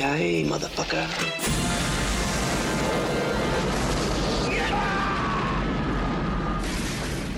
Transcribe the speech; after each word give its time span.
Motherfucker. 0.00 1.06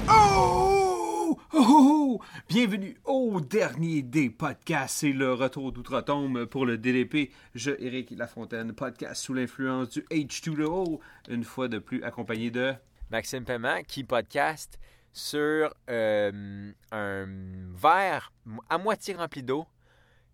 Oh! 0.09 1.37
Oh, 1.39 1.39
oh, 1.53 1.61
oh! 1.61 2.21
Bienvenue 2.49 2.97
au 3.05 3.41
dernier 3.41 4.03
des 4.03 4.31
podcasts. 4.31 4.99
C'est 4.99 5.11
le 5.13 5.33
retour 5.33 5.73
d'outre-tombe 5.73 6.45
pour 6.45 6.65
le 6.65 6.79
DDP. 6.79 7.33
Je, 7.57 7.73
Eric 7.81 8.13
Lafontaine, 8.13 8.73
podcast 8.75 9.25
sous 9.25 9.35
l'influence 9.35 9.89
du 9.91 10.03
H2O, 10.13 11.01
une 11.31 11.43
fois 11.43 11.67
de 11.67 11.81
plus 11.81 12.05
accompagné 12.05 12.53
de... 12.53 12.75
Maxime 13.11 13.45
Paiement 13.45 13.83
qui 13.89 14.05
podcast 14.05 14.79
sur 15.13 15.75
euh, 15.91 16.73
un 16.93 17.27
verre 17.75 18.33
à 18.71 18.79
moitié 18.79 19.15
rempli 19.15 19.43
d'eau 19.43 19.67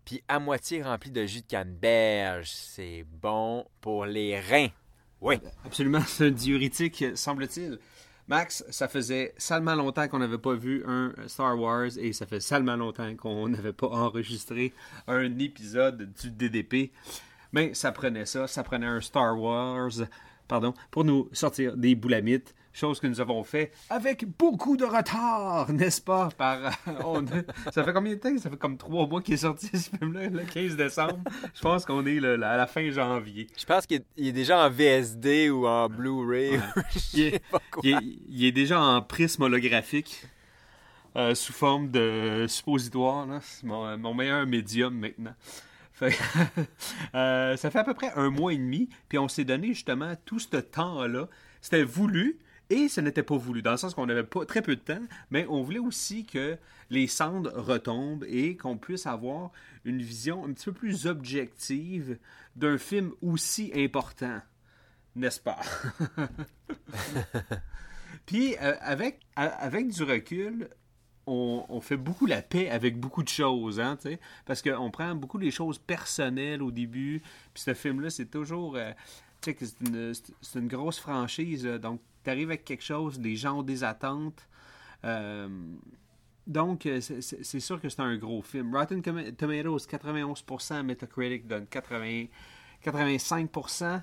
puis 0.05 0.23
à 0.27 0.39
moitié 0.39 0.83
rempli 0.83 1.11
de 1.11 1.25
jus 1.25 1.41
de 1.41 1.47
canneberge. 1.47 2.49
C'est 2.51 3.05
bon 3.21 3.65
pour 3.81 4.05
les 4.05 4.39
reins. 4.39 4.69
Oui. 5.21 5.35
Absolument, 5.65 6.01
c'est 6.01 6.27
un 6.27 6.31
diurétique, 6.31 7.03
semble-t-il. 7.15 7.79
Max, 8.27 8.63
ça 8.69 8.87
faisait 8.87 9.33
salement 9.37 9.73
longtemps 9.73 10.07
qu'on 10.07 10.19
n'avait 10.19 10.37
pas 10.37 10.53
vu 10.53 10.83
un 10.85 11.13
Star 11.25 11.59
Wars 11.59 11.97
et 11.97 12.13
ça 12.13 12.27
fait 12.27 12.39
salement 12.39 12.75
longtemps 12.75 13.15
qu'on 13.15 13.49
n'avait 13.49 13.73
pas 13.73 13.87
enregistré 13.87 14.71
un 15.07 15.39
épisode 15.39 16.13
du 16.13 16.29
DDP. 16.29 16.91
Mais 17.51 17.73
ça 17.73 17.91
prenait 17.91 18.27
ça, 18.27 18.47
ça 18.47 18.63
prenait 18.63 18.85
un 18.85 19.01
Star 19.01 19.35
Wars, 19.39 19.91
pardon, 20.49 20.73
pour 20.91 21.05
nous 21.05 21.29
sortir 21.31 21.77
des 21.77 21.95
boulamites, 21.95 22.53
chose 22.73 22.99
que 22.99 23.07
nous 23.07 23.19
avons 23.21 23.43
fait 23.43 23.71
avec 23.89 24.25
beaucoup 24.37 24.77
de 24.77 24.85
retard, 24.85 25.71
n'est-ce 25.71 26.01
pas? 26.01 26.29
Par, 26.37 26.59
on- 27.05 27.25
ça 27.73 27.83
fait 27.83 27.93
combien 27.93 28.13
de 28.13 28.19
temps? 28.19 28.37
Ça 28.37 28.49
fait 28.49 28.57
comme 28.57 28.77
trois 28.77 29.07
mois 29.07 29.21
qu'il 29.21 29.33
est 29.35 29.37
sorti 29.37 29.67
ce 29.73 29.89
film-là, 29.97 30.27
le 30.29 30.39
15 30.43 30.75
décembre. 30.75 31.19
Je 31.53 31.61
pense 31.61 31.85
qu'on 31.85 32.05
est 32.05 32.17
à 32.25 32.37
la 32.57 32.67
fin 32.67 32.89
janvier. 32.91 33.47
Je 33.57 33.65
pense 33.65 33.85
qu'il 33.85 34.03
est, 34.17 34.31
déjà 34.31 34.65
en 34.65 34.69
VSD 34.69 35.49
ou 35.49 35.65
en 35.67 35.87
Blu-ray. 35.89 36.59
Je 36.91 36.99
Il 37.13 37.21
est, 37.23 37.31
sais 37.31 37.41
pas 37.51 37.61
quoi. 37.71 37.81
il 37.85 37.91
est- 37.91 38.19
il 38.29 38.45
est 38.45 38.51
déjà 38.51 38.79
en 38.81 39.01
prisme 39.01 39.43
holographique 39.43 40.23
euh, 41.15 41.33
sous 41.35 41.53
forme 41.53 41.89
de 41.89 42.45
suppositoire. 42.47 43.25
là. 43.25 43.39
C'est 43.41 43.65
mon, 43.65 43.97
mon 43.97 44.13
meilleur 44.13 44.45
médium 44.45 44.93
maintenant. 44.95 45.33
Fait- 45.99 46.17
euh, 47.15 47.57
ça 47.57 47.69
fait 47.69 47.79
à 47.79 47.83
peu 47.83 47.93
près 47.93 48.11
un 48.15 48.29
mois 48.29 48.53
et 48.53 48.57
demi, 48.57 48.89
puis 49.09 49.17
on 49.17 49.27
s'est 49.27 49.43
donné 49.43 49.67
justement 49.69 50.13
tout 50.25 50.39
ce 50.39 50.55
temps-là. 50.57 51.27
C'était 51.61 51.83
voulu 51.83 52.39
et 52.69 52.87
ce 52.87 53.01
n'était 53.01 53.23
pas 53.23 53.35
voulu, 53.35 53.61
dans 53.61 53.71
le 53.71 53.77
sens 53.77 53.95
qu'on 53.95 54.07
avait 54.09 54.23
pas 54.23 54.45
très 54.45 54.61
peu 54.61 54.75
de 54.75 54.81
temps, 54.81 55.01
mais 55.31 55.45
on 55.49 55.63
voulait 55.63 55.79
aussi 55.79 56.25
que 56.25 56.57
les 56.91 57.07
cendres 57.07 57.51
retombent 57.55 58.25
et 58.27 58.55
qu'on 58.57 58.77
puisse 58.77 59.07
avoir 59.07 59.51
une 59.85 60.01
vision 60.01 60.45
un 60.45 60.53
petit 60.53 60.65
peu 60.65 60.73
plus 60.73 61.07
objective 61.07 62.17
d'un 62.55 62.77
film 62.77 63.11
aussi 63.21 63.71
important, 63.75 64.39
n'est-ce 65.15 65.39
pas? 65.39 65.59
Puis 68.25 68.55
euh, 68.61 68.75
avec, 68.81 69.21
avec 69.35 69.87
du 69.89 70.03
recul, 70.03 70.69
on, 71.29 71.81
fait 71.81 71.97
beaucoup 71.97 72.25
la 72.25 72.41
paix 72.41 72.69
avec 72.69 72.99
beaucoup 72.99 73.23
de 73.23 73.29
choses, 73.29 73.79
hein, 73.79 73.97
parce 74.45 74.61
qu'on 74.61 74.91
prend 74.91 75.15
beaucoup 75.15 75.37
les 75.37 75.51
choses 75.51 75.77
personnelles 75.77 76.61
au 76.61 76.71
début. 76.71 77.21
Puis 77.53 77.63
ce 77.63 77.73
film-là, 77.73 78.09
c'est 78.09 78.29
toujours, 78.29 78.75
euh, 78.75 78.91
tu 79.41 79.53
sais, 79.53 79.73
c'est 80.41 80.59
une, 80.59 80.67
grosse 80.67 80.99
franchise, 80.99 81.63
donc 81.65 82.01
tu 82.23 82.29
arrives 82.29 82.49
avec 82.49 82.65
quelque 82.65 82.83
chose, 82.83 83.19
les 83.19 83.35
gens 83.35 83.59
ont 83.59 83.63
des 83.63 83.83
attentes. 83.83 84.47
Euh, 85.05 85.47
donc, 86.47 86.87
euh, 86.87 86.99
c'est- 86.99 87.59
sûr 87.59 87.79
que 87.79 87.89
c'est 87.89 88.01
un 88.01 88.17
gros 88.17 88.41
film. 88.41 88.75
Rotten 88.75 89.01
Tomatoes, 89.01 89.85
91%, 89.87 90.83
Metacritic 90.83 91.47
donne 91.47 91.67
80, 91.67 92.25
85%. 92.83 94.01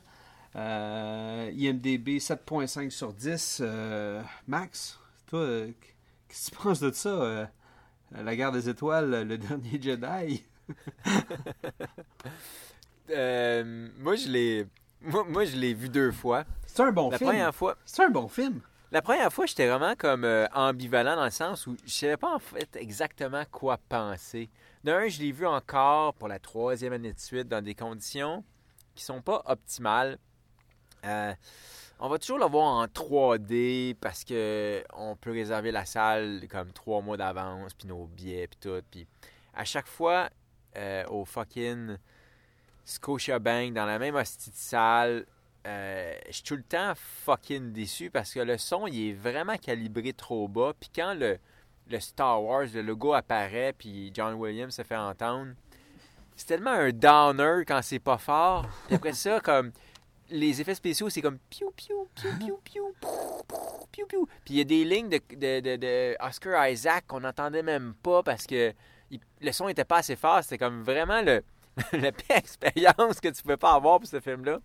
Euh, 0.55 1.51
IMDB 1.55 2.19
7.5 2.19 2.91
sur 2.91 3.13
10. 3.13 3.59
Euh, 3.61 4.23
Max, 4.47 4.99
toi, 5.27 5.67
qu'est-ce 6.29 6.51
que 6.51 6.57
tu 6.57 6.63
penses 6.63 6.81
de 6.81 6.91
ça? 6.93 7.09
euh, 7.09 7.47
la 8.13 8.37
guerre 8.37 8.53
des 8.53 8.69
étoiles, 8.69 9.27
le 9.27 9.39
dernier 9.39 9.81
Jedi? 9.81 10.45
Euh, 13.11 13.89
moi, 13.99 14.17
je 14.17 14.29
l'ai. 14.29 14.67
Moi, 15.01 15.25
moi, 15.29 15.45
je 15.45 15.57
l'ai 15.57 15.75
vu 15.75 15.89
deux 15.89 16.11
fois. 16.11 16.45
C'est 16.67 16.83
un 16.83 16.91
bon 16.93 17.11
La 17.11 17.19
film. 17.19 17.31
première 17.31 17.55
fois, 17.55 17.77
C'est 17.85 18.03
un 18.05 18.11
bon 18.11 18.27
film. 18.29 18.61
La 18.93 19.03
première 19.03 19.33
fois, 19.33 19.47
j'étais 19.47 19.69
vraiment 19.69 19.95
comme 19.97 20.25
euh, 20.25 20.47
ambivalent 20.55 21.17
dans 21.17 21.25
le 21.25 21.31
sens 21.31 21.67
où 21.67 21.77
je 21.85 21.91
savais 21.93 22.17
pas 22.17 22.35
en 22.35 22.39
fait 22.39 22.75
exactement 22.77 23.45
quoi 23.51 23.79
penser. 23.89 24.49
D'un, 24.85 25.09
je 25.09 25.21
l'ai 25.21 25.33
vu 25.33 25.47
encore 25.47 26.15
pour 26.15 26.29
la 26.29 26.39
troisième 26.39 26.93
année 26.93 27.13
de 27.13 27.19
suite 27.19 27.49
dans 27.49 27.63
des 27.63 27.75
conditions 27.75 28.45
qui 28.95 29.05
sont 29.05 29.23
pas 29.23 29.43
optimales. 29.47 30.19
Euh, 31.05 31.33
on 31.99 32.09
va 32.09 32.19
toujours 32.19 32.39
le 32.39 32.47
voir 32.47 32.65
en 32.65 32.87
3D 32.87 33.95
parce 33.95 34.25
que 34.25 34.85
on 34.93 35.17
peut 35.17 35.33
réserver 35.33 35.73
la 35.73 35.85
salle 35.85 36.47
comme 36.51 36.73
trois 36.73 37.01
mois 37.01 37.17
d'avance, 37.17 37.73
puis 37.75 37.89
nos 37.89 38.07
billets, 38.07 38.49
puis 38.49 38.59
tout. 38.61 38.83
Puis 38.91 39.07
à 39.55 39.65
chaque 39.65 39.87
fois, 39.87 40.29
euh, 40.77 41.05
au 41.09 41.25
fucking 41.25 41.97
Scotiabank, 42.85 43.73
dans 43.73 43.87
la 43.87 43.99
même 43.99 44.15
hostie 44.15 44.51
de 44.51 44.57
salle, 44.57 45.27
euh, 45.67 46.15
je 46.27 46.33
suis 46.33 46.43
tout 46.43 46.57
le 46.57 46.63
temps 46.63 46.93
fucking 46.95 47.73
déçu 47.73 48.11
parce 48.11 48.33
que 48.33 48.41
le 48.41 48.59
son, 48.59 48.87
il 48.87 49.11
est 49.11 49.13
vraiment 49.15 49.57
calibré 49.57 50.13
trop 50.13 50.49
bas. 50.49 50.73
Puis 50.79 50.91
quand 50.95 51.15
le, 51.15 51.39
le 51.89 52.01
Star 52.01 52.43
Wars, 52.43 52.67
le 52.75 52.83
logo 52.83 53.15
apparaît, 53.15 53.73
puis 53.77 54.11
John 54.15 54.35
Williams 54.35 54.75
se 54.75 54.83
fait 54.83 54.97
entendre, 54.97 55.55
c'est 56.37 56.47
tellement 56.47 56.71
un 56.71 56.91
downer 56.91 57.65
quand 57.67 57.81
c'est 57.83 57.99
pas 57.99 58.19
fort. 58.19 58.69
Puis 58.87 58.97
après 58.97 59.15
ça, 59.15 59.41
comme 59.41 59.73
les 60.31 60.61
effets 60.61 60.75
spéciaux, 60.75 61.09
c'est 61.09 61.23
comme 61.23 61.39
piou, 61.51 61.71
piou, 61.77 62.09
piou, 62.15 62.31
piou, 62.39 62.61
piou, 62.65 62.95
piou, 63.93 64.07
piou, 64.07 64.29
Puis 64.45 64.55
il 64.55 64.59
y 64.59 64.61
a 64.61 64.65
des 64.65 64.85
lignes 64.85 65.09
de, 65.09 65.21
de, 65.35 65.77
de, 65.77 66.17
Oscar 66.21 66.69
Isaac 66.69 67.07
qu'on 67.07 67.21
n'entendait 67.21 67.63
même 67.63 67.95
pas 68.03 68.23
parce 68.23 68.47
que 68.47 68.73
le 69.41 69.53
son 69.53 69.67
n'était 69.67 69.85
pas 69.85 69.99
assez 69.99 70.17
fort. 70.17 70.43
C'était 70.43 70.59
comme 70.59 70.83
vraiment 70.83 71.23
le, 71.23 71.43
la 71.93 72.13
pire 72.13 72.37
expérience 72.37 73.21
que 73.21 73.29
tu 73.29 73.43
pouvais 73.43 73.57
pas 73.57 73.75
avoir 73.75 74.01
pour 74.01 74.09
ce 74.09 74.21
film-là. 74.21 74.59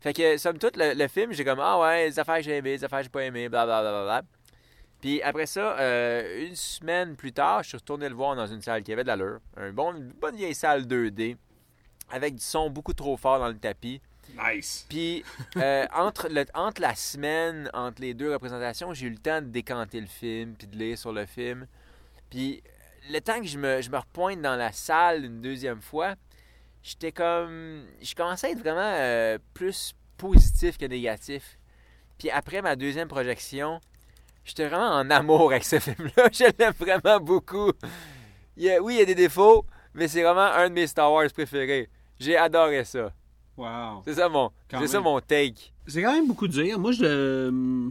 Fait 0.00 0.12
que, 0.12 0.36
somme 0.36 0.58
toute, 0.58 0.76
le, 0.76 0.94
le 0.94 1.08
film, 1.08 1.32
j'ai 1.32 1.44
comme 1.44 1.60
Ah 1.60 1.78
ouais, 1.80 2.06
les 2.06 2.18
affaires 2.18 2.36
que 2.36 2.42
j'ai 2.42 2.56
aimées, 2.56 2.72
les 2.72 2.84
affaires 2.84 2.98
que 2.98 3.04
j'ai 3.04 3.10
pas 3.10 3.22
aimées, 3.24 3.48
blablabla. 3.48 4.22
Puis 5.00 5.20
après 5.22 5.46
ça, 5.46 5.78
euh, 5.78 6.46
une 6.46 6.56
semaine 6.56 7.14
plus 7.14 7.32
tard, 7.32 7.62
je 7.62 7.68
suis 7.68 7.76
retourné 7.76 8.08
le 8.08 8.14
voir 8.14 8.34
dans 8.36 8.46
une 8.46 8.62
salle 8.62 8.82
qui 8.82 8.92
avait 8.92 9.02
de 9.02 9.08
l'allure. 9.08 9.40
Un 9.56 9.70
bon, 9.70 9.94
une 9.94 10.12
bonne 10.12 10.34
vieille 10.34 10.54
salle 10.54 10.86
2D 10.86 11.36
avec 12.10 12.36
du 12.36 12.42
son 12.42 12.70
beaucoup 12.70 12.94
trop 12.94 13.16
fort 13.16 13.38
dans 13.38 13.48
le 13.48 13.58
tapis. 13.58 14.00
Nice. 14.36 14.86
Puis 14.88 15.24
euh, 15.56 15.86
entre, 15.94 16.28
entre 16.54 16.80
la 16.80 16.94
semaine, 16.94 17.70
entre 17.72 18.00
les 18.00 18.14
deux 18.14 18.32
représentations, 18.32 18.92
j'ai 18.94 19.06
eu 19.06 19.10
le 19.10 19.18
temps 19.18 19.40
de 19.40 19.46
décanter 19.46 20.00
le 20.00 20.06
film, 20.06 20.54
puis 20.54 20.66
de 20.66 20.76
lire 20.76 20.98
sur 20.98 21.12
le 21.12 21.26
film. 21.26 21.66
Puis 22.30 22.62
le 23.10 23.20
temps 23.20 23.40
que 23.40 23.46
je 23.46 23.58
me, 23.58 23.82
je 23.82 23.90
me 23.90 23.98
repointe 23.98 24.40
dans 24.40 24.56
la 24.56 24.72
salle 24.72 25.24
une 25.24 25.40
deuxième 25.40 25.80
fois, 25.80 26.14
j'étais 26.82 27.12
comme... 27.12 27.84
Je 28.02 28.14
commençais 28.14 28.48
à 28.48 28.50
être 28.50 28.60
vraiment 28.60 28.80
euh, 28.80 29.38
plus 29.52 29.94
positif 30.16 30.78
que 30.78 30.86
négatif. 30.86 31.58
Puis 32.18 32.30
après 32.30 32.62
ma 32.62 32.76
deuxième 32.76 33.08
projection, 33.08 33.80
j'étais 34.44 34.68
vraiment 34.68 34.90
en 34.90 35.10
amour 35.10 35.50
avec 35.52 35.64
ce 35.64 35.78
film-là. 35.78 36.28
Je 36.32 36.44
l'aime 36.58 36.72
vraiment 36.78 37.20
beaucoup. 37.20 37.72
Oui, 38.56 38.94
il 38.94 38.98
y 38.98 39.00
a 39.00 39.04
des 39.04 39.14
défauts, 39.14 39.66
mais 39.94 40.08
c'est 40.08 40.22
vraiment 40.22 40.52
un 40.52 40.68
de 40.68 40.74
mes 40.74 40.86
Star 40.86 41.12
Wars 41.12 41.30
préférés. 41.32 41.88
J'ai 42.20 42.36
adoré 42.36 42.84
ça. 42.84 43.12
Wow. 43.56 44.02
C'est 44.04 44.14
ça 44.14 44.28
mon, 44.28 44.50
c'est 44.70 44.88
ça 44.88 45.00
mon 45.00 45.20
take. 45.20 45.72
C'est 45.86 46.02
quand 46.02 46.12
même 46.12 46.26
beaucoup 46.26 46.48
de 46.48 46.52
dire. 46.52 46.78
Moi, 46.78 46.92
je. 46.92 47.90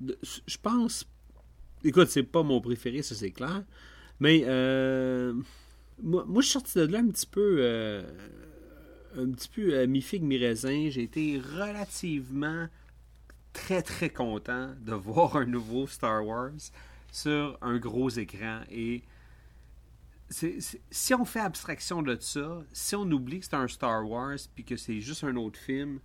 Je 0.00 0.56
pense. 0.62 1.06
Écoute, 1.84 2.08
c'est 2.08 2.22
pas 2.24 2.42
mon 2.42 2.60
préféré, 2.60 3.02
ça 3.02 3.14
c'est 3.14 3.30
clair. 3.30 3.62
Mais 4.20 4.42
euh, 4.46 5.32
moi, 6.02 6.24
moi, 6.26 6.42
je 6.42 6.48
suis 6.48 6.52
sorti 6.54 6.78
de 6.78 6.84
là 6.86 6.98
un 6.98 7.08
petit 7.08 7.26
peu. 7.26 7.56
euh, 7.60 8.02
un 9.16 9.30
petit 9.30 9.48
peu 9.48 9.74
euh, 9.74 9.86
mi-figue, 9.86 10.22
mi-raisin. 10.22 10.88
J'ai 10.90 11.02
été 11.02 11.40
relativement 11.40 12.66
très, 13.52 13.82
très 13.82 14.10
content 14.10 14.70
de 14.80 14.92
voir 14.94 15.36
un 15.36 15.46
nouveau 15.46 15.86
Star 15.86 16.24
Wars 16.26 16.50
sur 17.10 17.58
un 17.62 17.78
gros 17.78 18.10
écran. 18.10 18.60
Et 18.70 19.02
si 20.30 21.14
on 21.14 21.24
fait 21.24 21.40
abstraction 21.40 22.02
de 22.02 22.16
ça, 22.20 22.62
si 22.72 22.94
on 22.94 23.10
oublie 23.10 23.40
que 23.40 23.46
c'est 23.46 23.54
un 23.54 23.68
Star 23.68 24.08
Wars 24.08 24.36
puis 24.54 24.64
que 24.64 24.76
c'est 24.76 25.00
juste 25.00 25.24
un 25.24 25.36
autre 25.36 25.58
film, 25.58 26.00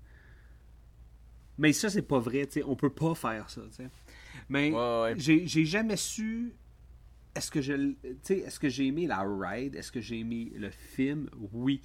mais 1.58 1.74
ça 1.74 1.90
c'est 1.90 2.02
pas 2.02 2.20
vrai, 2.20 2.46
tu 2.46 2.54
sais, 2.54 2.64
on 2.66 2.76
peut 2.76 2.90
pas 2.90 3.16
faire 3.16 3.50
ça, 3.50 3.62
tu 3.70 3.84
sais. 3.84 3.90
Mais 4.50 4.72
Ouais, 4.72 5.02
ouais. 5.02 5.14
j'ai 5.18 5.66
jamais 5.66 5.98
su 5.98 6.54
est-ce 7.36 7.50
que 7.52 7.62
je 7.62 7.94
est-ce 8.30 8.60
que 8.60 8.70
j'ai 8.70 8.88
aimé 8.88 9.08
la 9.08 9.22
ride, 9.24 9.76
est-ce 9.76 9.92
que 9.92 10.02
j'ai 10.02 10.20
aimé 10.20 10.52
le 10.56 10.70
film? 10.70 11.30
Oui. 11.52 11.82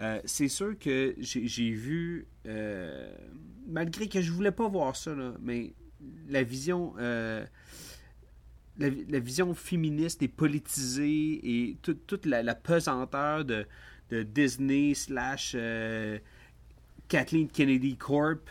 Euh, 0.00 0.20
c'est 0.24 0.48
sûr 0.48 0.78
que 0.78 1.14
j'ai 1.18 1.46
j'ai 1.46 1.70
vu 1.70 2.26
euh, 2.46 3.14
malgré 3.66 4.08
que 4.08 4.20
je 4.20 4.32
voulais 4.32 4.52
pas 4.52 4.68
voir 4.68 4.96
ça 4.96 5.14
là, 5.14 5.34
mais 5.40 5.74
la 6.28 6.42
vision 6.42 6.94
euh, 6.98 7.44
la, 8.78 9.18
vision 9.18 9.54
féministe 9.54 10.22
et 10.22 10.28
politisée 10.28 11.40
et 11.42 11.76
toute, 11.82 12.26
la, 12.26 12.54
pesanteur 12.54 13.44
de, 13.44 13.66
de 14.10 14.22
Disney 14.22 14.94
slash 14.94 15.52
euh, 15.54 16.18
Kathleen 17.08 17.48
Kennedy 17.48 17.96
Corp, 17.96 18.48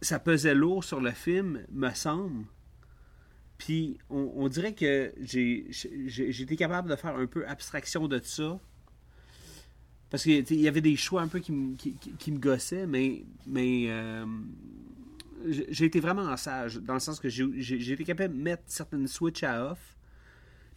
ça 0.00 0.18
pesait 0.18 0.54
lourd 0.54 0.84
sur 0.84 1.00
le 1.00 1.12
film, 1.12 1.64
me 1.72 1.90
semble. 1.90 2.44
Puis 3.58 3.98
on, 4.10 4.48
dirait 4.48 4.74
que 4.74 5.14
j'ai 5.22 6.42
été 6.42 6.56
capable 6.56 6.90
de 6.90 6.96
faire 6.96 7.16
un 7.16 7.26
peu 7.26 7.46
abstraction 7.46 8.08
de 8.08 8.20
ça. 8.22 8.58
Parce 10.10 10.24
qu'il 10.24 10.60
y 10.60 10.68
avait 10.68 10.80
des 10.80 10.96
choix 10.96 11.22
un 11.22 11.28
peu 11.28 11.38
qui, 11.38 11.52
me- 11.52 11.76
qui, 11.76 12.32
me 12.32 12.38
gossaient, 12.38 12.86
mais, 12.86 13.24
mais 13.46 13.86
euh, 13.88 14.26
j'ai 15.46 15.84
été 15.86 16.00
vraiment 16.00 16.36
sage, 16.36 16.76
dans 16.76 16.94
le 16.94 17.00
sens 17.00 17.20
que 17.20 17.28
j'ai 17.28 17.92
été 17.92 18.04
capable 18.04 18.36
de 18.36 18.42
mettre 18.42 18.62
certaines 18.66 19.06
switches 19.06 19.42
à 19.44 19.70
off. 19.72 19.96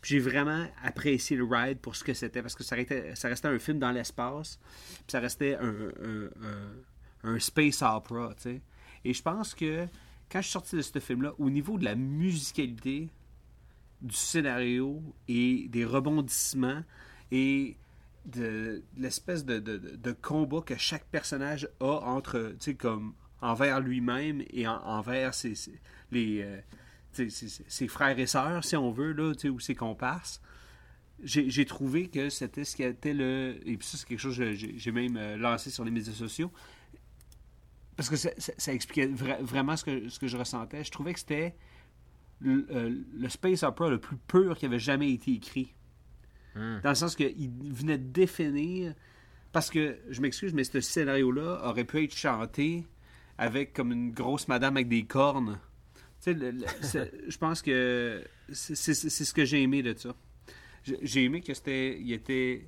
Puis 0.02 0.12
j'ai 0.16 0.20
vraiment 0.20 0.68
apprécié 0.84 1.36
le 1.36 1.44
ride 1.44 1.80
pour 1.80 1.96
ce 1.96 2.04
que 2.04 2.14
c'était, 2.14 2.42
parce 2.42 2.54
que 2.56 2.64
ça 2.64 2.76
restait, 2.76 3.16
ça 3.16 3.28
restait 3.30 3.48
un 3.48 3.58
film 3.60 3.80
dans 3.80 3.92
l'espace, 3.92 4.60
puis 4.92 5.06
ça 5.08 5.20
restait 5.20 5.56
un, 5.56 5.70
un- 5.70 6.30
un- 6.44 7.34
un 7.34 7.40
space 7.40 7.82
opera, 7.82 8.34
tu 8.36 8.44
sais. 8.44 8.62
Et 9.04 9.14
je 9.14 9.22
pense 9.24 9.56
que 9.56 9.88
quand 10.32 10.40
je 10.40 10.44
suis 10.46 10.52
sorti 10.52 10.76
de 10.76 10.82
ce 10.84 11.00
film-là, 11.00 11.34
au 11.40 11.50
niveau 11.50 11.78
de 11.80 11.86
la 11.86 11.96
musicalité, 11.96 13.10
du 14.02 14.14
scénario 14.16 15.02
et 15.28 15.68
des 15.70 15.84
rebondissements 15.84 16.84
et 17.32 17.76
de, 18.26 18.84
l'espèce 18.98 19.44
de- 19.46 19.58
de- 19.60 19.78
de 19.78 20.12
combat 20.12 20.62
que 20.62 20.78
chaque 20.78 21.06
personnage 21.06 21.68
a 21.80 21.86
entre, 22.06 22.50
tu 22.60 22.72
sais, 22.72 22.76
comme 22.76 23.14
envers 23.42 23.80
lui-même 23.80 24.44
et 24.50 24.68
en- 24.68 24.82
envers 24.84 25.34
ses, 25.34 25.56
ses- 25.56 25.80
les, 26.12 26.42
euh, 26.42 26.60
ses, 27.12 27.30
ses 27.30 27.88
frères 27.88 28.18
et 28.20 28.28
sœurs, 28.28 28.64
si 28.64 28.76
on 28.76 28.92
veut, 28.92 29.12
là, 29.14 29.34
ou 29.50 29.60
ses 29.60 29.76
comparses. 29.76 30.42
J'ai 31.24 31.66
trouvé 31.66 32.10
que 32.10 32.30
c'était 32.30 32.64
ce 32.64 32.76
qui 32.76 32.84
était 32.84 33.14
le. 33.14 33.58
Et 33.66 33.76
puis 33.78 33.88
ça, 33.88 33.98
c'est 33.98 34.08
quelque 34.08 34.20
chose 34.20 34.38
que 34.38 34.54
j'ai 34.54 34.92
même 34.92 35.18
euh, 35.18 35.36
lancé 35.36 35.72
sur 35.72 35.84
les 35.84 35.90
médias 35.90 36.14
sociaux. 36.14 36.52
Parce 37.96 38.10
que 38.10 38.16
ça, 38.16 38.30
ça- 38.38 38.54
ça 38.58 38.72
expliquait 38.74 39.08
vra- 39.08 39.42
vraiment 39.42 39.76
ce 39.76 39.84
que, 39.84 40.10
ce 40.10 40.20
que 40.20 40.28
je 40.28 40.38
ressentais. 40.38 40.84
Je 40.84 40.92
trouvais 40.92 41.14
que 41.14 41.20
c'était 41.20 41.56
le, 42.40 42.68
euh, 42.70 42.96
le 43.16 43.30
space 43.30 43.64
opera 43.64 43.90
le 43.90 44.00
plus 44.00 44.18
pur 44.28 44.56
qui 44.58 44.68
avait 44.68 44.78
jamais 44.80 45.12
été 45.12 45.32
écrit. 45.34 45.74
Dans 46.82 46.90
le 46.90 46.96
sens 46.96 47.16
qu'il 47.16 47.50
venait 47.74 47.98
de 47.98 48.12
définir. 48.12 48.94
Parce 49.52 49.72
que, 49.72 49.98
je 50.10 50.22
m'excuse, 50.22 50.54
mais 50.54 50.64
ce 50.66 50.82
scénario-là 50.82 51.62
aurait 51.68 51.86
pu 51.86 52.04
être 52.04 52.16
chanté 52.16 52.86
avec 53.38 53.74
comme 53.74 53.92
une 53.92 54.12
grosse 54.12 54.48
madame 54.48 54.78
avec 54.78 54.88
des 54.90 55.06
cornes. 55.06 55.60
Tu 56.24 56.34
sais, 56.82 57.12
je 57.28 57.38
pense 57.38 57.62
que 57.62 58.24
c'est 58.52 58.76
ce 58.76 59.34
que 59.34 59.46
j'ai 59.46 59.62
aimé 59.62 59.84
de 59.84 59.94
ça. 59.98 60.16
J'ai 61.02 61.24
aimé 61.26 61.42
que 61.42 61.54
c'était. 61.54 62.00
Il 62.00 62.12
était. 62.14 62.68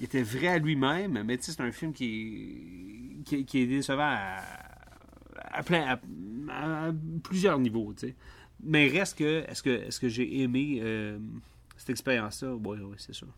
Il 0.00 0.04
était 0.04 0.22
vrai 0.22 0.48
à 0.48 0.58
lui-même, 0.58 1.22
mais 1.24 1.38
tu 1.38 1.44
sais, 1.44 1.52
c'est 1.52 1.62
un 1.62 1.72
film 1.72 1.92
qui, 1.92 3.16
est- 3.20 3.22
qui, 3.24 3.44
qui 3.44 3.58
est 3.60 3.66
décevant 3.66 4.02
à, 4.04 4.42
à, 5.36 5.62
plein, 5.62 5.98
à, 6.48 6.86
à 6.88 6.92
plusieurs 7.24 7.58
niveaux, 7.58 7.92
tu 7.94 8.08
sais. 8.08 8.14
Mais 8.62 8.86
reste 8.88 9.18
que, 9.18 9.44
est-ce 9.48 9.62
que, 9.62 9.70
est 9.70 9.98
que 9.98 10.08
j'ai 10.08 10.40
aimé 10.42 10.78
euh, 10.82 11.18
cette 11.76 11.90
expérience-là? 11.90 12.54
Oui, 12.54 12.78
oui, 12.80 12.94
c'est 12.98 13.14
sûr. 13.14 13.28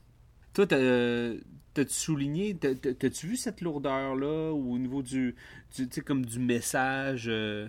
Toi, 0.55 0.67
t'as- 0.67 1.33
t'as-tu 1.75 1.95
souligné, 1.95 2.57
t'as- 2.57 2.75
t'as- 2.75 2.95
t'as-tu 2.95 3.29
vu 3.29 3.37
cette 3.37 3.61
lourdeur-là 3.61 4.53
au 4.53 4.79
niveau 4.79 5.03
du, 5.03 5.35
du 5.77 6.03
comme 6.03 6.25
du 6.27 6.39
message? 6.39 7.27
euh, 7.29 7.69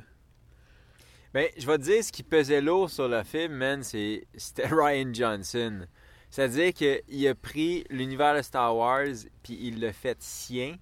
Ben, 1.33 1.47
je 1.57 1.65
vais 1.65 1.77
te 1.77 1.83
dire, 1.83 2.03
ce 2.03 2.11
qui 2.11 2.23
pesait 2.23 2.59
lourd 2.59 2.89
sur 2.89 3.07
le 3.07 3.23
film, 3.23 3.53
man, 3.53 3.83
c'est- 3.83 4.25
c'était 4.35 4.67
Ryan 4.71 5.13
Johnson. 5.13 5.85
C'est-à-dire 6.29 6.73
qu'il 6.73 7.27
a 7.27 7.35
pris 7.35 7.85
l'univers 7.89 8.35
de 8.35 8.41
Star 8.41 8.75
Wars, 8.75 9.05
puis 9.43 9.57
il 9.61 9.79
l'a 9.79 9.93
fait 9.93 10.21
sien. 10.21 10.75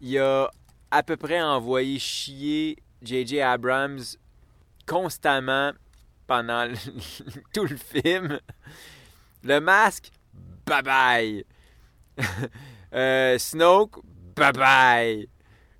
Il 0.00 0.18
a 0.18 0.50
à 0.90 1.02
peu 1.02 1.16
près 1.16 1.40
envoyé 1.42 1.98
chier 1.98 2.76
J.J. 3.02 3.40
Abrams 3.40 4.00
constamment 4.86 5.72
pendant 6.26 6.72
tout 7.54 7.64
le 7.64 7.76
film. 7.76 8.38
Le 9.42 9.60
masque, 9.60 10.10
bye 10.66 10.82
bye. 10.82 11.44
Euh, 12.96 13.38
Snoke, 13.38 13.98
bye 14.36 14.52
bye. 14.52 15.28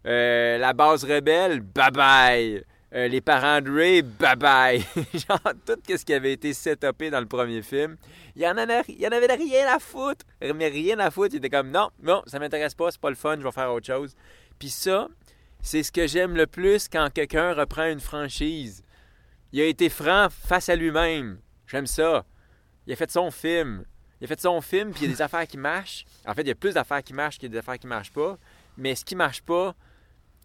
Euh, 0.05 0.59
la 0.59 0.73
base 0.73 1.05
rebelle, 1.05 1.61
bye 1.61 1.93
bye. 1.93 2.65
Euh, 2.93 3.07
les 3.07 3.21
parents 3.21 3.61
de 3.61 3.71
Ray, 3.71 4.03
bye 4.03 4.35
bye. 4.35 4.81
Genre, 5.15 5.53
tout 5.65 5.79
ce 5.89 6.05
qui 6.05 6.13
avait 6.13 6.33
été 6.33 6.53
setupé 6.53 7.11
dans 7.11 7.21
le 7.21 7.27
premier 7.27 7.63
film. 7.63 7.97
Il 8.35 8.43
y 8.43 8.49
en 8.49 8.57
avait, 8.57 8.83
il 8.89 9.07
en 9.07 9.13
avait 9.13 9.33
rien 9.33 9.67
à 9.73 9.79
foutre. 9.79 10.25
Mais 10.41 10.67
rien 10.67 10.99
à 10.99 11.13
foutre. 11.13 11.35
Il 11.35 11.39
était 11.39 11.51
comme, 11.51 11.71
non, 11.71 11.91
non, 12.03 12.23
ça 12.27 12.41
m'intéresse 12.41 12.75
pas, 12.75 12.91
c'est 12.91 13.01
pas 13.01 13.11
le 13.11 13.17
fun, 13.17 13.37
je 13.39 13.45
vais 13.45 13.53
faire 13.53 13.73
autre 13.73 13.87
chose. 13.87 14.17
Puis 14.59 14.71
ça, 14.71 15.09
c'est 15.63 15.83
ce 15.83 15.93
que 15.93 16.07
j'aime 16.07 16.37
le 16.37 16.49
plus 16.49 16.89
quand 16.89 17.09
quelqu'un 17.13 17.55
reprend 17.55 17.87
une 17.87 18.01
franchise. 18.01 18.83
Il 19.53 19.61
a 19.61 19.67
été 19.67 19.89
franc 19.89 20.29
face 20.31 20.69
à 20.69 20.75
lui-même. 20.75 21.39
J'aime 21.67 21.87
ça. 21.87 22.25
Il 22.87 22.93
a 22.93 22.97
fait 22.97 23.11
son 23.11 23.31
film. 23.31 23.85
Il 24.25 24.27
a 24.27 24.29
fait 24.29 24.41
son 24.41 24.59
film, 24.63 24.91
puis 24.91 25.03
il 25.03 25.11
y 25.11 25.13
a 25.13 25.15
des 25.17 25.21
affaires 25.21 25.47
qui 25.47 25.59
marchent. 25.59 26.07
En 26.27 26.33
fait, 26.33 26.41
il 26.41 26.49
y 26.49 26.51
a 26.51 26.55
plus 26.55 26.73
d'affaires 26.73 27.03
qui 27.03 27.13
marchent 27.13 27.35
qu'il 27.39 27.51
y 27.51 27.53
a 27.53 27.53
des 27.53 27.59
affaires 27.59 27.79
qui 27.79 27.87
marchent 27.87 28.11
pas. 28.11 28.39
Mais 28.79 28.95
ce 28.95 29.05
qui 29.05 29.15
marche 29.15 29.43
pas, 29.43 29.75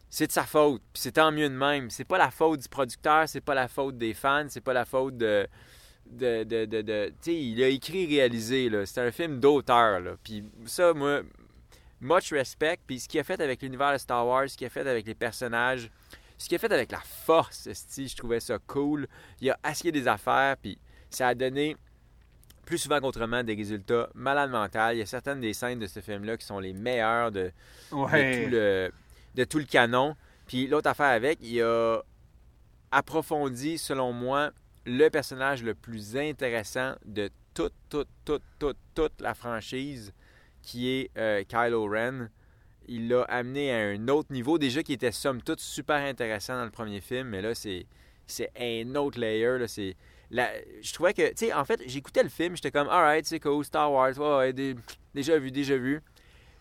c'est 0.09 0.27
de 0.27 0.33
sa 0.33 0.43
faute. 0.43 0.81
Puis 0.91 1.01
c'est 1.01 1.13
tant 1.13 1.31
mieux 1.31 1.47
de 1.47 1.55
même. 1.55 1.89
C'est 1.89 2.03
pas 2.03 2.17
la 2.17 2.29
faute 2.29 2.59
du 2.59 2.67
producteur, 2.67 3.29
c'est 3.29 3.39
pas 3.39 3.53
la 3.53 3.69
faute 3.69 3.97
des 3.97 4.13
fans, 4.13 4.47
c'est 4.49 4.59
pas 4.59 4.73
la 4.73 4.83
faute 4.83 5.15
de. 5.15 5.47
de, 6.07 6.43
de, 6.43 6.65
de, 6.65 6.81
de- 6.81 7.07
tu 7.21 7.31
sais, 7.31 7.41
il 7.41 7.63
a 7.63 7.67
écrit, 7.69 8.05
réalisé, 8.05 8.67
là. 8.67 8.85
C'est 8.85 8.99
un 8.99 9.13
film 9.13 9.39
d'auteur, 9.39 10.01
là. 10.01 10.17
Puis 10.25 10.43
ça, 10.65 10.93
moi, 10.93 11.21
much 12.01 12.33
respect. 12.33 12.79
Puis 12.85 12.99
ce 12.99 13.07
qu'il 13.07 13.21
a 13.21 13.23
fait 13.23 13.39
avec 13.39 13.61
l'univers 13.61 13.93
de 13.93 13.97
Star 13.97 14.27
Wars, 14.27 14.49
ce 14.49 14.57
qu'il 14.57 14.67
a 14.67 14.69
fait 14.69 14.85
avec 14.85 15.07
les 15.07 15.15
personnages, 15.15 15.89
ce 16.37 16.49
qu'il 16.49 16.57
a 16.57 16.59
fait 16.59 16.73
avec 16.73 16.91
la 16.91 16.99
force, 16.99 17.69
je 17.97 18.13
trouvais 18.17 18.41
ça 18.41 18.57
cool. 18.67 19.07
Il 19.39 19.49
a 19.49 19.57
assis 19.63 19.89
des 19.89 20.05
affaires, 20.05 20.57
puis 20.61 20.77
ça 21.09 21.29
a 21.29 21.33
donné 21.33 21.77
plus 22.69 22.77
souvent 22.77 22.99
qu'autrement 22.99 23.43
des 23.43 23.55
résultats 23.55 24.09
malades 24.13 24.51
mentales. 24.51 24.95
Il 24.95 24.99
y 24.99 25.01
a 25.01 25.07
certaines 25.07 25.39
des 25.41 25.53
scènes 25.53 25.79
de 25.79 25.87
ce 25.87 26.01
film-là 26.01 26.37
qui 26.37 26.45
sont 26.45 26.59
les 26.59 26.71
meilleures 26.71 27.31
de, 27.31 27.51
de, 27.91 28.43
tout 28.43 28.51
le, 28.51 28.91
de 29.33 29.43
tout 29.43 29.57
le 29.57 29.65
canon. 29.65 30.15
Puis 30.45 30.67
l'autre 30.67 30.87
affaire 30.87 31.07
avec, 31.07 31.39
il 31.41 31.63
a 31.63 31.99
approfondi, 32.91 33.79
selon 33.79 34.13
moi, 34.13 34.51
le 34.85 35.09
personnage 35.09 35.63
le 35.63 35.73
plus 35.73 36.15
intéressant 36.15 36.93
de 37.05 37.31
toute, 37.55 37.73
toute, 37.89 38.07
toute, 38.23 38.43
toute, 38.59 38.77
toute 38.93 39.19
la 39.19 39.33
franchise, 39.33 40.13
qui 40.61 40.89
est 40.89 41.09
euh, 41.17 41.43
Kylo 41.43 41.89
Ren. 41.89 42.29
Il 42.87 43.09
l'a 43.09 43.23
amené 43.23 43.73
à 43.73 43.79
un 43.79 44.07
autre 44.09 44.31
niveau, 44.31 44.59
déjà 44.59 44.83
qui 44.83 44.93
était 44.93 45.11
somme 45.11 45.41
toute 45.41 45.59
super 45.59 45.97
intéressant 45.97 46.55
dans 46.55 46.65
le 46.65 46.71
premier 46.71 47.01
film, 47.01 47.29
mais 47.29 47.41
là, 47.41 47.55
c'est, 47.55 47.87
c'est 48.27 48.51
un 48.59 48.93
autre 48.93 49.19
layer. 49.19 49.57
Là, 49.57 49.67
c'est, 49.67 49.95
je 50.31 50.93
trouvais 50.93 51.13
que, 51.13 51.29
tu 51.29 51.47
sais, 51.47 51.53
en 51.53 51.65
fait, 51.65 51.81
j'écoutais 51.87 52.23
le 52.23 52.29
film, 52.29 52.55
j'étais 52.55 52.71
comme, 52.71 52.89
alright, 52.89 53.25
c'est 53.25 53.39
cool, 53.39 53.65
Star 53.65 53.91
Wars, 53.91 54.17
ouais, 54.17 54.37
ouais, 54.37 54.53
dé- 54.53 54.75
déjà 55.13 55.37
vu, 55.39 55.51
déjà 55.51 55.77
vu. 55.77 56.01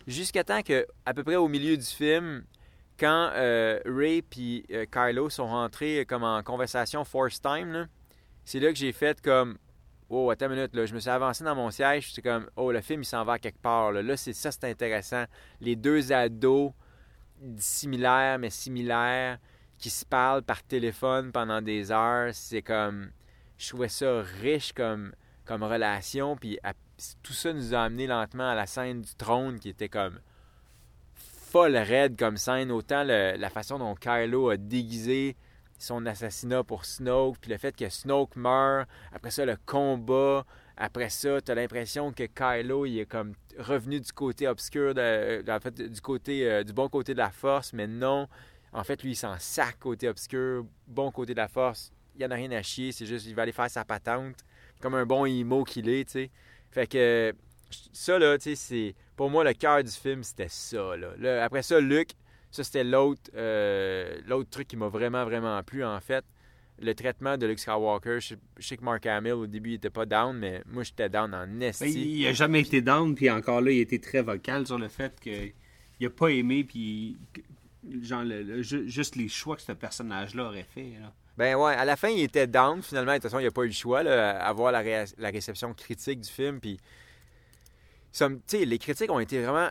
Jusqu'à 0.07 0.43
temps 0.43 0.61
que, 0.61 0.87
à 1.05 1.13
peu 1.13 1.23
près 1.23 1.35
au 1.35 1.47
milieu 1.47 1.77
du 1.77 1.85
film, 1.85 2.43
quand 2.99 3.31
euh, 3.33 3.79
Ray 3.85 4.23
et 4.37 4.87
Kylo 4.87 5.29
sont 5.29 5.47
rentrés 5.47 5.99
euh, 5.99 6.05
comme 6.05 6.23
en 6.23 6.41
conversation 6.43 7.05
force 7.05 7.41
time, 7.41 7.87
c'est 8.43 8.59
là 8.59 8.69
que 8.69 8.77
j'ai 8.77 8.91
fait 8.91 9.21
comme, 9.21 9.57
oh, 10.09 10.29
attends 10.31 10.47
une 10.47 10.55
minute, 10.55 10.75
là, 10.75 10.85
je 10.85 10.93
me 10.93 10.99
suis 10.99 11.09
avancé 11.09 11.43
dans 11.43 11.55
mon 11.55 11.69
siège, 11.69 12.11
c'est 12.11 12.21
comme, 12.21 12.49
oh, 12.55 12.71
le 12.71 12.81
film, 12.81 13.03
il 13.03 13.05
s'en 13.05 13.23
va 13.23 13.33
à 13.33 13.39
quelque 13.39 13.61
part. 13.61 13.91
Là, 13.91 14.01
là 14.01 14.17
c'est 14.17 14.33
ça, 14.33 14.51
c'est 14.51 14.65
intéressant. 14.65 15.25
Les 15.61 15.75
deux 15.75 16.11
ados 16.11 16.73
similaires, 17.57 18.39
mais 18.39 18.49
similaires, 18.49 19.37
qui 19.77 19.89
se 19.89 20.05
parlent 20.05 20.43
par 20.43 20.63
téléphone 20.63 21.31
pendant 21.31 21.61
des 21.61 21.91
heures, 21.91 22.31
c'est 22.33 22.61
comme, 22.61 23.11
je 23.59 23.69
trouvais 23.69 23.89
ça 23.89 24.21
riche 24.41 24.73
comme, 24.73 25.13
comme 25.45 25.63
relation, 25.63 26.35
puis 26.35 26.57
tout 27.21 27.33
ça 27.33 27.53
nous 27.53 27.75
a 27.75 27.81
amené 27.81 28.07
lentement 28.07 28.49
à 28.49 28.55
la 28.55 28.65
scène 28.65 29.01
du 29.01 29.13
trône 29.15 29.59
qui 29.59 29.69
était 29.69 29.89
comme 29.89 30.19
folle 31.13 31.75
raide 31.75 32.17
comme 32.17 32.37
scène, 32.37 32.71
autant 32.71 33.03
la 33.03 33.49
façon 33.49 33.77
dont 33.77 33.95
Kylo 33.95 34.49
a 34.49 34.57
déguisé 34.57 35.35
son 35.77 36.05
assassinat 36.05 36.63
pour 36.63 36.85
Snoke, 36.85 37.37
puis 37.39 37.51
le 37.51 37.57
fait 37.57 37.75
que 37.75 37.89
Snoke 37.89 38.35
meurt, 38.35 38.87
après 39.13 39.31
ça 39.31 39.45
le 39.45 39.57
combat 39.65 40.45
Après 40.77 41.09
ça, 41.09 41.41
tu 41.41 41.51
as 41.51 41.55
l'impression 41.55 42.11
que 42.11 42.23
Kylo, 42.23 42.85
il 42.85 42.99
est 42.99 43.05
comme 43.05 43.33
revenu 43.57 43.99
du 43.99 44.11
côté 44.13 44.47
obscur, 44.47 44.93
de, 44.93 45.41
du, 45.87 46.01
côté, 46.01 46.49
euh, 46.49 46.63
du 46.63 46.71
bon 46.71 46.87
côté 46.87 47.13
de 47.13 47.17
la 47.17 47.31
force, 47.31 47.73
mais 47.73 47.87
non. 47.87 48.27
En 48.71 48.83
fait, 48.83 49.03
lui, 49.03 49.11
il 49.11 49.15
s'en 49.15 49.37
sac 49.39 49.79
côté 49.79 50.07
obscur, 50.07 50.65
bon 50.87 51.11
côté 51.11 51.33
de 51.33 51.39
la 51.39 51.47
force. 51.47 51.91
Il 52.19 52.25
en 52.25 52.31
a 52.31 52.35
rien 52.35 52.51
à 52.51 52.61
chier, 52.61 52.91
c'est 52.91 53.05
juste, 53.05 53.25
il 53.27 53.35
va 53.35 53.43
aller 53.43 53.51
faire 53.51 53.69
sa 53.69 53.85
patente, 53.85 54.35
comme 54.81 54.95
un 54.95 55.05
bon 55.05 55.25
emo 55.25 55.63
qu'il 55.63 55.89
est, 55.89 56.05
tu 56.05 56.11
sais. 56.11 56.31
Fait 56.69 56.85
que 56.85 57.33
ça, 57.91 58.19
là, 58.19 58.37
tu 58.37 58.43
sais, 58.43 58.55
c'est. 58.55 58.95
Pour 59.15 59.29
moi, 59.29 59.43
le 59.43 59.53
cœur 59.53 59.83
du 59.83 59.91
film, 59.91 60.23
c'était 60.23 60.49
ça, 60.49 60.95
là. 60.97 61.43
Après 61.43 61.63
ça, 61.63 61.79
Luke, 61.79 62.11
ça, 62.51 62.63
c'était 62.63 62.83
l'autre, 62.83 63.31
euh, 63.35 64.19
l'autre 64.27 64.49
truc 64.49 64.67
qui 64.67 64.75
m'a 64.75 64.87
vraiment, 64.87 65.23
vraiment 65.23 65.61
plu, 65.63 65.83
en 65.83 65.99
fait 65.99 66.25
le 66.81 66.93
traitement 66.93 67.37
de 67.37 67.45
Luke 67.45 67.59
Skywalker. 67.59 68.19
Je, 68.19 68.35
sais 68.59 68.77
que 68.77 68.83
Mark 68.83 69.05
Hamill, 69.05 69.33
au 69.33 69.47
début, 69.47 69.71
il 69.71 69.73
était 69.75 69.89
pas 69.89 70.05
down, 70.05 70.37
mais 70.37 70.61
moi, 70.65 70.83
j'étais 70.83 71.09
down 71.09 71.33
en 71.33 71.59
esti. 71.61 72.19
Il 72.19 72.27
a 72.27 72.33
jamais 72.33 72.61
été 72.61 72.81
down, 72.81 73.15
puis 73.15 73.29
encore 73.29 73.61
là, 73.61 73.71
il 73.71 73.79
était 73.79 73.99
très 73.99 74.21
vocal 74.21 74.65
sur 74.65 74.77
le 74.77 74.87
fait 74.87 75.19
qu'il 75.19 76.05
a 76.05 76.09
pas 76.09 76.29
aimé, 76.29 76.63
puis 76.63 77.17
genre, 78.01 78.23
juste 78.61 79.15
les 79.15 79.27
choix 79.27 79.55
que 79.55 79.61
ce 79.61 79.71
personnage-là 79.71 80.45
aurait 80.45 80.67
fait. 80.73 80.93
Ben 81.39 81.55
ouais, 81.55 81.73
à 81.73 81.85
la 81.85 81.95
fin, 81.95 82.09
il 82.09 82.21
était 82.21 82.47
down, 82.47 82.83
finalement. 82.83 83.13
De 83.13 83.17
toute 83.17 83.23
façon, 83.23 83.39
il 83.39 83.47
a 83.47 83.51
pas 83.51 83.63
eu 83.63 83.67
le 83.67 83.73
choix, 83.73 84.03
là, 84.03 84.37
à 84.43 84.51
voir 84.51 84.73
la, 84.73 84.83
la 84.83 85.29
réception 85.29 85.73
critique 85.73 86.19
du 86.19 86.29
film, 86.29 86.59
puis... 86.59 86.77
Les 88.51 88.77
critiques 88.77 89.09
ont 89.09 89.21
été 89.21 89.41
vraiment 89.41 89.69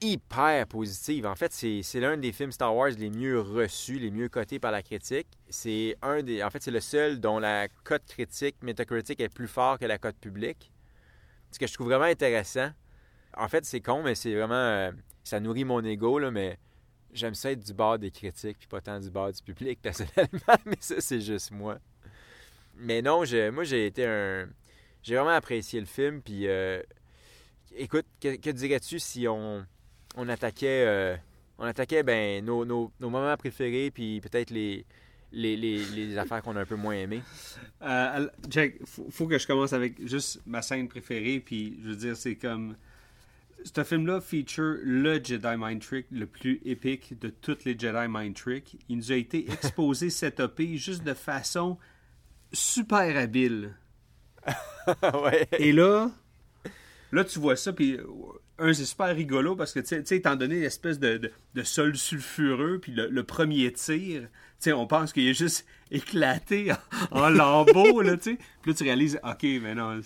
hyper 0.00 0.66
positive. 0.68 1.26
En 1.26 1.34
fait, 1.34 1.52
c'est 1.52 2.00
l'un 2.00 2.16
des 2.16 2.30
films 2.30 2.52
Star 2.52 2.76
Wars 2.76 2.90
les 2.90 3.10
mieux 3.10 3.40
reçus, 3.40 3.98
les 3.98 4.12
mieux 4.12 4.28
cotés 4.28 4.60
par 4.60 4.70
la 4.70 4.82
critique. 4.82 5.26
C'est 5.48 5.96
un 6.02 6.22
des. 6.22 6.44
En 6.44 6.50
fait, 6.50 6.62
c'est 6.62 6.70
le 6.70 6.80
seul 6.80 7.18
dont 7.18 7.40
la 7.40 7.66
cote 7.82 8.04
critique, 8.06 8.56
Metacritic, 8.62 9.20
est 9.20 9.34
plus 9.34 9.48
fort 9.48 9.78
que 9.78 9.86
la 9.86 9.98
cote 9.98 10.18
publique. 10.18 10.70
Ce 11.50 11.58
que 11.58 11.66
je 11.66 11.74
trouve 11.74 11.88
vraiment 11.88 12.04
intéressant. 12.04 12.70
En 13.36 13.48
fait, 13.48 13.64
c'est 13.64 13.80
con, 13.80 14.02
mais 14.04 14.14
c'est 14.14 14.34
vraiment. 14.34 14.54
Euh, 14.54 14.92
ça 15.24 15.40
nourrit 15.40 15.64
mon 15.64 15.82
ego, 15.82 16.18
là, 16.20 16.30
mais 16.30 16.58
j'aime 17.14 17.34
ça 17.34 17.52
être 17.52 17.64
du 17.64 17.72
bord 17.72 17.98
des 17.98 18.10
critiques, 18.10 18.58
puis 18.58 18.68
pas 18.68 18.80
tant 18.80 19.00
du 19.00 19.10
bord 19.10 19.32
du 19.32 19.42
public, 19.42 19.80
personnellement, 19.82 20.58
mais 20.66 20.76
ça, 20.80 21.00
c'est 21.00 21.20
juste 21.20 21.50
moi. 21.50 21.78
Mais 22.76 23.00
non, 23.02 23.22
moi, 23.52 23.64
j'ai 23.64 23.86
été 23.86 24.04
un. 24.06 24.48
J'ai 25.02 25.14
vraiment 25.14 25.30
apprécié 25.30 25.80
le 25.80 25.86
film, 25.86 26.20
puis. 26.20 26.46
Euh, 26.48 26.82
écoute, 27.76 28.06
que 28.20 28.50
dirais-tu 28.50 28.98
si 28.98 29.28
on 29.28 29.64
on 30.16 30.28
attaquait, 30.28 30.84
euh, 30.86 31.16
on 31.58 31.64
attaquait 31.64 32.02
ben, 32.02 32.44
nos, 32.44 32.64
nos, 32.64 32.90
moments 33.00 33.36
préférés, 33.36 33.90
puis 33.90 34.20
peut-être 34.20 34.50
les, 34.50 34.86
les, 35.32 36.18
affaires 36.18 36.42
qu'on 36.42 36.56
a 36.56 36.60
un 36.60 36.66
peu 36.66 36.76
moins 36.76 36.94
aimées? 36.94 37.22
Euh, 37.82 38.28
Jack, 38.48 38.74
faut, 38.84 39.06
faut 39.10 39.26
que 39.26 39.38
je 39.38 39.46
commence 39.46 39.72
avec 39.72 40.06
juste 40.06 40.40
ma 40.46 40.62
scène 40.62 40.88
préférée, 40.88 41.40
puis 41.40 41.78
je 41.82 41.88
veux 41.88 41.96
dire, 41.96 42.16
c'est 42.16 42.36
comme. 42.36 42.76
Ce 43.64 43.82
film-là 43.82 44.20
feature 44.20 44.76
le 44.82 45.14
Jedi 45.24 45.56
Mind 45.56 45.80
Trick 45.80 46.06
le 46.10 46.26
plus 46.26 46.60
épique 46.64 47.18
de 47.18 47.30
toutes 47.30 47.64
les 47.64 47.78
Jedi 47.78 48.06
Mind 48.08 48.34
Tricks. 48.34 48.76
Il 48.88 48.98
nous 48.98 49.12
a 49.12 49.16
été 49.16 49.50
exposé, 49.52 50.10
setupé, 50.10 50.76
juste 50.76 51.02
de 51.02 51.14
façon 51.14 51.78
super 52.52 53.16
habile. 53.16 53.74
ouais. 55.02 55.48
Et 55.58 55.72
là, 55.72 56.10
là, 57.10 57.24
tu 57.24 57.38
vois 57.38 57.56
ça, 57.56 57.72
puis 57.72 57.98
un, 58.58 58.72
c'est 58.72 58.84
super 58.84 59.14
rigolo 59.14 59.56
parce 59.56 59.72
que, 59.72 59.80
tu 59.80 60.04
sais, 60.04 60.16
étant 60.16 60.36
donné 60.36 60.60
l'espèce 60.60 60.98
de, 60.98 61.32
de, 61.54 61.62
sol 61.62 61.96
sulfureux, 61.96 62.78
puis 62.80 62.92
le, 62.92 63.22
premier 63.24 63.72
tir, 63.72 64.22
tu 64.22 64.28
sais, 64.58 64.72
on 64.72 64.86
pense 64.86 65.12
qu'il 65.12 65.26
est 65.26 65.34
juste 65.34 65.66
éclaté 65.90 66.72
en, 67.10 67.28
lambeaux, 67.30 68.00
là, 68.00 68.16
tu 68.16 68.32
sais. 68.32 68.38
Puis 68.62 68.70
là, 68.70 68.76
tu 68.76 68.84
réalises, 68.84 69.18
OK, 69.24 69.42
mais 69.42 69.74
non, 69.74 70.00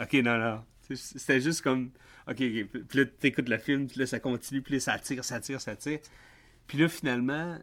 OK, 0.00 0.12
non, 0.14 0.38
non. 0.38 0.64
C'était 0.94 1.40
juste 1.40 1.62
comme, 1.62 1.90
OK, 2.28 2.36
puis 2.36 2.66
là, 2.94 3.04
t'écoutes 3.06 3.48
le 3.48 3.58
film, 3.58 3.86
puis 3.86 4.00
là, 4.00 4.06
ça 4.06 4.20
continue, 4.20 4.60
puis 4.60 4.74
là, 4.74 4.80
ça 4.80 4.98
tire, 4.98 5.24
ça 5.24 5.40
tire, 5.40 5.60
ça 5.60 5.76
tire. 5.76 5.98
Puis 6.66 6.78
là, 6.78 6.88
finalement, 6.88 7.58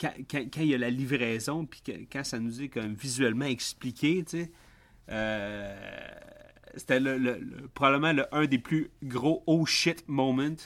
quand, 0.00 0.12
il 0.60 0.66
y 0.66 0.74
a 0.74 0.78
la 0.78 0.90
livraison, 0.90 1.66
puis 1.66 1.82
quand 2.10 2.24
ça 2.24 2.38
nous 2.38 2.62
est 2.62 2.68
comme 2.68 2.94
visuellement 2.94 3.46
expliqué, 3.46 4.24
tu 4.24 4.38
sais, 4.38 4.50
euh, 5.10 5.74
c'était 6.76 7.00
le, 7.00 7.40
probablement 7.74 8.12
le, 8.12 8.34
un 8.34 8.46
des 8.46 8.58
plus 8.58 8.90
gros 9.02 9.42
oh 9.46 9.64
shit 9.66 10.04
moments 10.08 10.56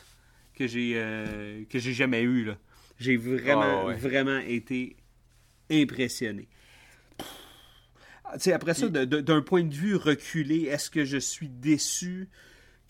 que 0.54 0.66
j'ai 0.66 0.92
euh, 0.96 1.64
que 1.68 1.78
j'ai 1.78 1.92
jamais 1.92 2.22
eu 2.22 2.44
là. 2.44 2.58
J'ai 2.98 3.16
vraiment 3.16 3.88
ah, 3.88 3.94
vraiment 3.94 4.38
été 4.38 4.96
impressionné. 5.70 6.48
après 8.24 8.74
ça, 8.74 8.88
d'un 8.88 9.42
point 9.42 9.62
de 9.62 9.74
vue 9.74 9.96
reculé, 9.96 10.64
est-ce 10.64 10.90
que 10.90 11.04
je 11.04 11.16
suis 11.16 11.48
déçu? 11.48 12.28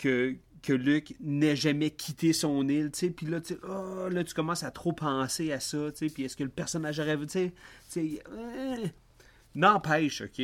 Que, 0.00 0.34
que 0.62 0.72
Luc 0.72 1.14
n'ait 1.20 1.56
jamais 1.56 1.90
quitté 1.90 2.32
son 2.32 2.66
île, 2.68 2.90
puis 2.90 3.26
là, 3.26 3.40
oh, 3.68 4.08
là, 4.08 4.24
tu 4.24 4.34
commences 4.34 4.62
à 4.62 4.70
trop 4.70 4.92
penser 4.92 5.52
à 5.52 5.60
ça, 5.60 5.90
puis 6.12 6.24
est-ce 6.24 6.36
que 6.36 6.44
le 6.44 6.50
personnage 6.50 6.98
aurait, 6.98 7.18
tu 7.26 7.52
sais, 7.88 8.22
euh, 8.32 8.86
n'empêche, 9.54 10.22
ok, 10.22 10.42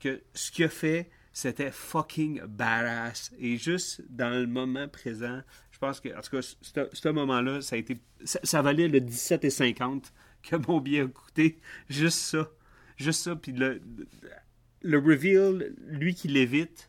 que 0.00 0.20
ce 0.34 0.50
qu'il 0.50 0.64
a 0.64 0.68
fait, 0.68 1.10
c'était 1.32 1.70
fucking 1.70 2.42
badass. 2.46 3.32
Et 3.38 3.58
juste 3.58 4.02
dans 4.08 4.30
le 4.30 4.46
moment 4.46 4.88
présent, 4.88 5.40
je 5.72 5.78
pense 5.78 6.00
que, 6.00 6.08
en 6.16 6.20
tout 6.20 6.30
cas, 6.30 6.86
ce 6.92 7.08
moment-là, 7.08 7.60
ça 7.60 7.76
a 7.76 7.78
été. 7.78 7.98
Ça, 8.24 8.62
valait 8.62 8.88
le 8.88 9.00
17 9.00 9.44
et 9.44 9.50
50 9.50 10.12
que 10.42 10.56
mon 10.68 10.80
billet 10.80 11.00
a 11.00 11.08
coûté. 11.08 11.58
Juste 11.88 12.18
ça. 12.18 12.48
Juste 12.96 13.22
ça. 13.22 13.34
Puis 13.34 13.52
le 13.52 14.98
reveal, 14.98 15.74
lui 15.88 16.14
qui 16.14 16.28
l'évite. 16.28 16.88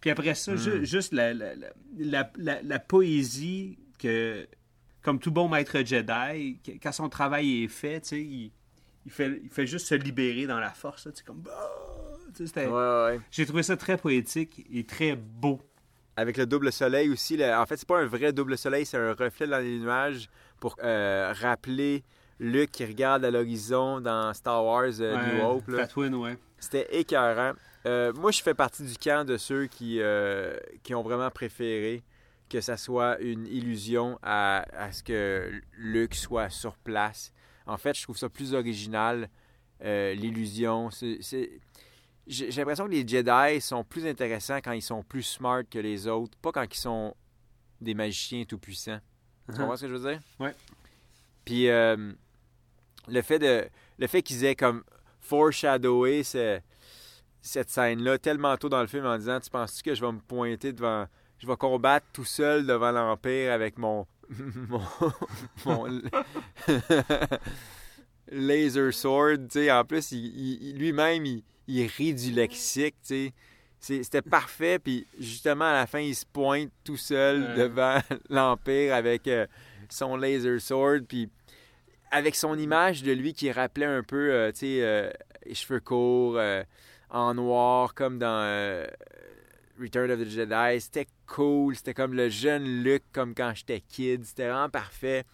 Puis 0.00 0.10
après 0.10 0.34
ça, 0.34 0.52
hmm. 0.52 0.84
juste 0.84 1.12
la, 1.12 1.34
la, 1.34 2.30
la, 2.62 2.78
poésie 2.78 3.78
que, 3.98 4.46
comme 5.02 5.18
tout 5.18 5.32
bon 5.32 5.48
maître 5.48 5.78
Jedi, 5.84 6.60
quand 6.82 6.92
son 6.92 7.08
travail 7.08 7.64
est 7.64 7.68
fait, 7.68 8.00
tu 8.00 8.08
sais, 8.08 8.20
il, 8.20 8.52
il, 9.06 9.10
fait, 9.10 9.40
il 9.42 9.50
fait 9.50 9.66
juste 9.66 9.86
se 9.86 9.94
libérer 9.96 10.46
dans 10.46 10.60
la 10.60 10.70
force. 10.70 11.08
Tu 11.14 11.24
comme. 11.24 11.40
Bah! 11.40 11.52
J'ai 13.30 13.46
trouvé 13.46 13.62
ça 13.62 13.76
très 13.76 13.96
poétique 13.96 14.66
et 14.72 14.84
très 14.84 15.16
beau. 15.16 15.60
Avec 16.16 16.36
le 16.36 16.46
double 16.46 16.72
soleil 16.72 17.08
aussi. 17.10 17.38
En 17.44 17.64
fait, 17.66 17.76
c'est 17.76 17.86
pas 17.86 18.00
un 18.00 18.06
vrai 18.06 18.32
double 18.32 18.58
soleil, 18.58 18.84
c'est 18.84 18.96
un 18.96 19.12
reflet 19.12 19.46
dans 19.46 19.58
les 19.58 19.78
nuages 19.78 20.28
pour 20.58 20.76
euh, 20.82 21.32
rappeler 21.36 22.02
Luke 22.40 22.72
qui 22.72 22.84
regarde 22.84 23.24
à 23.24 23.30
l'horizon 23.30 24.00
dans 24.00 24.34
Star 24.34 24.64
Wars 24.64 25.00
euh, 25.00 25.16
New 25.34 25.44
Hope. 25.44 25.70
C'était 26.58 26.88
écœurant. 26.98 27.52
Euh, 27.86 28.12
moi, 28.14 28.30
je 28.30 28.42
fais 28.42 28.54
partie 28.54 28.82
du 28.82 28.96
camp 28.96 29.26
de 29.26 29.36
ceux 29.36 29.66
qui, 29.66 30.00
qui 30.82 30.94
ont 30.94 31.02
vraiment 31.02 31.30
préféré 31.30 32.02
que 32.48 32.60
ça 32.60 32.76
soit 32.78 33.18
une 33.20 33.46
illusion 33.46 34.18
à, 34.22 34.64
à, 34.72 34.90
ce 34.90 35.02
que 35.02 35.50
Luke 35.76 36.14
soit 36.14 36.48
sur 36.48 36.76
place. 36.76 37.32
En 37.66 37.76
fait, 37.76 37.96
je 37.96 38.02
trouve 38.02 38.16
ça 38.16 38.28
plus 38.28 38.54
original, 38.54 39.28
l'illusion. 39.82 40.90
C'est 40.90 41.60
j'ai 42.28 42.50
l'impression 42.50 42.86
que 42.86 42.90
les 42.90 43.08
Jedi 43.08 43.60
sont 43.60 43.84
plus 43.84 44.06
intéressants 44.06 44.58
quand 44.58 44.72
ils 44.72 44.82
sont 44.82 45.02
plus 45.02 45.22
smart 45.22 45.62
que 45.68 45.78
les 45.78 46.06
autres, 46.06 46.36
pas 46.38 46.52
quand 46.52 46.64
ils 46.64 46.78
sont 46.78 47.16
des 47.80 47.94
magiciens 47.94 48.44
tout 48.44 48.58
puissants. 48.58 49.00
Tu 49.46 49.52
uh-huh. 49.52 49.56
comprends 49.56 49.76
ce 49.76 49.82
que 49.82 49.88
je 49.88 49.94
veux 49.94 50.10
dire? 50.10 50.20
Ouais. 50.38 50.54
Puis 51.44 51.68
euh, 51.68 52.12
le 53.08 53.22
fait 53.22 53.38
de 53.38 53.66
le 53.98 54.06
fait 54.06 54.22
qu'ils 54.22 54.44
aient 54.44 54.54
comme 54.54 54.84
foreshadowé 55.20 56.22
cette 57.40 57.70
scène-là 57.70 58.18
tellement 58.18 58.56
tôt 58.56 58.68
dans 58.68 58.80
le 58.80 58.86
film 58.86 59.06
en 59.06 59.16
disant 59.18 59.40
Tu 59.40 59.50
penses-tu 59.50 59.82
que 59.82 59.94
je 59.94 60.04
vais 60.04 60.12
me 60.12 60.20
pointer 60.20 60.72
devant. 60.72 61.06
Je 61.38 61.46
vais 61.46 61.56
combattre 61.56 62.06
tout 62.12 62.24
seul 62.24 62.66
devant 62.66 62.90
l'Empire 62.90 63.52
avec 63.52 63.78
mon. 63.78 64.06
mon. 64.68 64.80
mon 65.64 65.86
laser 68.30 68.92
sword, 68.92 69.38
tu 69.50 69.60
sais? 69.60 69.72
En 69.72 69.84
plus, 69.84 70.12
lui-même, 70.12 71.24
il 71.24 71.42
il 71.68 71.86
rit 71.86 72.14
du 72.14 72.32
lexique, 72.32 72.96
tu 73.06 73.32
sais. 73.78 74.02
C'était 74.02 74.22
parfait, 74.22 74.80
puis 74.80 75.06
justement, 75.20 75.66
à 75.66 75.72
la 75.72 75.86
fin, 75.86 76.00
il 76.00 76.16
se 76.16 76.26
pointe 76.26 76.70
tout 76.82 76.96
seul 76.96 77.54
devant 77.54 78.00
l'Empire 78.28 78.92
avec 78.92 79.28
euh, 79.28 79.46
son 79.88 80.16
laser 80.16 80.60
sword, 80.60 81.02
puis 81.06 81.30
avec 82.10 82.34
son 82.34 82.58
image 82.58 83.04
de 83.04 83.12
lui 83.12 83.34
qui 83.34 83.52
rappelait 83.52 83.86
un 83.86 84.02
peu, 84.02 84.32
euh, 84.32 84.50
tu 84.50 84.58
sais, 84.58 84.82
euh, 84.82 85.10
cheveux 85.52 85.78
courts, 85.78 86.40
en 87.10 87.34
noir, 87.34 87.94
comme 87.94 88.18
dans 88.18 88.86
Return 89.80 90.10
of 90.10 90.20
the 90.20 90.28
Jedi. 90.28 90.80
C'était 90.80 91.06
cool, 91.26 91.76
c'était 91.76 91.94
comme 91.94 92.14
le 92.14 92.28
jeune 92.28 92.64
Luke, 92.82 93.04
comme 93.12 93.34
quand 93.34 93.52
j'étais 93.54 93.80
kid, 93.80 94.24
c'était 94.24 94.48
vraiment 94.48 94.68
parfait. 94.68 95.24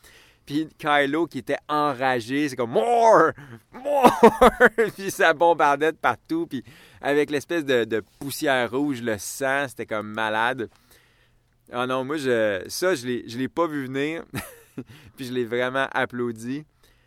Puis 0.46 0.68
Kylo 0.78 1.26
qui 1.26 1.38
était 1.38 1.56
enragé, 1.68 2.48
c'est 2.48 2.56
comme 2.56 2.72
More! 2.72 3.32
More! 3.72 4.50
puis 4.94 5.10
ça 5.10 5.32
bombardait 5.32 5.92
de 5.92 5.96
partout. 5.96 6.46
Puis 6.46 6.62
avec 7.00 7.30
l'espèce 7.30 7.64
de, 7.64 8.02
poussière 8.18 8.70
rouge, 8.70 9.00
le 9.00 9.16
sang, 9.18 9.66
c'était 9.68 9.86
comme 9.86 10.08
malade. 10.08 10.68
Ah 11.72 11.86
non, 11.86 12.04
moi, 12.04 12.18
je, 12.18 12.62
ça, 12.68 12.94
je 12.94 13.06
ne 13.06 13.38
l'ai 13.38 13.48
pas 13.48 13.66
vu 13.66 13.86
venir. 13.86 14.24
puis 15.16 15.26
je 15.26 15.32
l'ai 15.32 15.46
vraiment 15.46 15.88
applaudi. 15.92 16.64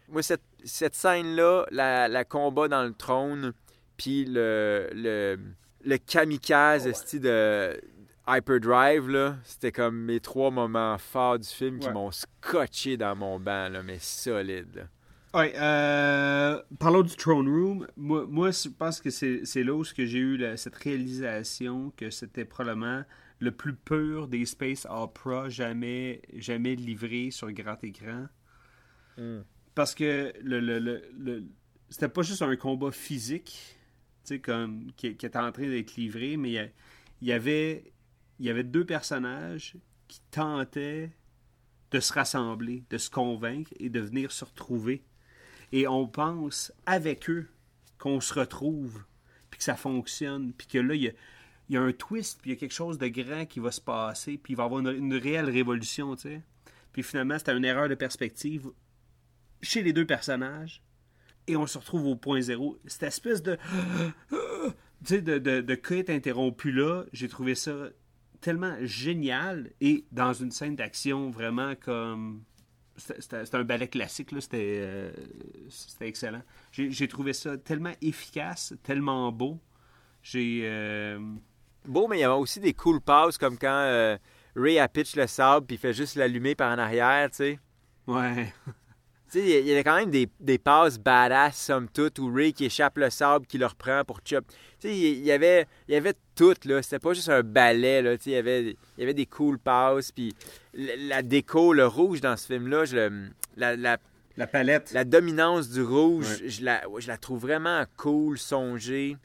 Moi, 0.09 0.23
cette, 0.23 0.41
cette 0.63 0.95
scène-là, 0.95 1.65
la, 1.69 2.25
combat 2.25 2.67
dans 2.67 2.83
le 2.83 2.93
trône, 2.93 3.53
puis 3.97 4.25
le, 4.25 4.89
le, 4.93 5.37
le 5.83 5.97
kamikaze 5.97 6.91
style 6.93 7.21
de 7.21 7.79
Hyperdrive, 8.27 9.07
là, 9.09 9.37
c'était 9.43 9.71
comme 9.71 9.97
mes 10.03 10.19
trois 10.19 10.51
moments 10.51 10.97
forts 10.97 11.39
du 11.39 11.47
film 11.47 11.79
qui 11.79 11.87
Ouais. 11.87 11.93
m'ont 11.93 12.11
scotché 12.11 12.97
dans 12.97 13.15
mon 13.15 13.39
banc, 13.39 13.69
là, 13.69 13.81
mais 13.83 13.97
solide. 13.99 14.67
là. 14.75 14.83
Ouais, 15.33 15.53
euh, 15.57 16.61
parlons 16.79 17.03
du 17.03 17.15
Throne 17.15 17.47
Room. 17.47 17.87
Moi, 17.95 18.25
moi 18.27 18.51
je 18.51 18.69
pense 18.69 19.01
que 19.01 19.09
c'est 19.09 19.63
là 19.63 19.73
où 19.73 19.83
j'ai 19.83 20.03
eu 20.19 20.37
la- 20.37 20.57
cette 20.57 20.75
réalisation 20.75 21.91
que 21.95 22.09
c'était 22.09 22.45
probablement 22.45 23.03
le 23.39 23.51
plus 23.51 23.73
pur 23.75 24.27
des 24.27 24.45
space 24.45 24.87
opera 24.89 25.47
jamais, 25.49 26.21
jamais 26.37 26.75
livré 26.75 27.29
sur 27.31 27.51
grand 27.51 27.81
écran. 27.83 28.25
Mm. 29.17 29.39
Parce 29.75 29.93
que 29.93 30.33
le, 30.41 30.59
le, 30.59 30.79
le, 30.79 31.43
c'était 31.89 32.09
pas 32.09 32.23
juste 32.23 32.41
un 32.41 32.55
combat 32.55 32.91
physique, 32.91 33.76
qui, 34.27 35.07
était 35.07 35.37
en 35.37 35.51
train 35.51 35.67
d'être 35.67 35.95
livré, 35.95 36.37
mais 36.37 36.71
il 37.21 37.27
y 37.27 37.31
avait 37.31 37.91
il 38.39 38.45
y 38.45 38.49
avait 38.49 38.63
deux 38.63 38.85
personnages 38.85 39.75
qui 40.07 40.21
tentaient 40.31 41.11
de 41.91 41.99
se 41.99 42.13
rassembler, 42.13 42.83
de 42.89 42.97
se 42.97 43.09
convaincre 43.09 43.71
et 43.79 43.89
de 43.89 43.99
venir 43.99 44.31
se 44.31 44.45
retrouver. 44.45 45.03
Et 45.71 45.87
on 45.87 46.07
pense 46.07 46.71
avec 46.85 47.29
eux 47.29 47.49
qu'on 47.97 48.21
se 48.21 48.33
retrouve, 48.33 49.03
puis 49.49 49.57
que 49.57 49.63
ça 49.63 49.75
fonctionne, 49.75 50.53
puis 50.53 50.67
que 50.67 50.77
là, 50.77 50.95
il 50.95 51.13
y 51.69 51.77
a, 51.77 51.81
un 51.81 51.91
twist, 51.91 52.39
puis 52.41 52.51
il 52.51 52.53
y 52.53 52.57
a 52.57 52.59
quelque 52.59 52.73
chose 52.73 52.97
de 52.97 53.07
grand 53.07 53.45
qui 53.45 53.59
va 53.59 53.71
se 53.71 53.81
passer, 53.81 54.37
puis 54.37 54.53
il 54.53 54.55
va 54.55 54.63
y 54.63 54.65
avoir 54.65 54.81
une, 54.81 55.13
réelle 55.15 55.49
révolution, 55.49 56.15
tu. 56.15 56.41
Puis 56.93 57.03
finalement, 57.03 57.37
c'était 57.37 57.55
une 57.55 57.65
erreur 57.65 57.89
de 57.89 57.95
perspective 57.95 58.69
chez 59.61 59.81
les 59.81 59.93
deux 59.93 60.05
personnages, 60.05 60.81
et 61.47 61.55
on 61.55 61.67
se 61.67 61.77
retrouve 61.77 62.05
au 62.07 62.15
point 62.15 62.41
zéro. 62.41 62.77
Cette 62.85 63.03
espèce 63.03 63.41
de... 63.41 63.57
tu 64.29 64.35
sais, 65.05 65.21
de, 65.21 65.37
de, 65.37 65.61
de 65.61 65.75
quête 65.75 66.09
interrompu 66.09 66.71
là, 66.71 67.03
j'ai 67.13 67.27
trouvé 67.27 67.55
ça 67.55 67.89
tellement 68.41 68.75
génial, 68.81 69.71
et 69.81 70.05
dans 70.11 70.33
une 70.33 70.51
scène 70.51 70.75
d'action 70.75 71.29
vraiment 71.31 71.73
comme... 71.75 72.43
C'était 72.97 73.55
un 73.55 73.63
ballet 73.63 73.87
classique, 73.87 74.31
là. 74.31 74.41
C'était 74.41 74.79
euh, 74.81 75.11
excellent. 76.01 76.41
J'ai 76.71 77.07
trouvé 77.07 77.33
ça 77.33 77.55
tellement 77.55 77.93
efficace, 78.01 78.73
tellement 78.81 79.31
beau. 79.31 79.59
J'ai. 80.23 80.61
euh, 80.63 81.19
Beau, 81.85 82.07
mais 82.07 82.17
il 82.17 82.21
y 82.21 82.23
avait 82.23 82.33
aussi 82.33 82.59
des 82.59 82.73
cool 82.73 82.99
passes 82.99 83.37
comme 83.37 83.57
quand 83.57 83.67
euh, 83.67 84.17
Ray 84.55 84.79
a 84.79 84.87
pitch 84.87 85.15
le 85.15 85.27
sable 85.27 85.67
puis 85.67 85.75
il 85.75 85.79
fait 85.79 85.93
juste 85.93 86.15
l'allumer 86.15 86.55
par 86.55 86.73
en 86.73 86.79
arrière, 86.79 87.29
tu 87.29 87.37
sais. 87.37 87.59
Ouais. 88.07 88.51
Tu 89.31 89.39
sais, 89.39 89.59
il 89.61 89.67
y 89.67 89.71
avait 89.71 89.83
quand 89.83 89.97
même 89.97 90.09
des, 90.09 90.29
des 90.39 90.57
passes 90.57 90.97
badass, 90.97 91.57
somme 91.57 91.89
toute, 91.89 92.17
où 92.19 92.33
Ray 92.33 92.53
qui 92.53 92.65
échappe 92.65 92.97
le 92.97 93.09
sable, 93.09 93.45
qui 93.45 93.57
le 93.57 93.65
reprend 93.65 94.03
pour 94.05 94.21
chop. 94.23 94.45
Tu 94.79 94.87
sais, 94.87 94.97
il 94.97 95.25
y 95.25 95.31
avait, 95.31 95.67
il 95.87 95.93
y 95.93 95.97
avait 95.97 96.13
tout, 96.35 96.53
là. 96.65 96.81
C'était 96.81 96.99
pas 96.99 97.13
juste 97.13 97.29
un 97.29 97.43
ballet, 97.43 98.01
là. 98.01 98.17
Tu 98.17 98.23
sais, 98.25 98.29
il 98.31 98.33
y 98.33 98.37
avait, 98.37 98.61
il 98.71 98.99
y 98.99 99.03
avait 99.03 99.13
des 99.13 99.25
cool 99.25 99.59
passes, 99.59 100.11
puis 100.11 100.33
la, 100.73 101.21
déco, 101.23 101.73
le 101.73 101.85
rouge 101.87 102.21
dans 102.21 102.37
ce 102.37 102.45
film-là, 102.47 102.83
la, 103.57 103.75
la, 103.75 103.97
La 104.37 104.47
palette. 104.47 104.91
la 104.93 105.03
dominance 105.03 105.69
du 105.69 105.81
rouge, 105.81 106.39
Ouais. 106.41 106.49
je, 106.49 106.63
la, 106.63 106.81
je 106.99 107.07
la 107.07 107.17
trouve 107.17 107.41
vraiment 107.41 107.83
cool, 107.97 108.37
songée. 108.37 109.17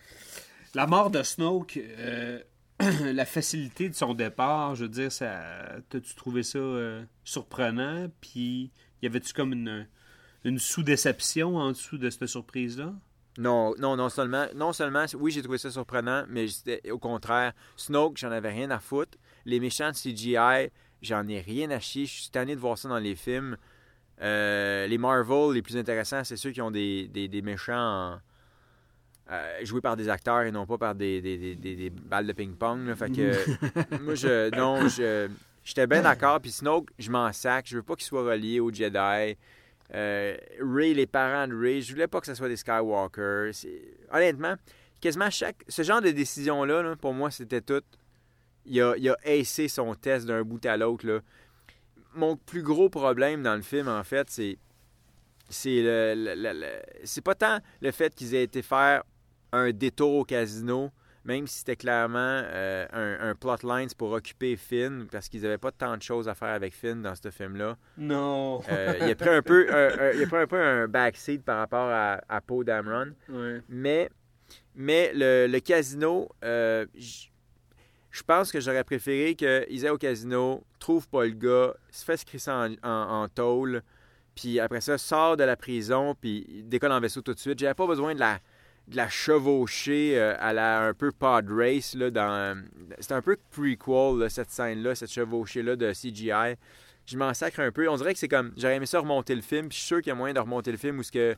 La 0.74 0.86
mort 0.86 1.10
de 1.10 1.22
Snoke, 1.22 1.78
euh, 1.98 2.40
la 3.12 3.24
facilité 3.26 3.88
de 3.88 3.94
son 3.94 4.14
départ, 4.14 4.74
je 4.74 4.84
veux 4.84 4.88
dire, 4.90 5.12
ça. 5.12 5.40
T'as-tu 5.90 6.14
trouvé 6.16 6.42
ça 6.42 6.58
euh, 6.58 7.04
surprenant? 7.24 8.08
Puis, 8.20 8.70
y 9.02 9.06
avait-tu 9.06 9.32
comme 9.32 9.52
une, 9.52 9.86
une 10.44 10.58
sous-déception 10.58 11.56
en 11.56 11.68
dessous 11.70 11.98
de 11.98 12.08
cette 12.10 12.26
surprise-là? 12.26 12.92
Non, 13.38 13.74
non, 13.78 13.96
non 13.96 14.08
seulement, 14.10 14.46
non 14.54 14.72
seulement, 14.72 15.04
oui, 15.18 15.30
j'ai 15.30 15.42
trouvé 15.42 15.58
ça 15.58 15.70
surprenant, 15.70 16.24
mais 16.28 16.46
au 16.90 16.98
contraire, 16.98 17.52
Snoke, 17.76 18.18
j'en 18.18 18.30
avais 18.30 18.50
rien 18.50 18.70
à 18.70 18.78
foutre. 18.78 19.16
Les 19.46 19.58
méchants 19.58 19.90
de 19.90 19.96
CGI, 19.96 20.70
j'en 21.00 21.26
ai 21.28 21.40
rien 21.40 21.70
à 21.70 21.80
chier. 21.80 22.04
Je 22.06 22.12
suis 22.22 22.30
tanné 22.30 22.54
de 22.54 22.60
voir 22.60 22.76
ça 22.76 22.88
dans 22.88 22.98
les 22.98 23.16
films. 23.16 23.56
Euh, 24.20 24.86
les 24.86 24.98
Marvel, 24.98 25.54
les 25.54 25.62
plus 25.62 25.76
intéressants, 25.78 26.22
c'est 26.24 26.36
ceux 26.36 26.50
qui 26.50 26.60
ont 26.60 26.70
des, 26.70 27.08
des, 27.08 27.26
des 27.26 27.42
méchants 27.42 27.74
en- 28.14 28.20
euh, 29.30 29.64
joués 29.64 29.80
par 29.80 29.96
des 29.96 30.08
acteurs 30.10 30.42
et 30.42 30.52
non 30.52 30.66
pas 30.66 30.76
par 30.78 30.94
des, 30.94 31.22
des, 31.22 31.38
des, 31.38 31.54
des- 31.56 31.76
des 31.76 31.90
balles 31.90 32.26
de 32.26 32.32
ping-pong. 32.34 32.94
Fait 32.94 33.10
que, 33.10 33.32
moi, 34.02 34.14
je, 34.14 34.54
non, 34.54 34.88
je, 34.88 35.28
j'étais 35.64 35.86
bien 35.86 36.02
d'accord. 36.02 36.40
Puis 36.40 36.50
Snoke, 36.50 36.90
je 36.98 37.10
m'en 37.10 37.32
sac. 37.32 37.66
Je 37.68 37.76
veux 37.76 37.82
pas 37.82 37.94
qu'il 37.94 38.04
soit 38.06 38.22
relié 38.22 38.60
aux 38.60 38.72
Jedi. 38.72 39.36
Euh, 39.94 40.36
Ray, 40.60 40.94
les 40.94 41.06
parents 41.06 41.46
de 41.48 41.54
Ray, 41.54 41.82
je 41.82 41.92
voulais 41.92 42.06
pas 42.06 42.20
que 42.20 42.26
ce 42.26 42.34
soit 42.34 42.48
des 42.48 42.56
Skywalker. 42.56 43.50
Honnêtement, 44.10 44.54
quasiment 45.00 45.30
chaque. 45.30 45.64
Ce 45.68 45.82
genre 45.82 46.00
de 46.00 46.10
décision-là, 46.10 46.82
là, 46.82 46.96
pour 46.96 47.12
moi, 47.12 47.30
c'était 47.30 47.60
tout. 47.60 47.82
Il 48.64 48.80
a, 48.80 48.94
il 48.96 49.08
a 49.10 49.16
son 49.68 49.94
test 49.94 50.26
d'un 50.26 50.42
bout 50.42 50.64
à 50.64 50.76
l'autre. 50.76 51.22
Mon 52.14 52.36
plus 52.36 52.62
gros 52.62 52.88
problème 52.88 53.42
dans 53.42 53.56
le 53.56 53.62
film, 53.62 53.88
en 53.88 54.04
fait, 54.04 54.30
c'est. 54.30 54.58
C'est 55.50 55.82
le- 55.82 56.80
c'est 57.04 57.20
pas 57.20 57.34
tant 57.34 57.58
le 57.82 57.90
fait 57.90 58.14
qu'ils 58.14 58.34
aient 58.34 58.44
été 58.44 58.62
faire 58.62 59.02
un 59.52 59.70
détour 59.70 60.14
au 60.14 60.24
casino, 60.24 60.90
même 61.24 61.46
si 61.46 61.58
c'était 61.60 61.76
clairement 61.76 62.18
euh, 62.44 62.86
un, 62.92 63.30
un 63.30 63.34
plotline 63.34 63.88
pour 63.96 64.10
occuper 64.12 64.56
Finn, 64.56 65.06
parce 65.10 65.28
qu'ils 65.28 65.46
avaient 65.46 65.58
pas 65.58 65.70
tant 65.70 65.96
de 65.96 66.02
choses 66.02 66.28
à 66.28 66.34
faire 66.34 66.48
avec 66.48 66.74
Finn 66.74 67.00
dans 67.00 67.14
ce 67.14 67.30
film-là. 67.30 67.76
Non. 67.96 68.60
Euh, 68.68 68.94
il 69.00 69.10
a 69.10 69.14
pris 69.14 69.28
un 69.28 69.42
peu 69.42 69.66
il 70.14 70.22
a 70.22 70.26
pris 70.26 70.36
un 70.36 70.46
peu 70.46 70.60
un 70.60 70.88
backseat 70.88 71.42
par 71.44 71.58
rapport 71.58 71.88
à, 71.90 72.20
à 72.28 72.40
Poe 72.40 72.64
Dameron. 72.64 73.12
Ouais. 73.28 73.62
Mais, 73.68 74.10
mais 74.74 75.12
le, 75.14 75.46
le 75.46 75.60
casino, 75.60 76.28
euh, 76.42 76.86
je 76.94 78.22
pense 78.24 78.52
que 78.52 78.60
j'aurais 78.60 78.84
préféré 78.84 79.34
qu'ils 79.34 79.84
aient 79.84 79.90
au 79.90 79.98
casino, 79.98 80.62
trouve 80.78 81.08
pas 81.08 81.24
le 81.24 81.30
gars, 81.30 81.74
se 81.90 82.04
fait 82.04 82.22
crisser 82.24 82.50
en, 82.50 82.72
en, 82.82 83.22
en 83.22 83.28
tôle, 83.28 83.82
puis 84.34 84.58
après 84.60 84.80
ça, 84.80 84.98
sort 84.98 85.36
de 85.36 85.44
la 85.44 85.56
prison, 85.56 86.14
puis 86.20 86.64
décolle 86.64 86.92
en 86.92 87.00
vaisseau 87.00 87.22
tout 87.22 87.32
de 87.32 87.38
suite. 87.38 87.58
J'avais 87.58 87.74
pas 87.74 87.86
besoin 87.86 88.14
de 88.14 88.20
la, 88.20 88.38
de 88.88 88.96
la 88.96 89.08
chevaucher 89.08 90.18
euh, 90.18 90.34
à 90.38 90.52
la 90.52 90.86
un 90.88 90.94
peu 90.94 91.12
pod 91.12 91.50
race. 91.50 91.94
Là, 91.94 92.10
dans, 92.10 92.62
c'est 92.98 93.12
un 93.12 93.22
peu 93.22 93.36
prequel, 93.50 94.30
cette 94.30 94.50
scène-là, 94.50 94.94
cette 94.94 95.12
chevauchée-là 95.12 95.76
de 95.76 95.92
CGI. 95.92 96.56
Je 97.06 97.16
m'en 97.16 97.34
sacre 97.34 97.60
un 97.60 97.72
peu. 97.72 97.88
On 97.88 97.96
dirait 97.96 98.12
que 98.12 98.18
c'est 98.18 98.28
comme. 98.28 98.52
J'aurais 98.56 98.76
aimé 98.76 98.86
ça 98.86 99.00
remonter 99.00 99.34
le 99.34 99.42
film, 99.42 99.68
puis 99.68 99.76
je 99.76 99.80
suis 99.80 99.88
sûr 99.88 99.98
qu'il 99.98 100.08
y 100.08 100.12
a 100.12 100.14
moyen 100.14 100.34
de 100.34 100.40
remonter 100.40 100.70
le 100.70 100.78
film 100.78 100.98
où 100.98 101.02
ce 101.02 101.10
que 101.10 101.36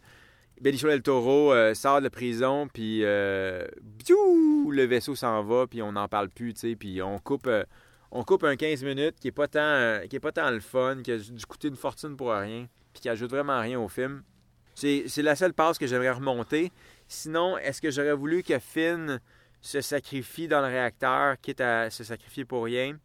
Benicio 0.61 0.89
del 0.89 1.03
Toro 1.03 1.53
euh, 1.53 1.75
sort 1.75 2.01
de 2.01 2.09
prison, 2.09 2.69
puis 2.73 3.01
euh, 3.03 3.67
le 4.09 4.85
vaisseau 4.85 5.15
s'en 5.15 5.43
va, 5.43 5.67
puis 5.67 5.83
on 5.83 5.93
n'en 5.93 6.09
parle 6.09 6.29
plus, 6.29 6.55
tu 6.55 6.61
sais, 6.61 6.77
puis 6.77 7.03
on 7.03 7.19
coupe, 7.19 7.49
euh, 7.49 7.65
on 8.13 8.23
coupe 8.23 8.45
un 8.45 8.57
15 8.57 8.85
minutes 8.85 9.17
qui 9.21 9.29
est 9.29 9.33
pas 9.33 9.49
tant, 9.49 10.01
qui 10.09 10.17
est 10.17 10.21
pas 10.21 10.33
tant 10.33 10.51
le 10.51 10.61
fun, 10.61 11.03
qui 11.03 11.13
a 11.13 11.19
dû 11.19 11.47
coûter 11.47 11.69
une 11.69 11.77
fortune 11.77 12.17
pour 12.17 12.33
rien, 12.33 12.69
puis 12.93 13.03
qui 13.03 13.09
ajoute 13.09 13.31
vraiment 13.31 13.61
rien 13.61 13.81
au 13.81 13.89
film. 13.89 14.23
C'est 14.75 15.23
la 15.23 15.37
seule 15.37 15.55
passe 15.55 15.79
que 15.79 15.87
j'aimerais 15.87 16.11
remonter. 16.11 16.73
Sinon, 17.09 17.59
est-ce 17.59 17.81
que 17.81 17.91
j'aurais 17.91 18.15
voulu 18.15 18.43
que 18.43 18.59
Finn 18.59 19.21
se 19.61 19.81
sacrifie 19.81 20.49
dans 20.49 20.61
le 20.61 20.67
réacteur, 20.67 21.37
quitte 21.41 21.61
à 21.61 21.91
se 21.91 22.05
sacrifier 22.05 22.45
pour 22.45 22.65
rien? 22.65 22.99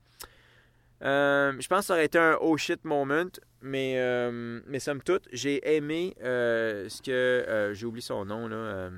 Euh, 1.01 1.53
je 1.59 1.67
pense 1.67 1.79
que 1.81 1.85
ça 1.85 1.93
aurait 1.93 2.05
été 2.05 2.17
un 2.17 2.37
oh 2.41 2.57
shit 2.57 2.83
moment, 2.83 3.29
mais, 3.61 3.95
euh, 3.97 4.59
mais 4.67 4.79
somme 4.79 5.01
toute, 5.01 5.27
j'ai 5.31 5.75
aimé 5.75 6.13
euh, 6.21 6.89
ce 6.89 7.01
que. 7.01 7.11
euh, 7.11 7.73
j'ai 7.73 7.85
oublié 7.85 8.01
son 8.01 8.25
nom, 8.25 8.47
là. 8.49 8.89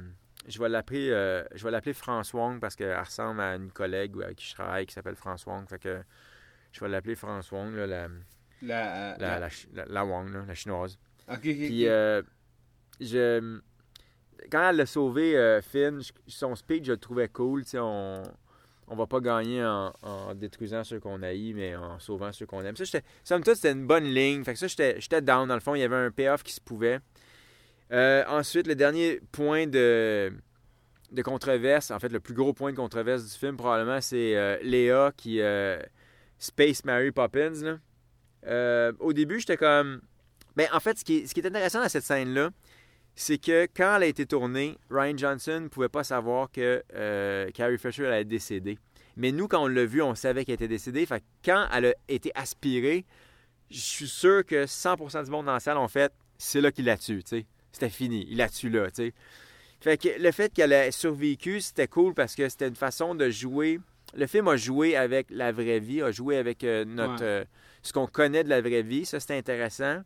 je 0.47 0.59
vais 0.59 0.69
l'appeler 0.69 1.09
euh, 1.11 1.43
je 1.53 1.63
vais 1.63 1.69
l'appeler 1.69 1.93
France 1.93 2.33
Wong 2.33 2.59
parce 2.59 2.75
qu'elle 2.75 2.97
ressemble 2.97 3.41
à 3.41 3.55
une 3.55 3.71
collègue 3.71 4.13
avec 4.23 4.37
qui 4.37 4.47
je 4.47 4.53
travaille 4.55 4.87
qui 4.87 4.93
s'appelle 4.93 5.15
France 5.15 5.45
Wong. 5.45 5.67
Fait 5.69 5.77
que 5.77 6.01
je 6.71 6.79
vais 6.79 6.89
l'appeler 6.89 7.15
France 7.15 7.51
Wong, 7.51 7.75
là, 7.75 7.85
la, 7.85 8.07
La, 9.19 9.49
la, 9.87 10.05
Wong, 10.05 10.33
là, 10.33 10.43
la 10.47 10.55
chinoise. 10.55 10.97
Ok, 11.27 11.35
ok, 11.37 11.41
Puis, 11.43 11.87
euh, 11.87 12.23
je, 12.99 13.59
quand 14.49 14.69
elle 14.69 14.77
l'a 14.77 14.85
sauvé, 14.85 15.37
euh, 15.37 15.61
Finn, 15.61 15.99
son 16.27 16.55
speech, 16.55 16.85
je 16.85 16.91
le 16.93 16.97
trouvais 16.97 17.27
cool. 17.27 17.63
On, 17.75 18.23
on 18.87 18.95
va 18.95 19.07
pas 19.07 19.19
gagner 19.19 19.63
en, 19.63 19.93
en 20.01 20.33
détruisant 20.33 20.83
ceux 20.83 20.99
qu'on 20.99 21.21
haït, 21.21 21.53
mais 21.53 21.75
en 21.75 21.99
sauvant 21.99 22.31
ceux 22.31 22.45
qu'on 22.45 22.63
aime. 22.63 22.75
Ça, 22.75 22.99
somme 23.23 23.43
toute, 23.43 23.55
c'était 23.55 23.71
une 23.71 23.85
bonne 23.87 24.05
ligne. 24.05 24.43
Fait 24.43 24.53
que 24.53 24.59
ça, 24.59 24.67
j'étais, 24.67 25.21
down. 25.21 25.47
Dans 25.47 25.53
le 25.53 25.61
fond, 25.61 25.75
il 25.75 25.81
y 25.81 25.83
avait 25.83 25.95
un 25.95 26.11
payoff 26.11 26.43
qui 26.43 26.53
se 26.53 26.61
pouvait. 26.61 26.99
Euh, 27.91 28.23
ensuite, 28.27 28.67
le 28.67 28.75
dernier 28.75 29.19
point 29.31 29.67
de, 29.67 30.33
de 31.11 31.21
controverse, 31.21 31.91
en 31.91 31.99
fait, 31.99 32.09
le 32.09 32.19
plus 32.19 32.33
gros 32.33 32.53
point 32.53 32.71
de 32.71 32.77
controverse 32.77 33.23
du 33.23 33.37
film, 33.37 33.57
probablement, 33.57 34.01
c'est 34.01 34.35
euh, 34.35 34.57
Léa 34.61 35.11
qui 35.15 35.39
Space 36.39 36.83
Mary 36.85 37.11
Poppins. 37.11 37.79
au 38.99 39.13
début, 39.13 39.39
j'étais 39.39 39.57
comme. 39.57 40.01
Ben, 40.55 40.67
en 40.73 40.79
fait, 40.81 40.97
ce 40.97 41.05
qui, 41.05 41.27
ce 41.27 41.33
qui 41.33 41.39
est 41.39 41.47
intéressant 41.47 41.81
dans 41.81 41.87
cette 41.87 42.03
scène-là, 42.03 42.49
c'est 43.15 43.37
que 43.37 43.67
quand 43.75 43.95
elle 43.97 44.03
a 44.03 44.07
été 44.07 44.25
tournée, 44.25 44.77
Ryan 44.89 45.17
Johnson 45.17 45.59
ne 45.63 45.67
pouvait 45.67 45.89
pas 45.89 46.03
savoir 46.03 46.49
que 46.51 46.83
euh, 46.95 47.49
Carrie 47.51 47.77
Fisher 47.77 48.07
allait 48.07 48.21
être 48.21 48.27
décédée. 48.27 48.77
Mais 49.17 49.31
nous, 49.31 49.47
quand 49.47 49.63
on 49.63 49.67
l'a 49.67 49.85
vu, 49.85 50.01
on 50.01 50.15
savait 50.15 50.45
qu'elle 50.45 50.55
était 50.55 50.67
décédée. 50.69 51.05
Fait 51.05 51.19
que 51.19 51.25
quand 51.45 51.67
elle 51.73 51.85
a 51.87 51.93
été 52.07 52.31
aspirée, 52.33 53.05
je 53.69 53.79
suis 53.79 54.07
sûr 54.07 54.45
que 54.45 54.65
100% 54.65 55.25
du 55.25 55.31
monde 55.31 55.45
dans 55.45 55.53
la 55.53 55.59
salle 55.59 55.77
ont 55.77 55.87
fait 55.87 56.11
c'est 56.37 56.61
là 56.61 56.71
qu'il 56.71 56.85
la 56.85 56.97
tue, 56.97 57.23
tu 57.23 57.37
sais. 57.37 57.45
C'était 57.71 57.89
fini, 57.89 58.25
il 58.29 58.37
la 58.37 58.49
tue 58.49 58.69
là, 58.69 58.87
tu 58.89 58.95
sais. 59.07 59.13
Fait 59.79 59.97
que 59.97 60.09
le 60.19 60.31
fait 60.31 60.51
qu'elle 60.53 60.71
ait 60.73 60.91
survécu, 60.91 61.61
c'était 61.61 61.87
cool 61.87 62.13
parce 62.13 62.35
que 62.35 62.47
c'était 62.49 62.67
une 62.67 62.75
façon 62.75 63.13
de 63.15 63.29
jouer. 63.29 63.79
Le 64.15 64.27
film 64.27 64.47
a 64.47 64.55
joué 64.57 64.95
avec 64.95 65.27
la 65.29 65.51
vraie 65.51 65.79
vie, 65.79 66.01
a 66.01 66.11
joué 66.11 66.37
avec 66.37 66.63
euh, 66.63 66.83
notre 66.85 67.13
Ouais. 67.13 67.21
euh, 67.21 67.45
ce 67.81 67.93
qu'on 67.93 68.07
connaît 68.07 68.43
de 68.43 68.49
la 68.49 68.61
vraie 68.61 68.81
vie. 68.81 69.05
Ça, 69.05 69.19
c'était 69.19 69.37
intéressant. 69.37 70.01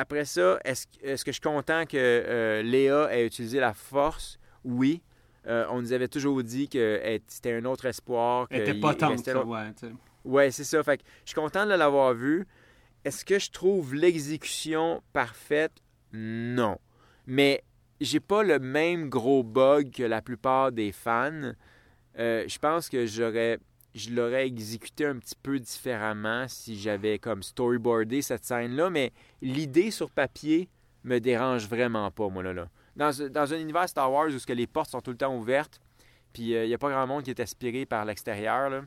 Après 0.00 0.24
ça, 0.24 0.60
est-ce 0.64 0.86
que 1.24 1.32
je 1.32 1.32
suis 1.32 1.40
content 1.40 1.84
que 1.84 1.96
euh, 1.96 2.62
Léa 2.62 3.12
ait 3.12 3.26
utilisé 3.26 3.58
la 3.58 3.74
force? 3.74 4.38
Oui. 4.64 5.02
Euh, 5.46 5.66
on 5.70 5.80
nous 5.80 5.92
avait 5.92 6.06
toujours 6.06 6.40
dit 6.42 6.68
que 6.68 7.00
elle- 7.02 7.20
c'était 7.26 7.52
un 7.54 7.64
autre 7.64 7.84
espoir. 7.86 8.46
Elle 8.50 8.60
était 8.62 8.74
potente, 8.74 9.26
l'autre- 9.26 9.46
ouais, 9.46 9.72
tu 9.74 9.86
sais. 9.88 9.92
Ouais, 10.24 10.50
c'est 10.52 10.62
ça. 10.64 10.82
Fait 10.84 10.98
que 10.98 11.02
je 11.24 11.30
suis 11.30 11.34
content 11.34 11.66
de 11.66 11.74
l'avoir 11.74 12.14
vu. 12.14 12.46
Est-ce 13.04 13.24
que 13.24 13.38
je 13.40 13.50
trouve 13.50 13.94
l'exécution 13.94 15.02
parfaite? 15.12 15.72
Non. 16.12 16.78
Mais 17.26 17.64
j'ai 18.00 18.20
pas 18.20 18.44
le 18.44 18.60
même 18.60 19.08
gros 19.08 19.42
bug 19.42 19.90
que 19.90 20.04
la 20.04 20.22
plupart 20.22 20.70
des 20.70 20.92
fans. 20.92 21.52
Euh, 22.20 22.44
je 22.46 22.58
pense 22.58 22.88
que 22.88 23.04
j'aurais 23.06 23.58
je 23.98 24.10
l'aurais 24.10 24.46
exécuté 24.46 25.06
un 25.06 25.16
petit 25.16 25.34
peu 25.42 25.58
différemment 25.58 26.46
si 26.48 26.78
j'avais 26.78 27.18
comme 27.18 27.42
storyboardé 27.42 28.22
cette 28.22 28.44
scène-là, 28.44 28.90
mais 28.90 29.12
l'idée 29.42 29.90
sur 29.90 30.10
papier 30.10 30.68
me 31.04 31.18
dérange 31.18 31.68
vraiment 31.68 32.10
pas, 32.10 32.28
moi, 32.28 32.42
là. 32.42 32.52
là. 32.52 32.68
Dans, 32.96 33.12
dans 33.30 33.54
un 33.54 33.58
univers 33.58 33.88
Star 33.88 34.10
Wars 34.10 34.28
où 34.28 34.38
ce 34.38 34.46
que 34.46 34.52
les 34.52 34.66
portes 34.66 34.90
sont 34.90 35.00
tout 35.00 35.12
le 35.12 35.16
temps 35.16 35.36
ouvertes, 35.36 35.80
puis 36.32 36.50
il 36.50 36.66
n'y 36.66 36.74
a 36.74 36.78
pas 36.78 36.90
grand 36.90 37.06
monde 37.06 37.22
qui 37.22 37.30
est 37.30 37.40
aspiré 37.40 37.86
par 37.86 38.04
l'extérieur, 38.04 38.70
là, 38.70 38.82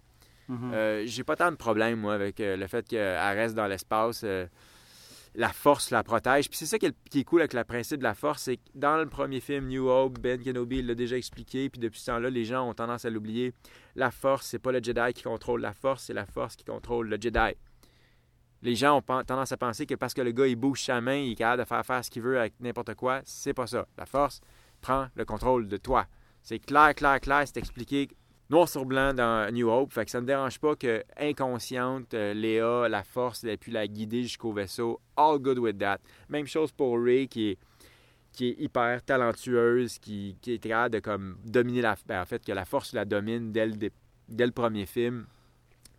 euh, 0.74 1.04
j'ai 1.06 1.24
pas 1.24 1.36
tant 1.36 1.52
de 1.52 1.56
problème, 1.56 2.00
moi, 2.00 2.14
avec 2.14 2.40
euh, 2.40 2.58
le 2.58 2.68
fait 2.68 2.88
qu'elle 2.88 3.18
reste 3.38 3.56
dans 3.56 3.68
l'espace. 3.68 4.26
La 5.36 5.50
force 5.50 5.92
la 5.92 6.04
protège. 6.04 6.50
Puis 6.50 6.58
c'est 6.58 6.66
ça 6.66 6.78
qui 6.78 6.88
est, 6.88 7.24
cool 7.24 7.42
avec 7.42 7.54
le 7.54 7.64
principe 7.64 8.00
de 8.00 8.04
la 8.04 8.14
force, 8.14 8.44
c'est 8.44 8.58
que 8.58 8.64
dans 8.76 8.98
le 8.98 9.08
premier 9.08 9.40
film, 9.40 9.68
New 9.68 9.88
Hope, 9.88 10.20
Ben 10.20 10.42
Kenobi 10.42 10.82
l'a 10.82 10.96
déjà 10.96 11.18
expliqué, 11.18 11.70
puis 11.70 11.80
depuis 11.80 12.00
ce 12.00 12.08
temps-là, 12.08 12.30
les 12.30 12.46
gens 12.46 12.68
ont 12.68 12.74
tendance 12.74 13.06
à 13.06 13.10
l'oublier. 13.10 13.54
La 13.96 14.12
force, 14.12 14.48
c'est 14.48 14.60
pas 14.60 14.72
le 14.72 14.82
Jedi 14.84 15.14
qui 15.14 15.24
contrôle 15.24 15.62
la 15.62 15.74
force, 15.74 16.04
c'est 16.06 16.14
la 16.14 16.26
force 16.26 16.56
qui 16.56 16.66
contrôle 16.66 17.08
le 17.08 17.18
Jedi. 17.20 17.56
Les 18.64 18.76
gens 18.76 18.98
ont 18.98 19.02
tendance 19.02 19.52
à 19.52 19.58
penser 19.58 19.86
que 19.86 19.96
parce 19.96 20.14
que 20.14 20.22
le 20.22 20.32
gars, 20.32 20.46
il 20.46 20.56
bouge 20.56 20.84
sa 20.84 21.02
main, 21.02 21.16
il 21.16 21.32
est 21.32 21.36
capable 21.36 21.64
de 21.64 21.68
faire 21.68 21.86
faire 21.86 22.06
ce 22.06 22.12
qu'il 22.12 22.22
veut 22.22 22.40
avec 22.40 22.54
n'importe 22.60 22.94
quoi. 22.94 23.22
C'est 23.26 23.54
pas 23.56 23.66
ça. 23.66 23.88
La 23.98 24.06
force 24.06 24.42
prend 24.82 25.08
le 25.16 25.26
contrôle 25.26 25.68
de 25.68 25.78
toi. 25.78 26.06
C'est 26.44 26.60
clair, 26.60 26.94
clair, 26.94 27.20
clair, 27.20 27.44
c'est 27.46 27.58
expliqué 27.58 28.10
noir 28.52 28.68
sur 28.68 28.86
blanc 28.86 29.14
dans 29.14 29.52
New 29.52 29.70
Hope. 29.70 29.94
Fait 29.94 30.06
que 30.06 30.12
ça 30.12 30.20
me 30.20 30.28
dérange 30.28 30.60
pas 30.60 30.76
que 30.76 31.04
inconsciente, 31.18 32.14
euh, 32.14 32.34
Léa, 32.34 32.90
la 32.90 33.04
force, 33.04 33.44
ait 33.46 33.58
pu 33.58 33.72
la 33.72 33.88
guider 33.88 34.24
jusqu'au 34.24 34.52
vaisseau. 34.52 35.00
All 35.16 35.40
good 35.40 35.58
with 35.58 35.80
that. 35.80 36.00
Même 36.30 36.46
chose 36.46 36.72
pour 36.72 37.02
Ray 37.02 37.28
qui 37.28 37.52
est, 37.52 37.58
qui 38.34 38.50
est 38.50 38.56
hyper 38.60 39.02
talentueuse, 39.04 39.98
qui, 40.00 40.36
qui 40.42 40.54
est 40.54 40.58
capable 40.60 40.96
de 40.96 41.00
comme 41.00 41.38
dominer 41.46 41.82
la 41.82 41.96
ben, 42.06 42.22
en 42.22 42.26
fait 42.26 42.44
que 42.44 42.52
la 42.52 42.66
force 42.66 42.94
la 42.94 43.06
domine 43.06 43.54
dès 43.54 43.68
le, 43.68 43.90
dès 44.28 44.46
le 44.46 44.52
premier 44.52 44.86
film. 44.86 45.26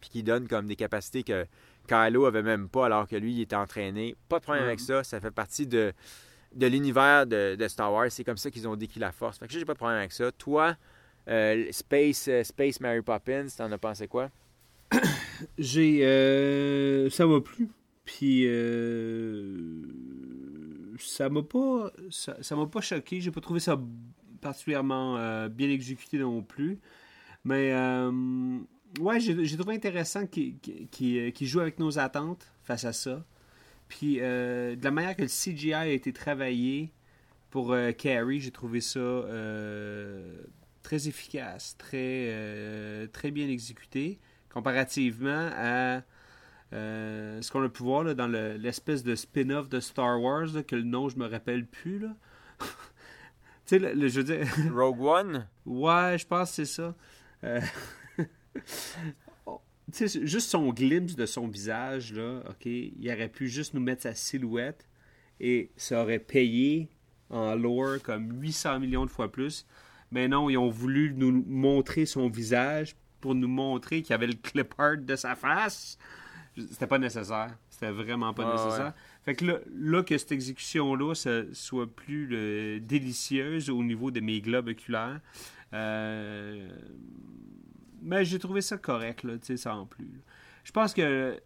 Puis 0.00 0.10
qui 0.10 0.22
donne 0.22 0.46
comme 0.46 0.66
des 0.66 0.76
capacités 0.76 1.22
que 1.22 1.46
Kylo 1.88 2.26
avait 2.26 2.42
même 2.42 2.68
pas 2.68 2.86
alors 2.86 3.08
que 3.08 3.16
lui 3.16 3.32
il 3.32 3.40
était 3.40 3.56
entraîné. 3.56 4.14
Pas 4.28 4.40
de 4.40 4.44
problème 4.44 4.64
avec 4.64 4.80
ça. 4.80 5.02
Ça 5.04 5.20
fait 5.20 5.30
partie 5.30 5.66
de, 5.66 5.92
de 6.54 6.66
l'univers 6.66 7.26
de, 7.26 7.54
de 7.54 7.68
Star 7.68 7.90
Wars. 7.90 8.10
C'est 8.10 8.24
comme 8.24 8.36
ça 8.36 8.50
qu'ils 8.50 8.68
ont 8.68 8.76
décrit 8.76 9.00
la 9.00 9.12
force. 9.12 9.38
Fait 9.38 9.46
que 9.46 9.52
j'ai 9.54 9.64
pas 9.64 9.72
de 9.72 9.78
problème 9.78 9.98
avec 9.98 10.12
ça. 10.12 10.30
Toi, 10.32 10.76
euh, 11.28 11.66
Space, 11.70 12.26
euh, 12.28 12.42
Space 12.42 12.80
Mary 12.80 13.02
Poppins, 13.02 13.46
t'en 13.56 13.70
as 13.70 13.78
pensé 13.78 14.08
quoi? 14.08 14.30
J'ai. 15.58 16.04
euh, 16.04 17.10
ça 17.10 17.26
m'a 17.26 17.40
plu. 17.40 17.68
Puis. 18.04 18.44
ça 20.98 21.28
m'a 21.28 21.42
pas. 21.42 21.92
Ça 22.10 22.56
m'a 22.56 22.66
pas 22.66 22.80
choqué. 22.80 23.20
J'ai 23.20 23.30
pas 23.30 23.40
trouvé 23.40 23.60
ça 23.60 23.80
particulièrement 24.40 25.48
bien 25.48 25.70
exécuté 25.70 26.18
non 26.18 26.42
plus. 26.42 26.78
Mais. 27.44 27.72
ouais, 29.00 29.20
j'ai 29.20 29.56
trouvé 29.56 29.74
intéressant 29.74 30.26
qu'il 30.26 30.58
qu'il 30.58 31.46
joue 31.46 31.60
avec 31.60 31.78
nos 31.78 31.98
attentes 31.98 32.52
face 32.64 32.84
à 32.84 32.92
ça. 32.92 33.24
Puis, 33.88 34.16
de 34.16 34.82
la 34.82 34.90
manière 34.90 35.14
que 35.16 35.22
le 35.22 35.28
CGI 35.28 35.74
a 35.74 35.86
été 35.86 36.12
travaillé 36.12 36.90
pour 37.50 37.76
Carrie, 37.96 38.40
j'ai 38.40 38.50
trouvé 38.50 38.80
ça 38.80 39.00
très 40.82 41.08
efficace, 41.08 41.76
très, 41.78 42.28
euh, 42.30 43.06
très 43.08 43.30
bien 43.30 43.48
exécuté, 43.48 44.18
comparativement 44.50 45.50
à 45.56 46.02
euh, 46.74 47.42
ce 47.42 47.50
qu'on 47.52 47.62
a 47.62 47.68
pu 47.68 47.82
voir 47.82 48.04
là, 48.04 48.14
dans 48.14 48.28
le- 48.28 48.56
l'espèce 48.56 49.02
de 49.04 49.14
spin-off 49.14 49.68
de 49.68 49.80
Star 49.80 50.20
Wars, 50.20 50.46
là, 50.54 50.62
que 50.62 50.76
le 50.76 50.82
nom 50.84 51.08
je 51.08 51.18
me 51.18 51.26
rappelle 51.26 51.66
plus. 51.66 51.98
Là. 51.98 52.16
tu 52.60 52.66
sais, 53.66 53.78
le, 53.78 53.92
le- 53.94 54.08
je 54.08 54.20
veux 54.20 54.24
dire, 54.24 54.46
Rogue 54.74 55.00
One? 55.02 55.48
Ouais, 55.66 56.16
je 56.18 56.26
pense 56.26 56.50
que 56.50 56.54
c'est 56.56 56.64
ça. 56.66 56.94
Euh, 57.44 57.60
oh, 59.46 59.60
tu 59.92 60.08
sais, 60.08 60.26
juste 60.26 60.48
son 60.50 60.72
glimpse 60.72 61.14
de 61.16 61.26
son 61.26 61.48
visage, 61.48 62.12
là, 62.12 62.42
OK, 62.48 62.66
il 62.66 63.10
aurait 63.12 63.28
pu 63.28 63.48
juste 63.48 63.74
nous 63.74 63.80
mettre 63.80 64.02
sa 64.02 64.14
silhouette 64.14 64.86
et 65.40 65.70
ça 65.76 66.02
aurait 66.02 66.18
payé 66.18 66.88
en 67.30 67.54
lore 67.54 68.00
comme 68.02 68.40
800 68.40 68.80
millions 68.80 69.04
de 69.06 69.10
fois 69.10 69.30
plus. 69.30 69.66
Mais 70.12 70.28
non, 70.28 70.48
ils 70.50 70.56
ont 70.58 70.68
voulu 70.70 71.12
nous 71.16 71.44
montrer 71.48 72.06
son 72.06 72.28
visage 72.28 72.94
pour 73.20 73.34
nous 73.34 73.48
montrer 73.48 74.02
qu'il 74.02 74.10
y 74.10 74.14
avait 74.14 74.26
le 74.28 74.34
clip 74.34 74.74
art 74.78 74.98
de 74.98 75.16
sa 75.16 75.34
face. 75.34 75.98
C'était 76.56 76.86
pas 76.86 76.98
nécessaire. 76.98 77.56
C'était 77.70 77.90
vraiment 77.90 78.34
pas 78.34 78.44
Ah, 78.46 78.52
nécessaire. 78.52 78.86
ouais. 78.86 78.92
Fait 79.24 79.34
que 79.34 79.44
là, 79.46 79.58
là, 79.74 80.02
que 80.02 80.16
cette 80.18 80.32
exécution-là 80.32 81.14
soit 81.52 81.86
plus 81.86 82.28
euh, 82.32 82.78
délicieuse 82.80 83.70
au 83.70 83.82
niveau 83.82 84.10
de 84.10 84.20
mes 84.20 84.40
globes 84.40 84.68
oculaires, 84.68 85.20
euh, 85.72 86.68
mais 88.02 88.24
j'ai 88.24 88.38
trouvé 88.38 88.60
ça 88.60 88.76
correct, 88.78 89.22
là, 89.22 89.38
tu 89.38 89.46
sais, 89.46 89.56
sans 89.56 89.86
plus. 89.86 90.04
là. 90.04 90.20
Je 90.64 90.72
pense 90.72 90.92
que 90.92 91.40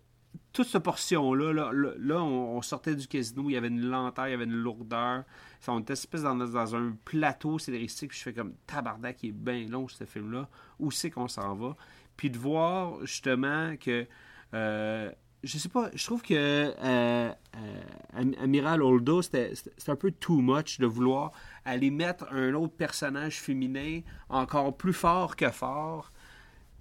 toute 0.52 0.66
cette 0.66 0.82
portion-là, 0.82 1.52
là, 1.52 1.70
là, 1.72 1.90
là, 1.98 2.22
on, 2.22 2.56
on 2.56 2.62
sortait 2.62 2.94
du 2.96 3.06
casino, 3.06 3.48
il 3.48 3.52
y 3.52 3.56
avait 3.56 3.68
une 3.68 3.86
lenteur, 3.88 4.26
il 4.28 4.30
y 4.32 4.34
avait 4.34 4.44
une 4.44 4.52
lourdeur. 4.56 5.24
On 5.68 5.80
était 5.80 5.94
espèce 5.94 6.22
dans, 6.22 6.34
dans 6.34 6.76
un 6.76 6.96
plateau 7.04 7.58
scénaristique, 7.58 8.10
puis 8.10 8.18
je 8.18 8.24
fais 8.24 8.32
comme 8.32 8.54
tabarnak, 8.66 9.22
il 9.22 9.30
est 9.30 9.32
bien 9.32 9.66
long, 9.68 9.88
ce 9.88 10.04
film-là. 10.04 10.48
Où 10.78 10.90
c'est 10.90 11.10
qu'on 11.10 11.28
s'en 11.28 11.54
va? 11.54 11.76
Puis 12.16 12.30
de 12.30 12.38
voir, 12.38 13.04
justement, 13.04 13.76
que... 13.76 14.06
euh, 14.54 15.10
je 15.44 15.58
sais 15.58 15.68
pas, 15.68 15.90
je 15.94 16.04
trouve 16.04 16.22
que 16.22 16.34
euh, 16.34 16.72
euh, 16.82 17.82
Am- 18.14 18.34
Amiral 18.40 18.82
Holdo, 18.82 19.22
c'était 19.22 19.52
un 19.86 19.94
peu 19.94 20.10
too 20.10 20.40
much 20.40 20.80
de 20.80 20.86
vouloir 20.86 21.30
aller 21.64 21.90
mettre 21.90 22.26
un 22.32 22.54
autre 22.54 22.74
personnage 22.74 23.38
féminin 23.40 24.00
encore 24.28 24.76
plus 24.76 24.94
fort 24.94 25.36
que 25.36 25.50
fort, 25.50 26.10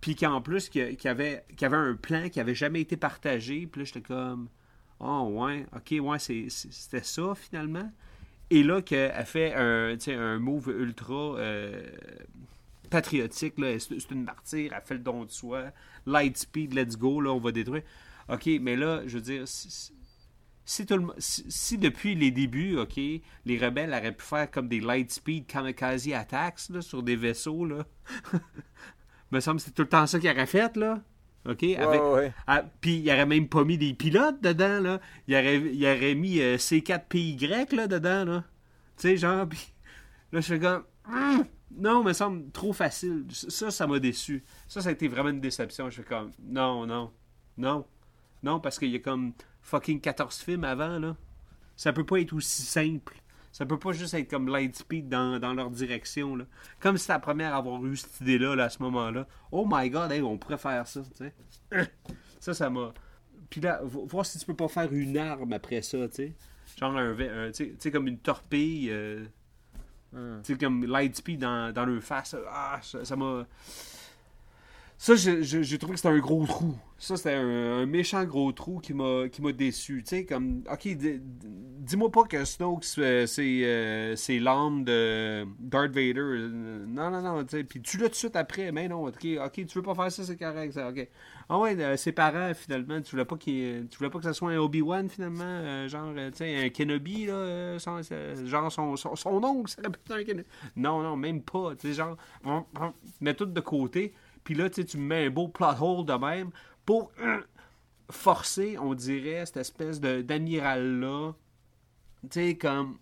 puis 0.01 0.15
qu'en 0.15 0.41
plus, 0.41 0.69
qu'il 0.69 0.97
y 1.03 1.07
avait, 1.07 1.45
avait 1.61 1.77
un 1.77 1.95
plan 1.95 2.29
qui 2.29 2.39
avait 2.39 2.55
jamais 2.55 2.81
été 2.81 2.97
partagé, 2.97 3.67
puis 3.67 3.81
là, 3.81 3.85
j'étais 3.85 4.01
comme, 4.01 4.47
oh 4.99 5.29
ouais, 5.33 5.65
ok, 5.75 5.95
ouais, 6.01 6.19
c'était 6.19 7.03
ça 7.03 7.35
finalement. 7.35 7.91
Et 8.51 8.63
là, 8.63 8.81
qu'elle 8.81 9.25
fait 9.25 9.53
un, 9.53 9.97
un 10.07 10.39
move 10.39 10.69
ultra 10.69 11.37
euh, 11.37 11.81
patriotique. 12.89 13.55
C'est 13.79 14.11
une 14.11 14.23
martyre, 14.23 14.73
elle 14.75 14.83
fait 14.83 14.93
le 14.95 14.99
don 14.99 15.25
de 15.25 15.31
soi. 15.31 15.71
Light 16.05 16.37
speed, 16.37 16.73
let's 16.73 16.97
go, 16.97 17.19
là, 17.21 17.31
on 17.31 17.39
va 17.39 17.51
détruire. 17.51 17.83
OK, 18.29 18.49
mais 18.61 18.75
là, 18.75 19.01
je 19.05 19.17
veux 19.17 19.23
dire, 19.23 19.47
si, 19.47 20.85
tout 20.85 20.97
le 20.97 21.77
depuis 21.77 22.15
les 22.15 22.31
débuts, 22.31 22.77
OK, 22.77 22.97
les 22.97 23.57
rebelles 23.57 23.91
auraient 23.91 24.11
pu 24.15 24.23
faire 24.23 24.49
comme 24.49 24.67
des 24.67 24.79
light 24.79 25.11
speed 25.11 25.45
kamikaze 25.45 26.11
attacks 26.11 26.59
sur 26.81 27.03
des 27.03 27.15
vaisseaux, 27.15 27.65
là. 27.65 27.85
me 29.31 29.39
semble 29.39 29.59
que 29.59 29.65
c'est 29.65 29.71
tout 29.71 29.83
le 29.83 29.89
temps 29.89 30.07
ça 30.07 30.19
qu'ils 30.19 30.29
auraient 30.29 30.45
fait, 30.45 30.75
là. 30.77 31.01
OK? 31.47 31.61
Ouais, 31.61 31.99
ouais. 31.99 32.33
ah, 32.47 32.63
puis 32.81 32.97
il 32.97 33.09
aurait 33.11 33.25
même 33.25 33.47
pas 33.47 33.63
mis 33.63 33.77
des 33.77 33.93
pilotes 33.93 34.41
dedans, 34.41 34.79
là. 34.79 34.99
Il 35.27 35.35
aurait, 35.35 35.57
il 35.57 35.85
aurait 35.85 36.15
mis 36.15 36.39
euh, 36.39 36.57
C4PY 36.57 37.75
là, 37.75 37.87
dedans, 37.87 38.25
là. 38.25 38.43
Tu 38.97 39.09
sais, 39.09 39.17
genre, 39.17 39.47
puis 39.49 39.73
là, 40.31 40.41
je 40.41 40.47
fais 40.47 40.59
comme. 40.59 40.83
Hum! 41.07 41.45
Non, 41.77 42.03
me 42.03 42.13
semble 42.13 42.51
trop 42.51 42.73
facile. 42.73 43.25
Ça, 43.31 43.69
ça 43.69 43.85
m'a 43.85 43.99
déçu. 43.99 44.43
Ça, 44.67 44.81
ça 44.81 44.89
a 44.89 44.91
été 44.91 45.07
vraiment 45.07 45.29
une 45.29 45.41
déception. 45.41 45.89
Je 45.89 45.97
fais 46.01 46.07
comme. 46.07 46.31
Non, 46.41 46.85
non, 46.85 47.11
non. 47.57 47.85
Non, 48.41 48.59
parce 48.59 48.79
qu'il 48.79 48.89
y 48.89 48.95
a 48.95 48.99
comme 48.99 49.33
fucking 49.61 49.99
14 49.99 50.37
films 50.37 50.63
avant, 50.63 50.99
là. 50.99 51.15
Ça 51.75 51.91
peut 51.91 52.05
pas 52.05 52.21
être 52.21 52.33
aussi 52.33 52.61
simple. 52.61 53.15
Ça 53.55 53.65
peut 53.65 53.79
pas 53.79 53.93
juste 53.93 54.13
être 54.15 54.29
comme 54.29 54.49
Lightspeed 54.49 55.07
dans, 55.07 55.39
dans 55.39 55.53
leur 55.53 55.69
direction, 55.69 56.35
là. 56.35 56.43
Comme 56.81 56.97
si 56.97 57.07
la 57.07 57.19
première 57.19 57.53
à 57.53 57.59
avoir 57.59 57.83
eu 57.85 57.95
cette 57.95 58.19
idée-là, 58.19 58.53
là, 58.53 58.65
à 58.65 58.69
ce 58.69 58.83
moment-là. 58.83 59.25
Oh 59.49 59.65
my 59.65 59.89
god, 59.89 60.11
hey, 60.11 60.21
on 60.21 60.37
pourrait 60.37 60.57
faire 60.57 60.85
ça. 60.85 61.01
Ça, 62.41 62.53
ça 62.53 62.69
m'a. 62.69 62.93
Puis 63.49 63.61
là, 63.61 63.79
vo- 63.83 64.05
voir 64.05 64.25
si 64.25 64.37
tu 64.39 64.45
peux 64.45 64.55
pas 64.55 64.67
faire 64.67 64.91
une 64.91 65.17
arme 65.17 65.53
après 65.53 65.81
ça, 65.81 65.97
tu 66.09 66.15
sais. 66.15 66.33
Genre 66.77 66.97
un, 66.97 67.17
un- 67.17 67.51
tu 67.51 67.75
sais- 67.79 67.91
comme 67.91 68.07
une 68.07 68.19
torpille. 68.19 68.89
euh, 68.91 69.23
Hmm. 70.11 70.41
Tu 70.43 70.53
sais, 70.53 70.59
comme 70.59 70.85
Lightspeed 70.85 71.39
dans, 71.39 71.73
dans 71.73 71.85
le 71.85 71.99
face. 72.01 72.35
Ah, 72.49 72.79
ça 72.81 73.03
ça 73.05 73.15
m'a. 73.15 73.45
Ça, 73.67 73.94
j'ai- 75.43 75.63
j'ai 75.63 75.77
trouvé 75.77 75.93
que 75.93 75.99
c'était 75.99 76.13
un 76.15 76.19
gros 76.19 76.45
trou. 76.45 76.75
Ça, 76.97 77.17
c'était 77.17 77.33
un, 77.33 77.85
méchant 77.85 78.23
gros 78.23 78.51
trou 78.53 78.79
qui 78.79 78.93
m'a 78.93 79.51
déçu. 79.51 80.01
Tu 80.03 80.09
sais, 80.09 80.25
comme, 80.25 80.63
ok, 80.71 80.81
di- 80.83 80.95
di- 80.95 81.19
dis-moi 81.19 82.09
pas 82.09 82.23
que 82.23 82.45
Snoke, 82.45 82.85
c'est 82.85 83.27
euh, 83.65 84.15
c'est 84.15 84.39
l'âme 84.39 84.85
de 84.85 85.45
Darth 85.59 85.91
Vader. 85.91 86.19
Euh, 86.21 86.85
Non, 86.87 87.11
non, 87.11 87.21
non, 87.21 87.43
tu 87.43 87.57
sais. 87.57 87.63
Puis 87.65 87.81
tu 87.81 87.97
l'as 87.97 88.05
tout 88.05 88.11
de 88.11 88.15
suite 88.15 88.35
après. 88.37 88.71
Mais 88.71 88.87
non, 88.87 89.05
ok, 89.07 89.27
ok, 89.45 89.65
tu 89.65 89.77
veux 89.77 89.81
pas 89.83 89.93
faire 89.95 90.11
ça, 90.11 90.23
c'est 90.23 90.37
correct, 90.37 90.71
ça, 90.73 90.87
ok. 90.89 91.07
Ah 91.49 91.59
ouais, 91.59 91.75
euh, 91.79 91.97
ses 91.97 92.13
parents, 92.13 92.53
finalement, 92.53 93.01
tu 93.01 93.11
voulais 93.11 93.25
pas 93.25 93.35
qu'il 93.37 93.87
tu 93.91 93.97
voulais 93.97 94.09
pas 94.09 94.17
que 94.19 94.23
ça 94.23 94.33
soit 94.33 94.51
un 94.51 94.57
Obi-Wan, 94.57 95.09
finalement, 95.09 95.43
euh, 95.43 95.87
genre, 95.89 96.13
euh, 96.15 96.31
tu 96.31 96.37
sais, 96.37 96.55
un 96.65 96.69
Kenobi, 96.69 97.25
là, 97.25 97.33
euh, 97.33 97.79
euh, 98.11 98.45
genre 98.47 98.71
son, 98.71 98.95
son, 98.95 99.15
oncle, 99.43 99.69
ça 99.69 99.81
répète 99.83 100.09
un 100.09 100.23
Kenobi. 100.23 100.47
Non, 100.77 101.03
non, 101.03 101.17
même 101.17 101.41
pas, 101.41 101.75
tu 101.75 101.89
sais, 101.89 101.93
genre, 101.93 102.15
mets 103.21 103.33
tout 103.33 103.45
de 103.45 103.59
côté. 103.59 104.13
Puis 104.45 104.53
là, 104.53 104.69
tu 104.69 104.97
me 104.97 105.03
mets 105.03 105.25
un 105.25 105.29
beau 105.31 105.49
plot 105.49 105.75
hole 105.81 106.05
de 106.05 106.13
même 106.13 106.51
pour 106.85 107.11
euh, 107.19 107.41
forcer, 108.09 108.77
on 108.77 108.93
dirait, 108.93 109.45
cette 109.45 109.57
espèce 109.57 109.99
d'amiral-là. 109.99 111.33
Tu 112.21 112.29
sais, 112.31 112.55
comme. 112.55 112.99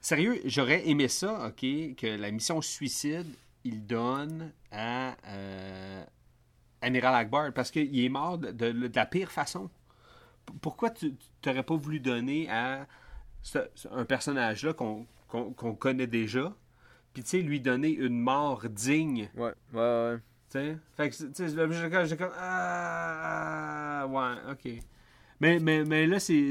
Sérieux, 0.00 0.40
j'aurais 0.46 0.88
aimé 0.88 1.08
ça, 1.08 1.48
OK, 1.48 1.60
que 1.60 2.16
la 2.16 2.30
mission 2.30 2.62
suicide, 2.62 3.26
il 3.64 3.84
donne 3.84 4.50
à 4.70 5.14
euh, 5.26 6.04
Amiral 6.80 7.14
Akbar 7.16 7.52
parce 7.52 7.70
qu'il 7.70 8.02
est 8.02 8.08
mort 8.08 8.38
de, 8.38 8.88
la 8.94 9.06
pire 9.06 9.30
façon. 9.30 9.68
Pourquoi 10.62 10.88
tu 10.88 11.16
n'aurais 11.44 11.64
pas 11.64 11.76
voulu 11.76 12.00
donner 12.00 12.48
à 12.48 12.86
un 13.90 14.04
personnage-là 14.06 14.72
qu'on 14.72 15.74
connaît 15.78 16.06
déjà, 16.06 16.54
puis 17.12 17.22
tu 17.22 17.30
sais, 17.30 17.38
lui 17.42 17.60
donner 17.60 17.90
une 17.90 18.18
mort 18.18 18.68
digne? 18.70 19.28
Ouais, 19.34 19.52
ouais, 19.74 19.80
ouais. 19.80 20.18
Tu 20.50 20.58
sais, 20.58 20.78
fait 20.96 21.10
que, 21.10 22.04
j'ai 22.04 22.16
comme, 22.16 22.32
ah, 22.36 24.06
ouais, 24.08 24.52
ok. 24.52 24.82
Mais, 25.40 25.60
mais, 25.60 26.06
là, 26.06 26.18
c'est, 26.18 26.50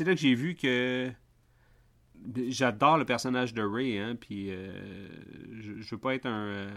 là 0.00 0.14
que 0.14 0.20
j'ai 0.20 0.34
vu 0.34 0.54
que 0.54 1.10
j'adore 2.48 2.98
le 2.98 3.06
personnage 3.06 3.54
de 3.54 3.62
Ray, 3.62 3.98
hein, 3.98 4.14
puis 4.20 4.50
euh, 4.50 5.08
je, 5.60 5.90
veux 5.90 5.98
pas 5.98 6.14
être 6.14 6.26
un, 6.26 6.48
euh, 6.48 6.70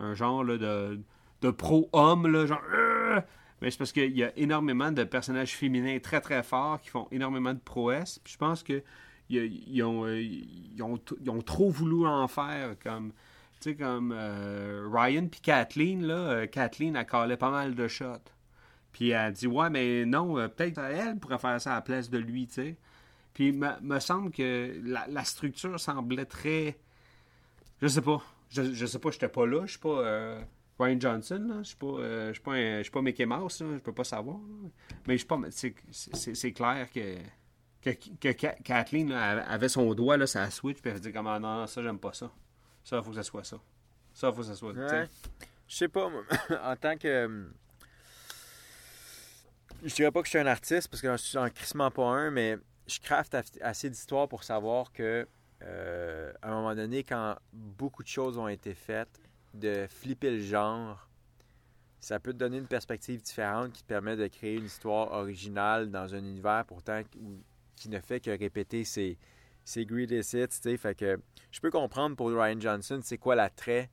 un 0.00 0.14
genre 0.14 0.44
de, 0.44 1.00
de 1.40 1.50
pro-homme, 1.50 2.46
genre, 2.46 2.60
euh, 2.74 3.20
mais 3.62 3.70
c'est 3.70 3.78
parce 3.78 3.92
qu'il 3.92 4.16
y 4.16 4.24
a 4.24 4.36
énormément 4.36 4.90
de 4.90 5.04
personnages 5.04 5.54
féminins 5.54 5.98
très 6.00 6.20
très 6.20 6.42
forts 6.42 6.80
qui 6.80 6.90
font 6.90 7.06
énormément 7.12 7.54
de 7.54 7.60
prouesses, 7.60 8.18
puis 8.18 8.32
je 8.32 8.38
pense 8.38 8.62
que 8.62 8.82
ils, 9.30 9.82
ont, 9.82 10.04
ont, 10.04 10.98
ils 11.20 11.30
ont 11.30 11.42
trop 11.42 11.70
voulu 11.70 12.06
en 12.06 12.26
faire, 12.28 12.76
comme 12.82 13.12
tu 13.60 13.70
sais, 13.70 13.76
comme 13.76 14.12
euh, 14.16 14.88
Ryan 14.92 15.26
puis 15.28 15.40
Kathleen, 15.40 16.04
là, 16.06 16.14
euh, 16.14 16.46
Kathleen, 16.46 16.96
elle 16.96 17.06
calait 17.06 17.36
pas 17.36 17.50
mal 17.50 17.74
de 17.74 17.88
shots. 17.88 18.04
Puis 18.92 19.10
elle 19.10 19.32
dit, 19.32 19.46
ouais, 19.46 19.70
mais 19.70 20.04
non, 20.06 20.38
euh, 20.38 20.48
peut-être 20.48 20.78
elle 20.78 21.18
pourrait 21.18 21.38
faire 21.38 21.60
ça 21.60 21.72
à 21.72 21.74
la 21.76 21.82
place 21.82 22.10
de 22.10 22.18
lui, 22.18 22.46
tu 22.46 22.54
sais. 22.54 22.76
Puis 23.34 23.52
me, 23.52 23.68
me 23.82 24.00
semble 24.00 24.30
que 24.32 24.80
la, 24.84 25.06
la 25.08 25.22
structure 25.24 25.78
semblait 25.78 26.24
très. 26.24 26.76
Je 27.80 27.86
sais 27.86 28.02
pas. 28.02 28.20
Je, 28.50 28.72
je 28.74 28.86
sais 28.86 28.98
pas, 28.98 29.10
j'étais 29.10 29.28
pas 29.28 29.46
là. 29.46 29.62
Je 29.66 29.70
suis 29.72 29.78
pas 29.78 30.00
euh, 30.00 30.40
Ryan 30.80 30.98
Johnson. 31.00 31.58
Je 31.58 31.68
suis 31.68 31.76
pas, 31.76 31.86
euh, 31.86 32.28
je 32.28 32.32
suis 32.32 32.42
pas, 32.42 32.52
pas 32.92 33.02
Mickey 33.02 33.26
Mouse. 33.26 33.58
Je 33.60 33.78
peux 33.78 33.92
pas 33.92 34.04
savoir. 34.04 34.38
Mais 35.06 35.14
je 35.14 35.18
suis 35.18 35.26
pas. 35.26 35.38
c'est- 35.50 36.52
clair 36.52 36.88
que. 36.92 37.16
Que, 37.80 37.90
que 38.20 38.32
Ka- 38.32 38.56
Kathleen 38.64 39.12
avait 39.12 39.68
son 39.68 39.94
doigt 39.94 40.16
là, 40.16 40.26
sur 40.26 40.44
Switch, 40.50 40.80
puis 40.80 40.90
elle 40.90 40.98
dit 40.98 41.12
comme 41.12 41.28
ah, 41.28 41.38
non, 41.38 41.60
non, 41.60 41.66
ça 41.68 41.80
j'aime 41.80 42.00
pas 42.00 42.12
ça. 42.12 42.28
Ça, 42.84 42.98
il 42.98 43.02
faut 43.02 43.10
que 43.10 43.16
ça 43.16 43.22
soit 43.22 43.44
ça. 43.44 43.58
Ça, 44.14 44.28
il 44.28 44.34
faut 44.34 44.40
que 44.40 44.46
ça 44.46 44.54
soit. 44.54 44.72
Ouais. 44.72 45.08
Je 45.66 45.74
sais 45.74 45.88
pas, 45.88 46.10
en 46.62 46.76
tant 46.76 46.96
que. 46.96 47.26
hum, 47.26 47.52
Je 49.84 49.94
dirais 49.94 50.10
pas 50.10 50.20
que 50.20 50.26
je 50.26 50.30
suis 50.30 50.38
un 50.38 50.46
artiste 50.46 50.88
parce 50.88 51.02
que 51.02 51.10
je 51.12 51.16
suis 51.16 51.38
en 51.38 51.48
crissement 51.50 51.90
pas 51.90 52.04
un, 52.06 52.30
mais 52.30 52.56
je 52.86 52.98
crafte 53.00 53.36
assez 53.60 53.90
d'histoires 53.90 54.28
pour 54.28 54.44
savoir 54.44 54.92
que, 54.92 55.28
euh, 55.62 56.32
à 56.42 56.48
un 56.50 56.54
moment 56.54 56.74
donné, 56.74 57.04
quand 57.04 57.36
beaucoup 57.52 58.02
de 58.02 58.08
choses 58.08 58.38
ont 58.38 58.48
été 58.48 58.74
faites, 58.74 59.20
de 59.54 59.86
flipper 59.88 60.30
le 60.30 60.42
genre, 60.42 61.08
ça 62.00 62.18
peut 62.20 62.32
te 62.32 62.38
donner 62.38 62.58
une 62.58 62.66
perspective 62.66 63.20
différente 63.20 63.72
qui 63.72 63.82
te 63.82 63.88
permet 63.88 64.16
de 64.16 64.26
créer 64.28 64.56
une 64.56 64.64
histoire 64.64 65.12
originale 65.12 65.90
dans 65.90 66.14
un 66.14 66.18
univers 66.18 66.64
pourtant 66.66 67.02
qui 67.76 67.88
ne 67.88 68.00
fait 68.00 68.20
que 68.20 68.30
répéter 68.30 68.84
ses, 68.84 69.18
ses 69.68 69.84
greatest 69.84 70.32
hits. 70.32 70.48
tu 70.48 70.56
sais. 70.62 70.76
Fait 70.76 70.94
que 70.94 71.20
je 71.50 71.60
peux 71.60 71.70
comprendre 71.70 72.16
pour 72.16 72.30
Ryan 72.30 72.58
Johnson, 72.58 73.00
c'est 73.02 73.18
quoi 73.18 73.34
l'attrait 73.34 73.90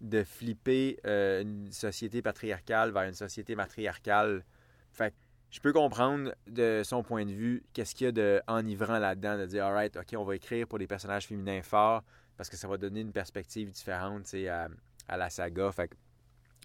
de 0.00 0.24
flipper 0.24 0.98
euh, 1.04 1.42
une 1.42 1.70
société 1.72 2.22
patriarcale 2.22 2.90
vers 2.90 3.02
une 3.02 3.14
société 3.14 3.54
matriarcale. 3.54 4.44
Fait 4.92 5.10
que 5.10 5.16
je 5.50 5.60
peux 5.60 5.72
comprendre 5.72 6.34
de 6.46 6.80
son 6.84 7.02
point 7.02 7.26
de 7.26 7.32
vue 7.32 7.62
qu'est-ce 7.74 7.94
qu'il 7.94 8.06
y 8.06 8.08
a 8.08 8.12
de 8.12 8.40
enivrant 8.48 8.98
là-dedans, 8.98 9.36
de 9.36 9.46
dire, 9.46 9.66
alright, 9.66 9.94
ok, 9.96 10.14
on 10.16 10.24
va 10.24 10.36
écrire 10.36 10.66
pour 10.66 10.78
des 10.78 10.86
personnages 10.86 11.26
féminins 11.26 11.62
forts 11.62 12.02
parce 12.38 12.48
que 12.48 12.56
ça 12.56 12.66
va 12.66 12.78
donner 12.78 13.00
une 13.00 13.12
perspective 13.12 13.70
différente 13.70 14.24
tu 14.24 14.48
à, 14.48 14.68
à 15.06 15.16
la 15.18 15.28
saga. 15.28 15.70
Fait 15.72 15.88
que 15.88 15.96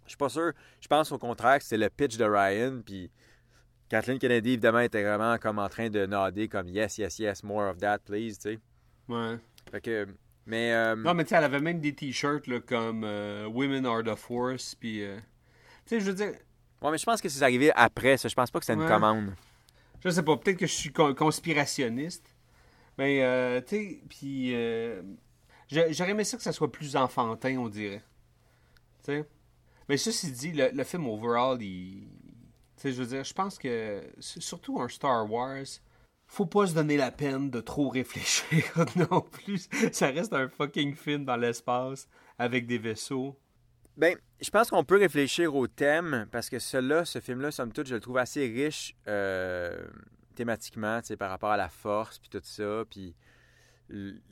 je 0.06 0.12
suis 0.12 0.18
pas 0.18 0.30
sûr. 0.30 0.54
Je 0.80 0.88
pense 0.88 1.12
au 1.12 1.18
contraire 1.18 1.58
que 1.60 1.66
c'est 1.66 1.78
le 1.78 1.90
pitch 1.90 2.16
de 2.16 2.24
Ryan, 2.24 2.82
puis 2.86 3.12
Kathleen 3.90 4.18
Kennedy, 4.20 4.50
évidemment, 4.54 4.80
était 4.80 5.04
vraiment 5.04 5.38
comme 5.38 5.60
en 5.60 5.70
train 5.70 5.90
de 5.90 6.06
noder 6.06 6.48
comme 6.48 6.68
yes, 6.68 6.98
yes, 6.98 7.20
yes, 7.20 7.44
more 7.44 7.70
of 7.70 7.78
that, 7.78 8.00
please, 8.00 8.38
tu 8.38 8.54
sais. 8.54 8.60
Ouais. 9.08 9.38
Fait 9.72 9.82
que, 9.82 10.08
mais. 10.46 10.74
euh, 10.74 10.96
Non, 10.96 11.14
mais 11.14 11.24
tu 11.24 11.30
sais, 11.30 11.36
elle 11.36 11.44
avait 11.44 11.60
même 11.60 11.80
des 11.80 11.94
t-shirts 11.94 12.48
là, 12.48 12.60
comme 12.60 13.04
euh, 13.04 13.46
Women 13.48 13.86
are 13.86 14.04
the 14.04 14.16
Force, 14.16 14.74
puis. 14.76 15.04
euh, 15.04 15.18
Tu 15.86 15.90
sais, 15.96 16.00
je 16.00 16.06
veux 16.06 16.14
dire, 16.16 16.34
Ouais, 16.82 16.92
mais 16.92 16.98
je 16.98 17.06
pense 17.06 17.22
que 17.22 17.30
c'est 17.30 17.42
arrivé 17.44 17.72
après 17.76 18.18
ça. 18.18 18.28
Je 18.28 18.36
pense 18.36 18.52
pas 18.52 18.60
que 18.60 18.66
c'était 18.66 18.76
une 18.76 18.82
Ouais. 18.86 18.92
commande. 18.92 19.34
je 20.04 20.10
sais 20.10 20.24
pas, 20.24 20.36
peut-être 20.38 20.58
que 20.58 20.68
je 20.68 20.74
suis 20.74 20.92
con- 20.92 21.14
conspirationniste, 21.16 22.36
mais 22.98 23.24
euh, 23.24 23.62
tu 23.62 23.76
sais, 23.76 24.00
puis. 24.10 24.52
j'a- 25.70 25.92
J'aurais 25.92 26.12
aimé 26.12 26.24
ça 26.24 26.38
que 26.38 26.44
ça 26.44 26.52
soit 26.52 26.72
plus 26.72 26.96
enfantin, 26.96 27.56
on 27.58 27.70
dirait. 27.70 28.04
Tu 29.04 29.12
sais? 29.14 29.26
Mais 29.88 29.98
ceci 29.98 30.32
dit, 30.32 30.52
le, 30.52 30.70
le 30.74 30.84
film 30.84 31.08
overall, 31.08 31.62
il. 31.62 32.08
Je 32.92 33.02
veux 33.02 33.08
dire, 33.08 33.24
je 33.24 33.34
pense 33.34 33.58
que. 33.58 34.02
Surtout 34.20 34.80
un 34.82 34.88
Star 34.88 35.30
Wars. 35.30 35.66
Faut 36.28 36.48
pas 36.48 36.66
se 36.66 36.74
donner 36.74 36.98
la 36.98 37.12
peine 37.12 37.52
de 37.52 37.62
trop 37.62 37.90
réfléchir 37.90 38.64
non 38.96 39.22
plus. 39.22 39.70
Ça 39.92 40.08
reste 40.08 40.34
un 40.34 40.48
fucking 40.48 40.96
film 40.96 41.24
dans 41.24 41.38
l'espace 41.38 42.08
avec 42.40 42.66
des 42.66 42.80
vaisseaux. 42.80 43.38
Ben, 43.96 44.18
je 44.42 44.50
pense 44.50 44.70
qu'on 44.70 44.84
peut 44.84 44.98
réfléchir 44.98 45.56
au 45.56 45.68
thème 45.68 46.28
parce 46.32 46.50
que 46.50 46.60
celui-là, 46.60 47.06
ce 47.06 47.20
film-là, 47.20 47.52
somme 47.52 47.72
toute, 47.72 47.88
je 47.88 47.96
le 47.96 48.02
trouve 48.02 48.18
assez 48.18 48.46
riche 48.48 48.96
euh, 49.08 49.88
thématiquement, 50.36 51.02
tu 51.02 51.16
par 51.16 51.30
rapport 51.30 51.52
à 51.52 51.58
la 51.58 51.70
force, 51.70 52.20
puis 52.20 52.30
tout 52.30 52.42
ça, 52.44 52.84
puis 52.90 53.16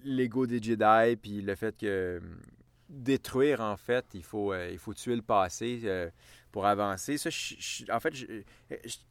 l'ego 0.03 0.47
des 0.47 0.61
Jedi, 0.61 1.15
puis 1.15 1.41
le 1.41 1.55
fait 1.55 1.77
que 1.77 2.19
hum, 2.21 2.41
détruire, 2.89 3.61
en 3.61 3.77
fait, 3.77 4.05
il 4.13 4.23
faut, 4.23 4.53
euh, 4.53 4.69
il 4.71 4.77
faut 4.77 4.93
tuer 4.93 5.15
le 5.15 5.21
passé 5.21 5.81
euh, 5.85 6.09
pour 6.53 6.65
avancer. 6.65 7.17
Ça, 7.17 7.29
je- 7.29 7.55
je- 7.57 7.91
en 7.91 7.99
fait, 7.99 8.13
je- 8.15 8.25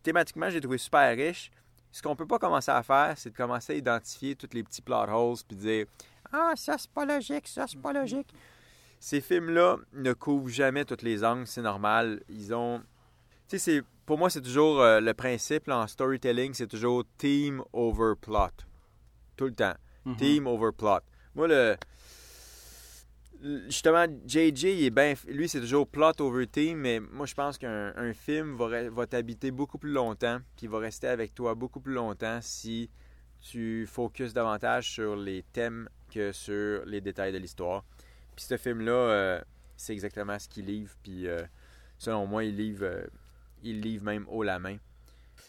thématiquement, 0.03 0.49
j'ai 0.49 0.61
trouvé 0.61 0.79
super 0.79 1.15
riche. 1.15 1.51
Ce 1.91 2.01
qu'on 2.01 2.17
peut 2.17 2.27
pas 2.27 2.39
commencer 2.39 2.71
à 2.71 2.83
faire, 2.83 3.13
c'est 3.19 3.31
de 3.31 3.37
commencer 3.37 3.75
à 3.75 3.77
identifier 3.77 4.35
tous 4.35 4.49
les 4.55 4.63
petits 4.63 4.81
plot 4.81 5.05
holes, 5.11 5.37
puis 5.47 5.57
dire 5.57 5.87
«Ah, 6.33 6.53
ça, 6.57 6.79
c'est 6.79 6.91
pas 6.91 7.05
logique, 7.05 7.47
ça, 7.49 7.67
c'est 7.69 7.79
pas 7.83 7.93
logique.» 7.93 8.33
Ces 9.01 9.21
films-là 9.21 9.77
ne 9.93 10.13
couvrent 10.13 10.49
jamais 10.49 10.85
toutes 10.87 11.03
les 11.03 11.23
angles, 11.25 11.47
c'est 11.47 11.61
normal. 11.61 12.23
Ils 12.31 12.55
ont. 12.55 12.79
Tu 13.49 13.59
sais, 13.59 13.59
c'est- 13.59 13.83
pour 14.07 14.17
moi, 14.17 14.31
c'est 14.31 14.41
toujours 14.41 14.81
euh, 14.81 15.01
le 15.01 15.13
principe 15.13 15.67
là, 15.67 15.79
en 15.81 15.87
storytelling, 15.89 16.55
c'est 16.55 16.69
toujours 16.69 17.03
team 17.19 17.63
over 17.73 18.13
plot. 18.21 18.51
Tout 19.37 19.47
le 19.47 19.55
temps. 19.55 19.75
Team 20.17 20.47
over 20.47 20.71
plot. 20.77 21.01
Moi, 21.35 21.49
le. 21.49 21.77
Justement, 23.43 24.07
JJ, 24.25 24.65
il 24.65 24.99
est. 24.99 25.25
Lui, 25.27 25.49
c'est 25.49 25.61
toujours 25.61 25.89
plot 25.89 26.13
over 26.21 26.47
team, 26.47 26.79
mais 26.79 27.01
moi, 27.01 27.27
je 27.27 27.35
pense 27.35 27.59
qu'un 27.59 27.93
un 27.97 28.13
film 28.13 28.57
va, 28.57 29.07
t'habiter 29.07 29.51
beaucoup 29.51 29.79
plus 29.79 29.91
longtemps, 29.91 30.39
puis 30.57 30.69
va 30.69 30.79
rester 30.79 31.09
avec 31.09 31.35
toi 31.35 31.57
beaucoup 31.57 31.81
plus 31.81 31.93
longtemps 31.93 32.39
si 32.41 32.89
tu 33.41 33.85
focuses 33.87 34.33
davantage 34.33 34.93
sur 34.93 35.17
les 35.17 35.43
thèmes 35.53 35.89
que 36.09 36.31
sur 36.31 36.85
les 36.87 37.01
détails 37.01 37.33
de 37.33 37.39
l'histoire. 37.39 37.85
Puis 38.37 38.45
ce 38.45 38.57
film-là, 38.57 38.93
euh, 38.93 39.41
c'est 39.77 39.93
exactement 39.93 40.39
ce 40.39 40.49
qu'il 40.49 40.67
livre. 40.67 40.95
Puis 41.03 41.27
euh, 41.27 41.43
selon 41.99 42.27
moi, 42.27 42.45
il 42.45 42.57
livre, 42.57 42.85
euh, 42.85 43.05
il 43.65 43.81
livre 43.81 44.05
même 44.05 44.25
haut 44.29 44.45
la 44.45 44.61
main. 44.61 44.77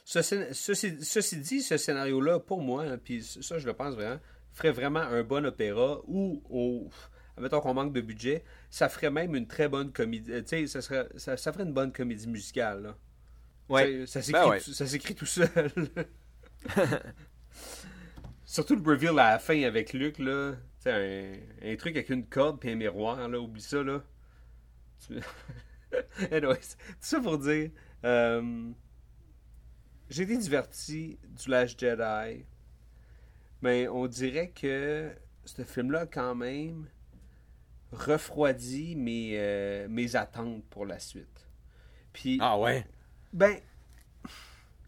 Ceci 0.06 1.38
dit, 1.38 1.62
ce 1.62 1.78
scénario-là, 1.78 2.40
pour 2.40 2.62
moi, 2.62 2.84
hein, 2.84 2.98
puis 2.98 3.24
ça, 3.24 3.60
je 3.60 3.68
le 3.68 3.74
pense 3.74 3.94
vraiment, 3.94 4.20
ferait 4.52 4.72
vraiment 4.72 5.00
un 5.00 5.24
bon 5.24 5.46
opéra 5.46 6.02
ou, 6.08 6.42
au, 6.50 6.90
admettons 7.38 7.60
qu'on 7.62 7.74
manque 7.74 7.93
de 7.93 8.02
budget, 8.02 8.43
ça 8.69 8.89
ferait 8.89 9.10
même 9.12 9.36
une 9.36 9.48
très 9.48 9.67
bonne 9.67 9.91
comédie. 9.91 10.32
euh, 10.32 10.41
Tu 10.41 10.48
sais, 10.50 10.67
ça, 10.67 10.82
serait, 10.82 11.08
ça, 11.17 11.38
ça 11.38 11.52
ferait 11.54 11.63
une 11.63 11.74
bonne 11.74 11.91
comédie 11.91 12.28
musicale. 12.28 12.84
Là. 12.84 12.96
Ça 14.06 14.22
s'écrit 14.22 14.41
Ben 14.41 14.50
ouais. 14.50 14.60
tout- 14.62 14.74
ça 14.74 14.86
s'écrit 14.86 15.15
tout 15.15 15.26
seul. 15.26 15.72
Surtout 18.46 18.76
le 18.76 18.84
reveal 18.91 19.17
à 19.19 19.32
la 19.32 19.39
fin 19.39 19.62
avec 19.63 19.93
Luc, 19.93 20.19
là. 20.19 20.54
Tu 20.82 20.89
un, 20.89 21.34
un 21.63 21.76
truc 21.78 21.96
avec 21.96 22.10
une 22.10 22.26
corde 22.26 22.60
puis 22.60 22.69
un 22.72 22.76
miroir, 22.76 23.28
là. 23.28 23.39
Oublie 23.39 23.62
ça, 23.62 23.82
là. 23.84 24.04
Tu- 25.08 25.19
Anyways, 26.32 26.58
tout 26.78 26.96
ça 27.00 27.19
pour 27.19 27.38
dire, 27.39 27.72
euh, 28.04 28.69
j'ai 30.10 30.24
été 30.24 30.38
diverti 30.38 31.17
du 31.24 31.50
Last 31.50 31.80
Jedi, 31.80 32.46
mais 33.62 33.88
on 33.88 34.08
dirait 34.08 34.50
que 34.50 35.12
ce 35.46 35.63
film-là, 35.63 36.06
quand 36.06 36.36
même, 36.36 36.88
refroidit 37.94 38.96
mes, 38.96 39.32
euh, 39.36 39.88
mes 39.90 40.16
attentes 40.16 40.64
pour 40.70 40.86
la 40.86 41.00
suite. 41.00 41.48
Puis, 42.12 42.38
Ah 42.42 42.58
ouais? 42.60 42.86
ben, 43.32 43.58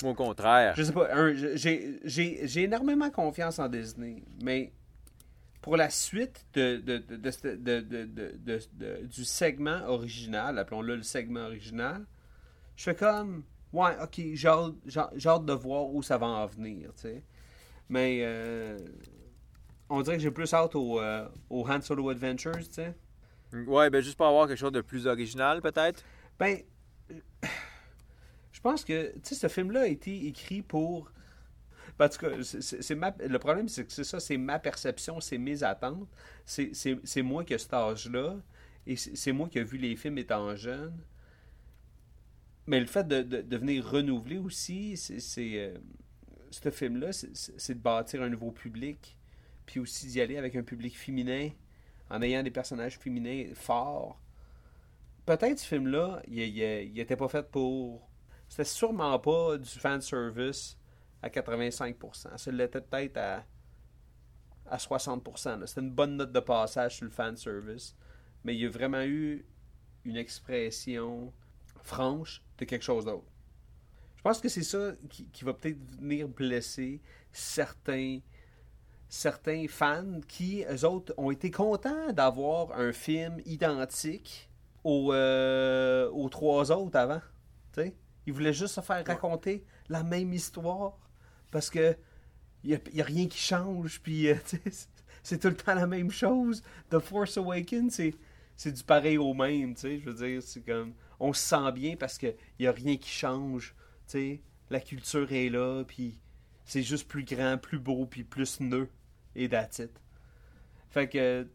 Au 0.03 0.13
contraire. 0.13 0.73
je 0.75 0.83
sais 0.83 0.91
pas, 0.91 1.09
j'ai- 1.55 1.99
énormément 2.63 3.09
confiance 3.09 3.59
en 3.59 3.67
Disney, 3.69 4.23
mais 4.43 4.71
pour 5.61 5.77
la 5.77 5.89
suite 5.89 6.45
de, 6.53 6.77
de, 6.77 6.97
de, 7.07 9.05
du 9.05 9.23
segment 9.25 9.81
original, 9.87 10.59
appelons-le 10.59 10.97
le 10.97 11.03
segment 11.03 11.45
original, 11.45 12.05
je 12.75 12.83
fais 12.83 12.95
comme, 12.95 13.43
ouais, 13.73 13.95
ok, 14.03 14.21
j'ai 14.33 14.47
hâte, 14.47 14.73
j'ai- 14.85 15.01
j'ai 15.15 15.29
hâte 15.29 15.45
de 15.45 15.53
voir 15.53 15.85
où 15.87 16.03
ça 16.03 16.17
va 16.17 16.27
en 16.27 16.45
venir, 16.45 16.93
tu 16.95 17.01
sais. 17.03 17.23
Mais 17.89 18.19
euh, 18.23 18.77
on 19.89 20.01
dirait 20.01 20.17
que 20.17 20.23
j'ai 20.23 20.31
plus 20.31 20.53
hâte 20.53 20.75
au, 20.75 20.99
euh, 20.99 21.27
au 21.49 21.67
Han 21.69 21.81
Solo 21.81 22.09
Adventures, 22.09 22.57
tu 22.57 22.73
sais. 22.73 22.95
Ouais, 23.53 23.89
ben 23.89 24.01
juste 24.01 24.17
pour 24.17 24.25
avoir 24.27 24.47
quelque 24.47 24.57
chose 24.57 24.71
de 24.71 24.81
plus 24.81 25.07
original, 25.07 25.61
peut-être. 25.61 26.03
Ben, 26.39 26.59
je 28.51 28.59
pense 28.61 28.83
que, 28.83 29.11
tu 29.13 29.19
sais, 29.23 29.35
ce 29.35 29.47
film-là 29.47 29.81
a 29.81 29.87
été 29.87 30.25
écrit 30.27 30.61
pour. 30.61 31.11
Ben, 31.99 32.05
en 32.05 32.09
tout 32.09 32.19
cas, 32.19 32.43
c'est- 32.43 32.95
ma... 32.95 33.15
le 33.19 33.39
problème, 33.39 33.67
c'est 33.69 33.85
que 33.85 33.93
c'est 33.93 34.03
ça, 34.03 34.19
c'est 34.19 34.37
ma 34.37 34.59
perception, 34.59 35.19
c'est 35.21 35.37
mes 35.37 35.63
attentes. 35.63 36.07
C'est- 36.45 37.21
moi 37.23 37.43
qui 37.43 37.53
ai 37.53 37.57
cet 37.57 37.73
âge-là, 37.73 38.37
et 38.87 38.95
c'est 38.95 39.31
moi 39.31 39.49
qui 39.49 39.59
ai 39.59 39.63
vu 39.63 39.77
les 39.77 39.95
films 39.95 40.17
étant 40.17 40.55
jeune. 40.55 40.93
Mais 42.67 42.79
le 42.79 42.85
fait 42.87 43.07
de, 43.07 43.21
de, 43.21 43.41
de 43.41 43.57
venir 43.57 43.85
renouveler 43.87 44.37
aussi, 44.37 44.97
c'est. 44.97 45.19
euh, 45.59 45.77
ce 46.51 46.71
film-là, 46.71 47.11
c'est 47.11 47.73
de 47.75 47.79
bâtir 47.79 48.21
un 48.21 48.29
nouveau 48.29 48.51
public, 48.51 49.17
puis 49.65 49.79
aussi 49.79 50.07
d'y 50.07 50.21
aller 50.21 50.37
avec 50.37 50.55
un 50.55 50.63
public 50.63 50.97
féminin, 50.97 51.49
en 52.09 52.21
ayant 52.21 52.43
des 52.43 52.51
personnages 52.51 52.97
féminins 52.97 53.45
forts 53.55 54.19
peut-être 55.25 55.59
ce 55.59 55.65
film-là, 55.65 56.21
il, 56.27 56.39
il, 56.39 56.91
il 56.91 56.99
était 56.99 57.15
pas 57.15 57.27
fait 57.27 57.49
pour. 57.49 58.07
C'était 58.47 58.63
sûrement 58.63 59.17
pas 59.19 59.57
du 59.57 59.69
fan 59.69 60.01
service 60.01 60.77
à 61.21 61.29
85%. 61.29 62.37
Ça 62.37 62.51
l'était 62.51 62.81
peut-être 62.81 63.17
à, 63.17 63.43
à 64.67 64.77
60%. 64.77 65.59
là. 65.59 65.67
C'était 65.67 65.81
une 65.81 65.91
bonne 65.91 66.17
note 66.17 66.31
de 66.31 66.39
passage 66.39 66.97
sur 66.97 67.05
le 67.05 67.11
fan 67.11 67.35
service. 67.35 67.95
Mais 68.43 68.53
il 68.55 68.61
y 68.61 68.65
a 68.65 68.69
vraiment 68.69 69.01
eu 69.01 69.45
une 70.03 70.17
expression 70.17 71.33
franche 71.81 72.43
de 72.59 72.65
quelque 72.65 72.83
chose 72.83 73.05
d'autre. 73.05 73.25
Je 74.17 74.21
pense 74.21 74.39
que 74.39 74.49
c'est 74.49 74.63
ça 74.63 74.93
qui 75.09 75.43
va 75.43 75.53
peut-être 75.53 75.79
venir 75.99 76.27
blesser 76.27 77.01
certains 77.31 78.19
certains 79.15 79.65
fans 79.69 80.19
qui, 80.27 80.65
eux 80.69 80.85
autres, 80.85 81.13
ont 81.17 81.31
été 81.31 81.49
contents 81.49 82.11
d'avoir 82.11 82.77
un 82.77 82.91
film 82.91 83.39
identique 83.45 84.49
aux, 84.83 85.13
euh, 85.13 86.09
aux 86.11 86.27
trois 86.27 86.71
autres 86.71 86.97
avant. 86.97 87.21
Ils 88.27 88.33
voulaient 88.33 88.53
juste 88.53 88.75
se 88.75 88.81
faire 88.81 89.05
raconter 89.05 89.63
la 89.87 90.03
même 90.03 90.33
histoire 90.33 90.97
parce 91.51 91.69
que 91.69 91.95
il 92.63 92.79
n'y 92.93 93.01
a, 93.01 93.05
rien 93.05 93.27
qui 93.27 93.37
change. 93.37 94.01
Puis, 94.01 94.27
euh, 94.27 94.35
c'est- 95.23 95.37
tout 95.37 95.47
le 95.47 95.55
temps 95.55 95.75
la 95.75 95.87
même 95.87 96.11
chose. 96.11 96.61
The 96.89 96.99
Force 96.99 97.37
Awakens, 97.37 98.01
c'est, 98.57 98.71
du 98.71 98.83
pareil 98.83 99.17
au 99.17 99.33
même. 99.33 99.75
Je 99.77 100.03
veux 100.03 100.13
dire, 100.13 100.41
c'est 100.41 100.61
comme. 100.61 100.93
On 101.19 101.31
se 101.31 101.41
sent 101.41 101.71
bien 101.73 101.95
parce 101.95 102.17
qu'il 102.17 102.35
n'y 102.59 102.67
a 102.67 102.71
rien 102.71 102.97
qui 102.97 103.09
change. 103.09 103.75
La 104.69 104.79
culture 104.79 105.31
est 105.31 105.49
là, 105.49 105.83
puis 105.85 106.19
c'est 106.65 106.81
juste 106.81 107.07
plus 107.07 107.23
grand, 107.23 107.57
plus 107.57 107.79
beau, 107.79 108.05
puis 108.05 108.23
plus 108.23 108.59
nœud. 108.59 108.89
Et 109.35 109.49
that's 109.49 109.79
it. 109.79 109.91
Fait 110.89 111.09
que, 111.09 111.47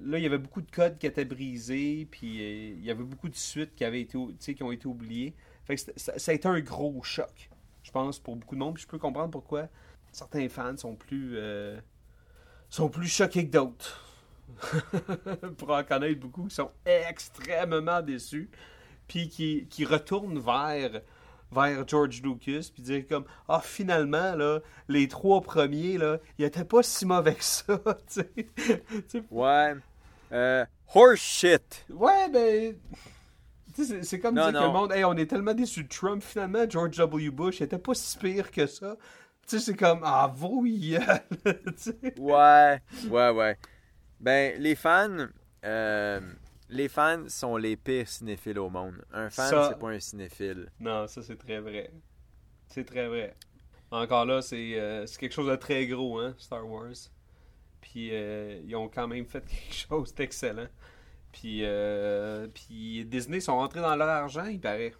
là, 0.00 0.18
il 0.18 0.22
y 0.22 0.26
avait 0.26 0.38
beaucoup 0.38 0.62
de 0.62 0.70
codes 0.70 0.98
qui 0.98 1.06
étaient 1.06 1.24
brisés, 1.24 2.08
puis 2.10 2.40
euh, 2.40 2.74
il 2.78 2.84
y 2.84 2.90
avait 2.90 3.04
beaucoup 3.04 3.28
de 3.28 3.36
suites 3.36 3.74
qui, 3.74 3.84
avaient 3.84 4.00
été, 4.00 4.18
qui 4.38 4.62
ont 4.62 4.72
été 4.72 4.86
oubliées. 4.86 5.34
Fait 5.64 5.76
que 5.76 5.82
ça 5.96 6.30
a 6.30 6.34
été 6.34 6.48
un 6.48 6.60
gros 6.60 7.02
choc, 7.02 7.50
je 7.82 7.90
pense, 7.90 8.18
pour 8.18 8.36
beaucoup 8.36 8.54
de 8.54 8.60
monde. 8.60 8.74
Puis 8.74 8.84
je 8.84 8.88
peux 8.88 8.98
comprendre 8.98 9.30
pourquoi 9.30 9.68
certains 10.12 10.48
fans 10.48 10.76
sont 10.76 10.96
plus, 10.96 11.36
euh, 11.36 11.78
sont 12.68 12.88
plus 12.88 13.08
choqués 13.08 13.46
que 13.46 13.52
d'autres. 13.52 14.06
pour 15.58 15.70
en 15.70 15.84
connaître 15.84 16.20
beaucoup 16.20 16.48
qui 16.48 16.54
sont 16.54 16.72
extrêmement 16.84 18.02
déçus, 18.02 18.50
puis 19.06 19.28
qui, 19.28 19.66
qui 19.68 19.84
retournent 19.84 20.40
vers 20.40 21.02
vers 21.52 21.86
George 21.88 22.22
Lucas 22.22 22.70
puis 22.72 22.82
dire 22.82 23.04
comme 23.08 23.24
ah 23.48 23.60
finalement 23.62 24.34
là 24.36 24.60
les 24.88 25.08
trois 25.08 25.40
premiers 25.40 25.98
là 25.98 26.18
ils 26.38 26.44
étaient 26.44 26.64
pas 26.64 26.82
si 26.82 27.04
mauvais 27.06 27.34
que 27.34 27.44
ça 27.44 27.78
Ouais. 29.30 29.74
Euh, 30.32 30.64
horse 30.94 31.18
shit. 31.20 31.84
ouais 31.90 32.28
ben 32.32 32.76
c'est- 33.74 34.02
comme 34.20 34.34
Non, 34.34 34.50
dire 34.50 34.60
que 34.60 34.66
le 34.66 34.72
monde 34.72 34.92
hey, 34.92 35.04
on 35.04 35.14
est 35.16 35.26
tellement 35.26 35.54
déçus 35.54 35.84
de 35.84 35.88
Trump 35.88 36.22
finalement 36.22 36.68
George 36.68 36.96
W 36.96 37.30
Bush 37.30 37.60
il 37.60 37.64
était 37.64 37.78
pas 37.78 37.94
si 37.94 38.16
pire 38.18 38.50
que 38.50 38.66
ça 38.66 38.96
tu 39.48 39.58
sais 39.58 39.64
c'est 39.64 39.76
comme 39.76 40.00
ah 40.04 40.32
sais. 41.76 41.96
Ouais. 42.18 42.80
Ouais, 43.08 43.30
ouais. 43.30 43.56
Ben, 44.20 44.60
les 44.60 44.74
fans. 44.76 45.26
euh, 45.64 46.20
les 46.70 46.88
fans 46.88 47.28
sont 47.28 47.56
les 47.56 47.76
pires 47.76 48.08
cinéphiles 48.08 48.58
au 48.58 48.70
monde. 48.70 49.04
Un 49.12 49.28
fan, 49.30 49.50
Ça- 49.50 49.68
c'est 49.72 49.78
pas 49.78 49.90
un 49.90 50.00
cinéphile. 50.00 50.70
non 50.80 51.06
ça 51.06 51.22
c'est 51.22 51.36
très 51.36 51.60
vrai 51.60 51.90
c'est 52.68 52.84
très 52.84 53.08
vrai 53.08 53.34
encore 53.90 54.24
là 54.24 54.40
c'est 54.42 54.78
euh, 54.80 55.04
c'est 55.06 55.18
quelque 55.18 55.32
chose 55.34 55.48
de 55.50 55.56
très 55.56 55.86
gros 55.86 56.18
hein 56.18 56.34
Star 56.38 56.66
Wars 56.68 56.92
puis 57.80 58.10
euh, 58.12 58.60
ils 58.64 58.74
ont 58.76 58.88
quand 58.88 59.08
même 59.08 59.26
fait 59.26 59.44
quelque 59.48 59.74
chose 59.88 60.14
d'excellent 60.14 60.68
puis 61.32 61.60
euh, 61.64 62.46
puis 62.54 63.04
Disney 63.04 63.40
sont 63.40 63.56
rentrés 63.56 63.80
dans 63.80 63.96
leur 63.96 64.08
argent 64.08 64.44
il 64.46 64.60
paraît 64.60 64.94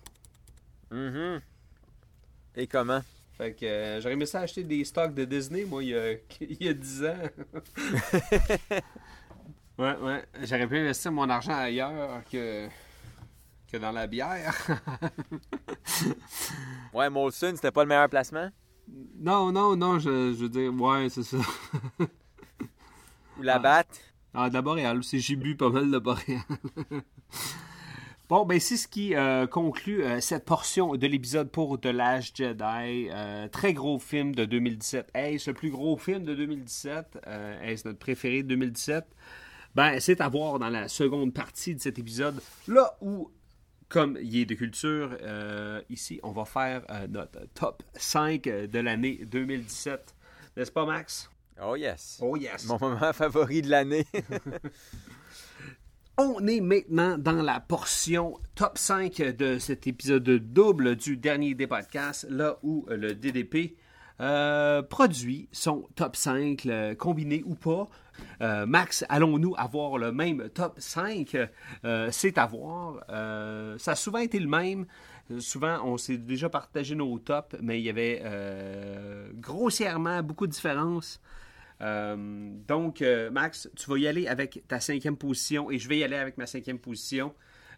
Mhm. 0.90 1.40
Et 2.56 2.66
comment? 2.66 3.00
Fait 3.38 3.54
que 3.54 3.64
euh, 3.64 4.00
j'aurais 4.00 4.14
aimé 4.14 4.26
ça 4.26 4.40
acheter 4.40 4.64
des 4.64 4.84
stocks 4.84 5.14
de 5.14 5.24
Disney, 5.24 5.64
moi, 5.64 5.84
il 5.84 5.90
y 5.90 5.94
a, 5.96 6.12
il 6.40 6.62
y 6.64 6.68
a 6.68 6.72
10 6.74 7.04
ans. 7.04 7.16
ouais, 9.80 9.96
ouais. 10.02 10.24
J'aurais 10.42 10.66
pu 10.66 10.78
investir 10.78 11.12
mon 11.12 11.28
argent 11.28 11.54
ailleurs 11.54 12.22
que, 12.30 12.68
que 13.70 13.76
dans 13.76 13.92
la 13.92 14.06
bière. 14.06 14.54
Ouais, 16.92 17.08
Molson, 17.08 17.52
c'était 17.54 17.70
pas 17.70 17.82
le 17.84 17.88
meilleur 17.88 18.08
placement? 18.08 18.50
non, 19.20 19.52
non, 19.52 19.76
non, 19.76 19.98
je, 20.00 20.32
je 20.32 20.42
veux 20.42 20.48
dire, 20.48 20.72
ouais, 20.74 21.08
c'est 21.08 21.22
ça. 21.22 21.36
Ou 23.38 23.42
la 23.42 23.54
Ah. 23.56 23.58
batte? 23.60 24.00
Ah, 24.34 24.48
de 24.48 24.54
la 24.54 24.62
boréale 24.62 24.98
aussi, 24.98 25.20
j'ai 25.20 25.36
bu 25.36 25.56
pas 25.56 25.70
mal 25.70 25.90
de 25.90 25.98
boréal. 25.98 26.40
bon, 28.28 28.44
ben 28.44 28.58
c'est 28.60 28.76
ce 28.76 28.88
qui 28.88 29.14
euh, 29.14 29.46
conclut 29.46 30.02
euh, 30.04 30.20
cette 30.20 30.44
portion 30.44 30.96
de 30.96 31.06
l'épisode 31.06 31.50
pour 31.50 31.80
The 31.80 31.86
Last 31.86 32.36
Jedi. 32.36 33.08
Euh, 33.12 33.48
très 33.48 33.72
gros 33.72 33.98
film 34.00 34.34
de 34.34 34.44
2017. 34.44 35.10
Est-ce 35.14 35.50
le 35.50 35.54
plus 35.54 35.70
gros 35.70 35.96
film 35.96 36.24
de 36.24 36.34
2017? 36.34 37.18
Euh, 37.26 37.62
Est-ce 37.62 37.86
notre 37.86 37.98
préféré 38.00 38.42
de 38.42 38.48
2017? 38.48 39.04
Ben, 39.74 40.00
c'est 40.00 40.20
à 40.20 40.28
voir 40.28 40.58
dans 40.58 40.68
la 40.68 40.88
seconde 40.88 41.32
partie 41.32 41.74
de 41.74 41.80
cet 41.80 41.98
épisode, 41.98 42.40
là 42.66 42.96
où, 43.00 43.30
comme 43.88 44.18
il 44.20 44.36
est 44.38 44.44
de 44.44 44.54
culture, 44.54 45.16
euh, 45.22 45.80
ici, 45.88 46.18
on 46.22 46.32
va 46.32 46.44
faire 46.44 46.82
euh, 46.90 47.06
notre 47.08 47.40
top 47.54 47.82
5 47.94 48.42
de 48.44 48.78
l'année 48.80 49.20
2017. 49.26 50.14
N'est-ce 50.56 50.72
pas, 50.72 50.84
Max? 50.84 51.30
Oh 51.62 51.76
yes. 51.76 52.18
Oh 52.22 52.36
yes! 52.36 52.66
Mon 52.66 52.78
moment 52.80 53.12
favori 53.12 53.62
de 53.62 53.68
l'année. 53.70 54.06
On 56.18 56.46
est 56.46 56.60
maintenant 56.60 57.16
dans 57.16 57.40
la 57.42 57.60
portion 57.60 58.38
top 58.54 58.76
5 58.76 59.16
de 59.36 59.58
cet 59.58 59.86
épisode 59.86 60.24
double 60.28 60.96
du 60.96 61.16
dernier 61.16 61.54
des 61.54 61.66
podcasts, 61.66 62.26
là 62.28 62.58
où 62.62 62.84
le 62.90 63.14
DDP 63.14 63.76
euh, 64.20 64.82
produit 64.82 65.48
son 65.50 65.88
top 65.94 66.16
5, 66.16 66.64
le- 66.64 66.94
combiné 66.94 67.42
ou 67.46 67.54
pas. 67.54 67.88
Euh, 68.42 68.66
Max, 68.66 69.04
allons-nous 69.08 69.54
avoir 69.56 69.98
le 69.98 70.12
même 70.12 70.48
top 70.50 70.74
5? 70.78 71.36
Euh, 71.84 72.08
C'est 72.10 72.38
à 72.38 72.46
voir. 72.46 73.04
Euh, 73.10 73.76
ça 73.78 73.92
a 73.92 73.94
souvent 73.96 74.18
été 74.18 74.38
le 74.38 74.48
même. 74.48 74.86
Souvent, 75.38 75.80
on 75.84 75.96
s'est 75.96 76.18
déjà 76.18 76.48
partagé 76.48 76.94
nos 76.94 77.18
tops, 77.18 77.56
mais 77.60 77.80
il 77.80 77.84
y 77.84 77.88
avait 77.88 78.20
grossièrement 79.34 80.22
beaucoup 80.24 80.48
de 80.48 80.52
différences. 80.52 81.20
Donc, 81.80 83.04
Max, 83.30 83.70
tu 83.76 83.88
vas 83.90 83.98
y 83.98 84.08
aller 84.08 84.26
avec 84.26 84.64
ta 84.66 84.80
cinquième 84.80 85.16
position 85.16 85.70
et 85.70 85.78
je 85.78 85.88
vais 85.88 85.98
y 85.98 86.04
aller 86.04 86.16
avec 86.16 86.36
ma 86.36 86.46
cinquième 86.46 86.80
position. 86.80 87.32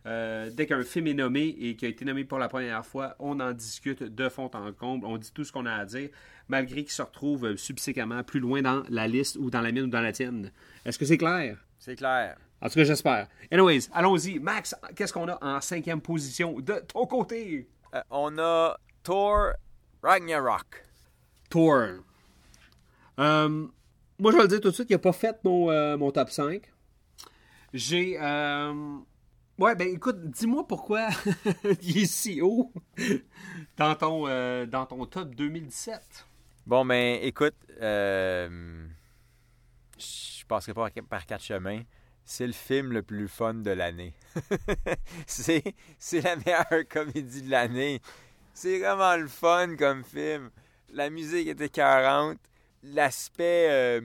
Euh, 0.05 0.51
dès 0.53 0.67
qu'un 0.67 0.83
film 0.83 1.07
est 1.07 1.15
nommé 1.15 1.55
et 1.61 1.77
qui 1.77 1.87
a 1.87 1.89
été 1.89 2.05
nommé 2.05 2.25
pour 2.25 2.39
la 2.39 2.49
première 2.49 2.85
fois, 2.85 3.15
on 3.19 3.39
en 3.39 3.53
discute 3.53 4.03
de 4.03 4.29
fond 4.29 4.51
en 4.53 4.73
comble. 4.73 5.07
On 5.07 5.17
dit 5.17 5.31
tout 5.33 5.45
ce 5.45 5.53
qu'on 5.53 5.67
a 5.67 5.75
à 5.75 5.85
dire, 5.85 6.09
malgré 6.49 6.83
qu'il 6.83 6.93
se 6.93 7.03
retrouve 7.03 7.45
euh, 7.45 7.57
subséquemment 7.57 8.23
plus 8.25 8.41
loin 8.41 8.63
dans 8.63 8.83
la 8.89 9.07
liste 9.07 9.37
ou 9.37 9.51
dans 9.51 9.61
la 9.61 9.71
mienne 9.71 9.85
ou 9.85 9.89
dans 9.89 10.01
la 10.01 10.13
tienne. 10.13 10.51
Est-ce 10.85 10.99
que 10.99 11.05
c'est 11.05 11.19
clair? 11.19 11.57
C'est 11.79 11.97
clair. 11.97 12.37
En 12.63 12.69
tout 12.69 12.75
cas, 12.77 12.85
j'espère. 12.85 13.27
Anyways, 13.51 13.89
allons-y. 13.93 14.39
Max, 14.39 14.75
qu'est-ce 14.95 15.13
qu'on 15.13 15.29
a 15.29 15.39
en 15.45 15.61
cinquième 15.61 16.01
position 16.01 16.61
de 16.61 16.75
ton 16.93 17.07
côté? 17.07 17.69
Euh, 17.93 18.01
on 18.09 18.39
a 18.39 18.77
Thor 19.03 19.51
Ragnarok. 20.01 20.85
Thor. 21.51 21.89
Euh, 23.19 23.67
moi, 24.19 24.31
je 24.31 24.37
vais 24.37 24.43
le 24.43 24.49
dire 24.49 24.61
tout 24.61 24.71
de 24.71 24.75
suite, 24.75 24.91
il 24.91 24.93
n'a 24.93 24.99
pas 25.01 25.13
fait 25.13 25.37
mon, 25.43 25.71
euh, 25.71 25.97
mon 25.97 26.13
top 26.13 26.31
5. 26.31 26.63
J'ai. 27.75 28.17
Euh, 29.63 29.65
Ouais, 29.65 29.75
ben 29.75 29.89
écoute, 29.89 30.31
dis-moi 30.31 30.67
pourquoi 30.67 31.09
il 31.83 31.99
est 31.99 32.07
si 32.07 32.41
haut 32.41 32.73
dans 33.77 33.95
ton, 33.95 34.27
euh, 34.27 34.67
dans 34.67 34.87
ton 34.87 35.05
top 35.07 35.35
2017. 35.35 36.27
Bon, 36.67 36.85
ben, 36.85 37.19
écoute, 37.23 37.57
euh, 37.81 38.87
je 39.99 40.45
passerai 40.47 40.75
pas 40.75 40.89
par 41.09 41.27
quatre 41.27 41.43
chemins. 41.43 41.83
C'est 42.25 42.47
le 42.47 42.53
film 42.53 42.93
le 42.93 43.03
plus 43.03 43.29
fun 43.29 43.55
de 43.55 43.71
l'année. 43.71 44.15
c'est, 45.27 45.75
c'est 45.99 46.21
la 46.21 46.37
meilleure 46.37 46.89
comédie 46.89 47.43
de 47.43 47.51
l'année. 47.51 48.01
C'est 48.55 48.79
vraiment 48.79 49.17
le 49.17 49.29
fun 49.29 49.77
comme 49.77 50.05
film. 50.05 50.51
La 50.93 51.11
musique 51.11 51.49
était 51.49 51.69
40. 51.69 52.39
L'aspect 52.85 53.69
euh, 53.71 54.01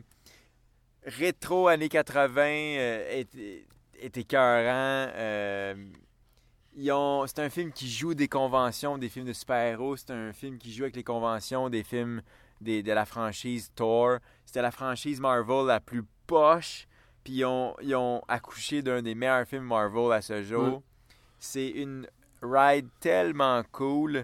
rétro 1.06 1.68
années 1.68 1.90
80 1.90 2.42
euh, 2.42 3.20
était, 3.20 3.66
était 4.00 4.22
écœurant. 4.22 5.12
Euh, 5.16 5.76
c'est 7.28 7.40
un 7.40 7.50
film 7.50 7.72
qui 7.72 7.90
joue 7.90 8.14
des 8.14 8.28
conventions 8.28 8.98
des 8.98 9.10
films 9.10 9.26
de 9.26 9.34
super-héros. 9.34 9.98
C'est 9.98 10.12
un 10.12 10.32
film 10.34 10.58
qui 10.58 10.72
joue 10.72 10.84
avec 10.84 10.96
les 10.96 11.04
conventions 11.04 11.70
des 11.70 11.84
films 11.84 12.22
des- 12.62 12.84
de 12.84 12.92
la 12.92 13.06
franchise 13.06 13.72
Thor. 13.76 14.18
C'était 14.46 14.62
la 14.62 14.72
franchise 14.72 15.20
Marvel 15.20 15.66
la 15.66 15.80
plus 15.80 16.04
poche. 16.28 16.88
Puis 17.24 17.34
ils 17.34 17.46
ont, 17.46 17.76
ils 17.82 17.96
ont 17.96 18.22
accouché 18.28 18.82
d'un 18.82 19.02
des 19.02 19.16
meilleurs 19.16 19.48
films 19.48 19.66
Marvel 19.66 20.12
à 20.14 20.22
ce 20.22 20.44
jour. 20.44 20.80
Mm. 20.80 20.82
C'est 21.40 21.68
une 21.70 22.08
ride 22.42 22.88
tellement 23.00 23.64
cool. 23.72 24.24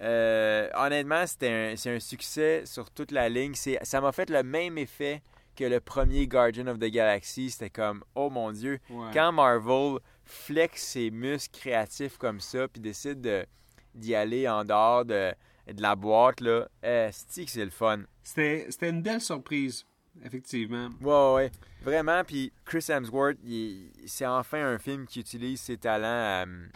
Euh, 0.00 0.68
honnêtement, 0.74 1.26
c'était 1.26 1.50
un, 1.72 1.76
c'est 1.76 1.94
un 1.94 2.00
succès 2.00 2.62
sur 2.66 2.90
toute 2.90 3.12
la 3.12 3.28
ligne. 3.28 3.54
Ça 3.54 4.00
m'a 4.00 4.10
fait 4.12 4.28
le 4.30 4.42
même 4.42 4.76
effet 4.78 5.22
que 5.54 5.64
le 5.64 5.80
premier 5.80 6.26
Guardian 6.26 6.66
of 6.66 6.78
the 6.78 6.90
Galaxy. 6.90 7.50
C'était 7.50 7.70
comme, 7.70 8.02
oh 8.14 8.30
mon 8.30 8.52
Dieu, 8.52 8.78
quand 9.12 9.32
Marvel 9.32 9.98
flex 10.24 10.82
ses 10.82 11.10
muscles 11.10 11.58
créatifs 11.58 12.16
comme 12.18 12.40
ça, 12.40 12.66
puis 12.68 12.80
décide 12.80 13.20
de- 13.20 13.46
d'y 13.94 14.14
aller 14.14 14.48
en 14.48 14.64
dehors 14.64 15.04
de, 15.04 15.32
de 15.72 15.82
la 15.82 15.94
boîte, 15.96 16.40
là, 16.40 16.66
euh, 16.84 17.10
c'est 17.12 17.44
que 17.44 17.50
c'est 17.50 17.64
le 17.64 17.70
fun. 17.70 18.00
C'était 18.22 18.66
c'était 18.70 18.90
une 18.90 19.02
belle 19.02 19.20
surprise, 19.20 19.84
effectivement. 20.24 20.88
Ouais, 21.00 21.34
ouais. 21.34 21.50
Vraiment, 21.82 22.24
puis 22.24 22.52
Chris 22.64 22.86
Hemsworth, 22.88 23.36
il- 23.44 23.90
c'est 24.06 24.26
enfin 24.26 24.64
un 24.64 24.78
film 24.78 25.06
qui 25.06 25.20
utilise 25.20 25.60
ses 25.60 25.76
talents, 25.76 26.46
euh, 26.46 26.66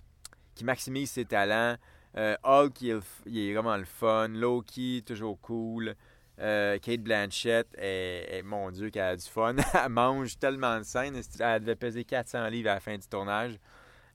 qui 0.54 0.64
maximise 0.64 1.10
ses 1.10 1.24
talents. 1.24 1.76
Euh, 2.16 2.36
Hulk, 2.44 2.80
il 2.82 3.00
il 3.26 3.38
est 3.38 3.52
vraiment 3.54 3.76
le 3.76 3.84
fun. 3.84 4.28
Loki, 4.28 5.02
toujours 5.06 5.38
cool. 5.40 5.94
Euh, 6.40 6.78
Kate 6.78 7.00
Blanchett, 7.00 7.66
est, 7.76 8.38
est- 8.38 8.42
mon 8.42 8.70
Dieu, 8.70 8.90
qu'elle 8.90 9.02
a 9.02 9.16
du 9.16 9.26
fun. 9.28 9.56
elle 9.74 9.88
mange 9.88 10.38
tellement 10.38 10.78
de 10.78 10.84
scènes. 10.84 11.20
Elle 11.40 11.60
devait 11.60 11.74
peser 11.76 12.04
400 12.04 12.46
livres 12.48 12.70
à 12.70 12.74
la 12.74 12.80
fin 12.80 12.96
du 12.96 13.06
tournage? 13.08 13.58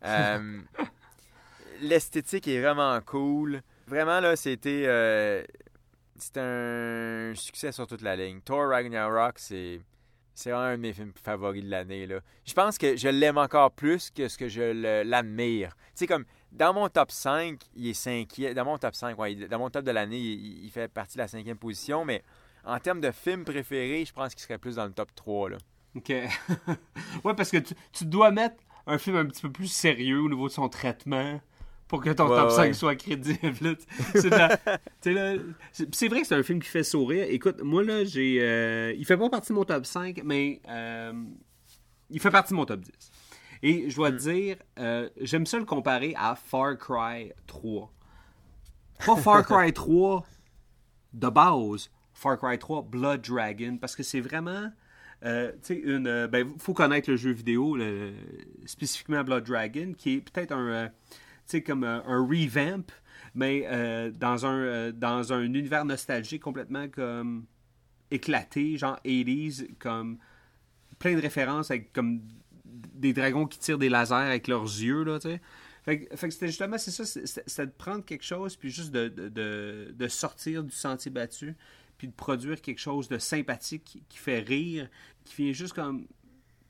Euh, 0.06 0.62
L'esthétique 1.82 2.48
est 2.48 2.62
vraiment 2.62 3.00
cool. 3.02 3.62
Vraiment, 3.88 4.20
là, 4.20 4.36
c'était... 4.36 4.84
euh, 4.86 5.44
un 6.38 7.34
succès 7.36 7.72
sur 7.72 7.88
toute 7.88 8.02
la 8.02 8.16
ligne. 8.16 8.40
Thor 8.42 8.70
Ragnarok, 8.70 9.40
c'est... 9.40 9.82
Un 10.48 10.72
de 10.72 10.82
mes 10.82 10.94
films 10.94 11.12
favoris 11.24 11.64
de 11.64 11.70
l'année. 11.70 12.08
Je 12.44 12.54
pense 12.54 12.80
que 12.80 12.96
je 12.98 13.08
l'aime 13.08 13.38
encore 13.38 13.72
plus 13.72 14.10
que 14.10 14.28
ce 14.28 14.38
que 14.38 14.48
je 14.48 15.04
l'admire. 15.04 15.76
Tu 15.88 15.92
sais, 15.94 16.08
comme 16.08 16.26
dans 16.54 16.74
mon 16.74 16.88
top 16.90 17.12
5, 17.12 17.60
il 17.76 17.88
est 17.88 17.94
cinquième. 17.94 18.54
Dans 18.54 18.66
mon 18.66 18.78
top 18.78 18.96
5, 18.96 19.18
ouais, 19.20 19.36
dans 19.36 19.60
mon 19.60 19.70
top 19.70 19.84
de 19.86 19.92
l'année, 19.92 20.20
il, 20.20 20.66
il 20.66 20.70
fait 20.72 20.88
partie 20.88 21.18
de 21.18 21.22
la 21.22 21.28
cinquième 21.28 21.58
position. 21.58 22.06
Mais 22.06 22.24
en 22.64 22.80
termes 22.80 23.02
de 23.02 23.12
film 23.12 23.44
préféré, 23.44 24.06
je 24.06 24.14
pense 24.14 24.34
qu'il 24.34 24.42
serait 24.44 24.58
plus 24.58 24.76
dans 24.76 24.86
le 24.86 24.92
top 24.94 25.10
3. 25.16 25.50
Là. 25.50 25.58
OK. 25.96 26.10
ouais, 27.24 27.34
parce 27.36 27.50
que 27.52 27.58
tu, 27.58 27.74
tu 27.92 28.06
dois 28.06 28.32
mettre 28.32 28.56
un 28.86 28.98
film 28.98 29.16
un 29.18 29.26
petit 29.26 29.42
peu 29.42 29.52
plus 29.52 29.68
sérieux 29.68 30.20
au 30.22 30.30
niveau 30.30 30.48
de 30.48 30.54
son 30.54 30.70
traitement 30.70 31.40
pour 31.88 32.02
que 32.02 32.10
ton 32.10 32.28
Ouais, 32.30 32.36
top 32.38 32.52
5 32.52 32.62
ouais. 32.64 32.74
soit 32.74 32.96
crédible. 32.96 33.78
c'est 34.16 34.30
vrai 36.08 36.22
que 36.22 36.28
c'est 36.28 36.36
un 36.36 36.44
film 36.44 36.60
qui 36.62 36.70
fait 36.70 36.84
sourire. 36.84 37.26
Écoute, 37.30 37.62
moi, 37.62 37.84
là, 37.84 38.04
j'ai. 38.04 38.38
euh, 38.42 38.94
il 38.98 39.06
fait 39.06 39.18
pas 39.18 39.30
partie 39.30 39.50
de 39.50 39.54
mon 39.58 39.64
top 39.66 39.86
5, 39.86 40.22
mais 40.24 40.62
euh, 40.68 41.14
il 42.10 42.20
fait 42.20 42.32
partie 42.32 42.54
de 42.54 42.58
mon 42.58 42.66
top 42.66 42.80
10. 42.82 42.92
Et 43.64 43.90
je 43.90 43.96
dois 43.96 44.12
te 44.12 44.18
dire, 44.18 44.58
euh, 44.78 45.10
j'aime 45.22 45.46
ça 45.48 45.58
le 45.58 45.66
comparer 45.66 46.14
à 46.18 46.36
Far 46.36 46.78
Cry 46.78 47.32
3. 47.48 47.92
Pas 49.06 49.16
Far 49.16 49.44
Cry 49.48 49.74
3 49.74 50.26
de 51.14 51.30
base, 51.30 51.90
Far 52.14 52.38
Cry 52.38 52.60
3 52.60 52.84
Blood 52.84 53.22
Dragon, 53.22 53.78
parce 53.80 53.96
que 53.96 54.04
c'est 54.04 54.22
vraiment. 54.22 54.72
euh, 55.26 55.54
une. 55.70 56.08
euh, 56.08 56.28
ben, 56.28 56.54
faut 56.60 56.74
connaître 56.74 57.10
le 57.10 57.18
jeu 57.18 57.32
vidéo, 57.32 57.78
le- 57.78 58.14
spécifiquement 58.66 59.24
Blood 59.24 59.46
Dragon, 59.46 59.94
qui 59.98 60.16
est 60.16 60.22
peut-être 60.22 60.52
un. 60.52 60.68
euh, 60.68 60.90
comme 61.66 61.84
un 61.84 62.02
revamp, 62.06 62.86
mais 63.36 63.66
euh, 63.68 64.12
dans, 64.12 64.46
un, 64.46 64.92
dans 64.92 65.34
un 65.34 65.42
univers 65.44 65.86
nostalgique 65.86 66.42
complètement 66.42 66.88
comme 66.90 67.46
éclaté, 68.12 68.78
genre 68.78 69.00
80s, 69.06 69.68
comme 69.80 70.18
plein 71.00 71.16
de 71.16 71.22
références 71.22 71.72
avec 71.72 71.94
comme 71.94 72.22
des 73.04 73.14
dragons 73.14 73.46
qui 73.46 73.60
tirent 73.60 73.78
des 73.78 73.90
lasers 73.90 74.16
avec 74.16 74.48
leurs 74.48 74.64
yeux, 74.64 75.04
là. 75.04 75.20
Fait, 75.86 76.06
que- 76.06 76.30
c'était 76.32 76.48
justement, 76.48 76.78
c'est 76.78 76.92
ça, 76.92 77.06
c'était 77.06 77.66
de 77.68 77.72
prendre 77.78 78.06
quelque 78.06 78.24
chose, 78.24 78.56
puis 78.56 78.70
juste 78.72 78.92
de, 78.92 79.10
de, 79.10 79.92
de- 79.94 80.08
sortir 80.08 80.64
du 80.64 80.72
sentier 80.72 81.12
battu, 81.12 81.56
puis 81.98 82.08
de 82.08 82.14
produire 82.14 82.62
quelque 82.62 82.80
chose 82.80 83.10
de 83.10 83.18
sympathique 83.18 84.02
qui, 84.08 84.18
fait 84.18 84.40
rire, 84.40 84.88
qui 85.26 85.44
vient 85.44 85.52
juste 85.54 85.74
comme, 85.74 86.08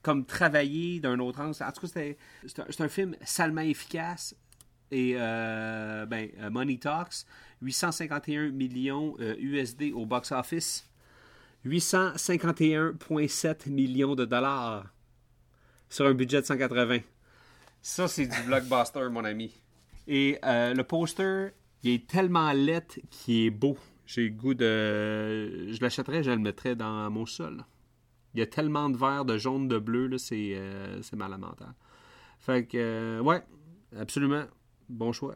comme 0.01 0.25
travailler 0.25 0.99
d'un 0.99 1.19
autre 1.19 1.39
angle. 1.41 1.55
En 1.63 1.71
tout 1.71 1.81
cas, 1.87 1.87
c'est 1.87 2.17
un, 2.59 2.65
un 2.85 2.89
film 2.89 3.15
salement 3.23 3.61
efficace. 3.61 4.35
Et 4.91 5.13
euh, 5.17 6.05
ben, 6.05 6.29
euh, 6.39 6.49
Money 6.51 6.77
Talks, 6.77 7.25
851 7.61 8.49
millions 8.49 9.15
euh, 9.19 9.35
USD 9.39 9.91
au 9.93 10.05
box-office, 10.05 10.87
851,7 11.65 13.69
millions 13.69 14.15
de 14.15 14.25
dollars 14.25 14.92
sur 15.93 16.07
un 16.07 16.13
budget 16.15 16.41
de 16.41 16.45
180. 16.45 16.99
Ça, 17.81 18.07
c'est 18.07 18.25
du 18.25 18.41
blockbuster, 18.47 19.09
mon 19.11 19.23
ami. 19.23 19.53
Et 20.07 20.39
euh, 20.43 20.73
le 20.73 20.83
poster, 20.83 21.49
il 21.83 21.91
est 21.91 22.07
tellement 22.07 22.51
laid 22.51 23.01
qu'il 23.11 23.45
est 23.45 23.49
beau. 23.51 23.77
J'ai 24.07 24.23
le 24.23 24.29
goût 24.29 24.55
de. 24.55 25.71
Je 25.71 25.79
l'achèterais, 25.81 26.23
je 26.23 26.31
le 26.31 26.37
mettrais 26.37 26.75
dans 26.75 27.11
mon 27.11 27.27
sol. 27.27 27.63
Il 28.33 28.39
y 28.39 28.43
a 28.43 28.47
tellement 28.47 28.89
de 28.89 28.97
vert, 28.97 29.23
de 29.23 29.37
jaune, 29.37 29.67
de 29.67 29.77
bleu, 29.77 30.07
là, 30.07 30.17
c'est 30.17 30.55
euh, 30.55 30.99
c'est 31.03 31.15
mal 31.15 31.31
à 31.31 31.37
mental. 31.37 31.73
Fait 32.39 32.65
que, 32.65 32.77
euh, 32.77 33.19
ouais, 33.21 33.43
absolument. 33.97 34.45
Bon 34.89 35.13
choix. 35.13 35.35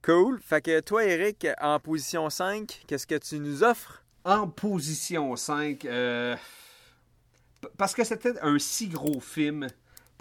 Cool. 0.00 0.40
Fait 0.40 0.62
que 0.62 0.80
toi, 0.80 1.04
Eric, 1.04 1.46
en 1.60 1.78
position 1.78 2.30
5, 2.30 2.84
qu'est-ce 2.86 3.06
que 3.06 3.18
tu 3.18 3.38
nous 3.38 3.62
offres? 3.62 4.02
En 4.24 4.48
position 4.48 5.36
5, 5.36 5.84
euh, 5.84 6.34
parce 7.76 7.94
que 7.94 8.04
c'était 8.04 8.38
un 8.40 8.58
si 8.58 8.88
gros 8.88 9.20
film 9.20 9.68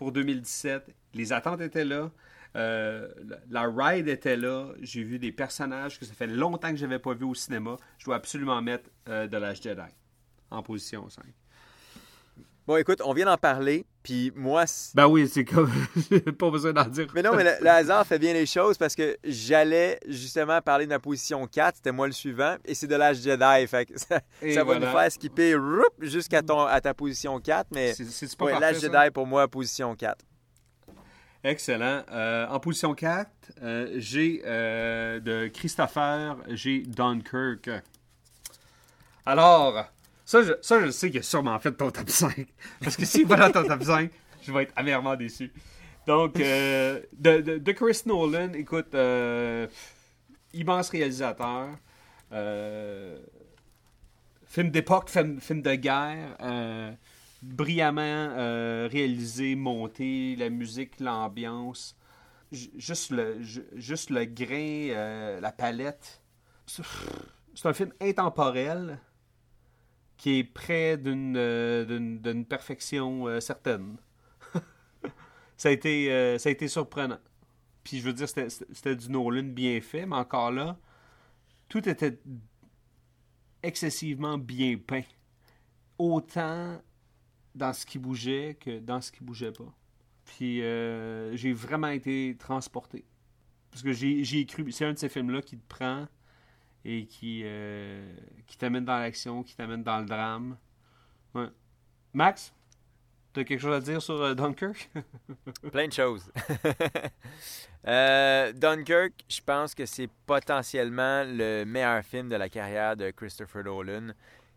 pour 0.02 0.12
2017, 0.12 0.96
les 1.14 1.32
attentes 1.32 1.62
étaient 1.62 1.86
là, 1.86 2.10
euh, 2.56 3.08
la 3.52 3.70
ride 3.70 4.08
était 4.08 4.36
là, 4.36 4.70
j'ai 4.82 5.04
vu 5.04 5.20
des 5.20 5.32
personnages 5.32 6.00
que 6.00 6.06
ça 6.06 6.14
fait 6.16 6.26
longtemps 6.26 6.72
que 6.72 6.76
je 6.76 6.88
n'avais 6.88 6.98
pas 6.98 7.14
vu 7.14 7.24
au 7.24 7.36
cinéma. 7.36 7.78
Je 8.00 8.06
dois 8.06 8.16
absolument 8.16 8.60
mettre 8.64 8.90
euh, 9.10 9.28
de 9.28 9.38
l'âge 9.38 9.62
Jedi 9.62 9.80
en 10.50 10.64
position 10.64 11.08
5. 11.08 11.24
Bon, 12.66 12.78
écoute, 12.78 13.00
on 13.06 13.14
vient 13.14 13.26
d'en 13.26 13.38
parler, 13.38 13.86
puis 14.04 14.32
moi... 14.36 14.66
Ben 14.96 15.08
oui, 15.08 15.30
c'est 15.32 15.46
comme. 15.46 15.72
pas 16.40 16.50
besoin 16.50 16.74
d'en 16.74 16.86
dire. 16.86 17.08
Mais 17.14 17.22
non, 17.22 17.36
mais 17.36 17.44
le, 17.44 17.52
le 17.62 17.70
hasard 17.70 18.06
fait 18.06 18.20
bien 18.20 18.34
les 18.34 18.46
choses 18.46 18.78
parce 18.78 18.96
que 18.96 19.18
j'allais 19.24 20.00
justement 20.08 20.60
parler 20.62 20.86
de 20.86 20.90
ma 20.90 21.00
position 21.00 21.46
4, 21.48 21.76
c'était 21.78 21.92
moi 21.92 22.08
le 22.08 22.14
suivant, 22.14 22.56
et 22.66 22.74
c'est 22.74 22.88
de 22.88 22.96
l'âge 22.96 23.18
Jedi, 23.22 23.68
fait 23.68 23.86
que 23.86 24.00
ça, 24.00 24.20
va 24.42 24.64
voilà. 24.64 24.80
nous 24.88 24.92
faire 24.92 25.12
skipper 25.12 25.56
jusqu'à 26.00 26.42
ton, 26.42 26.62
à 26.62 26.82
ta 26.82 26.94
position 26.94 27.40
4, 27.40 27.68
mais 27.72 27.94
C'est- 27.94 28.36
pas 28.38 28.46
ouais, 28.46 28.60
l'âge? 28.60 28.80
Jedi 28.80 29.12
pour 29.14 29.28
moi, 29.28 29.48
position 29.48 29.96
4. 29.96 30.26
Excellent. 31.44 32.04
Euh, 32.12 32.48
en 32.48 32.60
position 32.60 32.94
4, 32.94 33.28
euh, 33.64 33.94
j'ai 33.98 34.44
euh, 34.46 35.20
de 35.20 35.48
Christopher, 35.48 36.38
j'ai 36.50 36.80
Dunkirk. 36.80 37.70
Alors, 39.26 39.86
ça 40.32 40.44
je, 40.44 40.54
ça, 40.62 40.86
je 40.86 40.92
sais 40.92 41.10
qu'il 41.12 41.20
a 41.20 41.24
sûrement 41.24 41.60
fait 41.60 41.74
ton 41.74 41.92
top 41.92 42.10
5. 42.10 42.48
Parce 42.82 42.96
que 42.96 43.06
s'il 43.06 43.26
va 43.28 43.36
dans 43.50 43.52
ton 43.52 43.68
top 43.68 43.84
5, 43.84 44.10
je 44.42 44.52
vais 44.54 44.64
être 44.64 44.74
amèrement 44.78 45.16
déçu. 45.18 45.52
Donc, 46.08 46.40
euh, 46.40 47.02
de, 47.14 47.42
de- 47.42 47.58
de 47.58 47.72
Chris 47.74 48.02
Nolan, 48.06 48.54
écoute, 48.54 48.96
euh, 48.96 49.68
immense 50.54 50.90
réalisateur. 50.90 51.70
Euh, 52.32 53.20
film 54.46 54.72
d'époque, 54.72 55.10
film, 55.10 55.42
film 55.42 55.62
de 55.62 55.76
guerre. 55.76 56.96
brillamment 57.42 58.36
réalisé, 58.90 59.56
monté, 59.56 60.36
la 60.38 60.50
musique, 60.50 61.00
l'ambiance, 61.02 61.96
juste 62.52 63.12
le, 63.12 63.42
ju- 63.44 63.66
juste 63.76 64.10
le 64.12 64.24
grain, 64.26 65.40
la 65.42 65.52
palette. 65.52 66.22
C'est 66.66 67.66
un 67.68 67.74
film 67.74 67.92
intemporel 68.02 68.98
qui 70.22 70.38
est 70.38 70.44
près 70.44 71.00
d'une 71.00 71.36
euh, 71.36 72.44
perfection 72.44 73.28
euh, 73.28 73.40
certaine. 73.40 73.98
ça, 75.58 75.70
a 75.70 75.72
été, 75.72 76.12
euh, 76.12 76.38
ça 76.38 76.50
a 76.50 76.52
été 76.52 76.68
surprenant. 76.68 77.18
Puis 77.84 77.98
je 77.98 78.04
veux 78.06 78.14
dire, 78.14 78.30
c'était- 78.30 78.96
du 78.96 79.10
Nolan 79.10 79.42
bien 79.46 79.82
fait, 79.82 80.06
mais 80.06 80.18
encore 80.18 80.52
là, 80.52 80.78
tout 81.70 81.90
était 81.90 82.20
excessivement 83.64 84.38
bien 84.38 84.78
peint. 84.78 85.02
Autant 85.98 86.80
dans 87.56 87.74
ce 87.74 87.84
qui 87.88 87.98
bougeait 87.98 88.60
que 88.60 88.78
dans 88.78 89.02
ce 89.02 89.12
qui 89.12 89.24
bougeait 89.24 89.52
pas. 89.52 89.74
Puis 90.26 90.58
j'ai 90.60 91.52
vraiment 91.52 91.88
été 91.88 92.38
transporté. 92.38 93.06
Parce 93.72 93.82
que 93.82 93.92
j'ai 93.92 94.46
cru. 94.46 94.72
C'est 94.72 94.86
un 94.86 94.94
de 94.94 95.00
ces 95.00 95.10
films-là 95.10 95.42
qui 95.42 95.58
te 95.58 95.68
prend 95.68 96.08
et 96.86 97.06
qui, 97.06 97.42
euh, 97.46 98.14
qui 98.48 98.58
t'amène 98.58 98.86
dans 98.86 99.00
l'action, 99.00 99.44
qui 99.44 99.56
t'amène 99.56 99.84
dans 99.84 100.00
le 100.00 100.06
drame. 100.06 100.58
Ouais. 101.34 101.50
Max, 102.14 102.54
t'as 103.34 103.44
quelque 103.44 103.60
chose 103.60 103.76
à 103.76 103.80
dire 103.80 104.02
sur 104.02 104.22
euh, 104.22 104.34
Dunkirk? 104.34 104.90
Plein 105.72 105.88
de 105.88 105.94
choses. 105.94 106.32
Euh, 107.88 108.54
Dunkirk, 108.54 109.12
je 109.28 109.42
pense 109.44 109.74
que 109.74 109.88
c'est 109.88 110.08
potentiellement 110.28 111.24
le 111.26 111.64
meilleur 111.64 112.04
film 112.04 112.30
de 112.30 112.36
la 112.36 112.48
carrière 112.48 112.96
de 112.96 113.10
Christopher 113.10 113.64
Nolan. 113.64 114.12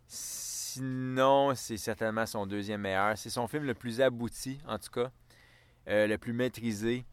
Sinon, 0.06 1.54
c'est 1.54 1.78
certainement 1.78 2.26
son 2.26 2.46
deuxième 2.46 2.82
meilleur. 2.82 3.16
C'est 3.16 3.30
son 3.30 3.48
film 3.48 3.64
le 3.64 3.72
plus 3.72 4.02
abouti, 4.02 4.58
en 4.68 4.78
tout 4.78 4.90
cas, 4.90 5.10
euh, 5.88 6.06
le 6.06 6.18
plus 6.18 6.34
maîtrisé. 6.34 7.06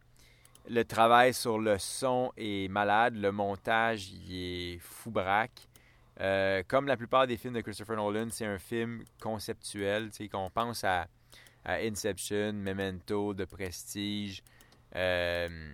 Le 0.70 0.84
travail 0.84 1.34
sur 1.34 1.58
le 1.58 1.78
son 1.80 2.32
est 2.38 2.70
malade. 2.70 3.16
Le 3.16 3.32
montage, 3.32 4.12
est 4.30 4.80
fou 4.80 5.12
braque. 5.12 5.68
Euh, 6.20 6.62
comme 6.68 6.86
la 6.86 6.98
plupart 6.98 7.26
des 7.26 7.36
films 7.38 7.56
de 7.56 7.62
Christopher 7.62 7.96
Nolan, 7.96 8.28
c'est 8.30 8.46
un 8.46 8.60
film 8.60 9.04
conceptuel. 9.20 10.12
Qu'on 10.32 10.50
pense 10.50 10.84
à, 10.84 11.08
Inception, 11.66 12.54
Memento, 12.54 13.34
The 13.34 13.46
Prestige, 13.46 14.44
euh, 14.96 15.74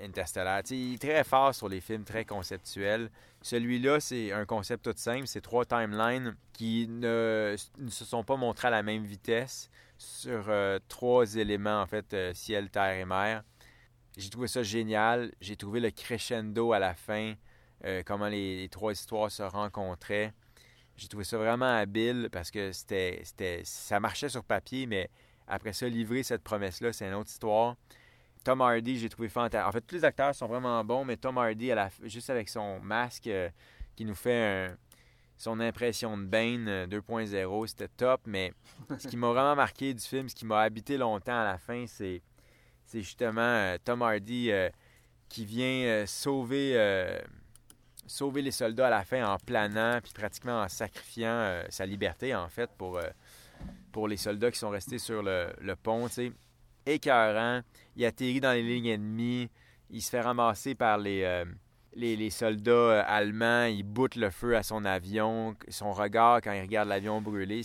Interstellar. 0.00 0.62
Il 0.70 0.94
est 0.94 0.98
très 0.98 1.24
fort 1.24 1.54
sur 1.54 1.68
les 1.68 1.80
films 1.80 2.04
très 2.04 2.24
conceptuels. 2.24 3.10
Celui-là, 3.42 4.00
c'est 4.00 4.32
un 4.32 4.44
concept 4.44 4.84
tout 4.84 4.94
simple. 4.96 5.26
C'est 5.26 5.40
trois 5.40 5.64
timelines 5.64 6.36
qui 6.52 6.86
ne, 6.88 7.56
se 7.88 8.04
sont 8.04 8.22
pas 8.22 8.36
montrés 8.36 8.68
à 8.68 8.72
la 8.72 8.82
même 8.82 9.04
vitesse 9.04 9.70
sur 9.98 10.44
euh, 10.48 10.78
trois 10.88 11.34
éléments, 11.34 11.80
en 11.80 11.86
fait, 11.86 12.14
ciel, 12.32 12.70
terre 12.70 12.96
et 12.96 13.04
mer. 13.04 13.42
J'ai 14.16 14.30
trouvé 14.30 14.48
ça 14.48 14.62
génial. 14.62 15.32
J'ai 15.40 15.56
trouvé 15.56 15.80
le 15.80 15.90
crescendo 15.90 16.72
à 16.72 16.78
la 16.78 16.94
fin, 16.94 17.34
euh, 17.84 18.02
comment 18.04 18.28
les, 18.28 18.68
trois 18.70 18.92
histoires 18.92 19.30
se 19.30 19.42
rencontraient. 19.42 20.32
J'ai 20.96 21.08
trouvé 21.08 21.24
ça 21.24 21.36
vraiment 21.36 21.76
habile 21.76 22.28
parce 22.32 22.50
que 22.50 22.72
c'était, 22.72 23.20
c'était, 23.24 23.60
ça 23.64 24.00
marchait 24.00 24.30
sur 24.30 24.42
papier, 24.42 24.86
mais 24.86 25.10
après 25.46 25.74
ça, 25.74 25.86
livrer 25.88 26.22
cette 26.22 26.42
promesse-là, 26.42 26.92
c'est 26.92 27.06
une 27.06 27.14
autre 27.14 27.28
histoire. 27.30 27.76
Tom 28.44 28.60
Hardy, 28.62 28.98
j'ai 28.98 29.08
trouvé 29.08 29.28
fantastique. 29.28 29.68
En 29.68 29.72
fait, 29.72 29.80
tous 29.82 29.96
les 29.96 30.04
acteurs 30.04 30.34
sont 30.34 30.46
vraiment 30.46 30.82
bons, 30.84 31.04
mais 31.04 31.16
Tom 31.16 31.36
Hardy, 31.36 31.70
juste 32.04 32.30
avec 32.30 32.48
son 32.48 32.80
masque 32.80 33.26
euh, 33.26 33.50
qui 33.96 34.04
nous 34.04 34.14
fait 34.14 34.68
un- 34.70 34.76
son 35.36 35.60
impression 35.60 36.16
de 36.16 36.24
Bane 36.24 36.66
euh, 36.68 36.86
2.0, 36.86 37.66
c'était 37.66 37.88
top. 37.88 38.22
Mais 38.26 38.52
ce 38.98 39.08
qui 39.08 39.16
m'a 39.18 39.28
vraiment 39.28 39.54
marqué 39.56 39.92
du 39.92 40.02
film, 40.02 40.28
ce 40.30 40.34
qui 40.34 40.46
m'a 40.46 40.60
habité 40.60 40.96
longtemps 40.96 41.38
à 41.38 41.44
la 41.44 41.58
fin, 41.58 41.84
c'est, 41.86 42.22
c'est 42.86 43.02
justement 43.02 43.40
euh, 43.40 43.76
Tom 43.84 44.00
Hardy 44.02 44.50
euh, 44.50 44.70
qui 45.28 45.44
vient 45.44 45.66
euh, 45.66 46.06
sauver, 46.06 46.78
sauver 48.06 48.42
les 48.42 48.52
soldats 48.52 48.86
à 48.86 48.90
la 48.90 49.04
fin 49.04 49.26
en 49.26 49.38
planant, 49.38 49.98
puis 50.02 50.12
pratiquement 50.14 50.62
en 50.62 50.68
sacrifiant 50.68 51.62
sa 51.68 51.84
liberté, 51.84 52.34
en 52.34 52.48
fait, 52.48 52.70
pour, 52.78 53.00
pour 53.90 54.06
les 54.06 54.16
soldats 54.16 54.52
qui 54.52 54.58
sont 54.58 54.70
restés 54.70 54.98
sur 54.98 55.22
le, 55.22 55.74
pont, 55.82 56.06
tu 56.06 56.14
sais. 56.14 56.32
Écœurant. 56.88 57.62
Il 57.96 58.04
atterrit 58.04 58.40
dans 58.40 58.52
les 58.52 58.62
lignes 58.62 58.86
ennemies. 58.86 59.50
Il 59.90 60.00
se 60.00 60.10
fait 60.10 60.20
ramasser 60.20 60.76
par 60.76 60.98
les, 60.98 61.44
les, 61.96 62.30
soldats 62.30 63.02
allemands. 63.02 63.64
Il 63.64 63.82
boute 63.82 64.14
le 64.14 64.30
feu 64.30 64.56
à 64.56 64.62
son 64.62 64.84
avion. 64.84 65.56
Son 65.68 65.92
regard 65.92 66.40
quand 66.42 66.52
il 66.52 66.60
regarde 66.60 66.88
l'avion 66.88 67.20
brûler. 67.20 67.62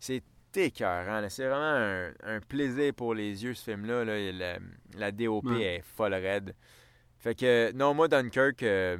C'est, 0.00 0.22
c'est 0.60 0.66
écœurant. 0.68 1.20
là. 1.20 1.28
C'est 1.28 1.46
vraiment 1.46 1.62
un, 1.62 2.12
un 2.36 2.40
plaisir 2.40 2.92
pour 2.94 3.14
les 3.14 3.44
yeux, 3.44 3.54
ce 3.54 3.70
film-là. 3.70 4.04
là. 4.04 4.32
La, 4.32 4.58
la 4.96 5.12
DOP 5.12 5.44
Ouais. 5.46 5.62
est 5.62 5.82
folle 5.96 6.14
raide. 6.14 6.54
Fait 7.18 7.34
que, 7.34 7.72
non, 7.72 7.92
moi, 7.94 8.08
Dunkirk, 8.08 8.62
euh, 8.62 8.96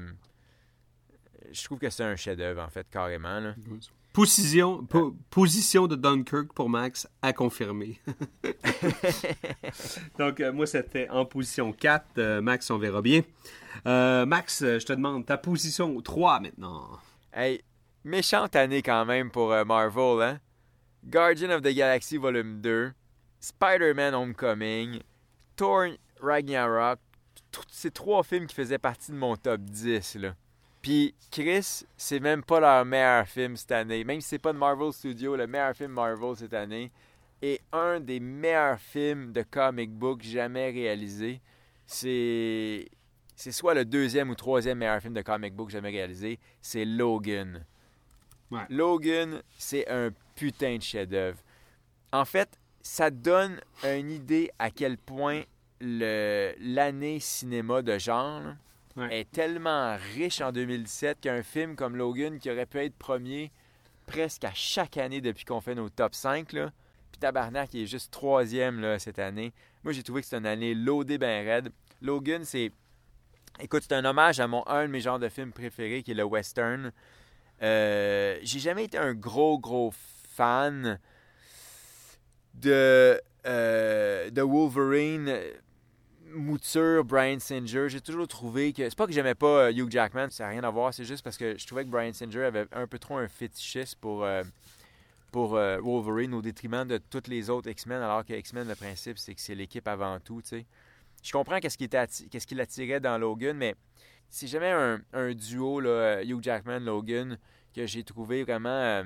je 1.52 1.64
trouve 1.64 1.78
que 1.78 1.90
c'est 1.90 2.02
un 2.04 2.16
chef-d'œuvre, 2.16 2.62
en 2.62 2.68
fait, 2.68 2.86
carrément. 2.90 3.38
Là. 3.40 3.54
Position, 4.12 4.84
po- 4.86 5.14
position 5.30 5.86
de 5.86 5.94
Dunkirk 5.94 6.52
pour 6.54 6.70
Max 6.70 7.06
à 7.20 7.32
confirmer. 7.34 8.00
Donc, 10.18 10.40
euh, 10.40 10.52
moi, 10.52 10.66
c'était 10.66 11.08
en 11.10 11.24
position 11.24 11.72
4. 11.72 12.06
Euh, 12.18 12.40
Max, 12.40 12.70
on 12.70 12.78
verra 12.78 13.02
bien. 13.02 13.22
Euh, 13.86 14.24
Max, 14.26 14.62
euh, 14.62 14.78
je 14.78 14.86
te 14.86 14.92
demande 14.94 15.26
ta 15.26 15.36
position 15.36 16.00
3 16.00 16.40
maintenant. 16.40 16.88
Hey, 17.32 17.62
méchante 18.04 18.56
année 18.56 18.82
quand 18.82 19.04
même 19.04 19.30
pour 19.30 19.52
euh, 19.52 19.64
Marvel, 19.64 20.22
hein? 20.22 20.38
Guardian 21.08 21.50
of 21.50 21.62
the 21.62 21.72
Galaxy 21.72 22.16
Volume 22.16 22.60
2, 22.60 22.92
Spider-Man 23.38 24.14
Homecoming, 24.14 25.02
Thor 25.54 25.86
Ragnarok, 26.20 26.98
c'est 27.70 27.94
trois 27.94 28.22
films 28.22 28.46
qui 28.46 28.54
faisaient 28.54 28.78
partie 28.78 29.12
de 29.12 29.16
mon 29.16 29.36
top 29.36 29.60
10, 29.60 30.16
là. 30.16 30.34
Puis 30.82 31.14
Chris, 31.30 31.84
c'est 31.96 32.20
même 32.20 32.42
pas 32.42 32.60
leur 32.60 32.84
meilleur 32.84 33.26
film 33.26 33.56
cette 33.56 33.72
année. 33.72 34.04
Même 34.04 34.20
si 34.20 34.28
c'est 34.28 34.38
pas 34.38 34.52
de 34.52 34.58
Marvel 34.58 34.92
Studios, 34.92 35.36
le 35.36 35.46
meilleur 35.46 35.74
film 35.74 35.92
Marvel 35.92 36.36
cette 36.36 36.54
année 36.54 36.92
est 37.42 37.60
un 37.72 38.00
des 38.00 38.20
meilleurs 38.20 38.78
films 38.78 39.32
de 39.32 39.42
comic 39.42 39.90
book 39.90 40.22
jamais 40.22 40.70
réalisé. 40.70 41.40
C'est 41.86 42.88
c'est 43.34 43.52
soit 43.52 43.74
le 43.74 43.84
deuxième 43.84 44.30
ou 44.30 44.34
troisième 44.34 44.78
meilleur 44.78 45.00
film 45.00 45.12
de 45.12 45.22
comic 45.22 45.54
book 45.54 45.70
jamais 45.70 45.90
réalisé, 45.90 46.38
c'est 46.62 46.84
Logan. 46.84 47.64
Ouais. 48.50 48.62
Logan, 48.70 49.42
c'est 49.58 49.88
un 49.90 50.10
putain 50.36 50.76
de 50.76 50.82
chef-d'œuvre. 50.82 51.38
En 52.12 52.24
fait, 52.24 52.48
ça 52.82 53.10
donne 53.10 53.60
une 53.82 54.10
idée 54.12 54.50
à 54.60 54.70
quel 54.70 54.96
point 54.96 55.42
l'année 55.80 57.18
cinéma 57.20 57.82
de 57.82 57.98
genre 57.98 58.40
là, 58.40 58.56
Ouais. 58.96 59.20
est 59.20 59.30
tellement 59.30 59.94
riche 60.14 60.40
en 60.40 60.52
2017 60.52 61.20
qu'un 61.20 61.42
film 61.42 61.76
comme 61.76 61.96
Logan, 61.96 62.38
qui 62.38 62.50
aurait 62.50 62.64
pu 62.64 62.78
être 62.78 62.96
premier 62.96 63.50
presque 64.06 64.44
à 64.44 64.54
chaque 64.54 64.96
année 64.96 65.20
depuis 65.20 65.44
qu'on 65.44 65.60
fait 65.60 65.74
nos 65.74 65.90
top 65.90 66.14
5, 66.14 66.54
là, 66.54 66.70
puis 67.12 67.18
Tabarnak, 67.20 67.68
qui 67.68 67.82
est 67.82 67.86
juste 67.86 68.10
troisième 68.10 68.80
là, 68.80 68.98
cette 68.98 69.18
année. 69.18 69.52
Moi, 69.84 69.92
j'ai 69.92 70.02
trouvé 70.02 70.22
que 70.22 70.24
c'était 70.26 70.38
une 70.38 70.46
année 70.46 70.74
loadée 70.74 71.18
ben 71.18 71.44
raide. 71.46 71.70
Logan, 72.00 72.42
c'est... 72.46 72.72
Écoute, 73.60 73.82
c'est 73.86 73.94
un 73.94 74.04
hommage 74.06 74.40
à 74.40 74.46
mon 74.46 74.66
un 74.66 74.84
de 74.86 74.90
mes 74.90 75.00
genres 75.00 75.18
de 75.18 75.28
films 75.28 75.52
préférés, 75.52 76.02
qui 76.02 76.12
est 76.12 76.14
le 76.14 76.24
western. 76.24 76.90
Euh, 77.62 78.38
j'ai 78.42 78.60
jamais 78.60 78.84
été 78.84 78.96
un 78.96 79.12
gros, 79.12 79.58
gros 79.58 79.92
fan 80.36 80.98
de, 82.54 83.20
euh, 83.46 84.30
de 84.30 84.42
Wolverine 84.42 85.34
mouture 86.32 87.04
Brian 87.04 87.38
Singer. 87.38 87.88
J'ai 87.88 88.00
toujours 88.00 88.28
trouvé 88.28 88.72
que. 88.72 88.88
C'est 88.88 88.96
pas 88.96 89.06
que 89.06 89.12
j'aimais 89.12 89.34
pas 89.34 89.66
euh, 89.66 89.72
Hugh 89.72 89.90
Jackman, 89.90 90.28
ça 90.30 90.44
n'a 90.44 90.50
rien 90.50 90.64
à 90.64 90.70
voir. 90.70 90.92
C'est 90.92 91.04
juste 91.04 91.22
parce 91.22 91.38
que 91.38 91.56
je 91.56 91.66
trouvais 91.66 91.84
que 91.84 91.90
Brian 91.90 92.12
Singer 92.12 92.44
avait 92.44 92.66
un 92.72 92.86
peu 92.86 92.98
trop 92.98 93.16
un 93.16 93.28
fétichisme 93.28 93.98
pour, 94.00 94.24
euh, 94.24 94.42
pour 95.32 95.50
Wolverine 95.50 96.34
au 96.34 96.42
détriment 96.42 96.86
de 96.86 96.98
toutes 96.98 97.28
les 97.28 97.48
autres 97.48 97.70
X-Men, 97.70 98.02
alors 98.02 98.24
que 98.24 98.34
X-Men, 98.34 98.68
le 98.68 98.74
principe, 98.74 99.18
c'est 99.18 99.34
que 99.34 99.40
c'est 99.40 99.54
l'équipe 99.54 99.86
avant 99.88 100.18
tout, 100.20 100.42
tu 100.42 100.48
sais. 100.48 100.66
Je 101.22 101.32
comprends 101.32 101.58
qu'est-ce 101.58 101.78
qui, 101.78 101.88
qu'est-ce 101.88 102.54
l'attirait 102.54 103.00
dans 103.00 103.18
Logan, 103.18 103.56
mais 103.56 103.74
c'est 104.28 104.46
jamais 104.46 104.70
un, 105.12 105.34
duo, 105.34 105.80
là, 105.80 106.22
Hugh 106.22 106.42
Jackman-Logan, 106.42 107.38
que 107.74 107.86
j'ai 107.86 108.04
trouvé 108.04 108.44
vraiment 108.44 109.02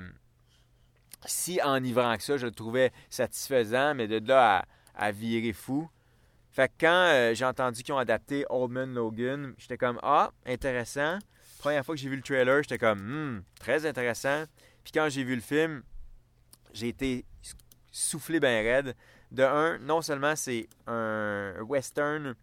si 1.26 1.60
enivrant 1.62 2.16
que 2.16 2.22
ça. 2.22 2.36
Je 2.36 2.46
le 2.46 2.52
trouvais 2.52 2.92
satisfaisant, 3.08 3.94
mais 3.94 4.08
de 4.08 4.26
là 4.26 4.64
à, 4.94 5.12
virer 5.12 5.52
fou. 5.52 5.88
Fait 6.50 6.68
que 6.68 6.74
quand 6.80 7.10
euh, 7.12 7.34
j'ai 7.34 7.44
entendu 7.44 7.82
qu'ils 7.82 7.94
ont 7.94 7.98
adapté 7.98 8.44
Oldman 8.50 8.92
Logan, 8.92 9.54
j'étais 9.56 9.78
comme 9.78 9.98
Ah, 10.02 10.32
intéressant. 10.46 11.18
Première 11.58 11.84
fois 11.84 11.94
que 11.94 12.00
j'ai 12.00 12.08
vu 12.08 12.16
le 12.16 12.22
trailer, 12.22 12.62
j'étais 12.62 12.78
comme 12.78 13.00
Hmm, 13.00 13.42
très 13.58 13.86
intéressant. 13.86 14.44
Puis 14.82 14.92
quand 14.92 15.08
j'ai 15.08 15.24
vu 15.24 15.34
le 15.34 15.40
film, 15.40 15.82
j'ai 16.72 16.88
été 16.88 17.24
soufflé 17.92 18.40
bien 18.40 18.62
raide. 18.62 18.96
De 19.30 19.44
un, 19.44 19.78
non 19.78 20.02
seulement 20.02 20.34
c'est 20.34 20.68
un 20.88 21.54
western, 21.62 22.34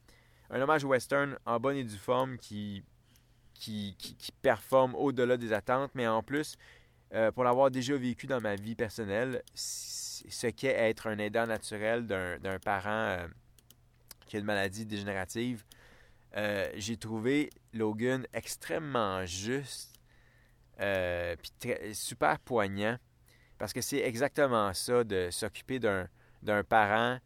un 0.50 0.62
hommage 0.62 0.86
western 0.86 1.38
en 1.46 1.60
bonne 1.60 1.76
et 1.76 1.84
due 1.84 1.98
forme 1.98 2.38
qui, 2.38 2.82
qui, 3.54 3.96
qui 3.98 4.32
performe 4.42 4.96
au-delà 4.96 5.36
des 5.36 5.52
attentes, 5.52 5.92
mais 5.96 6.08
en 6.08 6.24
plus, 6.24 6.58
euh, 7.14 7.32
pour 7.32 7.44
l'avoir 7.44 7.72
déjà 7.72 7.96
vécu 7.96 8.28
dans 8.28 8.42
ma 8.42 8.56
vie 8.56 8.76
personnelle, 8.76 9.42
ce 9.54 10.48
qu'est 10.48 10.90
être 10.90 11.08
un 11.08 11.18
aidant 11.20 11.48
naturel 11.48 12.06
d'un 12.06 12.60
parent 12.60 12.90
euh, 12.90 13.28
qui 14.26 14.36
a 14.36 14.40
une 14.40 14.46
maladie 14.46 14.86
dégénérative, 14.86 15.64
euh, 16.36 16.70
j'ai 16.76 16.98
trouvé 16.98 17.50
Logan 17.74 18.28
extrêmement 18.34 19.26
juste, 19.26 19.94
puis 20.78 21.74
super 21.94 22.40
poignant, 22.40 22.98
parce 23.58 23.72
que 23.72 23.82
c'est 23.82 24.00
exactement 24.00 24.74
ça 24.74 25.04
de 25.04 25.30
s'occuper 25.32 25.80
d'un 25.80 26.64
parent 26.64 27.20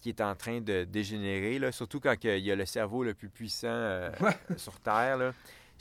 qui 0.00 0.08
est 0.08 0.20
en 0.20 0.34
train 0.34 0.60
de 0.60 0.82
dégénérer, 0.82 1.60
là, 1.60 1.70
surtout 1.70 2.00
quand 2.00 2.16
il 2.24 2.38
y 2.38 2.50
a 2.50 2.56
le 2.56 2.66
cerveau 2.66 3.04
le 3.04 3.14
plus 3.14 3.30
puissant 3.30 4.10
sur 4.56 4.80
Terre. 4.80 5.16
là. 5.16 5.32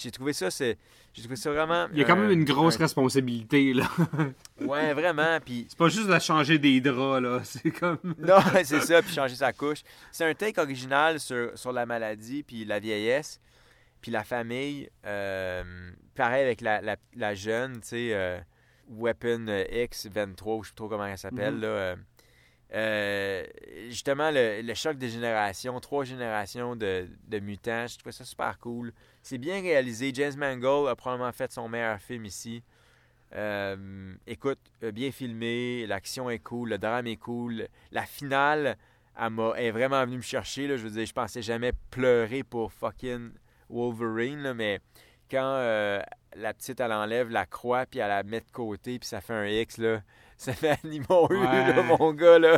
J'ai 0.01 0.11
trouvé 0.11 0.33
ça, 0.33 0.49
c'est, 0.51 0.77
j'ai 1.13 1.21
trouvé 1.21 1.35
ça 1.35 1.51
vraiment. 1.51 1.87
Il 1.93 1.99
y 1.99 2.01
a 2.01 2.05
quand 2.05 2.15
même 2.15 2.31
une 2.31 2.43
grosse 2.45 2.75
un- 2.75 2.79
responsabilité, 2.79 3.73
là. 3.73 3.89
Ouais, 4.61 4.93
vraiment. 4.93 5.39
Puis 5.43 5.65
C'est 5.69 5.77
pas 5.77 5.89
juste 5.89 6.07
de 6.07 6.19
changer 6.19 6.57
des 6.59 6.79
draps, 6.81 7.21
là. 7.21 7.39
C'est 7.43 7.71
comme... 7.71 7.97
non, 8.17 8.39
c'est 8.63 8.81
ça, 8.81 9.01
puis 9.01 9.13
changer 9.13 9.35
sa 9.35 9.51
couche. 9.53 9.79
C'est 10.11 10.25
un 10.25 10.33
take 10.33 10.59
original 10.59 11.19
sur, 11.19 11.51
sur 11.57 11.71
la 11.71 11.85
maladie, 11.85 12.43
puis 12.43 12.65
la 12.65 12.79
vieillesse, 12.79 13.39
puis 14.01 14.11
la 14.11 14.23
famille. 14.23 14.89
Euh, 15.05 15.63
pareil 16.15 16.43
avec 16.43 16.61
la, 16.61 16.81
la, 16.81 16.95
la 17.15 17.33
jeune, 17.35 17.81
tu 17.81 17.87
sais, 17.89 18.09
euh, 18.13 18.39
Weapon 18.89 19.45
X23, 19.47 20.57
ou 20.57 20.63
je 20.63 20.69
sais 20.69 20.73
pas 20.73 20.75
trop 20.75 20.89
comment 20.89 21.05
elle 21.05 21.17
s'appelle, 21.17 21.55
Mhm. 21.55 21.61
là. 21.61 21.95
Euh, 22.73 23.45
justement, 23.89 24.31
le, 24.33 24.73
choc 24.73 24.97
des 24.97 25.09
générations, 25.09 25.79
trois 25.79 26.05
générations 26.05 26.75
de, 26.75 27.07
mutants, 27.41 27.87
je 27.87 27.97
trouvais 27.97 28.13
ça 28.13 28.23
super 28.23 28.57
cool. 28.59 28.93
C'est 29.21 29.37
bien 29.37 29.61
réalisé. 29.61 30.11
James 30.13 30.35
Mangold 30.37 30.87
a 30.89 30.95
probablement 30.95 31.31
fait 31.31 31.51
son 31.51 31.67
meilleur 31.67 31.99
film 31.99 32.25
ici. 32.25 32.63
Euh, 33.33 34.13
écoute, 34.27 34.59
bien 34.93 35.11
filmé, 35.11 35.85
l'action 35.87 36.29
est 36.29 36.39
cool, 36.39 36.69
le 36.69 36.77
drame 36.77 37.07
est 37.07 37.17
cool. 37.17 37.67
La 37.91 38.03
finale, 38.03 38.77
elle 39.17 39.39
est 39.57 39.71
vraiment 39.71 40.03
venue 40.05 40.17
me 40.17 40.21
chercher. 40.21 40.67
Je 40.67 40.83
veux 40.83 40.89
dire, 40.89 41.05
je 41.05 41.13
pensais 41.13 41.41
jamais 41.41 41.73
pleurer 41.91 42.43
pour 42.43 42.71
fucking 42.71 43.31
Wolverine, 43.69 44.53
mais 44.53 44.79
quand 45.29 45.55
euh, 45.55 46.01
la 46.35 46.53
petite, 46.53 46.79
elle 46.79 46.91
enlève 46.91 47.29
la 47.29 47.45
croix, 47.45 47.85
puis 47.85 47.99
elle 47.99 48.09
la 48.09 48.23
met 48.23 48.41
de 48.41 48.51
côté, 48.51 48.99
puis 48.99 49.07
ça 49.07 49.21
fait 49.21 49.33
un 49.33 49.47
X, 49.47 49.79
ça 50.45 50.53
fait 50.53 50.79
animaux, 50.83 51.27
Ouais. 51.29 51.73
là, 51.73 51.83
mon 51.83 52.13
gars, 52.13 52.39
là. 52.39 52.57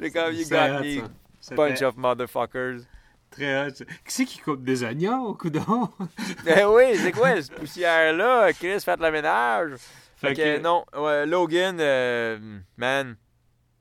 J'ai 0.00 0.10
comme, 0.10 0.32
you 0.34 0.44
C'est 0.44 0.50
got 0.54 0.78
hot, 0.78 0.84
me, 0.84 0.98
ça. 1.00 1.06
C'était 1.40 1.54
bunch 1.56 1.82
of 1.82 1.96
motherfuckers. 1.96 2.80
Très 3.30 3.66
hot. 3.66 3.70
Qui 3.72 3.84
c'est 4.06 4.24
qui 4.24 4.38
coupe 4.40 4.62
des 4.64 4.82
oignons, 4.84 5.32
coudon? 5.34 5.88
Ben 6.44 6.66
oui, 6.68 6.96
c'est 6.96 7.12
quoi 7.12 7.40
cette 7.40 7.54
poussière-là? 7.54 8.52
Chris, 8.52 8.80
faites 8.80 9.00
le 9.00 9.10
ménage. 9.10 9.72
Fait, 10.16 10.28
Fait 10.28 10.34
que, 10.34 10.56
que- 10.56 10.60
non, 10.62 10.84
ouais, 10.96 11.24
Logan, 11.26 11.78
euh, 11.80 12.38
man, 12.76 13.16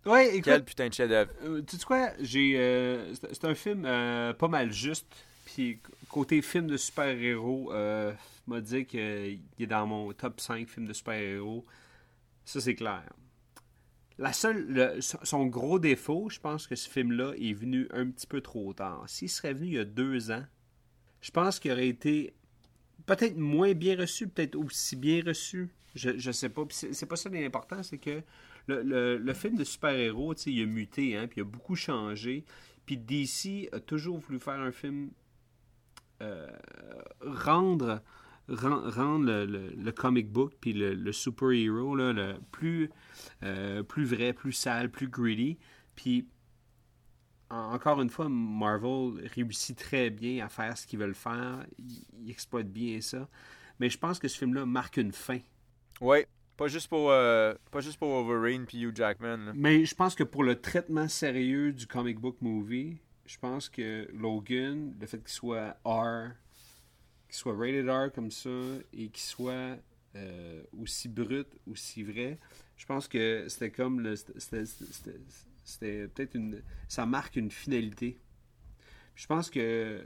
Ouais, 0.05 0.29
écoute, 0.29 0.45
quel 0.45 0.63
putain 0.65 0.87
de 0.87 0.93
chef-d'œuvre. 0.93 1.31
Euh, 1.43 1.61
tu 1.67 1.77
sais 1.77 1.85
quoi, 1.85 2.09
j'ai 2.19 2.55
euh, 2.57 3.13
c'est 3.13 3.45
un 3.45 3.53
film 3.53 3.83
pas 3.83 4.47
mal 4.47 4.71
juste. 4.71 5.05
Puis 5.45 5.79
côté 6.09 6.41
film 6.41 6.65
de 6.67 6.77
super-héros, 6.77 7.71
euh, 7.73 8.11
m'a 8.47 8.61
dit 8.61 8.85
qu'il 8.85 9.39
est 9.59 9.67
dans 9.67 9.85
mon 9.85 10.11
top 10.13 10.39
5 10.39 10.67
films 10.67 10.87
de 10.87 10.93
super-héros. 10.93 11.65
Ça, 12.45 12.59
c'est 12.61 12.73
clair. 12.75 13.03
La 14.21 14.33
seule, 14.33 14.65
le- 14.67 15.01
son 15.01 15.47
gros 15.47 15.79
défaut, 15.79 16.29
je 16.29 16.39
pense 16.39 16.67
que 16.67 16.75
ce 16.75 16.87
film-là 16.89 17.33
est 17.37 17.53
venu 17.53 17.87
un 17.91 18.07
petit 18.09 18.27
peu 18.27 18.39
trop 18.39 18.71
tard. 18.73 19.03
S'il 19.07 19.29
serait 19.29 19.53
venu 19.53 19.67
il 19.67 19.73
y 19.73 19.79
a 19.79 19.83
deux 19.85 20.31
ans, 20.31 20.45
je 21.21 21.31
pense 21.31 21.59
qu'il 21.59 21.71
aurait 21.71 21.87
été 21.87 22.33
peut-être 23.07 23.35
moins 23.37 23.73
bien 23.73 23.97
reçu, 23.97 24.27
peut-être 24.27 24.55
aussi 24.55 24.95
bien 24.95 25.23
reçu. 25.25 25.69
Je, 25.95 26.17
je 26.17 26.31
sais 26.31 26.49
pas. 26.49 26.63
C'est 26.69 27.05
pas 27.07 27.15
ça 27.15 27.29
l'important, 27.29 27.83
c'est 27.83 27.97
que 27.97 28.21
le, 28.67 29.17
le- 29.17 29.33
film 29.33 29.57
de 29.57 29.63
super-héros, 29.63 30.35
il 30.45 30.61
a 30.61 30.65
muté, 30.65 31.17
hein, 31.17 31.27
puis 31.27 31.39
il 31.39 31.41
a 31.41 31.45
beaucoup 31.45 31.75
changé. 31.75 32.45
Puis 32.85 32.97
DC 32.97 33.69
a 33.73 33.79
toujours 33.79 34.19
voulu 34.19 34.39
faire 34.39 34.59
un 34.59 34.71
film 34.71 35.09
euh, 36.21 36.47
rendre, 37.21 37.87
ren- 37.87 38.01
rendre 38.49 39.25
le, 39.25 39.45
le- 39.45 39.73
le 39.75 39.91
comic 39.91 40.31
book 40.31 40.53
puis 40.59 40.73
le, 40.73 40.93
le 40.93 41.11
super-héros 41.11 41.95
le 41.95 42.35
plus, 42.51 42.89
euh, 43.43 43.83
plus 43.83 44.05
vrai, 44.05 44.33
plus 44.33 44.51
sale, 44.53 44.89
plus 44.91 45.07
greedy. 45.07 45.57
Puis 45.95 46.27
en- 47.49 47.73
encore 47.73 48.01
une 48.01 48.09
fois, 48.09 48.27
Marvel 48.29 49.27
réussit 49.35 49.77
très 49.77 50.09
bien 50.09 50.45
à 50.45 50.49
faire 50.49 50.77
ce 50.77 50.87
qu'ils 50.87 50.99
veulent 50.99 51.15
faire. 51.15 51.65
Ils, 51.77 52.03
ils 52.23 52.31
exploitent 52.31 52.71
bien 52.71 53.01
ça. 53.01 53.27
Mais 53.79 53.89
je 53.89 53.97
pense 53.97 54.19
que 54.19 54.27
ce 54.27 54.37
film-là 54.37 54.65
marque 54.65 54.97
une 54.97 55.11
fin. 55.11 55.39
Ouais, 55.99 56.27
pas 56.57 56.67
juste 56.67 56.87
pour, 56.87 57.11
euh, 57.11 57.53
pas 57.71 57.79
juste 57.79 57.97
pour 57.97 58.09
Wolverine 58.09 58.65
puis 58.65 58.79
Hugh 58.81 58.95
Jackman. 58.95 59.37
là. 59.37 59.51
Mais 59.55 59.85
je 59.85 59.95
pense 59.95 60.15
que 60.15 60.23
pour 60.23 60.43
le 60.43 60.59
traitement 60.59 61.07
sérieux 61.07 61.73
du 61.73 61.87
comic 61.87 62.19
book 62.19 62.37
movie, 62.41 62.97
je 63.25 63.37
pense 63.37 63.69
que 63.69 64.07
Logan, 64.13 64.93
le 64.99 65.07
fait 65.07 65.19
qu'il 65.19 65.29
soit 65.29 65.77
R, 65.85 66.31
qu'il 67.31 67.39
soit 67.39 67.55
rated 67.55 67.89
R 67.89 68.11
comme 68.11 68.29
ça, 68.29 68.49
et 68.93 69.07
qu'il 69.07 69.23
soit 69.23 69.77
euh, 70.15 70.63
aussi 70.77 71.07
brut, 71.07 71.47
aussi 71.65 72.03
vrai, 72.03 72.37
je 72.75 72.85
pense 72.85 73.07
que 73.07 73.45
c'était 73.47 73.71
comme 73.71 74.01
le. 74.01 74.15
C'était 75.63 76.07
peut-être 76.07 76.35
une. 76.35 76.61
Ça 76.89 77.05
marque 77.05 77.37
une 77.37 77.49
finalité. 77.49 78.19
Je 79.15 79.25
pense 79.27 79.49
que 79.49 80.05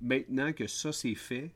maintenant 0.00 0.52
que 0.52 0.66
ça 0.66 0.92
c'est 0.92 1.14
fait, 1.14 1.54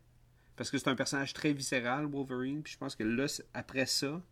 parce 0.57 0.71
que 0.71 0.79
c'est 0.79 0.89
un 0.89 0.95
personnage 0.95 1.35
très 1.35 1.53
viscéral, 1.53 2.07
Wolverine, 2.07 2.63
puis 2.63 2.73
je 2.73 2.79
pense 2.79 2.97
que 2.97 3.03
là, 3.03 3.27
après 3.53 3.87
ça, 3.87 4.23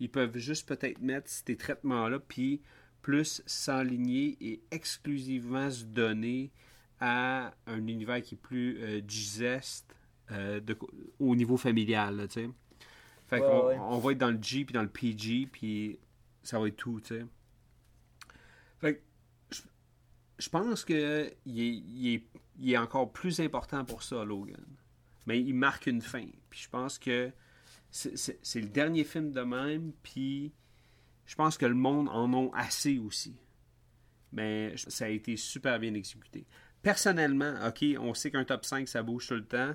ils 0.00 0.10
peuvent 0.10 0.36
juste 0.36 0.68
peut-être 0.68 1.00
mettre 1.00 1.30
ces 1.30 1.56
traitements-là, 1.56 2.18
puis 2.18 2.60
plus 3.00 3.42
s'enligner 3.46 4.36
et 4.40 4.62
exclusivement 4.70 5.70
se 5.70 5.84
donner 5.84 6.50
à 7.00 7.54
un 7.66 7.86
univers 7.86 8.20
qui 8.20 8.34
est 8.34 8.38
plus 8.38 8.78
euh, 8.82 9.00
digeste 9.00 9.94
euh, 10.32 10.60
de 10.60 10.76
au 11.18 11.34
niveau 11.36 11.56
familial, 11.56 12.16
là, 12.16 12.28
tu 12.28 12.34
sais. 12.34 12.50
Fait 13.26 13.40
Ouais, 13.40 13.46
qu'on 13.46 13.66
ouais. 13.68 13.78
on 13.78 13.98
va 13.98 14.12
être 14.12 14.18
dans 14.18 14.30
le 14.30 14.42
G 14.42 14.64
puis 14.64 14.72
dans 14.72 14.82
le 14.82 14.88
PG, 14.88 15.48
puis 15.52 15.98
ça 16.42 16.58
va 16.58 16.68
être 16.68 16.76
tout, 16.76 17.00
tu 17.00 17.14
sais. 17.16 17.26
Fait 18.80 18.94
que 18.96 19.00
je, 19.50 19.62
je 20.38 20.48
pense 20.48 20.84
que 20.84 21.30
il 21.46 21.60
est, 21.60 21.74
il 21.74 22.14
est- 22.14 22.26
il 22.60 22.72
est 22.72 22.78
encore 22.78 23.12
plus 23.12 23.40
important 23.40 23.84
pour 23.84 24.02
ça, 24.02 24.24
Logan. 24.24 24.64
Mais 25.26 25.40
il 25.40 25.54
marque 25.54 25.86
une 25.86 26.00
fin. 26.02 26.26
Puis 26.50 26.60
je 26.60 26.68
pense 26.68 26.98
que 26.98 27.30
c'est- 27.90 28.60
le 28.60 28.68
dernier 28.68 29.04
film 29.04 29.30
de 29.30 29.42
même, 29.42 29.92
puis 30.02 30.52
je 31.26 31.34
pense 31.34 31.56
que 31.58 31.66
le 31.66 31.74
monde 31.74 32.08
en 32.08 32.32
a 32.32 32.50
assez 32.56 32.98
aussi. 32.98 33.36
Mais 34.32 34.74
ça 34.76 35.04
a 35.06 35.08
été 35.08 35.36
super 35.36 35.78
bien 35.78 35.94
exécuté. 35.94 36.46
Personnellement, 36.82 37.54
ok, 37.66 37.84
on 37.98 38.14
sait 38.14 38.30
qu'un 38.30 38.44
top 38.44 38.64
5, 38.64 38.88
ça 38.88 39.02
bouge 39.02 39.26
tout 39.28 39.34
le 39.34 39.44
temps. 39.44 39.74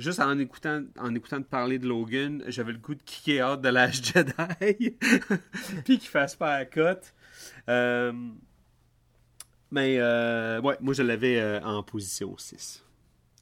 Juste 0.00 0.20
en 0.20 0.38
écoutant, 0.38 0.82
en 0.98 1.14
écoutant 1.14 1.38
de 1.40 1.44
parler 1.44 1.78
de 1.78 1.86
Logan, 1.86 2.42
j'avais 2.48 2.72
le 2.72 2.78
goût 2.78 2.94
de 2.94 3.02
kicker 3.02 3.42
out 3.42 3.60
de 3.60 3.68
l'âge 3.68 4.02
Jedi. 4.02 4.96
puis 5.84 5.98
qu'il 5.98 6.08
fasse 6.08 6.34
pas 6.34 6.58
la 6.58 6.64
cote. 6.64 7.12
Euh, 7.68 8.12
mais 9.70 9.98
euh, 9.98 10.60
ouais, 10.62 10.76
moi 10.80 10.94
je 10.94 11.02
l'avais 11.02 11.38
euh, 11.38 11.60
en 11.60 11.82
position 11.82 12.34
6. 12.36 12.82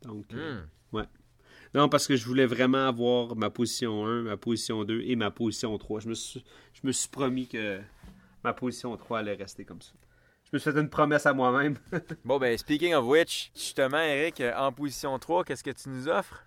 Donc, 0.03 0.27
Hmm. 0.33 0.67
ouais. 0.97 1.05
Non, 1.75 1.89
parce 1.89 2.07
que 2.09 2.17
je 2.17 2.25
voulais 2.25 2.47
vraiment 2.47 2.89
avoir 2.89 3.37
ma 3.37 3.51
position 3.51 4.05
1, 4.07 4.23
ma 4.23 4.37
position 4.37 4.83
2 4.85 5.03
et 5.03 5.15
ma 5.15 5.31
position 5.31 5.77
3. 5.79 6.01
Je 6.01 6.09
me 6.09 6.15
suis, 6.15 6.45
je 6.73 6.81
me 6.87 6.91
suis 6.93 7.09
promis 7.09 7.47
que 7.47 7.81
ma 8.43 8.53
position 8.53 8.97
3 8.97 9.21
allait 9.21 9.35
rester 9.35 9.65
comme 9.65 9.81
ça. 9.81 9.93
Je 10.51 10.57
me 10.57 10.59
suis 10.59 10.73
fait 10.73 10.81
une 10.81 10.89
promesse 10.89 11.27
à 11.27 11.33
moi-même. 11.35 11.77
Bon, 12.25 12.39
ben, 12.39 12.57
speaking 12.57 12.95
of 12.95 13.05
which, 13.07 13.51
justement, 13.55 13.99
Eric, 14.01 14.41
euh, 14.41 14.55
en 14.57 14.73
position 14.73 15.19
3, 15.19 15.45
qu'est-ce 15.45 15.63
que 15.65 15.71
tu 15.71 15.89
nous 15.91 16.09
offres? 16.09 16.45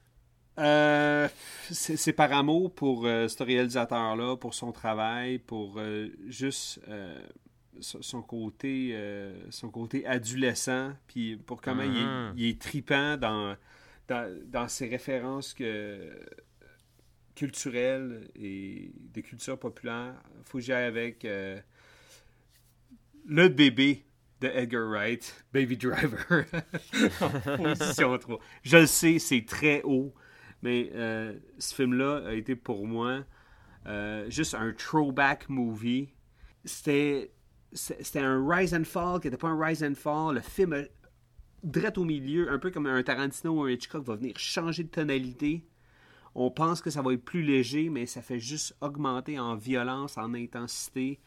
Euh, 0.59 1.27
c'est 1.71 2.13
par 2.13 2.31
amour 2.33 2.73
pour 2.73 3.05
euh, 3.05 3.27
ce 3.27 3.41
réalisateur-là, 3.43 4.35
pour 4.37 4.53
son 4.53 4.71
travail, 4.71 5.37
pour 5.39 5.75
euh, 5.77 6.09
juste 6.27 6.81
euh, 6.89 7.19
son 7.79 8.21
côté, 8.21 8.89
euh, 8.93 9.33
son 9.49 9.69
côté 9.69 10.05
adolescent, 10.05 10.91
puis 11.07 11.37
pour 11.37 11.61
comment 11.61 11.83
il, 11.83 11.97
est, 11.97 12.03
Mhm. 12.03 12.33
il 12.37 12.45
est 12.49 12.61
tripant 12.61 13.17
dans, 13.17 13.55
dans, 14.07 14.29
dans 14.47 14.67
ses 14.67 14.87
références 14.89 15.53
que, 15.53 16.11
culturelles 17.35 18.29
et 18.35 18.91
de 19.13 19.21
culture 19.21 19.57
populaire. 19.57 20.15
Faut 20.45 20.57
que 20.57 20.63
j'aille 20.63 20.85
avec 20.85 21.23
euh, 21.23 21.59
le 23.25 23.47
bébé 23.47 24.05
de 24.41 24.47
Edgar 24.47 24.87
Wright, 24.87 25.45
Baby 25.53 25.77
Driver, 25.77 26.25
position 27.57 28.17
3. 28.17 28.39
Je 28.63 28.77
le 28.77 28.85
sais, 28.87 29.19
c'est 29.19 29.45
très 29.45 29.81
haut, 29.83 30.13
mais 30.63 30.89
euh, 30.93 31.37
ce 31.59 31.75
film-là 31.75 32.23
a 32.27 32.33
été 32.33 32.55
pour 32.55 32.87
moi 32.87 33.23
euh, 33.85 34.29
juste 34.29 34.55
un 34.55 34.73
throwback 34.73 35.49
movie. 35.49 36.09
C'était 36.65 37.31
c'était 37.73 38.19
un 38.19 38.45
rise 38.45 38.73
and 38.73 38.83
fall 38.83 39.19
qui 39.21 39.27
n'était 39.27 39.37
pas 39.37 39.47
un 39.47 39.63
rise 39.63 39.83
and 39.83 39.95
fall. 39.95 40.35
Le 40.35 40.41
film, 40.41 40.85
direct 41.63 41.97
au 41.97 42.03
milieu, 42.03 42.51
un 42.51 42.59
peu 42.59 42.69
comme 42.69 42.85
un 42.85 43.01
Tarantino 43.01 43.61
ou 43.61 43.63
un 43.63 43.69
Hitchcock, 43.69 44.03
va 44.03 44.15
venir 44.15 44.37
changer 44.37 44.83
de 44.83 44.89
tonalité. 44.89 45.65
on 46.35 46.51
pense 46.51 46.81
que 46.81 46.89
ça 46.89 47.01
va 47.01 47.13
être 47.13 47.23
plus 47.23 47.43
léger, 47.43 47.89
mais 47.89 48.05
ça 48.05 48.21
fait 48.21 48.39
juste 48.39 48.75
augmenter 48.81 49.39
en 49.39 49.55
violence, 49.55 50.17
en 50.17 50.33
intensité, 50.33 51.19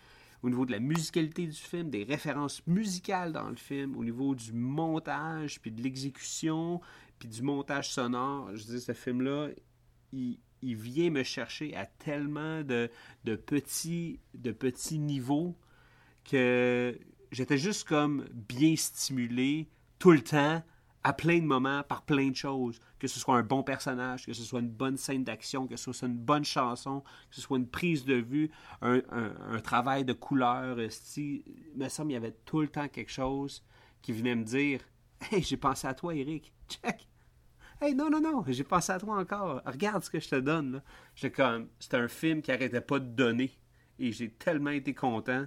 au 0.44 0.50
niveau 0.50 0.66
de 0.66 0.72
la 0.72 0.78
musicalité 0.78 1.46
du 1.46 1.56
film, 1.56 1.88
des 1.88 2.04
références 2.04 2.64
musicales 2.66 3.32
dans 3.32 3.48
le 3.48 3.56
film, 3.56 3.96
au 3.96 4.04
niveau 4.04 4.34
du 4.34 4.52
montage, 4.52 5.58
puis 5.58 5.72
de 5.72 5.82
l'exécution, 5.82 6.82
puis 7.18 7.30
du 7.30 7.40
montage 7.40 7.90
sonore. 7.90 8.54
Je 8.54 8.64
dis, 8.64 8.80
ce 8.80 8.92
film-là, 8.92 9.48
il, 10.12 10.38
il 10.60 10.76
vient 10.76 11.08
me 11.08 11.22
chercher 11.22 11.74
à 11.74 11.86
tellement 11.86 12.62
de, 12.62 12.90
de, 13.24 13.36
petits, 13.36 14.20
de 14.34 14.52
petits 14.52 14.98
niveaux 14.98 15.56
que 16.24 16.98
j'étais 17.32 17.58
juste 17.58 17.88
comme 17.88 18.26
bien 18.34 18.76
stimulé 18.76 19.70
tout 19.98 20.10
le 20.10 20.20
temps, 20.20 20.62
à 21.04 21.12
plein 21.14 21.38
de 21.38 21.46
moments, 21.46 21.82
par 21.84 22.02
plein 22.02 22.28
de 22.28 22.36
choses. 22.36 22.80
Que 23.04 23.08
ce 23.08 23.20
soit 23.20 23.36
un 23.36 23.42
bon 23.42 23.62
personnage, 23.62 24.24
que 24.24 24.32
ce 24.32 24.42
soit 24.42 24.60
une 24.60 24.70
bonne 24.70 24.96
scène 24.96 25.24
d'action, 25.24 25.66
que 25.66 25.76
ce 25.76 25.92
soit 25.92 26.08
une 26.08 26.16
bonne 26.16 26.46
chanson, 26.46 27.02
que 27.28 27.34
ce 27.34 27.42
soit 27.42 27.58
une 27.58 27.68
prise 27.68 28.06
de 28.06 28.14
vue, 28.14 28.50
un, 28.80 29.60
travail 29.62 30.06
de 30.06 30.14
couleur. 30.14 30.78
Il 31.18 31.42
me 31.76 31.90
semble 31.90 32.08
qu'il 32.08 32.14
y 32.14 32.16
avait 32.16 32.34
tout 32.46 32.62
le 32.62 32.68
temps 32.68 32.88
quelque 32.88 33.12
chose 33.12 33.62
qui 34.00 34.12
venait 34.12 34.34
me 34.34 34.42
dire 34.42 34.80
Hey, 35.20 35.42
j'ai 35.42 35.58
pensé 35.58 35.86
à 35.86 35.92
toi, 35.92 36.14
Eric. 36.14 36.50
Check. 36.66 37.06
Hey, 37.78 37.94
non, 37.94 38.08
non, 38.08 38.22
non, 38.22 38.42
j'ai 38.48 38.64
pensé 38.64 38.90
à 38.90 38.98
toi 38.98 39.18
encore. 39.18 39.60
Regarde 39.66 40.02
ce 40.02 40.08
que 40.08 40.18
je 40.18 40.30
te 40.30 40.36
donne. 40.36 40.80
C'était 41.14 41.42
un 41.42 42.08
film 42.08 42.40
qui 42.40 42.52
arrêtait 42.52 42.80
pas 42.80 43.00
de 43.00 43.04
donner. 43.04 43.52
Et 43.98 44.12
j'ai 44.12 44.30
tellement 44.30 44.70
été 44.70 44.94
content. 44.94 45.44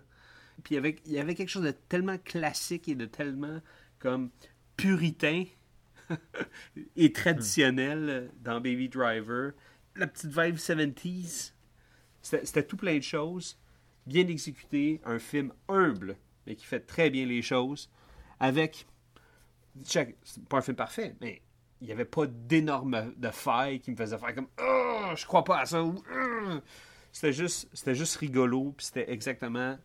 Puis 0.64 0.76
il 0.76 0.76
y, 0.76 0.78
avait, 0.78 0.96
il 1.08 1.12
y 1.12 1.18
avait 1.18 1.34
quelque 1.34 1.50
chose 1.50 1.64
de 1.64 1.72
tellement 1.72 2.20
classique 2.20 2.88
et 2.88 2.94
de 2.94 3.08
tellement 3.08 3.62
comme 3.98 4.30
puritain 4.76 5.46
et 6.96 7.12
traditionnel 7.12 8.32
dans 8.42 8.62
Baby 8.62 8.90
Driver. 8.90 9.52
La 9.96 10.08
petite 10.08 10.32
vibe 10.32 10.56
70s. 10.56 11.54
C'était 12.22 12.64
tout 12.64 12.78
plein 12.78 12.98
de 12.98 13.04
choses. 13.04 13.60
Bien 14.06 14.28
exécuté. 14.28 15.02
Un 15.06 15.20
film 15.20 15.54
humble, 15.68 16.18
mais 16.46 16.56
qui 16.56 16.66
fait 16.66 16.82
très 16.82 17.10
bien 17.10 17.26
les 17.26 17.42
choses. 17.42 17.90
Avec. 18.40 18.88
C'est 19.84 20.16
pas 20.50 20.58
un 20.58 20.62
film 20.62 20.76
parfait, 20.76 21.16
mais 21.22 21.42
il 21.82 21.88
n'y 21.88 21.94
avait 21.94 22.06
pas 22.06 22.26
d'énormes 22.28 23.14
de 23.18 23.30
failles 23.30 23.80
qui 23.80 23.92
me 23.92 23.96
faisaient 23.96 24.18
faire 24.18 24.36
comme 24.36 24.48
oh, 24.60 25.12
je 25.16 25.26
crois 25.26 25.44
pas 25.44 25.60
à 25.60 25.66
ça 25.66 25.84
c'était 27.12 27.34
juste 27.34 27.70
c'était 27.74 27.96
juste 27.96 28.16
rigolo 28.18 28.74
puis 28.76 28.88
c'était 28.88 29.12
exactement 29.12 29.78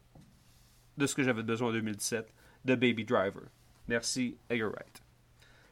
de 0.96 1.06
ce 1.06 1.14
que 1.14 1.22
j'avais 1.22 1.42
besoin 1.42 1.68
en 1.68 1.72
2017 1.72 2.32
de 2.64 2.74
Baby 2.74 3.04
Driver 3.04 3.42
merci 3.88 4.38
Edgar 4.48 4.70
Wright 4.70 5.01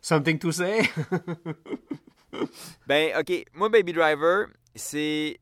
something 0.00 0.38
to 0.38 0.52
say? 0.52 0.82
Ben 2.86 3.12
ok 3.18 3.44
moi 3.54 3.68
Baby 3.68 3.92
Driver 3.92 4.46
c'est 4.74 5.40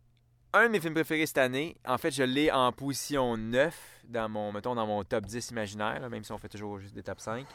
un 0.54 0.66
de 0.66 0.72
mes 0.72 0.80
films 0.80 0.94
préférés 0.94 1.26
cette 1.26 1.36
année 1.36 1.76
en 1.86 1.98
fait 1.98 2.10
je 2.10 2.22
l'ai 2.22 2.50
en 2.50 2.72
position 2.72 3.36
9 3.36 3.74
dans 4.08 4.28
mon 4.30 4.52
mettons 4.52 4.74
dans 4.74 4.86
mon 4.86 5.04
top 5.04 5.26
10 5.26 5.50
imaginaire 5.50 6.08
même 6.08 6.24
si 6.24 6.32
on 6.32 6.38
fait 6.38 6.48
toujours 6.48 6.78
juste 6.78 6.94
des 6.94 7.02
top 7.02 7.20
5 7.20 7.46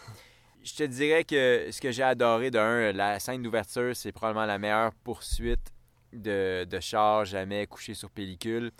je 0.63 0.73
te 0.73 0.83
dirais 0.83 1.23
que 1.23 1.67
ce 1.71 1.81
que 1.81 1.91
j'ai 1.91 2.03
adoré 2.03 2.49
d'un, 2.49 2.91
la 2.93 3.19
scène 3.19 3.43
d'ouverture, 3.43 3.95
c'est 3.95 4.11
probablement 4.11 4.45
la 4.45 4.57
meilleure 4.57 4.93
poursuite 5.03 5.73
de, 6.13 6.65
de 6.69 6.79
char 6.79 7.25
jamais 7.25 7.67
couché 7.67 7.93
sur 7.93 8.09
pellicule. 8.09 8.71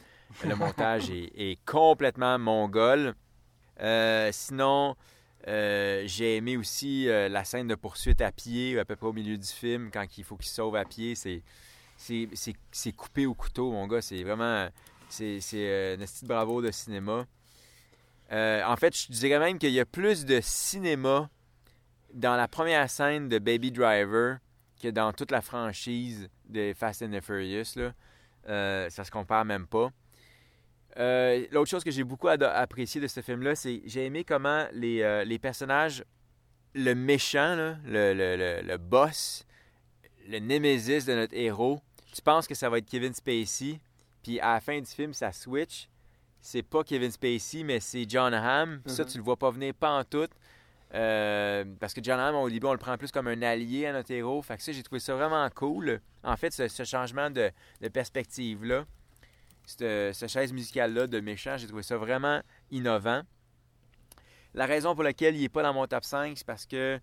Le 0.46 0.56
montage 0.56 1.10
est, 1.12 1.60
complètement 1.66 2.40
mongol. 2.40 3.14
Euh, 3.82 4.30
sinon, 4.32 4.96
euh, 5.48 6.04
j'ai 6.06 6.38
aimé 6.38 6.58
aussi 6.58 7.08
euh, 7.08 7.30
la 7.30 7.44
scène 7.44 7.68
de 7.68 7.76
poursuite 7.76 8.22
à 8.22 8.32
pied, 8.32 8.80
à 8.80 8.86
peu 8.86 8.96
près 8.96 9.08
au 9.08 9.14
milieu 9.14 9.38
du 9.38 9.48
film, 9.48 9.90
quand 9.92 10.06
il 10.18 10.24
faut 10.24 10.38
qu'il 10.38 10.50
sauve 10.50 10.76
à 10.76 10.86
pied. 10.86 11.16
C'est, 11.16 11.44
c'est, 11.98 12.92
coupé 12.94 13.26
au 13.26 13.34
couteau, 13.34 13.72
mon 13.72 13.88
gars. 13.88 14.02
C'est 14.02 14.24
vraiment. 14.24 14.70
C'est, 15.10 15.40
c'est 15.42 15.94
un 15.94 15.98
petit 15.98 16.26
bravo 16.26 16.62
de 16.62 16.72
cinéma. 16.72 17.26
en 18.32 18.76
fait, 18.78 18.98
je 18.98 19.12
dirais 19.12 19.40
même 19.40 19.60
qu'il 19.60 19.72
y 19.72 19.80
a 19.80 19.86
plus 19.86 20.26
de 20.26 20.40
cinéma 20.42 21.30
dans 22.14 22.36
la 22.36 22.48
première 22.48 22.90
scène 22.90 23.30
de 23.30 23.40
Baby 23.40 23.72
Driver 23.72 24.38
que 24.82 24.88
dans 24.90 25.14
toute 25.14 25.32
la 25.32 25.42
franchise 25.42 26.30
de 26.50 26.74
Fast 26.76 27.02
and 27.04 27.12
the 27.12 27.22
Furious. 27.22 27.76
Là. 27.76 27.94
Euh, 28.50 28.90
ça 28.90 29.04
se 29.04 29.12
compare 29.12 29.46
même 29.46 29.68
pas. 29.68 29.90
Euh, 31.00 31.46
l'autre 31.52 31.70
chose 31.70 31.84
que 31.84 31.92
j'ai 31.92 32.04
beaucoup 32.04 32.28
apprécié 32.28 33.02
de 33.02 33.08
ce 33.08 33.22
film-là, 33.22 33.56
c'est 33.56 33.82
j'ai 33.86 34.06
aimé 34.06 34.24
comment 34.24 34.66
les, 34.74 35.02
euh, 35.02 35.24
les, 35.24 35.40
personnages, 35.40 36.04
le 36.76 36.94
méchant, 36.94 37.76
le, 37.86 38.14
le, 38.14 38.62
le, 38.62 38.78
boss, 38.78 39.46
le 40.28 40.40
némésis 40.40 41.06
de 41.06 41.14
notre 41.16 41.36
héros, 41.36 41.80
tu 42.14 42.22
penses 42.22 42.48
que 42.48 42.54
ça 42.54 42.70
va 42.70 42.78
être 42.78 42.90
Kevin 42.90 43.14
Spacey, 43.14 43.80
puis 44.22 44.40
à 44.40 44.54
la 44.54 44.60
fin 44.60 44.80
du 44.80 44.90
film, 44.90 45.14
ça 45.14 45.32
switch. 45.32 45.90
C'est 46.42 46.62
pas 46.62 46.84
Kevin 46.84 47.10
Spacey, 47.10 47.64
mais 47.64 47.80
c'est 47.80 48.06
John 48.08 48.34
Hamm. 48.34 48.82
Ça, 48.86 49.04
mm-hmm. 49.04 49.12
tu 49.12 49.18
le 49.18 49.24
vois 49.24 49.38
pas 49.38 49.50
venir 49.50 49.74
pas 49.74 49.92
en 49.92 50.04
tout. 50.04 50.28
Euh, 50.94 51.66
parce 51.80 51.94
que 51.94 52.04
John 52.04 52.20
Hamm, 52.20 52.36
au 52.36 52.50
début, 52.50 52.68
on 52.68 52.74
le 52.74 52.78
prend 52.78 52.98
plus 52.98 53.12
comme 53.12 53.28
un 53.28 53.42
allié 53.42 53.88
à 53.88 53.94
notre 53.94 54.12
héros. 54.12 54.42
Fait 54.42 54.58
que 54.58 54.64
ça, 54.64 54.72
j'ai 54.72 54.84
trouvé 54.84 55.00
ça 55.00 55.16
vraiment 55.16 55.48
cool. 55.50 56.02
En 56.24 56.38
fait, 56.38 56.52
ce, 56.52 56.84
changement 56.84 57.30
de, 57.30 57.52
perspective-là, 57.92 58.86
ce 59.66 60.26
chaise 60.28 60.54
musicale-là 60.54 61.08
de 61.08 61.20
méchant, 61.20 61.58
j'ai 61.58 61.68
trouvé 61.68 61.84
ça 61.84 61.98
vraiment 61.98 62.42
innovant. 62.72 63.22
La 64.54 64.66
raison 64.66 64.94
pour 64.94 65.04
laquelle 65.04 65.36
il 65.36 65.42
n'est 65.42 65.50
pas 65.50 65.64
dans 65.64 65.74
mon 65.74 65.88
top 65.88 66.04
5, 66.04 66.38
c'est 66.38 66.46
parce 66.46 66.66
que 66.66 67.00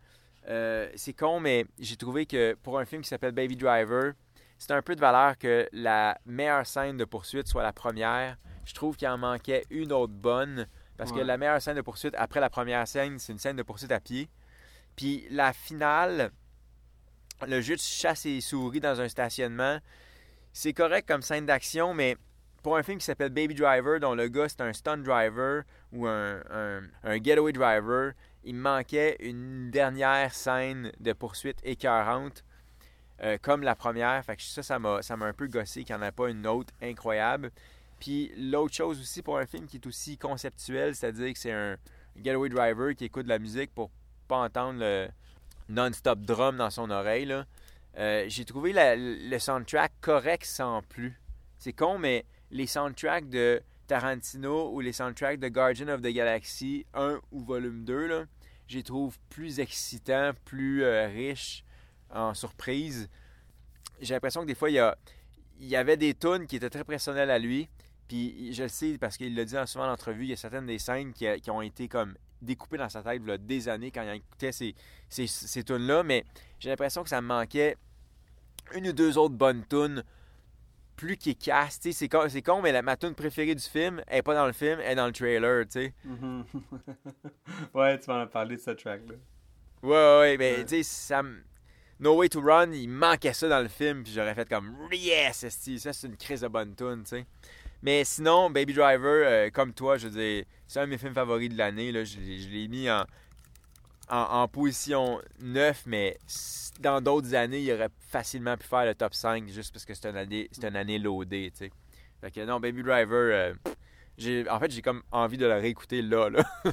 euh, 0.49 0.91
c'est 0.95 1.13
con, 1.13 1.41
mais 1.41 1.67
j'ai 1.79 1.97
trouvé 1.97 2.27
que 2.27 2.55
pour 2.63 2.79
un 2.79 2.85
film 2.85 3.03
qui 3.03 3.09
s'appelle 3.09 3.33
Baby 3.33 3.57
Driver, 3.57 4.13
c'est 4.59 4.73
un 4.73 4.83
peu 4.83 4.95
de 4.95 5.01
valeur 5.01 5.37
que 5.39 5.69
la 5.73 6.19
meilleure 6.27 6.67
scène 6.67 6.97
de 6.97 7.05
poursuite 7.05 7.49
soit 7.49 7.63
la 7.63 7.73
première. 7.73 8.37
Je 8.67 8.75
trouve 8.75 8.97
qu'il 8.97 9.09
en 9.09 9.19
manquait 9.19 9.65
une 9.71 9.93
autre 9.93 10.13
bonne. 10.13 10.67
Parce 10.97 11.13
que 11.13 11.19
la 11.19 11.39
meilleure 11.39 11.63
scène 11.63 11.77
de 11.77 11.81
poursuite 11.81 12.15
après 12.19 12.41
la 12.41 12.51
première 12.51 12.87
scène, 12.87 13.19
c'est 13.19 13.33
une 13.33 13.39
scène 13.39 13.57
de 13.57 13.63
poursuite 13.63 13.91
à 13.91 14.01
pied. 14.01 14.29
Puis 14.97 15.27
la 15.31 15.55
finale, 15.55 16.31
le 17.49 17.63
jeu 17.63 17.75
de 17.75 17.81
chasse 17.81 18.27
et 18.27 18.43
souris 18.43 18.81
dans 18.81 19.01
un 19.01 19.09
stationnement, 19.09 19.79
c'est 20.53 20.75
correct 20.75 21.09
comme 21.09 21.23
scène 21.23 21.47
d'action, 21.47 21.95
mais 21.95 22.19
pour 22.63 22.77
un 22.77 22.83
film 22.83 22.99
qui 22.99 23.05
s'appelle 23.05 23.31
Baby 23.31 23.55
Driver, 23.55 24.01
dont 24.01 24.15
le 24.15 24.29
gars 24.29 24.49
c'est 24.49 24.61
un 24.61 24.73
stunt 24.73 24.99
driver 24.99 25.63
ou 25.93 26.07
un, 26.07 26.43
un, 27.03 27.17
getaway 27.23 27.53
driver, 27.53 28.13
il 28.45 28.55
manquait 28.55 29.17
une 29.21 29.71
dernière 29.71 30.35
scène 30.35 30.93
de 31.01 31.13
poursuite 31.13 31.59
écœurante. 31.65 32.45
Euh, 33.23 33.37
comme 33.41 33.63
la 33.63 33.75
première. 33.75 34.25
Fait 34.25 34.37
que 34.37 34.43
ça, 34.43 34.63
ça 34.63 34.79
m'a, 34.79 35.03
ça 35.03 35.15
m'a 35.15 35.27
un 35.27 35.35
peu 35.35 35.47
gossé 35.47 35.85
qu'il 35.85 35.95
n'y 35.95 36.03
en 36.03 36.07
a 36.07 36.11
pas 36.11 36.31
une 36.31 36.47
autre 36.47 36.73
incroyable. 36.81 37.51
Puis 37.99 38.33
l'autre 38.37 38.75
chose 38.75 38.99
aussi 38.99 39.21
pour 39.21 39.37
un 39.37 39.45
film 39.45 39.67
qui 39.67 39.77
est 39.77 39.87
aussi 39.87 40.17
conceptuel, 40.17 40.95
c'est-à-dire 40.95 41.33
que 41.35 41.39
c'est 41.39 41.53
un 41.53 41.77
getaway 42.17 42.49
driver 42.49 42.95
qui 42.95 43.05
écoute 43.05 43.25
de 43.25 43.29
la 43.29 43.39
musique 43.39 43.75
pour 43.75 43.91
pas 44.27 44.39
entendre 44.39 44.81
le 44.81 45.09
non-stop 45.69 46.21
drum 46.21 46.57
dans 46.57 46.71
son 46.71 46.91
oreille. 46.91 47.35
Euh, 47.99 48.25
j'ai 48.29 48.47
trouvé 48.47 48.73
le 48.75 49.39
soundtrack 49.39 49.93
correct 50.01 50.47
sans 50.47 50.81
plus. 50.83 51.21
C'est 51.59 51.75
con, 51.75 51.99
mais 51.99 52.25
les 52.51 52.67
soundtracks 52.67 53.29
de 53.29 53.63
Tarantino 53.87 54.73
ou 54.73 54.81
les 54.81 54.93
soundtracks 54.93 55.41
de 55.41 55.49
Guardian 55.49 55.89
of 55.89 56.01
the 56.01 56.09
Galaxy 56.13 56.87
1 56.95 57.21
ou 57.33 57.41
volume 57.41 57.85
2, 57.85 58.07
là, 58.07 58.25
les 58.77 58.83
trouve 58.83 59.19
plus 59.29 59.61
excitants, 59.61 60.33
plus 60.45 60.85
euh, 60.85 61.09
riches 61.09 61.65
en 62.11 62.35
surprise. 62.35 63.09
J'ai 64.01 64.15
l'impression 64.15 64.43
que 64.43 64.47
des 64.47 64.55
fois, 64.55 64.71
il 64.71 64.95
y, 65.61 65.77
avait 65.77 65.97
des 65.97 66.15
tunes 66.15 66.47
qui 66.47 66.57
étaient 66.57 66.71
très 66.71 66.85
personnelles 66.85 67.31
à 67.31 67.39
lui, 67.39 67.69
puis 68.09 68.53
je 68.53 68.65
le 68.65 68.69
sais 68.69 68.97
parce 68.99 69.17
qu'il 69.17 69.35
l'a 69.35 69.45
dit 69.45 69.57
souvent 69.67 69.87
en 69.87 69.93
entrevue, 69.93 70.25
il 70.25 70.31
y 70.31 70.33
a 70.33 70.37
certaines 70.37 70.67
des 70.67 70.79
scènes 70.79 71.13
qui, 71.13 71.51
ont 71.51 71.63
été 71.63 71.89
comme 71.89 72.15
découpées 72.43 72.79
dans 72.79 72.89
sa 72.89 73.03
tête 73.03 73.23
des 73.25 73.69
années 73.69 73.91
quand 73.91 74.03
il 74.03 74.17
écoutait 74.17 74.53
ces, 74.53 74.75
ces, 75.09 75.27
ces 75.27 75.63
tunes-là, 75.63 76.03
mais 76.03 76.25
j'ai 76.59 76.71
l'impression 76.71 77.03
que 77.03 77.11
ça 77.11 77.21
me 77.21 77.27
manquait 77.27 77.77
une 78.75 78.89
ou 78.89 78.93
deux 78.93 79.19
autres 79.19 79.35
bonnes 79.35 79.67
tunes 79.67 80.03
plus 81.01 81.17
qui 81.17 81.35
casse. 81.35 81.81
C'est 81.81 82.09
con, 82.09 82.27
con, 82.45 82.61
mais 82.61 82.73
la, 82.73 82.83
ma 82.83 82.97
tune 82.97 83.15
préférée 83.15 83.55
du 83.55 83.63
film 83.63 84.03
elle 84.07 84.17
n'est 84.17 84.23
pas 84.23 84.35
dans 84.35 84.47
le 84.47 84.53
film, 84.53 84.79
elle 84.81 84.93
est 84.93 84.95
dans 84.95 85.07
le 85.07 85.13
trailer, 85.13 85.65
tu 85.65 85.73
sais. 85.73 85.95
Mm-hmm. 86.07 86.45
ouais, 87.75 87.99
tu 87.99 88.11
m'en 88.11 88.21
as 88.21 88.27
parlé 88.27 88.57
de 88.57 88.61
cette 88.61 88.79
track-là. 88.79 89.15
Ouais, 89.83 90.21
ouais, 90.21 90.37
mais 90.37 90.63
tu 90.65 90.77
sais, 90.77 90.83
ça 90.83 91.23
No 91.99 92.17
Way 92.17 92.29
to 92.29 92.41
Run, 92.43 92.73
il 92.73 92.89
manquait 92.89 93.33
ça 93.33 93.49
dans 93.49 93.61
le 93.61 93.69
film, 93.69 94.03
puis 94.03 94.13
j'aurais 94.13 94.35
fait 94.35 94.49
comme 94.49 94.75
Yes, 94.93 95.47
ça 95.79 95.93
c'est 95.93 96.07
une 96.07 96.17
crise 96.17 96.43
de 96.43 96.49
bonne 96.49 96.75
tune, 96.75 97.03
tu 97.03 97.17
sais. 97.17 97.27
Mais 97.83 98.05
sinon, 98.05 98.51
Baby 98.51 98.75
Driver, 98.75 99.27
euh, 99.27 99.51
comme 99.51 99.73
toi, 99.73 99.97
je 99.97 100.09
veux 100.09 100.21
dire, 100.21 100.45
c'est 100.67 100.81
un 100.81 100.85
de 100.85 100.91
mes 100.91 100.99
films 100.99 101.15
favoris 101.15 101.49
de 101.49 101.57
l'année. 101.57 101.93
Je 102.05 102.49
l'ai 102.51 102.69
mis 102.69 102.91
en, 102.91 103.07
en, 104.11 104.49
position 104.49 105.21
9, 105.41 105.85
mais 105.87 106.19
dans 106.81 107.01
d'autres 107.01 107.35
années, 107.35 107.61
il 107.61 107.73
aurait 107.73 107.91
facilement 108.01 108.57
pu 108.57 108.67
faire 108.67 108.85
le 108.85 108.95
top 108.95 109.15
5 109.15 109.49
juste 109.49 109.73
parce 109.73 109.85
que 109.85 109.95
c'est 109.95 110.09
une 110.09 110.17
année, 110.17 110.49
c'est 110.53 110.67
une 110.67 110.77
année 110.77 110.99
loadée, 110.99 111.51
tu 111.53 111.67
sais. 111.67 111.71
Fait 112.21 112.31
que 112.31 112.45
non, 112.45 112.61
Baby 112.61 112.83
Driver, 112.83 113.55
euh, 113.59 114.45
en 114.51 114.59
fait, 114.59 114.71
j'ai 114.71 114.83
comme 114.83 115.03
envie 115.11 115.39
de 115.39 115.47
le 115.47 115.55
réécouter 115.55 116.03
là, 116.03 116.29
là. 116.29 116.45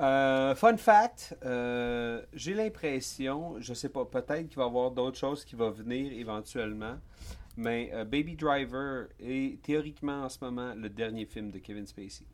Euh, 0.00 0.54
fun 0.54 0.76
fact, 0.76 1.36
euh, 1.44 2.22
j'ai 2.32 2.54
l'impression, 2.54 3.56
je 3.58 3.74
sais 3.74 3.88
pas, 3.88 4.04
peut-être 4.04 4.46
qu'il 4.48 4.56
va 4.56 4.62
y 4.62 4.66
avoir 4.66 4.92
d'autres 4.92 5.18
choses 5.18 5.44
qui 5.44 5.56
vont 5.56 5.72
venir 5.72 6.12
éventuellement, 6.12 6.98
mais 7.56 7.90
euh, 7.92 8.04
Baby 8.04 8.36
Driver 8.36 9.08
est 9.18 9.60
théoriquement 9.60 10.22
en 10.22 10.28
ce 10.28 10.38
moment 10.40 10.72
le 10.76 10.88
dernier 10.88 11.26
film 11.26 11.50
de 11.50 11.58
Kevin 11.58 11.84
Spacey. 11.84 12.26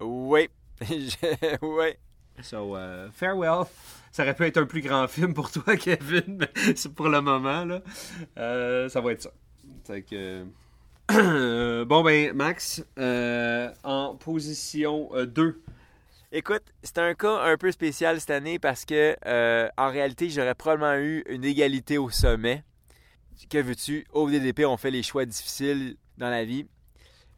Oui. 0.00 0.48
Je- 0.80 1.56
oui. 1.62 1.94
So, 2.42 2.76
euh, 2.76 3.08
farewell. 3.12 3.64
Ça 4.10 4.22
aurait 4.22 4.34
pu 4.34 4.44
être 4.44 4.58
un 4.58 4.66
plus 4.66 4.80
grand 4.80 5.06
film 5.08 5.34
pour 5.34 5.50
toi, 5.50 5.76
Kevin, 5.78 6.38
mais 6.38 6.74
c'est 6.76 6.92
pour 6.92 7.08
le 7.08 7.20
moment, 7.20 7.64
là. 7.64 7.80
Euh, 8.38 8.88
ça 8.88 9.00
va 9.00 9.12
être 9.12 9.22
ça. 9.22 9.30
Fait 9.86 10.02
que... 10.02 10.44
euh, 11.12 11.84
bon, 11.86 12.02
ben, 12.02 12.32
Max, 12.34 12.84
en 13.84 14.16
position 14.16 15.10
2. 15.14 15.62
Écoute, 16.32 16.64
c'est 16.82 16.98
un 16.98 17.14
cas 17.14 17.42
un 17.42 17.56
peu 17.56 17.70
spécial 17.70 18.20
cette 18.20 18.30
année 18.30 18.58
parce 18.58 18.84
que, 18.84 19.16
en 19.76 19.90
réalité, 19.90 20.30
j'aurais 20.30 20.54
probablement 20.54 20.96
eu 20.96 21.22
une 21.28 21.44
égalité 21.44 21.98
au 21.98 22.10
sommet. 22.10 22.64
Que 23.50 23.58
veux-tu? 23.58 24.06
Au 24.12 24.28
DDP, 24.30 24.64
on 24.64 24.76
fait 24.76 24.90
les 24.90 25.02
choix 25.02 25.24
difficiles 25.24 25.96
dans 26.18 26.30
la 26.30 26.44
vie. 26.44 26.66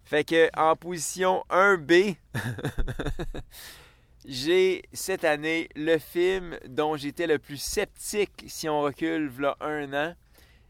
Fait 0.05 0.25
que, 0.25 0.49
en 0.57 0.77
position 0.77 1.43
1B, 1.51 2.17
j'ai 4.29 4.83
cette 4.93 5.25
année 5.25 5.69
le 5.77 5.99
film 5.99 6.59
dont 6.69 6.97
j'étais 6.97 7.29
le 7.29 7.39
plus 7.39 7.59
sceptique 7.59 8.45
si 8.49 8.69
on 8.69 8.81
recule 8.81 9.29
v'là 9.29 9.57
un 9.61 9.93
an 9.93 10.15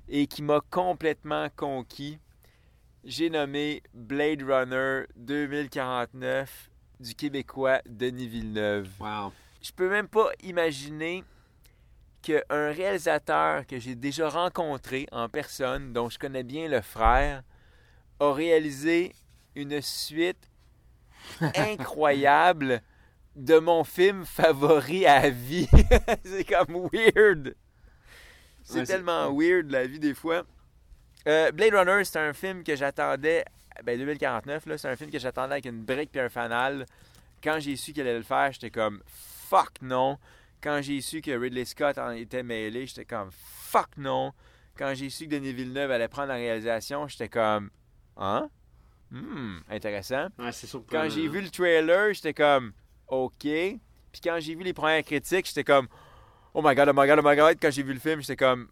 et 0.08 0.26
qui 0.26 0.42
m'a 0.42 0.60
complètement 0.70 1.48
conquis. 1.56 2.18
J'ai 3.02 3.30
nommé 3.30 3.82
Blade 3.94 4.42
Runner 4.42 5.04
2049 5.16 6.70
du 7.00 7.14
Québécois 7.14 7.80
Denis 7.86 8.28
Villeneuve. 8.28 8.90
Wow. 9.00 9.32
Je 9.62 9.72
peux 9.72 9.88
même 9.88 10.08
pas 10.08 10.28
imaginer 10.42 11.24
qu'un 12.20 12.42
réalisateur 12.50 13.66
que 13.66 13.78
j'ai 13.78 13.94
déjà 13.94 14.28
rencontré 14.28 15.06
en 15.12 15.30
personne, 15.30 15.94
dont 15.94 16.10
je 16.10 16.18
connais 16.18 16.42
bien 16.42 16.68
le 16.68 16.82
frère, 16.82 17.42
a 18.20 18.32
réalisé 18.32 19.14
une 19.54 19.80
suite 19.80 20.50
incroyable 21.40 22.82
de 23.36 23.58
mon 23.58 23.84
film 23.84 24.24
favori 24.24 25.06
à 25.06 25.28
vie. 25.30 25.68
c'est 26.24 26.44
comme 26.44 26.88
weird. 26.92 27.54
C'est 28.64 28.80
Ouais, 28.80 28.84
tellement 28.86 29.32
weird 29.32 29.70
la 29.70 29.86
vie 29.86 30.00
des 30.00 30.14
fois. 30.14 30.44
Euh, 31.28 31.52
Blade 31.52 31.74
Runner, 31.74 32.04
c'est 32.04 32.18
un 32.18 32.32
film 32.32 32.64
que 32.64 32.74
j'attendais. 32.74 33.44
Ben 33.84 33.98
2049, 33.98 34.66
là, 34.66 34.78
c'est 34.78 34.88
un 34.88 34.96
film 34.96 35.10
que 35.10 35.18
j'attendais 35.18 35.52
avec 35.52 35.66
une 35.66 35.84
brique 35.84 36.10
puis 36.10 36.20
un 36.20 36.28
fanal. 36.30 36.86
Quand 37.44 37.58
j'ai 37.60 37.76
su 37.76 37.92
qu'elle 37.92 38.08
allait 38.08 38.16
le 38.18 38.24
faire, 38.24 38.50
j'étais 38.52 38.70
comme 38.70 39.02
fuck 39.06 39.82
non. 39.82 40.18
Quand 40.62 40.80
j'ai 40.82 41.00
su 41.02 41.20
que 41.20 41.30
Ridley 41.30 41.66
Scott 41.66 41.98
en 41.98 42.10
était 42.12 42.42
mêlé, 42.42 42.86
j'étais 42.86 43.04
comme 43.04 43.28
fuck 43.32 43.90
non. 43.98 44.32
Quand 44.78 44.94
j'ai 44.94 45.10
su 45.10 45.26
que 45.26 45.30
Denis 45.30 45.52
Villeneuve 45.52 45.90
allait 45.90 46.08
prendre 46.08 46.28
la 46.28 46.34
réalisation, 46.34 47.06
j'étais 47.06 47.28
comme 47.28 47.70
hein? 48.16 48.48
Hmm, 49.10 49.58
intéressant. 49.68 50.28
Ouais. 50.38 50.50
Quand 50.90 51.08
j'ai 51.08 51.28
vu 51.28 51.42
le 51.42 51.50
trailer, 51.50 52.14
j'étais 52.14 52.34
comme 52.34 52.72
OK. 53.08 53.40
Puis 53.42 54.20
quand 54.22 54.36
j'ai 54.40 54.54
vu 54.54 54.62
les 54.64 54.72
premières 54.72 55.02
critiques, 55.04 55.46
j'étais 55.46 55.64
comme 55.64 55.88
Oh 56.54 56.62
my 56.64 56.74
god, 56.74 56.88
oh 56.88 56.92
my 56.94 57.06
god, 57.06 57.18
oh 57.18 57.28
my 57.28 57.36
god. 57.36 57.56
Quand 57.60 57.70
j'ai 57.70 57.82
vu 57.82 57.92
le 57.92 58.00
film, 58.00 58.20
j'étais 58.20 58.36
comme 58.36 58.68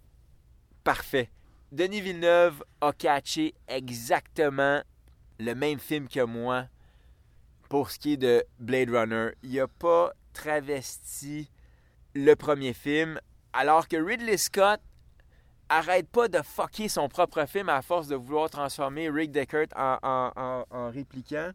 parfait. 0.82 1.30
Denis 1.72 2.00
Villeneuve 2.00 2.62
a 2.80 2.92
catché 2.92 3.54
exactement 3.68 4.82
le 5.38 5.54
même 5.54 5.78
film 5.78 6.08
que 6.08 6.20
moi 6.24 6.66
pour 7.68 7.90
ce 7.90 7.98
qui 7.98 8.12
est 8.12 8.16
de 8.16 8.44
Blade 8.58 8.90
Runner. 8.90 9.30
Il 9.42 9.58
a 9.60 9.66
pas 9.66 10.12
travesti 10.32 11.50
le 12.14 12.34
premier 12.34 12.72
film, 12.72 13.18
alors 13.52 13.88
que 13.88 13.96
Ridley 13.96 14.36
Scott 14.36 14.80
arrête 15.68 16.08
pas 16.08 16.28
de 16.28 16.40
fucker 16.42 16.88
son 16.88 17.08
propre 17.08 17.44
film 17.46 17.68
à 17.68 17.82
force 17.82 18.06
de 18.06 18.14
vouloir 18.14 18.48
transformer 18.50 19.08
Rick 19.10 19.32
Deckard 19.32 19.66
en- 19.74 19.98
en- 20.02 20.64
en 20.70 20.90
répliquant. 20.90 21.50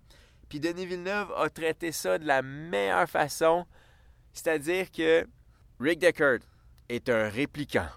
Puis 0.49 0.59
Denis 0.59 0.87
Villeneuve 0.87 1.31
a 1.37 1.49
traité 1.49 1.91
ça 1.91 2.17
de 2.17 2.25
la 2.25 2.41
meilleure 2.41 3.07
façon, 3.07 3.65
c'est-à-dire 4.33 4.91
que 4.91 5.27
Rick 5.79 5.99
Deckard 5.99 6.39
est 6.89 7.07
un 7.09 7.29
répliquant. 7.29 7.87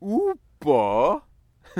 Ou 0.00 0.32
pas. 0.60 1.26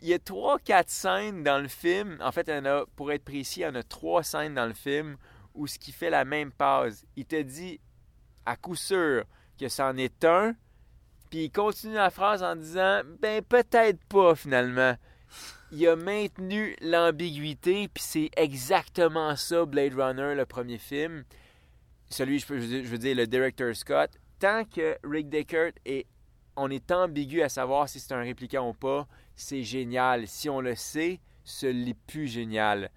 il 0.00 0.08
y 0.08 0.14
a 0.14 0.18
trois, 0.18 0.58
quatre 0.58 0.88
scènes 0.88 1.42
dans 1.42 1.58
le 1.58 1.68
film. 1.68 2.16
En 2.20 2.32
fait, 2.32 2.50
pour 2.96 3.12
être 3.12 3.24
précis, 3.24 3.60
il 3.60 3.62
y 3.64 3.66
en 3.66 3.74
a 3.74 3.82
trois 3.82 4.22
scènes 4.22 4.54
dans 4.54 4.66
le 4.66 4.74
film 4.74 5.16
où 5.54 5.66
ce 5.66 5.78
qui 5.78 5.92
fait 5.92 6.10
la 6.10 6.24
même 6.24 6.52
pause. 6.52 7.04
Il 7.16 7.26
te 7.26 7.40
dit 7.40 7.80
à 8.46 8.56
coup 8.56 8.76
sûr 8.76 9.24
que 9.58 9.68
c'en 9.68 9.96
est 9.96 10.24
un, 10.24 10.54
puis 11.30 11.44
il 11.44 11.50
continue 11.50 11.94
la 11.94 12.10
phrase 12.10 12.42
en 12.42 12.56
disant 12.56 13.02
Ben, 13.20 13.42
peut-être 13.42 14.02
pas 14.04 14.34
finalement. 14.34 14.96
Il 15.72 15.86
a 15.88 15.96
maintenu 15.96 16.76
l'ambiguïté, 16.80 17.88
puis 17.88 18.02
c'est 18.02 18.30
exactement 18.36 19.34
ça, 19.34 19.64
Blade 19.64 19.94
Runner, 19.94 20.34
le 20.34 20.46
premier 20.46 20.78
film. 20.78 21.24
Celui, 22.08 22.38
je, 22.38 22.54
veux 22.54 22.98
dire, 22.98 23.16
le 23.16 23.26
director 23.26 23.74
Scott. 23.74 24.10
Tant 24.38 24.64
que 24.64 24.96
Rick 25.02 25.28
Deckard 25.28 25.72
est. 25.84 26.06
On 26.58 26.70
est 26.70 26.90
ambigu 26.90 27.42
à 27.42 27.50
savoir 27.50 27.86
si 27.86 28.00
c'est 28.00 28.14
un 28.14 28.22
répliquant 28.22 28.70
ou 28.70 28.72
pas, 28.72 29.06
c'est 29.34 29.62
génial. 29.62 30.26
Si 30.26 30.48
on 30.48 30.62
le 30.62 30.74
sait, 30.74 31.20
ce 31.44 31.66
n'est 31.66 31.92
plus 32.06 32.28
génial. 32.28 32.90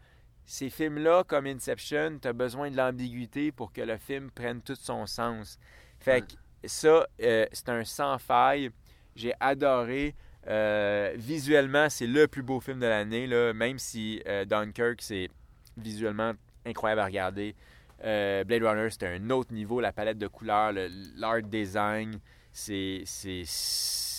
Ces 0.45 0.69
films-là, 0.69 1.25
comme 1.25 1.45
Inception, 1.45 2.19
tu 2.21 2.27
as 2.29 2.33
besoin 2.33 2.71
de 2.71 2.77
l'ambiguïté 2.77 3.51
pour 3.51 3.73
que 3.73 3.81
le 3.81 3.97
film 3.97 4.31
prenne 4.31 4.61
tout 4.61 4.75
son 4.75 5.05
sens. 5.05 5.59
Fait 5.99 6.21
que 6.21 6.33
ça, 6.67 7.05
euh, 7.21 7.45
c'est 7.51 7.69
un 7.69 7.83
sans 7.83 8.17
faille. 8.17 8.71
J'ai 9.15 9.33
adoré. 9.41 10.15
Euh, 10.49 11.13
visuellement, 11.15 11.89
c'est 11.89 12.07
le 12.07 12.27
plus 12.27 12.41
beau 12.41 12.59
film 12.59 12.79
de 12.79 12.87
l'année, 12.87 13.27
même 13.53 13.77
si 13.77 14.21
euh, 14.27 14.45
Dunkirk, 14.45 15.01
c'est 15.01 15.29
visuellement 15.77 16.33
incroyable 16.65 17.01
à 17.01 17.05
regarder. 17.05 17.55
Euh, 18.03 18.43
Blade 18.43 18.63
Runner, 18.63 18.87
c'est 18.89 19.03
un 19.03 19.29
autre 19.29 19.53
niveau. 19.53 19.79
La 19.79 19.91
palette 19.91 20.17
de 20.17 20.27
couleurs, 20.27 20.71
le- 20.71 20.89
l'art 21.17 21.41
design, 21.43 22.19
c'est, 22.51 23.03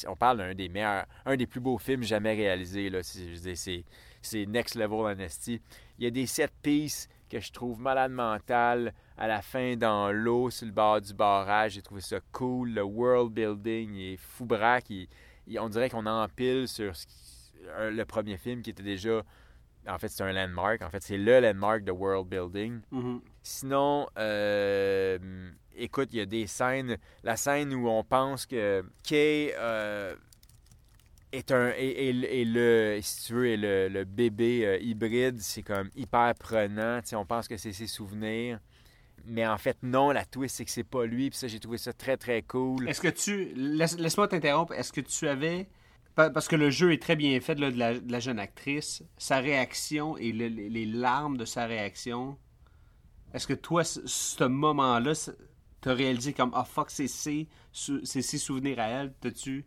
on 0.07 0.15
parle 0.17 0.39
d'un 0.39 0.55
des 0.55 0.69
meilleurs, 0.69 1.07
un 1.27 1.37
des 1.37 1.47
plus 1.47 1.61
beaux 1.61 1.79
films 1.79 2.05
jamais 2.05 2.35
réalisés. 2.35 2.91
C'est, 4.23 4.47
next 4.47 4.77
level 4.77 5.01
honesty. 5.01 5.61
Il 5.99 6.05
y 6.05 6.07
a 6.07 6.11
des 6.11 6.27
set 6.27 6.53
pieces 6.63 7.09
que 7.29 7.41
je 7.41 7.51
trouve 7.53 7.81
malade 7.81 8.13
mental 8.13 8.93
à 9.17 9.27
la 9.27 9.41
fin 9.43 9.77
dans 9.77 10.13
l'eau 10.13 10.51
sur 10.51 10.67
le 10.67 10.73
bord 10.73 11.01
du 11.01 11.15
barrage. 11.15 11.73
J'ai 11.73 11.83
trouvé 11.83 12.01
ça 12.01 12.19
cool. 12.33 12.71
Le 12.71 12.83
world 12.83 13.33
building 13.33 13.95
il 13.95 14.13
est 14.15 14.17
fou 14.17 14.45
braque. 14.45 14.93
On 15.59 15.69
dirait 15.69 15.91
qu'on 15.91 16.07
empile 16.07 16.69
sur 16.69 16.95
ce 16.97 17.07
qui- 17.07 17.15
le 17.91 18.05
premier 18.05 18.37
film 18.39 18.63
qui 18.63 18.71
était 18.71 18.83
déjà. 18.83 19.23
En 19.89 19.99
fait, 19.99 20.09
c'est 20.09 20.23
un 20.23 20.33
landmark. 20.33 20.83
En 20.83 20.91
fait, 20.91 21.03
c'est 21.03 21.17
le 21.19 21.41
landmark 21.41 21.85
de 21.85 21.93
world 21.93 22.29
building. 22.29 22.81
Mhm. 22.91 23.21
Sinon, 23.43 24.07
euh, 24.19 25.51
écoute, 25.75 26.09
il 26.13 26.19
y 26.19 26.23
a 26.23 26.27
des 26.27 26.47
scènes. 26.47 26.97
La 27.23 27.37
scène 27.37 27.73
où 27.75 27.89
on 27.89 28.05
pense 28.05 28.45
que 28.47 28.85
Kay 29.03 29.55
euh, 29.59 30.15
est 31.33 31.51
un. 31.51 31.73
le. 31.79 32.99
Si 33.03 33.27
tu 33.27 33.33
veux, 33.35 33.49
est 33.49 33.57
le, 33.57 33.89
le 33.89 34.05
bébé 34.05 34.67
euh, 34.67 34.79
hybride, 34.79 35.41
c'est 35.41 35.63
comme 35.63 35.89
hyper 35.97 36.35
prenant. 36.39 37.01
Tu 37.01 37.09
sais, 37.09 37.17
on 37.17 37.27
pense 37.27 37.49
que 37.49 37.57
c'est 37.57 37.73
ses 37.73 37.87
souvenirs. 37.87 38.59
Mais 39.33 39.47
en 39.47 39.59
fait, 39.59 39.79
non, 39.85 40.11
la 40.11 40.25
twist, 40.25 40.57
c'est 40.57 40.65
que 40.65 40.73
c'est 40.73 40.83
pas 40.83 41.07
lui. 41.07 41.31
Puis 41.31 41.39
ça, 41.39 41.47
j'ai 41.47 41.61
trouvé 41.61 41.79
ça 41.79 41.93
très, 41.93 42.17
très 42.17 42.43
cool. 42.43 42.89
Est-ce 42.89 43.01
que 43.01 43.07
tu. 43.09 43.53
laisse- 43.55 43.97
Laisse-moi 43.97 44.27
t'interrompre. 44.27 44.73
Est-ce 44.75 44.93
que 44.93 45.01
tu 45.01 45.29
avais. 45.29 45.69
pa- 46.17 46.31
Parce 46.31 46.49
que 46.49 46.57
le 46.57 46.69
jeu 46.71 46.93
est 46.93 47.01
très 47.01 47.15
bien 47.15 47.41
fait 47.41 47.55
là, 47.55 47.71
de, 47.71 47.79
la, 47.79 48.01
de 48.01 48.11
la 48.11 48.19
jeune 48.19 48.41
actrice. 48.41 49.05
Sa 49.19 49.39
réaction 49.39 50.17
et 50.17 50.33
le- 50.33 50.49
les, 50.49 50.85
larmes 50.85 51.37
de 51.37 51.45
sa 51.45 51.67
réaction. 51.67 52.37
Est-ce 53.33 53.47
que 53.47 53.55
toi, 53.55 53.85
ce, 53.85 54.43
moment-là, 54.43 55.13
t'as 55.81 55.95
réalisé 55.95 56.33
comme 56.33 56.51
Ah 56.53 56.65
fuck, 56.65 56.91
c'est 56.91 57.07
ses, 57.07 57.47
souvenirs 58.39 58.81
à 58.81 58.89
elle 58.89 59.15
T'as-tu. 59.21 59.65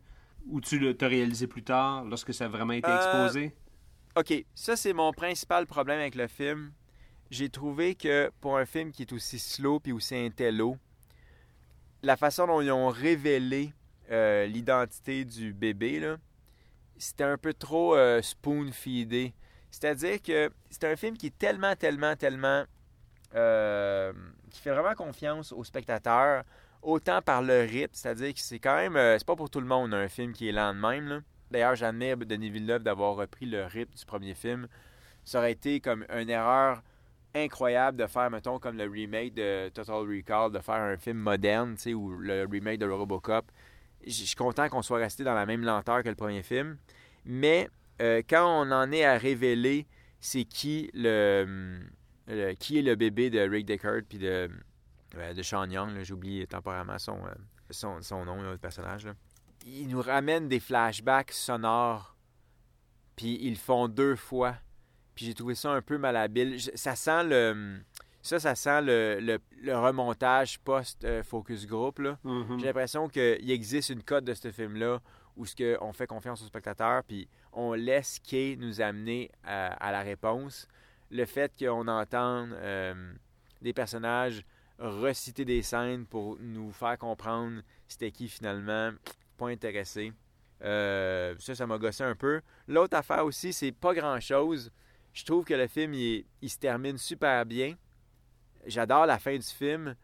Ou 0.48 0.60
tu 0.60 0.94
t'as 0.98 1.08
réalisé 1.08 1.48
plus 1.48 1.64
tard 1.64 2.04
lorsque 2.04 2.34
ça 2.34 2.46
a 2.46 2.48
vraiment 2.50 2.74
été 2.74 2.90
Euh, 2.92 2.98
exposé? 2.98 3.56
OK, 4.18 4.46
ça 4.54 4.76
c'est 4.76 4.92
mon 4.92 5.14
principal 5.14 5.66
problème 5.66 6.00
avec 6.02 6.16
le 6.16 6.28
film. 6.28 6.74
J'ai 7.34 7.50
trouvé 7.50 7.96
que 7.96 8.32
pour 8.42 8.60
un 8.60 8.66
film 8.68 8.92
qui 8.92 9.02
est 9.02 9.12
aussi 9.12 9.40
slow 9.40 9.80
puis 9.80 9.92
aussi 9.92 10.16
intello, 10.16 10.78
la 12.04 12.16
façon 12.16 12.46
dont 12.46 12.62
ils 12.62 12.72
ont 12.72 12.90
révélé 12.90 13.74
euh, 14.12 14.46
l'identité 14.46 15.26
du 15.26 15.52
bébé, 15.52 16.00
là, 16.00 16.18
c'était 16.96 17.24
un 17.24 17.40
peu 17.40 17.56
trop 17.56 17.96
euh, 17.96 18.22
spoon-feedé. 18.22 19.34
C'est-à-dire 19.72 20.22
que 20.22 20.52
c'est 20.70 20.84
un 20.84 20.96
film 20.96 21.18
qui 21.18 21.26
est 21.26 21.38
tellement, 21.40 21.76
tellement, 21.76 22.16
tellement... 22.16 22.66
euh, 23.34 24.14
qui 24.52 24.62
fait 24.62 24.70
vraiment 24.70 24.94
confiance 24.94 25.52
aux 25.54 25.64
spectateurs, 25.64 26.44
autant 26.84 27.24
par 27.24 27.42
le 27.42 27.62
rythme, 27.62 27.94
c'est-à-dire 27.94 28.32
que 28.36 28.42
c'est 28.42 28.60
quand 28.60 28.76
même... 28.76 29.18
c'est 29.18 29.26
pas 29.26 29.36
pour 29.36 29.50
tout 29.50 29.60
le 29.60 29.66
monde 29.66 29.96
un 29.96 30.08
film 30.08 30.34
qui 30.34 30.50
est 30.50 30.52
lent 30.52 30.76
de 30.76 30.80
même. 30.80 31.24
D'ailleurs, 31.50 31.76
j'admire 31.76 32.16
Denis 32.16 32.52
Villeneuve 32.52 32.84
d'avoir 32.84 33.16
repris 33.16 33.48
le 33.48 33.66
rythme 33.66 33.96
du 33.98 34.06
premier 34.06 34.36
film. 34.36 34.68
Ça 35.24 35.40
aurait 35.40 35.54
été 35.54 35.80
comme 35.80 36.06
une 36.16 36.30
erreur 36.30 36.84
incroyable 37.36 37.98
de 37.98 38.08
faire, 38.08 38.30
mettons, 38.30 38.60
comme 38.60 38.78
le 38.78 38.86
remake 38.86 39.34
de 39.34 39.70
Total 39.70 39.96
Recall, 39.96 40.52
de 40.52 40.60
faire 40.60 40.76
un 40.76 40.98
film 40.98 41.18
moderne, 41.18 41.76
tu 41.76 41.82
sais, 41.82 41.94
ou 41.94 42.10
le 42.18 42.48
remake 42.50 42.80
de 42.80 42.88
Robocop. 42.88 43.52
Je 44.06 44.12
suis 44.12 44.36
content 44.36 44.70
qu'on 44.70 44.82
soit 44.82 45.00
resté 45.00 45.24
dans 45.24 45.34
la 45.34 45.46
même 45.46 45.64
lenteur 45.64 46.04
que 46.04 46.10
le 46.10 46.16
premier 46.16 46.44
film. 46.44 46.78
Mais 47.26 47.70
euh, 48.02 48.22
quand 48.28 48.46
on 48.46 48.72
en 48.72 48.92
est 48.92 49.06
à 49.06 49.18
révéler 49.18 49.88
c'est 50.24 50.46
qui 50.46 50.90
le, 50.94 51.82
qui 52.58 52.80
est 52.80 52.82
le 52.82 52.96
bébé 52.96 53.30
de 53.30 53.40
Rick 53.40 53.66
Deckard 53.66 54.04
puis 54.08 54.18
de, 54.18 54.50
euh, 55.16 55.34
de 55.34 55.44
Sean 55.44 55.70
Young, 55.70 55.92
oublié 56.12 56.48
temporairement 56.48 56.98
son, 56.98 57.18
euh, 57.26 57.34
son, 57.70 58.02
son 58.02 58.24
nom, 58.24 58.42
le 58.42 58.58
personnage. 58.58 59.06
Il 59.66 59.90
nous 59.90 60.02
ramène 60.02 60.48
des 60.48 60.62
flashbacks 60.62 61.34
sonores, 61.34 62.16
puis 63.18 63.38
ils 63.42 63.58
font 63.58 63.90
deux 63.90 64.16
fois. 64.16 64.56
Puis 65.16 65.26
j'ai 65.26 65.34
trouvé 65.34 65.56
ça 65.56 65.72
un 65.72 65.82
peu 65.82 65.98
malhabile. 65.98 66.60
Ça 66.76 66.96
sent 66.96 67.24
le... 67.26 67.80
Ça, 68.22 68.40
ça 68.40 68.56
sent 68.56 68.82
le, 68.84 69.20
le- 69.22 69.40
le 69.62 69.78
remontage 69.78 70.58
post-focus 70.60 71.68
group. 71.68 72.00
Mhm. 72.24 72.58
J'ai 72.60 72.68
l'impression 72.68 73.10
qu'il 73.10 73.52
existe 73.52 73.90
une 73.90 74.02
cote 74.02 74.24
de 74.24 74.34
ce 74.34 74.50
film-là 74.50 75.02
où 75.36 75.46
ce 75.46 75.56
que 75.56 75.78
on 75.82 75.92
fait 75.94 76.08
confiance 76.08 76.42
au 76.42 76.46
spectateur, 76.46 77.04
puis 77.04 77.28
on 77.52 77.74
laisse 77.74 78.20
Kay 78.20 78.56
nous 78.58 78.80
amener 78.82 79.30
à, 79.44 79.74
à 79.74 79.92
la 79.92 80.02
réponse. 80.04 80.68
Le 81.12 81.26
fait 81.26 81.52
qu'on 81.60 81.88
entende 81.88 82.54
euh, 82.54 83.14
des 83.62 83.74
personnages 83.74 84.46
reciter 84.80 85.44
des 85.44 85.62
scènes 85.62 86.06
pour 86.06 86.38
nous 86.40 86.72
faire 86.72 86.98
comprendre 86.98 87.62
c'était 87.88 88.12
qui 88.12 88.28
finalement, 88.30 88.92
pas 89.38 89.50
intéressé. 89.50 90.14
Euh, 90.64 91.36
ça, 91.40 91.56
ça 91.56 91.68
m'a 91.68 91.78
gossé 91.78 92.04
un 92.04 92.16
peu. 92.16 92.42
L'autre 92.68 92.96
affaire 92.96 93.26
aussi, 93.26 93.52
c'est 93.54 93.72
pas 93.74 93.94
grand-chose. 93.94 94.72
Je 95.14 95.24
trouve 95.26 95.46
que 95.46 95.54
le 95.54 95.68
film, 95.68 95.94
il, 95.94 96.26
se 96.50 96.58
termine 96.58 96.98
super 96.98 97.46
bien. 97.46 97.76
J'adore 98.66 99.06
la 99.06 99.20
fin 99.20 99.36
du 99.36 99.46
film, 99.46 99.96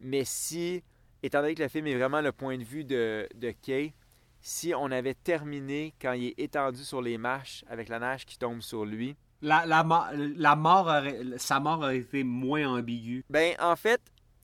mais 0.00 0.24
si, 0.24 0.82
étant 1.22 1.40
donné 1.40 1.54
que 1.54 1.62
le 1.62 1.68
film 1.68 1.86
est 1.86 1.94
vraiment 1.96 2.20
le 2.20 2.32
point 2.32 2.58
de 2.58 2.64
vue 2.64 2.84
de, 2.84 3.28
de 3.34 3.50
Kay, 3.52 3.94
si 4.40 4.74
on 4.74 4.90
avait 4.90 5.14
terminé 5.14 5.94
quand 6.00 6.12
il 6.12 6.28
est 6.28 6.38
étendu 6.40 6.82
sur 6.84 7.00
les 7.00 7.16
marches 7.16 7.64
avec 7.68 7.88
la 7.88 7.98
neige 8.00 8.24
qui 8.26 8.36
tombe 8.38 8.60
sur 8.60 8.84
lui, 8.84 9.16
La, 9.40 9.64
la, 9.66 9.84
la 10.14 10.56
mort 10.56 10.86
aurait- 10.86 11.20
sa 11.38 11.58
mort 11.60 11.78
aurait 11.78 11.98
été 11.98 12.22
moins 12.24 12.76
ambiguë. 12.78 13.24
Ben, 13.30 13.54
en 13.60 13.76
fait, 13.76 14.00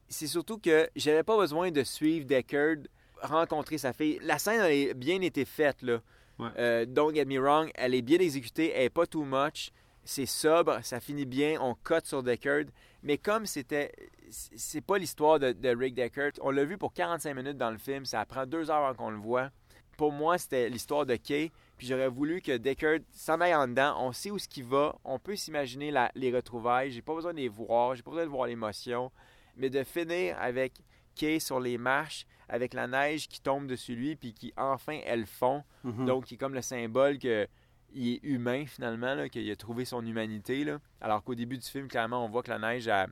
c'est 0.08 0.26
surtout 0.28 0.58
que 0.58 0.88
j'avais 0.96 1.22
pas 1.24 1.36
besoin 1.36 1.70
de 1.70 1.82
suivre 1.82 2.26
Deckard 2.26 2.76
rencontrer 3.22 3.78
sa 3.78 3.92
fille. 3.92 4.18
La 4.22 4.38
scène 4.38 4.60
a 4.60 4.94
bien 4.94 5.20
été 5.20 5.44
faite, 5.44 5.82
là. 5.82 6.00
Ouais. 6.38 6.48
Euh, 6.58 6.86
don't 6.86 7.12
get 7.12 7.24
me 7.24 7.38
wrong, 7.40 7.68
elle 7.74 7.94
est 7.94 8.02
bien 8.02 8.18
exécutée, 8.20 8.72
elle 8.72 8.84
est 8.84 8.90
pas 8.90 9.06
too 9.06 9.24
much. 9.24 9.70
C'est 10.10 10.24
sobre, 10.24 10.82
ça 10.82 11.00
finit 11.00 11.26
bien, 11.26 11.58
on 11.60 11.74
cote 11.74 12.06
sur 12.06 12.22
Deckard. 12.22 12.64
Mais 13.02 13.18
comme 13.18 13.44
c'était. 13.44 13.92
C'est 14.30 14.80
pas 14.80 14.96
l'histoire 14.96 15.38
de, 15.38 15.52
de 15.52 15.68
Rick 15.68 15.94
Deckard. 15.94 16.32
On 16.40 16.50
l'a 16.50 16.64
vu 16.64 16.78
pour 16.78 16.94
45 16.94 17.34
minutes 17.34 17.58
dans 17.58 17.70
le 17.70 17.76
film, 17.76 18.06
ça 18.06 18.24
prend 18.24 18.46
deux 18.46 18.70
heures 18.70 18.86
avant 18.86 18.94
qu'on 18.94 19.10
le 19.10 19.18
voit. 19.18 19.50
Pour 19.98 20.10
moi, 20.12 20.38
c'était 20.38 20.70
l'histoire 20.70 21.04
de 21.04 21.16
Kay. 21.16 21.52
Puis 21.76 21.86
j'aurais 21.86 22.08
voulu 22.08 22.40
que 22.40 22.56
Deckard 22.56 23.00
s'en 23.12 23.38
aille 23.42 23.54
en 23.54 23.68
dedans. 23.68 23.96
On 23.98 24.12
sait 24.12 24.30
où 24.30 24.38
ce 24.38 24.48
qu'il 24.48 24.64
va. 24.64 24.96
On 25.04 25.18
peut 25.18 25.36
s'imaginer 25.36 25.90
la- 25.90 26.10
les 26.14 26.34
retrouvailles. 26.34 26.90
J'ai 26.90 27.02
pas 27.02 27.14
besoin 27.14 27.32
de 27.32 27.38
les 27.38 27.48
voir. 27.48 27.94
J'ai 27.94 28.02
pas 28.02 28.10
besoin 28.10 28.24
de 28.24 28.30
voir 28.30 28.46
l'émotion. 28.46 29.10
Mais 29.56 29.68
de 29.68 29.84
finir 29.84 30.38
avec 30.40 30.72
Kay 31.16 31.38
sur 31.38 31.60
les 31.60 31.76
marches, 31.76 32.26
avec 32.48 32.72
la 32.74 32.86
neige 32.86 33.28
qui 33.28 33.42
tombe 33.42 33.66
dessus 33.66 33.94
lui, 33.94 34.16
puis 34.16 34.32
qui 34.32 34.54
enfin 34.56 35.00
elle 35.04 35.26
fond. 35.26 35.64
Mhm. 35.84 36.06
Donc, 36.06 36.24
qui 36.24 36.34
est 36.34 36.38
comme 36.38 36.54
le 36.54 36.62
symbole 36.62 37.18
que 37.18 37.46
il 37.94 38.14
est 38.14 38.20
humain 38.22 38.64
finalement, 38.66 39.14
là, 39.14 39.28
qu'il 39.28 39.50
a 39.50 39.56
trouvé 39.56 39.84
son 39.84 40.04
humanité. 40.04 40.64
Là. 40.64 40.78
Alors 41.00 41.22
qu'au 41.24 41.34
début 41.34 41.58
du 41.58 41.66
film, 41.66 41.88
clairement, 41.88 42.24
on 42.24 42.28
voit 42.28 42.42
que 42.42 42.50
la 42.50 42.58
neige 42.58 42.86
elle, 42.88 43.08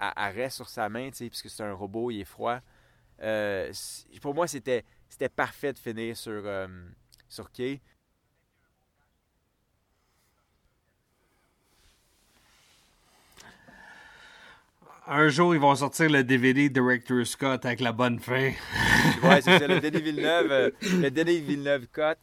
elle- 0.00 0.12
elle 0.16 0.34
reste 0.34 0.56
sur 0.56 0.68
sa 0.68 0.88
main, 0.88 1.10
puisque 1.10 1.48
c'est 1.48 1.62
un 1.62 1.72
robot, 1.72 2.10
il 2.10 2.20
est 2.20 2.24
froid. 2.24 2.58
Euh, 3.22 3.72
pour 4.20 4.34
moi, 4.34 4.46
c'était 4.48 4.84
c'était 5.08 5.28
parfait 5.28 5.72
de 5.72 5.78
finir 5.78 6.16
sur, 6.16 6.32
euh, 6.44 6.66
sur 7.28 7.50
Kay. 7.52 7.80
Un 15.06 15.28
jour, 15.28 15.54
ils 15.54 15.60
vont 15.60 15.74
sortir 15.74 16.08
le 16.08 16.24
DVD 16.24 16.70
Director 16.70 17.26
Scott 17.26 17.64
avec 17.66 17.80
la 17.80 17.92
bonne 17.92 18.18
fin. 18.18 18.52
Ouais, 19.22 19.42
c'est 19.42 19.58
ça, 19.58 19.66
le 19.66 19.80
Denis 19.80 20.00
Villeneuve, 20.00 20.50
euh, 20.50 20.70
le 20.82 21.10
Denis 21.10 21.40
Villeneuve 21.40 21.86
cut. 21.92 22.16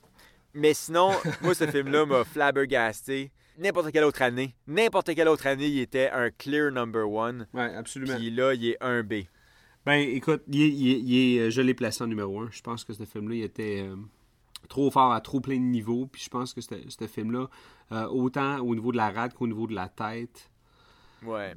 Mais 0.54 0.74
sinon, 0.74 1.12
moi, 1.42 1.54
ce 1.54 1.68
film-là 1.68 2.06
m'a 2.06 2.24
flabbergasté. 2.24 3.32
N'importe 3.58 3.92
quelle 3.92 4.06
autre 4.06 4.22
année, 4.22 4.56
n'importe 4.66 5.14
quelle 5.14 5.28
autre 5.28 5.46
année, 5.46 5.68
il 5.68 5.80
était 5.80 6.10
un 6.10 6.32
clear 6.32 6.72
number 6.72 7.10
one. 7.10 7.48
Ouais, 7.54 7.74
absolument. 7.76 8.16
Puis 8.16 8.32
là, 8.32 8.54
il 8.54 8.70
est 8.70 8.78
un 8.82 9.04
B. 9.04 9.24
Ben, 9.86 10.00
écoute, 10.00 10.44
il 10.48 11.40
euh, 11.40 11.50
je 11.50 11.62
l'ai 11.62 11.74
placé 11.74 12.04
en 12.04 12.08
numéro 12.08 12.40
un. 12.40 12.50
Je 12.52 12.62
pense 12.62 12.84
que 12.84 12.94
ce 12.94 13.04
film-là, 13.04 13.36
il 13.36 13.44
était 13.44 13.84
euh, 13.84 13.96
trop 14.70 14.92
fort 14.92 15.12
à 15.12 15.22
trop 15.22 15.40
plein 15.40 15.56
de 15.56 15.64
niveaux. 15.64 16.06
Puis 16.06 16.22
je 16.24 16.30
pense 16.30 16.54
que 16.54 16.62
ce 16.62 16.76
ce 16.88 17.08
film-là, 17.08 17.50
euh, 17.92 18.08
autant 18.08 18.60
au 18.60 18.76
niveau 18.76 18.92
de 18.92 18.98
la 18.98 19.10
rate 19.10 19.34
qu'au 19.34 19.48
niveau 19.48 19.66
de 19.66 19.74
la 19.74 19.90
tête, 19.90 20.51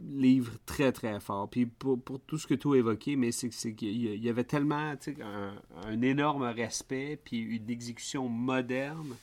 Livre 0.03 0.53
très 0.67 0.93
très 0.93 1.19
fort. 1.21 1.49
Puis 1.49 1.65
pour, 1.67 2.01
pour 2.03 2.21
tout 2.21 2.37
ce 2.39 2.47
que 2.47 2.55
tu 2.55 2.69
as 2.69 2.75
évoqué, 2.77 3.17
mais 3.17 3.33
c'est 3.33 3.49
qu'il 3.49 4.23
y 4.23 4.29
avait 4.29 4.45
tellement 4.45 4.95
un, 5.23 5.55
un 5.87 6.03
énorme 6.03 6.43
respect, 6.43 7.19
puis 7.25 7.39
une 7.39 7.71
exécution 7.71 8.29
moderne, 8.29 9.15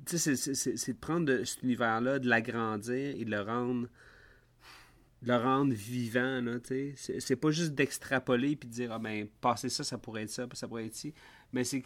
tu 0.07 0.19
sais, 0.19 0.37
c'est- 0.37 0.93
de 0.93 0.99
prendre 0.99 1.45
cet 1.45 1.63
univers-là, 1.63 2.19
de 2.19 2.29
l'agrandir 2.29 3.15
et 3.17 3.25
de 3.25 3.31
le 3.31 3.41
rendre 3.41 3.89
de 5.23 5.29
le 5.29 5.37
rendre 5.39 5.73
vivant, 5.73 6.43
là, 6.43 6.61
tu 6.61 6.95
sais. 6.97 7.19
C'est- 7.21 7.37
pas 7.37 7.51
juste 7.51 7.73
d'extrapoler 7.75 8.57
puis 8.57 8.69
de 8.69 8.75
dire, 8.75 8.93
ah 8.93 8.99
ben, 8.99 9.27
passer 9.41 9.71
ça, 9.71 9.83
ça 9.83 9.97
pourrait 9.97 10.25
être 10.25 10.31
ça, 10.31 10.47
ça 10.53 10.69
pourrait 10.69 10.85
être 10.87 10.95
ci. 10.95 11.15
Mais 11.53 11.65
c'est 11.65 11.83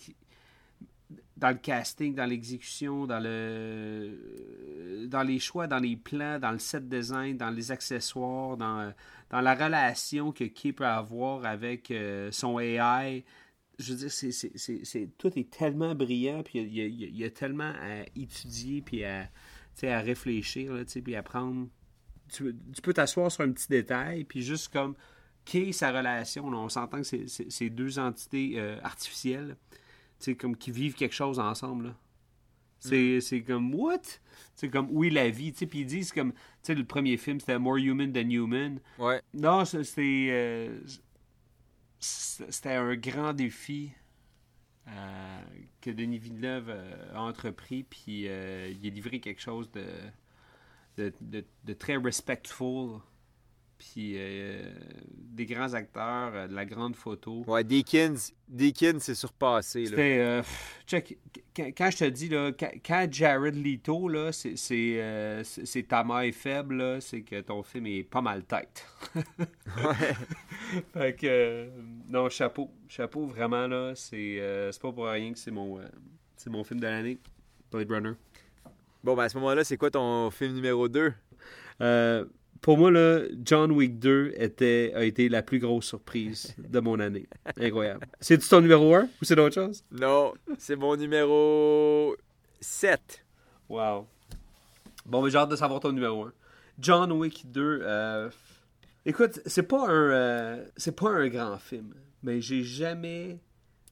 dans 1.37 1.51
le 1.51 1.57
casting, 1.57 2.15
dans 2.15 2.27
l'exécution, 2.27 3.07
dans 3.07 3.21
le 3.21 5.07
dans 5.07 5.23
les 5.23 5.39
choix, 5.39 5.67
dans 5.67 5.79
les 5.79 5.97
plans, 5.97 6.39
dans 6.39 6.53
le 6.53 6.59
set 6.59 6.89
design, 6.89 7.37
dans 7.37 7.51
les 7.51 7.71
accessoires, 7.71 8.57
dans, 8.57 8.93
dans 9.31 9.41
la 9.41 9.55
relation 9.55 10.33
que 10.33 10.45
Kay 10.45 10.73
peut 10.73 10.87
avoir 10.87 11.45
avec 11.45 11.91
euh, 11.91 12.31
son 12.31 12.59
AI. 12.59 13.25
Je 13.79 13.93
veux 13.93 13.99
dire, 13.99 14.11
c'est, 14.11 14.33
c'est, 14.33 14.53
c'est, 14.57 15.09
tout 15.19 15.39
est 15.39 15.51
tellement 15.51 15.95
brillant, 15.95 16.43
puis 16.43 16.59
il 16.61 17.17
y 17.17 17.25
a, 17.25 17.31
tellement 17.31 17.73
à 17.81 18.03
étudier, 18.17 18.83
puis 18.83 19.05
à, 19.05 19.29
à 19.83 20.01
réfléchir, 20.01 20.73
puis 21.05 21.15
à 21.15 21.23
prendre... 21.23 21.69
Tu, 22.33 22.55
peux 22.83 22.93
t'asseoir 22.93 23.31
sur 23.31 23.45
un 23.45 23.53
petit 23.53 23.69
détail, 23.69 24.25
puis 24.25 24.43
juste 24.43 24.73
comme 24.73 24.97
Kay, 25.45 25.73
sa 25.73 25.93
relation, 25.93 26.45
on 26.47 26.69
s'entend 26.69 27.03
que 27.03 27.27
c'est, 27.27 27.71
deux 27.71 27.99
entités 28.01 28.55
euh, 28.57 28.79
artificielles, 28.83 29.57
sais, 30.25 30.37
comme 30.37 30.57
qui 30.57 30.71
vivent 30.71 30.95
quelque 30.95 31.15
chose 31.15 31.39
ensemble, 31.39 31.87
là. 31.89 31.97
C'est, 32.81 33.43
comme, 33.43 33.75
what? 33.75 34.03
C'est 34.55 34.71
comme, 34.71 34.87
oui, 34.91 35.11
la 35.11 35.31
vie, 35.31 35.53
tu 35.53 35.59
sais, 35.59 35.67
puis 35.67 35.81
ils 35.81 35.87
disent 35.87 36.13
comme, 36.13 36.33
tu 36.33 36.39
sais, 36.63 36.75
le 36.77 36.85
premier 36.85 37.17
film, 37.17 37.41
c'était 37.41 37.59
More 37.59 37.77
Human 37.79 38.13
Than 38.13 38.31
Human. 38.31 38.81
Ouais. 38.99 39.21
Non, 39.35 39.65
c'était, 39.65 40.29
euh, 40.31 40.79
c'était 41.99 42.75
un 42.75 42.95
grand 42.95 43.33
défi 43.33 43.91
euh, 44.87 45.41
que 45.81 45.91
Denis 45.91 46.19
Villeneuve 46.19 46.67
euh, 46.69 47.15
a 47.15 47.23
entrepris, 47.23 47.83
puis 47.83 48.29
euh, 48.29 48.69
il 48.81 48.87
a 48.87 48.91
livré 48.91 49.21
quelque 49.21 49.41
chose 49.41 49.71
de, 49.73 49.85
de, 50.97 51.13
de- 51.21 51.45
de 51.65 51.73
très 51.75 51.97
respectful, 51.97 53.01
puis 53.79 54.15
euh, 54.17 54.71
des 55.15 55.47
grands 55.47 55.73
acteurs, 55.73 56.33
euh, 56.35 56.49
de 56.49 56.55
la 56.55 56.65
grande 56.65 56.97
photo. 56.97 57.45
Ouais, 57.47 57.63
Deakins, 57.63 58.15
Deakins 58.49 58.99
s'est 58.99 59.15
surpassé. 59.15 59.87
C'était. 59.87 60.19
euh, 60.19 60.43
check, 60.87 61.17
quand, 61.57 61.91
je 61.91 61.99
te 61.99 62.05
dis, 62.05 62.29
là, 62.29 62.51
quand, 62.53 63.07
Jared 63.11 63.55
Leto, 63.55 64.09
là, 64.09 64.33
c'est, 64.33 65.87
ta 65.89 66.05
maille 66.05 66.33
faible, 66.33 67.01
c'est 67.01 67.23
que 67.23 67.41
ton 67.41 67.63
film 67.63 67.87
est 67.87 68.03
pas 68.03 68.21
mal 68.21 68.45
tête. 68.45 68.85
fait 70.93 71.15
que. 71.15 71.69
non, 72.09 72.29
chapeau. 72.29 72.71
Chapeau, 72.89 73.27
vraiment, 73.27 73.69
là. 73.69 73.93
C'est, 73.95 74.43
c'est 74.73 74.83
pas 74.83 74.93
pour 74.93 75.07
rien 75.07 75.33
que 75.33 75.39
c'est 75.39 75.53
mon, 75.53 75.81
c'est 76.37 76.51
mon 76.51 76.65
film 76.65 76.81
de 76.81 76.87
l'année. 76.87 77.19
Blade 77.71 77.91
Runner. 77.91 78.13
Bon, 79.05 79.15
ben 79.15 79.25
à 79.25 79.29
ce 79.29 79.37
moment-là, 79.39 79.63
c'est 79.63 79.77
quoi 79.77 79.91
ton 79.91 80.31
film 80.31 80.55
numéro 80.55 80.89
2? 80.89 81.13
Euh, 81.81 82.25
pour 82.61 82.79
moi, 82.79 82.91
là, 82.91 83.21
John 83.45 83.71
Wick 83.73 83.99
2 83.99 84.33
était, 84.37 84.93
a 84.95 85.05
été 85.05 85.29
la 85.29 85.43
plus 85.43 85.59
grosse 85.59 85.87
surprise 85.87 86.55
de 86.59 86.81
mon 86.81 86.99
année. 87.01 87.27
Incroyable. 87.59 88.07
C'est-tu 88.21 88.49
ton 88.49 88.61
numéro 88.61 88.95
1 88.95 89.05
ou 89.05 89.25
c'est 89.25 89.37
d'autre 89.37 89.55
chose? 89.55 89.85
Non, 89.91 90.35
c'est 90.59 90.77
mon 90.77 90.97
numéro 90.97 92.17
7. 92.61 93.25
Wow. 93.69 94.07
Bon, 95.07 95.23
mais 95.23 95.31
j'ai 95.31 95.39
hâte 95.39 95.51
de 95.51 95.57
savoir 95.57 95.81
ton 95.81 95.93
numéro 95.93 96.25
1. 96.25 96.33
John 96.79 97.13
Wick 97.13 97.51
2. 97.51 97.81
euh, 97.83 98.31
Écoute, 99.07 99.41
c'est 99.47 99.63
pas 99.63 99.89
un 99.89 100.11
euh, 100.11 100.65
c'est 100.77 100.95
pas 100.95 101.09
un 101.09 101.29
grand 101.29 101.57
film, 101.59 101.95
mais 102.23 102.41
j'ai 102.43 102.63
jamais 102.63 103.39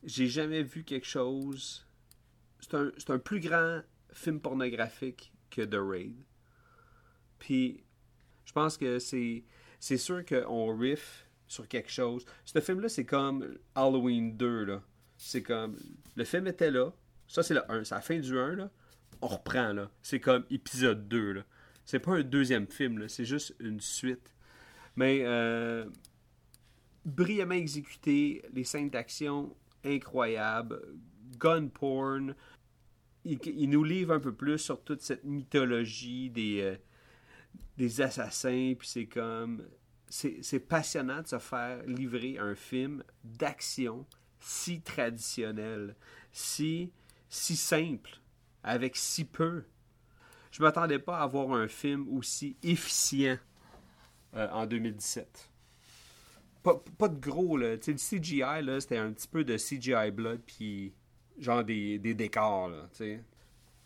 j'ai 0.04 0.26
jamais 0.26 0.62
vu 0.62 0.84
quelque 0.84 1.06
chose. 1.06 1.86
C'est 2.60 2.74
un, 2.74 2.90
c'est 2.98 3.10
un 3.10 3.18
plus 3.18 3.40
grand 3.40 3.80
film 4.12 4.40
pornographique 4.40 5.32
que 5.50 5.62
The 5.62 5.78
Raid. 5.80 6.16
Puis, 7.38 7.82
je 8.46 8.52
pense 8.52 8.78
que 8.78 8.98
c'est, 8.98 9.44
c'est 9.78 9.98
sûr 9.98 10.24
qu'on 10.24 10.74
riff 10.74 11.28
sur 11.46 11.68
quelque 11.68 11.90
chose. 11.90 12.24
Ce 12.44 12.58
film-là, 12.60 12.88
c'est 12.88 13.04
comme 13.04 13.58
Halloween 13.74 14.36
2, 14.36 14.64
là. 14.64 14.82
C'est 15.18 15.42
comme, 15.42 15.76
le 16.14 16.24
film 16.24 16.46
était 16.46 16.70
là, 16.70 16.92
ça 17.26 17.42
c'est 17.42 17.54
le 17.54 17.70
1, 17.70 17.84
c'est 17.84 17.94
la 17.94 18.00
fin 18.00 18.18
du 18.18 18.38
1, 18.38 18.54
là. 18.54 18.70
On 19.20 19.26
reprend, 19.26 19.72
là. 19.72 19.90
C'est 20.02 20.20
comme 20.20 20.44
épisode 20.50 21.08
2, 21.08 21.32
là. 21.32 21.44
C'est 21.84 21.98
pas 21.98 22.12
un 22.12 22.22
deuxième 22.22 22.66
film, 22.66 22.98
là, 22.98 23.08
c'est 23.08 23.24
juste 23.24 23.54
une 23.60 23.80
suite. 23.80 24.34
Mais, 24.96 25.22
euh, 25.24 25.84
brillamment 27.04 27.54
exécuté, 27.54 28.42
les 28.52 28.64
scènes 28.64 28.90
d'action 28.90 29.54
incroyables, 29.84 30.80
gun 31.38 31.68
porn. 31.68 32.34
Il, 33.24 33.70
nous 33.70 33.82
livre 33.82 34.14
un 34.14 34.20
peu 34.20 34.32
plus 34.32 34.58
sur 34.58 34.82
toute 34.82 35.02
cette 35.02 35.24
mythologie 35.24 36.30
des, 36.30 36.60
euh, 36.60 36.76
des 37.76 38.00
assassins, 38.00 38.74
puis 38.78 38.88
c'est 38.88 39.06
comme. 39.06 39.66
C'est 40.08 40.60
passionnant 40.60 41.20
de 41.20 41.26
se 41.26 41.38
faire 41.40 41.82
livrer 41.84 42.38
un 42.38 42.54
film 42.54 43.02
d'action 43.24 44.06
si 44.38 44.80
traditionnel, 44.80 45.96
si, 46.30 46.92
si 47.28 47.56
simple, 47.56 48.20
avec 48.62 48.94
si 48.94 49.24
peu. 49.24 49.64
Je 50.52 50.62
m'attendais 50.62 51.00
pas 51.00 51.18
à 51.18 51.26
voir 51.26 51.50
un 51.52 51.66
film 51.66 52.06
aussi 52.16 52.56
efficient 52.62 53.36
euh, 54.34 54.48
en 54.52 54.66
2017 54.66 55.50
pas, 56.98 57.08
de 57.08 57.20
gros, 57.20 57.56
là. 57.56 57.76
Tu 57.78 57.96
sais, 57.96 58.16
le 58.16 58.20
CGI, 58.20 58.62
là, 58.62 58.80
c'était 58.80 58.98
un 58.98 59.12
petit 59.12 59.28
peu 59.28 59.44
de 59.44 59.56
CGI 59.56 60.10
blood, 60.10 60.40
puis 60.46 60.94
genre 61.38 61.64
des, 61.64 61.98
des 61.98 62.14
décors, 62.14 62.68
là. 62.68 62.88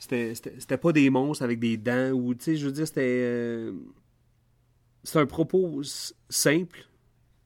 C'était, 0.00 0.78
pas 0.78 0.92
des 0.92 1.10
monstres 1.10 1.44
avec 1.44 1.60
des 1.60 1.76
dents, 1.76 2.10
ou, 2.10 2.34
tu 2.34 2.44
sais, 2.44 2.56
je 2.56 2.66
veux 2.66 2.72
dire, 2.72 2.86
c'était... 2.86 3.20
Euh, 3.22 3.72
c'est 5.04 5.18
un 5.18 5.26
propos 5.26 5.82
simple, 6.28 6.86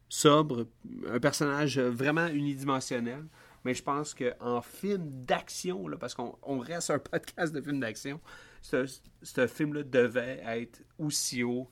sobre, 0.09 0.67
un 1.09 1.19
personnage 1.19 1.79
vraiment 1.79 2.29
unidimensionnel. 2.29 3.25
Mais 3.65 3.75
je 3.75 3.83
pense 3.83 4.15
qu'en 4.15 4.61
film 4.61 5.25
d'action, 5.25 5.87
parce 5.99 6.15
qu'on 6.15 6.37
on 6.43 6.59
reste 6.59 6.91
un 6.91 6.99
podcast 6.99 7.53
de 7.53 7.61
film 7.61 7.81
d'action, 7.81 8.21
ce, 8.61 8.85
ce 9.23 9.47
film-là 9.47 9.83
devait 9.83 10.43
être 10.45 10.83
aussi 10.99 11.43
haut. 11.43 11.71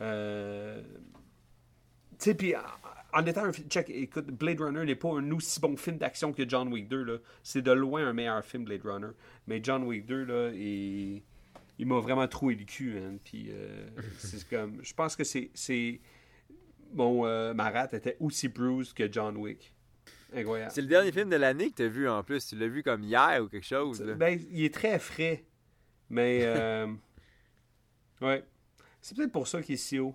Euh, 0.00 0.82
tu 2.10 2.16
sais, 2.18 2.34
puis 2.34 2.54
en 3.12 3.24
étant 3.24 3.44
un 3.44 3.52
check, 3.52 3.88
écoute, 3.88 4.26
Blade 4.26 4.60
Runner 4.60 4.84
n'est 4.84 4.94
pas 4.94 5.08
un 5.08 5.30
aussi 5.30 5.60
bon 5.60 5.76
film 5.76 5.96
d'action 5.96 6.32
que 6.32 6.46
John 6.48 6.68
Wick 6.72 6.88
2. 6.88 7.02
Là. 7.02 7.18
C'est 7.42 7.62
de 7.62 7.72
loin 7.72 8.06
un 8.06 8.12
meilleur 8.12 8.44
film, 8.44 8.64
Blade 8.64 8.84
Runner. 8.84 9.12
Mais 9.46 9.60
John 9.62 9.84
Wick 9.84 10.04
2, 10.06 10.24
là, 10.24 10.50
il, 10.50 11.22
il 11.78 11.86
m'a 11.86 12.00
vraiment 12.00 12.28
troué 12.28 12.54
le 12.54 12.64
cul. 12.64 12.98
Hein. 12.98 13.16
Puis, 13.24 13.48
euh, 13.50 13.88
c'est 14.18 14.46
comme, 14.48 14.82
je 14.82 14.92
pense 14.92 15.16
que 15.16 15.24
c'est, 15.24 15.50
c'est 15.54 16.00
mon 16.92 17.26
euh, 17.26 17.54
Marat 17.54 17.88
était 17.92 18.16
aussi 18.20 18.48
bruised 18.48 18.92
que 18.92 19.10
John 19.10 19.36
Wick. 19.36 19.72
Incroyable. 20.34 20.72
C'est 20.74 20.82
le 20.82 20.88
dernier 20.88 21.12
film 21.12 21.30
de 21.30 21.36
l'année 21.36 21.70
que 21.70 21.76
tu 21.76 21.82
as 21.84 21.88
vu 21.88 22.08
en 22.08 22.22
plus. 22.22 22.46
Tu 22.46 22.56
l'as 22.56 22.68
vu 22.68 22.82
comme 22.82 23.02
hier 23.02 23.42
ou 23.42 23.48
quelque 23.48 23.66
chose. 23.66 24.02
Là. 24.02 24.14
Ben, 24.14 24.38
il 24.50 24.64
est 24.64 24.74
très 24.74 24.98
frais. 24.98 25.44
Mais, 26.10 26.40
euh, 26.44 26.86
ouais. 28.20 28.44
C'est 29.00 29.16
peut-être 29.16 29.32
pour 29.32 29.48
ça 29.48 29.62
qu'il 29.62 29.76
est 29.76 29.78
si 29.78 29.98
haut. 29.98 30.14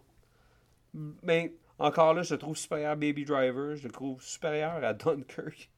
Mais 0.93 1.55
encore 1.83 2.13
là, 2.13 2.23
je 2.23 2.33
le 2.33 2.39
trouve 2.39 2.55
supérieur 2.55 2.91
à 2.91 2.95
Baby 2.95 3.25
Driver, 3.25 3.75
je 3.75 3.83
le 3.83 3.91
trouve 3.91 4.21
supérieur 4.23 4.83
à 4.83 4.93
Dunkirk 4.93 5.69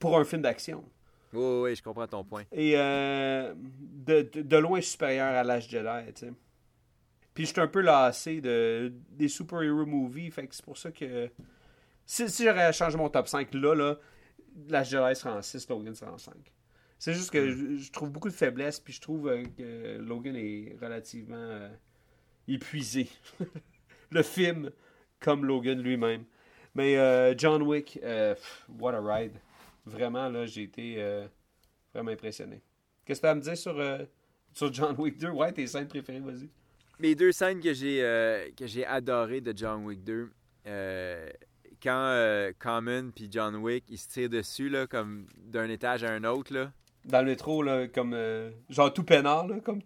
pour 0.00 0.18
un 0.18 0.24
film 0.24 0.42
d'action. 0.42 0.84
Oui, 1.32 1.60
oui, 1.62 1.76
je 1.76 1.82
comprends 1.82 2.06
ton 2.06 2.24
point. 2.24 2.44
Et 2.52 2.74
euh, 2.76 3.54
de, 3.56 4.28
de, 4.34 4.56
loin 4.56 4.80
supérieur 4.80 5.34
à 5.34 5.44
l'âge 5.44 5.68
Jedi, 5.68 6.12
tu 6.14 6.26
sais. 6.26 6.32
Puis 7.34 7.46
je 7.46 7.52
suis 7.52 7.60
un 7.60 7.66
peu 7.66 7.80
lassé 7.80 8.40
de, 8.40 8.92
des 9.10 9.28
super-hero 9.28 9.86
movies, 9.86 10.30
fait 10.32 10.46
que 10.46 10.54
c'est 10.54 10.64
pour 10.64 10.78
ça 10.78 10.92
que 10.92 11.30
si, 12.04 12.28
si 12.28 12.44
j'aurais 12.44 12.72
changé 12.72 12.96
mon 12.96 13.08
top 13.08 13.26
5 13.26 13.52
là, 13.54 13.74
là, 13.74 13.96
l'âge 14.68 14.90
Jedi 14.90 15.16
serait 15.16 15.34
en 15.34 15.42
6, 15.42 15.68
Logan 15.68 15.94
serait 15.94 16.10
en 16.10 16.18
5. 16.18 16.34
C'est 16.98 17.14
juste 17.14 17.30
que 17.30 17.38
mm. 17.38 17.76
je, 17.78 17.92
trouve 17.92 18.10
beaucoup 18.10 18.28
de 18.28 18.34
faiblesses, 18.34 18.80
puis 18.80 18.92
je 18.92 19.00
trouve 19.00 19.28
euh, 19.28 19.44
que 19.56 19.98
Logan 19.98 20.34
est 20.36 20.76
relativement 20.80 21.36
euh, 21.36 21.68
épuisé. 22.48 23.08
le 24.10 24.22
film 24.22 24.70
comme 25.24 25.46
Logan 25.46 25.80
lui-même. 25.80 26.24
Mais 26.74 26.98
euh, 26.98 27.34
John 27.36 27.62
Wick, 27.62 27.98
euh, 28.02 28.34
what 28.78 28.94
a 28.94 29.00
ride. 29.00 29.32
Vraiment, 29.86 30.28
là, 30.28 30.44
j'ai 30.44 30.62
été 30.62 30.96
euh, 30.98 31.26
vraiment 31.94 32.10
impressionné. 32.10 32.60
Qu'est-ce 33.04 33.20
que 33.20 33.26
tu 33.26 33.28
as 33.28 33.30
à 33.30 33.34
me 33.34 33.40
dire 33.40 33.56
sur, 33.56 33.82
sur 34.52 34.72
John 34.72 34.94
Wick 34.98 35.18
2? 35.18 35.30
Ouais, 35.30 35.52
tes 35.52 35.66
scènes 35.66 35.88
préférées, 35.88 36.20
vas-y. 36.20 36.48
Les 37.00 37.14
deux 37.14 37.32
scènes 37.32 37.60
que 37.60 37.72
j'ai 37.72 37.98
que 38.56 38.66
j'ai 38.66 38.86
adorées 38.86 39.40
de 39.40 39.52
John 39.56 39.84
Wick 39.84 40.04
2, 40.04 40.30
quand 41.82 42.50
Common 42.58 43.10
puis 43.14 43.28
John 43.30 43.56
Wick, 43.56 43.84
ils 43.88 43.98
se 43.98 44.08
tirent 44.08 44.30
dessus, 44.30 44.68
là, 44.68 44.86
comme 44.86 45.26
d'un 45.36 45.68
étage 45.68 46.04
à 46.04 46.12
un 46.12 46.24
autre, 46.24 46.54
là. 46.54 46.72
Dans 47.04 47.20
le 47.20 47.26
métro, 47.26 47.62
là, 47.62 47.86
comme... 47.88 48.16
genre 48.70 48.92
tout 48.92 49.04
peinard, 49.04 49.46
là, 49.46 49.60
comme... 49.60 49.80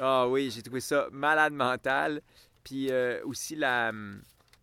Ah 0.00 0.26
oui, 0.26 0.50
j'ai 0.50 0.62
trouvé 0.62 0.80
ça 0.80 1.08
malade 1.12 1.52
mental. 1.52 2.22
Puis 2.62 2.90
aussi 3.24 3.56
la 3.56 3.92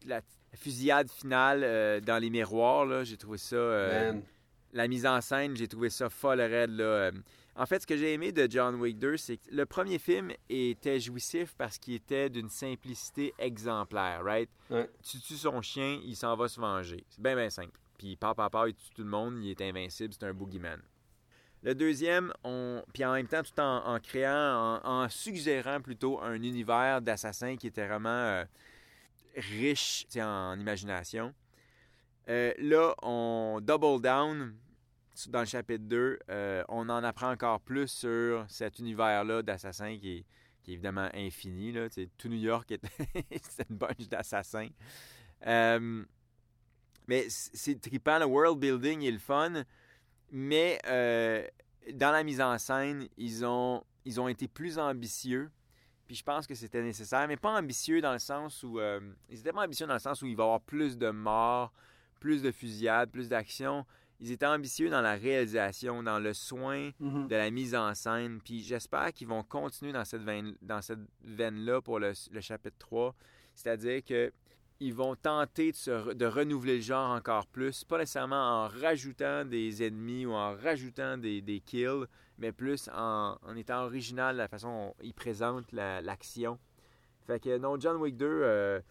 la 0.05 0.21
fusillade 0.55 1.09
finale 1.09 1.61
euh, 1.63 1.99
dans 1.99 2.17
les 2.17 2.29
miroirs, 2.29 3.03
j'ai 3.05 3.17
trouvé 3.17 3.37
ça. 3.37 3.55
Euh, 3.55 4.13
la 4.73 4.87
mise 4.87 5.05
en 5.05 5.19
scène, 5.21 5.55
j'ai 5.55 5.67
trouvé 5.67 5.89
ça 5.89 6.09
folle 6.09 6.41
raide. 6.41 6.71
Là. 6.71 6.83
Euh. 6.83 7.11
En 7.55 7.65
fait, 7.65 7.81
ce 7.81 7.87
que 7.87 7.97
j'ai 7.97 8.13
aimé 8.13 8.31
de 8.31 8.47
John 8.49 8.75
Wick 8.75 8.97
2, 8.97 9.17
c'est 9.17 9.37
que 9.37 9.49
le 9.51 9.65
premier 9.65 9.99
film 9.99 10.31
était 10.49 10.99
jouissif 10.99 11.53
parce 11.57 11.77
qu'il 11.77 11.95
était 11.95 12.29
d'une 12.29 12.49
simplicité 12.49 13.33
exemplaire, 13.37 14.23
right? 14.23 14.49
Tu 15.03 15.19
tues 15.19 15.35
son 15.35 15.61
chien, 15.61 15.99
il 16.05 16.15
s'en 16.15 16.35
va 16.37 16.47
se 16.47 16.59
venger. 16.59 17.03
C'est 17.09 17.21
bien, 17.21 17.35
bien 17.35 17.49
simple. 17.49 17.77
Puis, 17.97 18.15
papa, 18.15 18.49
papa, 18.49 18.69
il 18.69 18.73
tue 18.73 18.89
tout 18.95 19.03
le 19.03 19.09
monde, 19.09 19.43
il 19.43 19.51
est 19.51 19.61
invincible, 19.61 20.13
c'est 20.13 20.25
un 20.25 20.33
boogeyman. 20.33 20.81
Le 21.63 21.75
deuxième, 21.75 22.33
on... 22.43 22.81
puis 22.93 23.05
en 23.05 23.13
même 23.13 23.27
temps, 23.27 23.43
tout 23.43 23.59
en, 23.59 23.99
créant, 23.99 24.79
en, 24.83 25.09
suggérant 25.09 25.81
plutôt 25.81 26.19
un 26.21 26.41
univers 26.41 27.01
d'assassins 27.01 27.57
qui 27.57 27.67
était 27.67 27.85
vraiment 27.85 28.43
riche 29.35 30.05
en 30.17 30.59
imagination. 30.59 31.33
Euh, 32.29 32.53
là, 32.59 32.93
on 33.01 33.59
double 33.61 34.01
down 34.01 34.55
dans 35.27 35.39
le 35.39 35.45
chapitre 35.45 35.83
2. 35.85 36.19
Euh, 36.29 36.63
on 36.69 36.89
en 36.89 37.03
apprend 37.03 37.31
encore 37.31 37.61
plus 37.61 37.87
sur 37.87 38.45
cet 38.47 38.79
univers-là 38.79 39.41
d'assassins 39.41 39.97
qui 39.97 40.17
est, 40.17 40.25
évidemment 40.67 41.09
infini. 41.13 41.71
Là. 41.71 41.87
Tout 42.17 42.29
New 42.29 42.39
York 42.39 42.71
est, 42.71 42.83
une 43.69 43.75
bunch 43.75 44.07
d'assassins. 44.07 44.69
Euh, 45.47 46.05
mais 47.07 47.25
c'est 47.29 47.81
trippant, 47.81 48.19
le 48.19 48.25
world 48.25 48.59
building 48.59 49.03
est 49.03 49.11
le 49.11 49.19
fun. 49.19 49.63
Mais 50.31 50.79
dans 51.93 52.11
la 52.11 52.23
mise 52.23 52.39
en 52.39 52.57
scène, 52.57 53.07
ils 53.17 53.43
ont, 53.43 53.83
ils 54.05 54.21
ont 54.21 54.27
été 54.27 54.47
plus 54.47 54.77
ambitieux 54.77 55.51
puis 56.11 56.17
je 56.17 56.23
pense 56.25 56.45
que 56.45 56.55
c'était 56.55 56.83
nécessaire, 56.83 57.25
mais 57.25 57.37
pas 57.37 57.57
ambitieux 57.57 58.01
dans 58.01 58.11
le 58.11 58.19
sens 58.19 58.63
où. 58.63 58.81
Euh, 58.81 58.99
ils 59.29 59.39
étaient 59.39 59.53
pas 59.53 59.63
ambitieux 59.63 59.87
dans 59.87 59.93
le 59.93 59.99
sens 59.99 60.21
où 60.21 60.25
il 60.25 60.35
va 60.35 60.43
y 60.43 60.45
avoir 60.45 60.59
plus 60.59 60.97
de 60.97 61.09
morts, 61.09 61.71
plus 62.19 62.41
de 62.41 62.51
fusillades, 62.51 63.09
plus 63.09 63.29
d'action. 63.29 63.85
Ils 64.19 64.33
étaient 64.33 64.45
ambitieux 64.45 64.89
dans 64.89 64.99
la 64.99 65.13
réalisation, 65.13 66.03
dans 66.03 66.19
le 66.19 66.33
soin 66.33 66.91
mhm. 66.99 67.29
de 67.29 67.35
la 67.37 67.49
mise 67.49 67.73
en 67.75 67.95
scène. 67.95 68.41
Puis 68.43 68.61
j'espère 68.61 69.13
qu'ils 69.13 69.29
vont 69.29 69.41
continuer 69.41 69.93
dans 69.93 70.03
cette 70.03 70.23
veine, 70.23 70.53
dans 70.61 70.81
cette 70.81 70.99
veine-là 71.23 71.79
pour 71.81 71.97
le, 71.97 72.11
chapitre 72.41 72.75
3. 72.77 73.15
C'est-à-dire 73.55 74.03
que 74.03 74.33
ils 74.81 74.95
vont 74.95 75.15
tenter 75.15 75.71
de, 75.71 76.25
renouveler 76.25 76.77
le 76.77 76.81
genre 76.81 77.11
encore 77.11 77.45
plus, 77.45 77.83
pas 77.83 77.99
nécessairement 77.99 78.63
en 78.63 78.67
rajoutant 78.67 79.45
des 79.45 79.83
ennemis 79.85 80.25
ou 80.25 80.33
en 80.33 80.55
rajoutant 80.55 81.19
des, 81.19 81.61
kills, 81.63 82.05
mais 82.39 82.51
plus 82.51 82.89
en, 82.91 83.37
étant 83.55 83.83
original 83.83 84.35
la 84.35 84.47
façon 84.47 84.87
dont 84.87 84.95
il 85.03 85.13
présente 85.13 85.71
l'action. 85.71 86.57
fait 87.27 87.39
que 87.39 87.59
non, 87.59 87.79
John 87.79 87.97
Wick 87.97 88.17
2, 88.17 88.25
euh, 88.25 88.81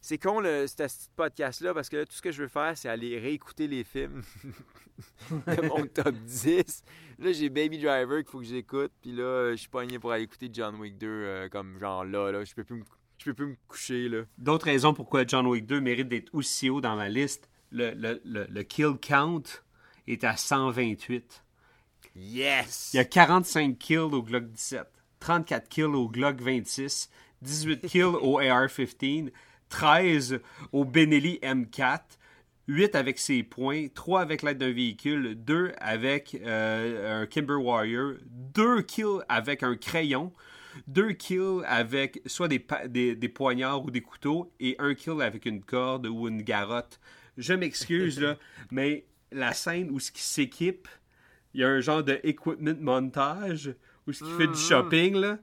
c'est 0.00 0.18
con 0.18 0.40
le, 0.40 0.66
ce 0.66 1.08
podcast-là 1.14 1.72
parce 1.72 1.88
que 1.88 2.02
tout 2.02 2.14
ce 2.14 2.22
que 2.22 2.32
je 2.32 2.42
veux 2.42 2.48
faire, 2.48 2.76
c'est 2.76 2.88
aller 2.88 3.16
réécouter 3.20 3.68
les 3.68 3.84
films 3.84 4.22
de 5.30 5.68
mon 5.68 5.86
top 5.86 6.16
10. 6.16 6.82
Là, 7.20 7.30
j'ai 7.30 7.48
Baby 7.48 7.78
Driver 7.78 8.24
qu'il 8.24 8.30
faut 8.30 8.40
que 8.40 8.44
j'écoute, 8.44 8.90
puis 9.00 9.12
là, 9.12 9.52
je 9.52 9.56
suis 9.56 9.68
pogné 9.68 10.00
pour 10.00 10.10
aller 10.10 10.24
écouter 10.24 10.50
John 10.52 10.74
Wick 10.80 10.98
2 10.98 11.06
euh, 11.06 11.48
comme 11.48 11.78
genre 11.78 12.04
là, 12.04 12.32
là, 12.32 12.44
je 12.44 12.52
peux 12.54 12.64
plus 12.64 12.78
me, 12.78 12.84
je 13.18 13.24
peux 13.24 13.34
plus 13.34 13.46
me 13.46 13.56
coucher 13.66 14.08
là. 14.08 14.22
D'autres 14.38 14.66
raisons 14.66 14.94
pourquoi 14.94 15.26
John 15.26 15.46
Wick 15.46 15.66
2 15.66 15.80
mérite 15.80 16.08
d'être 16.08 16.30
aussi 16.32 16.70
haut 16.70 16.80
dans 16.80 16.96
ma 16.96 17.08
liste, 17.08 17.48
le, 17.70 17.92
le, 17.94 18.20
le 18.24 18.62
kill 18.62 18.94
count 19.00 19.42
est 20.06 20.24
à 20.24 20.36
128. 20.36 21.44
Yes! 22.16 22.90
Il 22.94 22.96
y 22.96 23.00
a 23.00 23.04
45 23.04 23.78
kills 23.78 23.98
au 23.98 24.22
Glock 24.22 24.44
17, 24.50 24.84
34 25.20 25.68
kills 25.68 25.84
au 25.84 26.08
Glock 26.08 26.40
26, 26.40 27.10
18 27.42 27.86
kills 27.86 28.02
au 28.04 28.38
AR-15, 28.38 29.30
13 29.68 30.40
au 30.72 30.84
Benelli 30.84 31.38
M4, 31.42 32.00
8 32.68 32.94
avec 32.94 33.18
ses 33.18 33.42
poings, 33.42 33.88
3 33.94 34.20
avec 34.20 34.42
l'aide 34.42 34.58
d'un 34.58 34.72
véhicule, 34.72 35.34
2 35.36 35.72
avec 35.78 36.36
euh, 36.42 37.22
un 37.22 37.26
Kimber 37.26 37.54
Warrior, 37.54 38.14
2 38.26 38.82
kills 38.82 39.20
avec 39.28 39.62
un 39.62 39.76
crayon, 39.76 40.32
2 40.86 41.12
kills 41.12 41.62
avec 41.66 42.20
soit 42.26 42.48
des, 42.48 42.64
des, 42.86 43.14
des 43.16 43.28
poignards 43.28 43.84
ou 43.84 43.90
des 43.90 44.00
couteaux, 44.00 44.52
et 44.60 44.76
un 44.78 44.94
kill 44.94 45.20
avec 45.22 45.44
une 45.46 45.62
corde 45.62 46.06
ou 46.06 46.28
une 46.28 46.42
garotte. 46.42 47.00
Je 47.36 47.52
m'excuse, 47.54 48.20
là, 48.20 48.36
mais 48.70 49.04
la 49.32 49.52
scène 49.52 49.90
où 49.90 50.00
ce 50.00 50.10
qui 50.10 50.22
s'équipe, 50.22 50.88
il 51.54 51.60
y 51.60 51.64
a 51.64 51.68
un 51.68 51.80
genre 51.80 52.02
de 52.02 52.20
equipment 52.24 52.74
montage 52.80 53.74
où 54.06 54.12
ce 54.12 54.24
qui 54.24 54.30
fait 54.32 54.46
du 54.46 54.58
shopping, 54.58 55.14
là. 55.16 55.38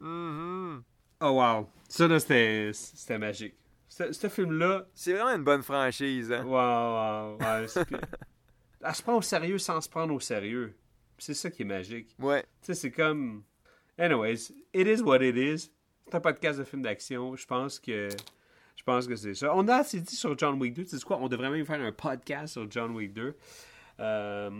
Mhm. 0.00 0.82
Oh 1.20 1.30
wow. 1.30 1.68
Ça, 1.88 2.08
là, 2.08 2.18
c'était 2.20 3.18
magique. 3.18 3.54
Ce, 3.88 4.12
ce 4.12 4.28
film-là, 4.28 4.86
C'est 4.94 5.12
vraiment 5.12 5.34
une 5.36 5.44
bonne 5.44 5.62
franchise. 5.62 6.32
Hein? 6.32 6.44
wow, 6.44 7.36
wow, 7.38 7.66
c'est- 7.68 7.86
Elle 8.84 8.94
se 8.94 9.02
prend 9.02 9.16
au 9.16 9.22
sérieux 9.22 9.58
sans 9.58 9.80
se 9.80 9.88
prendre 9.88 10.12
au 10.12 10.20
sérieux. 10.20 10.74
C'est 11.18 11.34
ça 11.34 11.50
qui 11.50 11.62
est 11.62 11.66
magique. 11.66 12.14
Ouais. 12.18 12.42
Tu 12.42 12.66
sais, 12.66 12.74
c'est 12.74 12.90
comme. 12.90 13.44
Anyways, 13.98 14.52
it 14.72 14.86
is 14.86 15.02
what 15.02 15.22
it 15.22 15.36
is. 15.36 15.70
C'est 16.06 16.16
un 16.16 16.20
podcast 16.20 16.58
de 16.58 16.64
film 16.64 16.82
d'action. 16.82 17.36
Je 17.36 17.46
pense 17.46 17.78
que. 17.78 18.08
Je 18.76 18.82
pense 18.82 19.06
que 19.06 19.16
c'est 19.16 19.34
ça. 19.34 19.54
On 19.54 19.66
a 19.68 19.76
assez 19.76 20.00
dit 20.00 20.16
sur 20.16 20.36
John 20.36 20.60
Wick 20.60 20.74
2. 20.74 20.84
Tu 20.84 20.98
sais 20.98 21.04
quoi? 21.04 21.18
On 21.20 21.28
devrait 21.28 21.50
même 21.50 21.64
faire 21.64 21.80
un 21.80 21.92
podcast 21.92 22.54
sur 22.54 22.70
John 22.70 22.90
Wick 22.92 23.14
2. 23.14 23.36
Euh, 24.00 24.50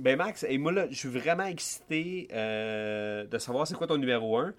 ben 0.00 0.16
Max, 0.16 0.44
et 0.48 0.58
moi 0.58 0.72
là, 0.72 0.86
je 0.90 0.96
suis 0.96 1.08
vraiment 1.08 1.44
excité 1.44 2.26
euh, 2.32 3.24
de 3.26 3.38
savoir 3.38 3.66
c'est 3.66 3.74
quoi 3.74 3.86
ton 3.86 3.98
numéro 3.98 4.36
1. 4.36 4.52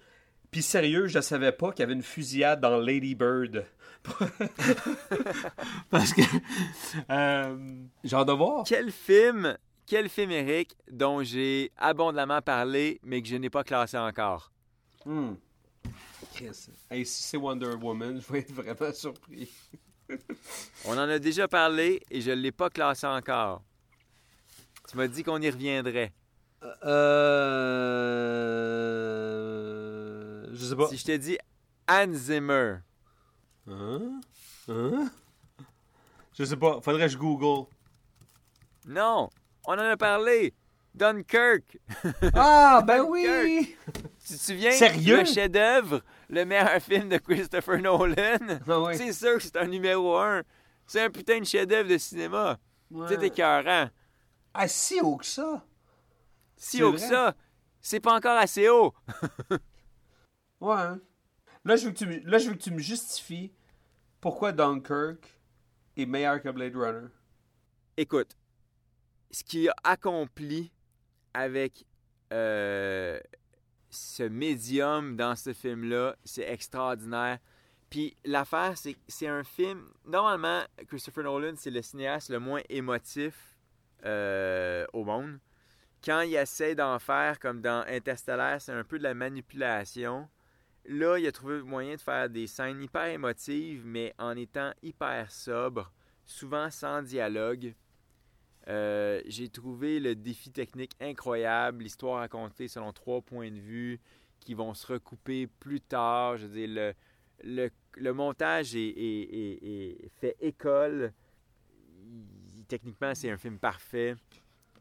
Puis 0.50 0.62
sérieux, 0.62 1.06
je 1.06 1.18
ne 1.18 1.22
savais 1.22 1.52
pas 1.52 1.72
qu'il 1.72 1.80
y 1.80 1.82
avait 1.84 1.92
une 1.92 2.02
fusillade 2.02 2.60
dans 2.60 2.78
Lady 2.78 3.14
Bird. 3.14 3.64
Parce 5.90 6.12
que. 6.12 6.22
Euh, 7.10 7.56
hâte 8.12 8.28
de 8.28 8.32
voir. 8.32 8.64
Quel 8.66 8.90
film, 8.90 9.56
quel 9.86 10.08
film, 10.08 10.30
Eric, 10.30 10.76
dont 10.90 11.22
j'ai 11.22 11.70
abondamment 11.76 12.40
parlé, 12.42 13.00
mais 13.02 13.22
que 13.22 13.28
je 13.28 13.36
n'ai 13.36 13.50
pas 13.50 13.64
classé 13.64 13.98
encore? 13.98 14.50
Hmm. 15.04 15.34
Chris. 16.34 16.68
Hey, 16.90 17.04
si 17.04 17.22
c'est 17.22 17.36
Wonder 17.36 17.74
Woman, 17.80 18.20
je 18.26 18.32
vais 18.32 18.40
être 18.40 18.52
vraiment 18.52 18.92
surpris. 18.92 19.50
On 20.86 20.92
en 20.92 21.08
a 21.08 21.18
déjà 21.18 21.48
parlé 21.48 22.02
et 22.10 22.20
je 22.20 22.30
ne 22.30 22.36
l'ai 22.36 22.52
pas 22.52 22.70
classé 22.70 23.06
encore. 23.06 23.62
Tu 24.88 24.96
m'as 24.96 25.08
dit 25.08 25.22
qu'on 25.22 25.40
y 25.40 25.50
reviendrait. 25.50 26.12
Euh... 29.52 30.46
Je 30.52 30.64
sais 30.64 30.76
pas. 30.76 30.88
Si 30.88 30.96
je 30.96 31.04
te 31.04 31.16
dis 31.16 31.38
Hans 31.88 32.12
Zimmer, 32.12 32.76
Hein? 33.68 34.20
Hein? 34.68 35.10
Je 36.34 36.44
sais 36.44 36.56
pas. 36.56 36.80
Faudrait 36.80 37.06
que 37.06 37.12
je 37.12 37.18
Google. 37.18 37.68
non, 38.86 39.30
on 39.66 39.72
en 39.74 39.78
a 39.78 39.96
parlé. 39.96 40.54
Dunkirk. 40.94 41.78
Ah, 42.34 42.82
ben 42.86 43.02
oui! 43.08 43.76
Tu 44.26 44.34
te 44.34 44.38
souviens? 44.38 44.72
Sérieux? 44.72 45.20
Le 45.20 45.24
chef-d'œuvre, 45.24 46.02
le 46.28 46.44
meilleur 46.44 46.80
film 46.82 47.08
de 47.08 47.16
Christopher 47.16 47.80
Nolan? 47.80 48.14
Ah 48.68 48.80
ouais. 48.80 48.96
C'est 48.96 49.12
sûr 49.12 49.36
que 49.36 49.42
c'est 49.42 49.56
un 49.56 49.66
numéro 49.68 50.16
un. 50.18 50.42
C'est 50.86 51.00
un 51.02 51.10
putain 51.10 51.40
de 51.40 51.44
chef-d'œuvre 51.44 51.88
de 51.88 51.96
cinéma. 51.96 52.58
Ouais. 52.90 53.06
C'est 53.08 53.22
écœurant. 53.22 53.88
Ah, 54.52 54.68
si 54.68 55.00
haut 55.00 55.16
que 55.16 55.24
ça? 55.24 55.64
Si 56.56 56.82
haut 56.82 56.92
que 56.92 56.98
ça, 56.98 57.34
c'est 57.80 58.00
pas 58.00 58.14
encore 58.14 58.36
assez 58.38 58.68
haut. 58.68 58.92
Ouais. 60.60 60.74
hein. 60.76 61.00
Là, 61.64 61.74
je 61.76 61.86
veux 61.86 61.92
que 61.92 61.98
tu 61.98 62.20
là, 62.20 62.38
je 62.38 62.48
veux 62.48 62.54
que 62.54 62.62
tu 62.62 62.70
me 62.70 62.78
justifies 62.78 63.52
pourquoi 64.20 64.52
Dunkirk 64.52 65.40
est 65.96 66.06
meilleur 66.06 66.40
que 66.40 66.48
Blade 66.50 66.76
Runner. 66.76 67.08
Écoute, 67.96 68.36
ce 69.32 69.42
qu'il 69.42 69.68
a 69.68 69.74
accompli 69.82 70.72
avec 71.34 71.84
euh, 72.32 73.18
ce 73.90 74.22
médium 74.22 75.16
dans 75.16 75.34
ce 75.34 75.52
film-là, 75.52 76.16
c'est 76.24 76.48
extraordinaire. 76.48 77.38
Puis 77.90 78.16
l'affaire, 78.24 78.76
c'est 78.76 78.96
c'est 79.08 79.26
un 79.26 79.44
film. 79.44 79.84
Normalement, 80.06 80.62
Christopher 80.88 81.24
Nolan, 81.24 81.54
c'est 81.56 81.70
le 81.70 81.82
cinéaste 81.82 82.30
le 82.30 82.38
moins 82.38 82.62
émotif 82.68 83.58
euh, 84.04 84.86
au 84.92 85.04
monde. 85.04 85.38
Quand 86.04 86.22
il 86.22 86.34
essaie 86.34 86.74
d'en 86.74 86.98
faire, 86.98 87.38
comme 87.38 87.60
dans 87.60 87.84
Interstellar, 87.86 88.60
c'est 88.60 88.72
un 88.72 88.82
peu 88.82 88.98
de 88.98 89.04
la 89.04 89.14
manipulation. 89.14 90.28
Là, 90.86 91.18
il 91.18 91.26
a 91.26 91.32
trouvé 91.32 91.62
moyen 91.62 91.94
de 91.94 92.00
faire 92.00 92.28
des 92.28 92.48
scènes 92.48 92.82
hyper 92.82 93.04
émotives, 93.04 93.82
mais 93.84 94.12
en 94.18 94.36
étant 94.36 94.72
hyper 94.82 95.30
sobre, 95.30 95.92
souvent 96.26 96.70
sans 96.70 97.02
dialogue. 97.02 97.74
Euh, 98.68 99.20
j'ai 99.26 99.48
trouvé 99.48 99.98
le 100.00 100.14
défi 100.14 100.50
technique 100.50 100.92
incroyable, 101.00 101.82
l'histoire 101.82 102.18
racontée 102.20 102.68
selon 102.68 102.92
trois 102.92 103.20
points 103.20 103.50
de 103.50 103.58
vue 103.58 104.00
qui 104.40 104.54
vont 104.54 104.72
se 104.74 104.86
recouper 104.92 105.46
plus 105.46 105.80
tard. 105.80 106.36
Je 106.36 106.46
veux 106.46 106.54
dire, 106.54 106.68
le, 106.68 106.94
le, 107.44 107.70
le 107.96 108.12
montage 108.12 108.74
est, 108.76 108.80
est- 108.88 109.34
est- 109.34 109.64
est- 109.64 110.08
fait 110.20 110.36
école. 110.40 111.12
Il- 112.56 112.64
techniquement, 112.66 113.14
c'est 113.14 113.30
un 113.30 113.36
film 113.36 113.58
parfait. 113.58 114.14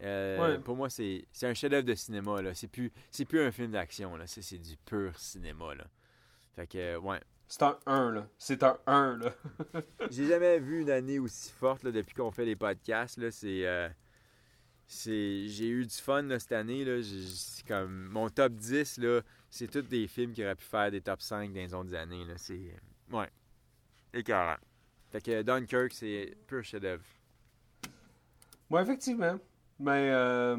Euh, 0.03 0.55
Ouais. 0.57 0.59
Pour 0.59 0.75
moi, 0.75 0.89
c'est 0.89 1.25
un 1.43 1.53
chef-d'œuvre 1.53 1.85
de 1.85 1.95
cinéma. 1.95 2.37
C'est 2.53 2.67
plus, 2.67 2.91
plus 3.27 3.41
un 3.41 3.51
film 3.51 3.71
d'action. 3.71 4.13
C'est 4.25 4.57
du 4.57 4.77
pur 4.77 5.17
cinéma. 5.17 5.75
Là. 5.75 5.85
Fait 6.55 6.67
que, 6.67 6.97
ouais. 6.97 7.19
C'est 7.51 7.63
un 7.63 7.77
1, 7.85 8.11
là. 8.13 8.27
C'est 8.37 8.63
un 8.63 8.79
1, 8.87 9.17
là. 9.17 9.33
J'ai 10.09 10.25
jamais 10.25 10.57
vu 10.57 10.83
une 10.83 10.89
année 10.89 11.19
aussi 11.19 11.51
forte 11.51 11.83
là, 11.83 11.91
depuis 11.91 12.15
qu'on 12.15 12.31
fait 12.31 12.45
les 12.45 12.55
podcasts. 12.55 13.17
Là, 13.17 13.29
c'est, 13.29 13.67
euh, 13.67 13.89
c'est, 14.87 15.49
j'ai 15.49 15.67
eu 15.67 15.85
du 15.85 15.93
fun 15.93 16.21
là, 16.21 16.39
cette 16.39 16.53
année. 16.53 16.85
Là. 16.85 17.01
J'ai- 17.01 17.27
c'est 17.27 17.67
comme 17.67 18.05
mon 18.05 18.29
top 18.29 18.53
10, 18.53 18.99
là, 18.99 19.19
c'est 19.49 19.69
tous 19.69 19.81
des 19.81 20.07
films 20.07 20.31
qui 20.31 20.45
auraient 20.45 20.55
pu 20.55 20.63
faire 20.63 20.91
des 20.91 21.01
top 21.01 21.21
5 21.21 21.51
dans 21.51 21.59
les 21.59 21.73
autres 21.73 21.93
années. 21.93 22.23
Là. 22.23 22.35
C'est, 22.37 22.73
ouais, 23.11 23.29
écœurant. 24.13 24.55
Fait 25.11 25.19
que 25.19 25.41
Dunkirk, 25.41 25.91
c'est 25.91 26.33
pur 26.47 26.63
chef-d'œuvre. 26.63 27.03
Ouais, 28.69 28.81
effectivement. 28.81 29.37
Mais 29.77 30.09
euh, 30.11 30.55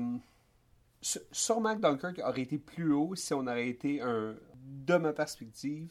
sûrement 1.00 1.74
que 1.74 1.80
Dunkirk 1.80 2.20
aurait 2.22 2.42
été 2.42 2.58
plus 2.58 2.92
haut 2.92 3.14
si 3.14 3.32
on 3.32 3.46
aurait 3.46 3.68
été 3.70 4.02
un, 4.02 4.34
de 4.56 4.96
ma 4.96 5.14
perspective, 5.14 5.90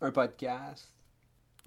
un 0.00 0.10
podcast 0.10 0.94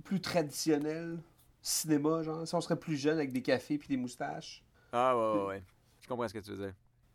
plus 0.04 0.22
traditionnel, 0.22 1.20
cinéma, 1.62 2.24
genre. 2.24 2.48
Si 2.48 2.56
on 2.56 2.62
serait 2.62 2.80
plus 2.80 2.96
jeune 2.98 3.18
avec 3.18 3.32
des 3.32 3.42
cafés 3.42 3.78
puis 3.78 3.88
des 3.88 3.98
moustaches. 3.98 4.64
Ah 4.92 5.18
ouais, 5.18 5.40
ouais, 5.40 5.46
ouais. 5.48 5.64
Je 6.02 6.08
comprends 6.08 6.28
ce 6.28 6.34
que 6.34 6.40
tu 6.40 6.52
veux 6.52 6.66
dire. 6.66 6.74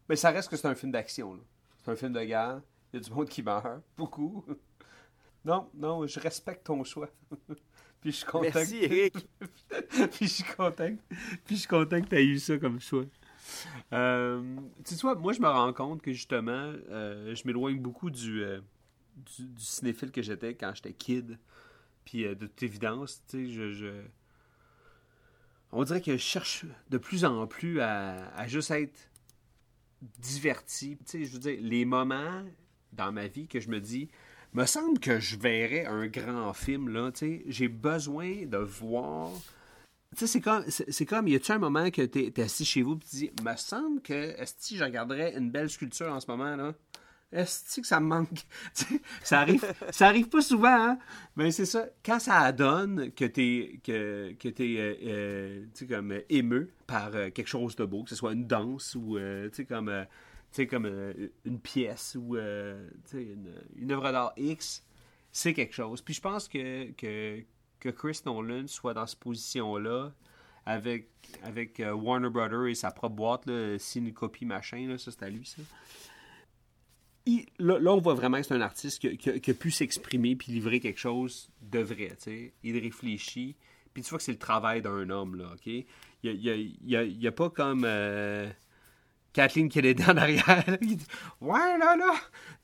Mais 0.08 0.16
ça 0.16 0.30
reste 0.30 0.48
que 0.50 0.56
c'est 0.56 0.68
un 0.68 0.74
film 0.74 0.92
d'action, 0.92 1.34
là. 1.34 1.40
C'est 1.82 1.90
un 1.90 1.96
film 1.96 2.12
de 2.12 2.22
guerre. 2.24 2.60
Il 2.92 2.96
y 3.00 3.02
a 3.02 3.04
du 3.04 3.10
monde 3.12 3.28
qui 3.28 3.42
meurt. 3.42 3.66
Beaucoup. 3.96 4.44
Non, 5.44 5.68
non, 5.74 6.06
je 6.06 6.20
respecte 6.20 6.64
ton 6.66 6.84
choix. 6.84 7.08
puis 8.00 8.10
je 8.12 8.16
suis 8.16 8.26
content. 8.26 8.48
Merci, 8.54 8.80
que- 8.80 8.84
Eric. 8.84 9.28
puis 10.12 10.26
je 10.26 10.32
suis 10.32 10.44
content. 10.44 10.94
Puis 11.44 11.56
je 11.56 11.60
suis 11.60 11.68
content 11.68 12.00
que 12.00 12.08
tu 12.08 12.16
aies 12.16 12.24
eu 12.24 12.38
ça 12.38 12.56
comme 12.58 12.80
choix. 12.80 13.04
Euh, 13.92 14.56
tu 14.84 14.94
sais 14.94 15.06
moi 15.16 15.32
je 15.34 15.40
me 15.40 15.48
rends 15.48 15.72
compte 15.74 16.00
que 16.00 16.12
justement, 16.12 16.72
euh, 16.88 17.34
je 17.34 17.46
m'éloigne 17.46 17.78
beaucoup 17.78 18.08
du, 18.08 18.42
euh, 18.42 18.60
du, 19.16 19.48
cinéphile 19.58 20.10
que 20.10 20.22
j'étais 20.22 20.54
quand 20.54 20.72
j'étais 20.74 20.92
kid. 20.92 21.38
Puis 22.04 22.24
euh, 22.24 22.34
de 22.34 22.46
toute 22.46 22.62
évidence, 22.62 23.22
tu 23.28 23.48
sais, 23.48 23.72
je, 23.72 24.02
On 25.72 25.84
dirait 25.84 26.00
que 26.00 26.12
je 26.12 26.22
cherche 26.22 26.64
de 26.90 26.98
plus 26.98 27.24
en 27.24 27.46
plus 27.46 27.80
à, 27.80 28.46
juste 28.46 28.70
être 28.70 29.10
diverti. 30.18 30.96
Tu 30.98 31.04
sais, 31.06 31.24
je 31.24 31.32
veux 31.32 31.38
dire, 31.38 31.58
les 31.60 31.84
moments 31.84 32.44
dans 32.92 33.12
ma 33.12 33.26
vie 33.26 33.48
que 33.48 33.60
je 33.60 33.68
me 33.68 33.80
dis, 33.80 34.08
me 34.52 34.66
semble 34.66 35.00
que 35.00 35.18
je 35.18 35.36
verrais 35.36 35.86
un 35.86 36.06
grand 36.06 36.52
film, 36.52 36.88
là, 36.88 37.10
tu 37.10 37.18
sais, 37.18 37.44
j'ai 37.46 37.68
besoin 37.68 38.46
de 38.46 38.58
voir... 38.58 39.30
Tu 40.12 40.20
sais, 40.20 40.26
c'est 40.28 40.40
comme, 40.40 40.64
c'est 40.68 41.06
comme, 41.06 41.26
y 41.26 41.34
a-tu 41.34 41.50
un 41.50 41.58
moment 41.58 41.90
que 41.90 42.02
t'es 42.02 42.26
es 42.26 42.40
assis 42.40 42.64
chez 42.64 42.82
vous 42.82 42.94
et 42.94 42.98
tu 42.98 43.16
dis, 43.16 43.30
me 43.42 43.56
semble 43.56 44.00
que, 44.00 44.12
est-ce 44.12 44.54
que 44.54 44.78
je 44.78 44.84
regarderais 44.84 45.36
une 45.36 45.50
belle 45.50 45.68
sculpture 45.68 46.12
en 46.12 46.20
ce 46.20 46.30
moment, 46.30 46.54
là? 46.54 46.72
Est-ce 47.34 47.80
que 47.80 47.86
ça 47.86 47.98
me 47.98 48.06
manque? 48.06 48.46
Ça 49.24 49.40
arrive, 49.40 49.64
ça 49.90 50.06
arrive 50.06 50.28
pas 50.28 50.40
souvent, 50.40 50.90
hein? 50.90 50.98
Mais 51.34 51.50
c'est 51.50 51.66
ça. 51.66 51.86
Quand 52.04 52.20
ça 52.20 52.52
donne 52.52 53.10
que 53.12 53.24
t'es, 53.24 53.80
que, 53.82 54.36
que 54.38 54.48
euh, 54.48 54.94
euh, 55.02 55.64
comme 55.88 56.12
euh, 56.12 56.20
émeu 56.28 56.70
par 56.86 57.10
quelque 57.10 57.48
chose 57.48 57.74
de 57.74 57.84
beau, 57.84 58.04
que 58.04 58.10
ce 58.10 58.16
soit 58.16 58.34
une 58.34 58.46
danse 58.46 58.94
ou, 58.94 59.18
comme, 59.68 60.06
comme 60.70 61.14
une 61.44 61.58
pièce 61.58 62.16
ou, 62.20 62.36
une, 62.36 63.90
œuvre 63.90 64.12
d'art 64.12 64.32
X, 64.36 64.84
c'est 65.32 65.54
quelque 65.54 65.74
chose. 65.74 66.02
Puis 66.02 66.14
je 66.14 66.20
pense 66.20 66.46
que, 66.46 66.92
que, 66.92 67.42
que 67.80 67.88
Chris 67.88 68.20
Nolan 68.26 68.68
soit 68.68 68.94
dans 68.94 69.06
cette 69.06 69.18
position-là 69.18 70.12
avec, 70.66 71.08
avec 71.42 71.82
Warner 71.84 72.30
Brothers 72.30 72.66
et 72.66 72.74
sa 72.76 72.92
propre 72.92 73.16
boîte, 73.16 73.46
là, 73.46 73.76
Cinecopy 73.78 74.44
machin, 74.44 74.94
ça 74.98 75.10
c'est 75.10 75.22
à 75.24 75.30
lui, 75.30 75.44
ça. 75.44 75.62
Il- 77.26 77.46
là, 77.58 77.78
là, 77.78 77.92
on 77.92 78.00
voit 78.00 78.14
vraiment 78.14 78.36
que 78.38 78.42
c'est 78.44 78.54
un 78.54 78.60
artiste 78.60 78.98
qui, 79.00 79.08
a- 79.08 79.16
qui 79.16 79.30
a- 79.30 79.38
qui 79.38 79.50
a 79.50 79.54
pu 79.54 79.70
s'exprimer 79.70 80.36
puis 80.36 80.52
livrer 80.52 80.80
quelque 80.80 81.00
chose 81.00 81.48
de 81.62 81.78
vrai. 81.80 82.08
tu 82.10 82.24
sais. 82.24 82.52
Il 82.62 82.78
réfléchit, 82.78 83.56
puis 83.94 84.02
tu 84.02 84.10
vois 84.10 84.18
que 84.18 84.24
c'est 84.24 84.32
le 84.32 84.38
travail 84.38 84.82
d'un 84.82 85.08
homme, 85.10 85.36
là, 85.36 85.46
OK? 85.54 85.66
Il 85.66 85.84
y 86.22 86.28
a, 86.50 86.54
il 86.54 86.76
il 86.84 87.22
il 87.22 87.32
pas 87.32 87.48
comme 87.50 87.84
euh, 87.86 88.48
Kathleen 89.32 89.68
Kennedy 89.68 90.02
en 90.04 90.16
arrière, 90.16 90.64
qui 90.80 90.96
dit 90.96 91.06
«Ouais, 91.40 91.78
là, 91.78 91.96
là, 91.96 92.14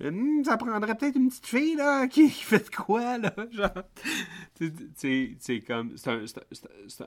hum, 0.07 0.45
ça 0.45 0.57
prendrait 0.57 0.95
peut-être 0.95 1.17
une 1.17 1.29
petite 1.29 1.47
fille, 1.47 1.75
là, 1.77 2.07
qui, 2.07 2.31
qui 2.31 2.43
fait 2.45 2.71
de 2.71 2.75
quoi, 2.77 3.19
là?» 3.19 3.35
Genre, 3.53 3.71
c'est 4.95 5.61
comme... 5.67 5.97
C'est 5.97 6.11
un, 6.11 6.25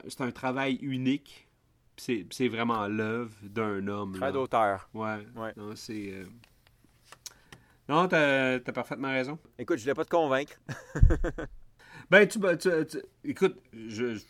c'est 0.08 0.22
un- 0.22 0.32
travail 0.32 0.76
unique, 0.82 1.48
c'est 1.98 2.26
c'est 2.32 2.48
vraiment 2.48 2.88
l'œuvre 2.88 3.32
d'un 3.44 3.88
homme. 3.88 4.14
Travail 4.14 4.34
d'auteur. 4.34 4.90
Ouais. 4.94 5.20
Ouais. 5.36 5.54
Non, 5.56 5.76
c'est... 5.76 6.12
euh, 6.12 6.26
Non, 7.90 8.08
t'as 8.08 8.56
as 8.56 8.72
parfaitement 8.72 9.10
raison. 9.12 9.38
Écoute, 9.58 9.78
je 9.78 9.84
voulais 9.84 9.94
pas 9.94 10.06
te 10.06 10.10
convaincre. 10.10 10.54
Ben, 12.10 12.28
tu, 12.28 12.38
m'as- 12.38 12.58
tu- 12.58 12.70
tu- 12.86 13.02
écoute, 13.24 13.58
je, 13.72 14.16
je- 14.16 14.24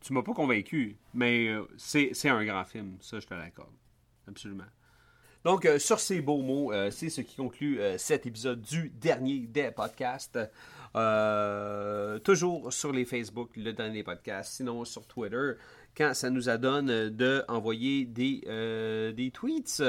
tu 0.00 0.12
m'as 0.12 0.22
pas 0.22 0.34
convaincu, 0.34 0.96
mais 1.14 1.48
euh, 1.48 1.64
c'est 1.76 2.10
c'est 2.14 2.28
un 2.28 2.44
grand 2.44 2.64
film, 2.64 2.96
ça, 3.00 3.20
je 3.20 3.26
te 3.26 3.32
l'accorde. 3.32 3.70
Absolument. 4.28 4.64
Donc, 5.44 5.64
euh, 5.66 5.78
sur 5.78 6.00
ces 6.00 6.20
beaux 6.20 6.42
mots, 6.42 6.72
euh, 6.72 6.90
c'est 6.90 7.08
ce 7.08 7.20
qui 7.20 7.36
conclut 7.36 7.80
euh, 7.80 7.96
cet 7.96 8.26
épisode 8.26 8.60
du 8.60 8.90
dernier 8.90 9.38
des 9.46 9.70
podcasts. 9.70 10.36
Toujours 12.24 12.72
sur 12.72 12.92
les 12.92 13.04
Facebook, 13.04 13.50
le 13.56 13.72
dernier 13.72 14.02
podcast, 14.02 14.54
sinon 14.54 14.84
sur 14.84 15.06
Twitter, 15.06 15.52
quand 15.96 16.14
ça 16.14 16.30
nous 16.30 16.48
adonne 16.48 17.10
de 17.10 17.44
envoyer 17.48 18.04
des, 18.04 18.42
euh, 18.46 19.12
des 19.12 19.30
tweets. 19.30 19.82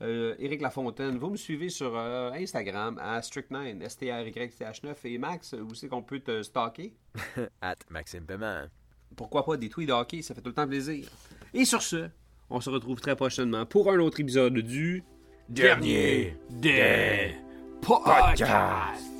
Euh, 0.00 0.34
Éric 0.38 0.60
Lafontaine, 0.60 1.18
vous 1.18 1.30
me 1.30 1.36
suivez 1.36 1.68
sur 1.68 1.96
euh, 1.96 2.32
Instagram 2.32 2.98
à 3.00 3.20
Strict9, 3.20 3.82
S-T-R-Y-T-H-9. 3.82 4.94
Et 5.04 5.18
Max, 5.18 5.52
où 5.52 5.74
c'est 5.74 5.88
qu'on 5.88 6.02
peut 6.02 6.20
te 6.20 6.42
stalker? 6.42 6.92
At 7.60 7.76
Maxime 7.90 8.24
Paiement. 8.24 8.64
pourquoi 9.14 9.44
pas 9.44 9.56
des 9.56 9.68
tweets 9.68 9.88
de 9.88 9.92
hockey, 9.92 10.22
ça 10.22 10.34
fait 10.34 10.40
tout 10.40 10.48
le 10.48 10.54
temps 10.54 10.66
plaisir. 10.66 11.06
Et 11.54 11.64
sur 11.64 11.82
ce, 11.82 12.08
on 12.50 12.60
se 12.60 12.70
retrouve 12.70 13.00
très 13.00 13.14
prochainement 13.14 13.66
pour 13.66 13.92
un 13.92 13.98
autre 13.98 14.20
épisode 14.20 14.54
du 14.54 15.04
Dernier 15.48 16.36
des 16.50 17.34
podcasts. 17.82 19.11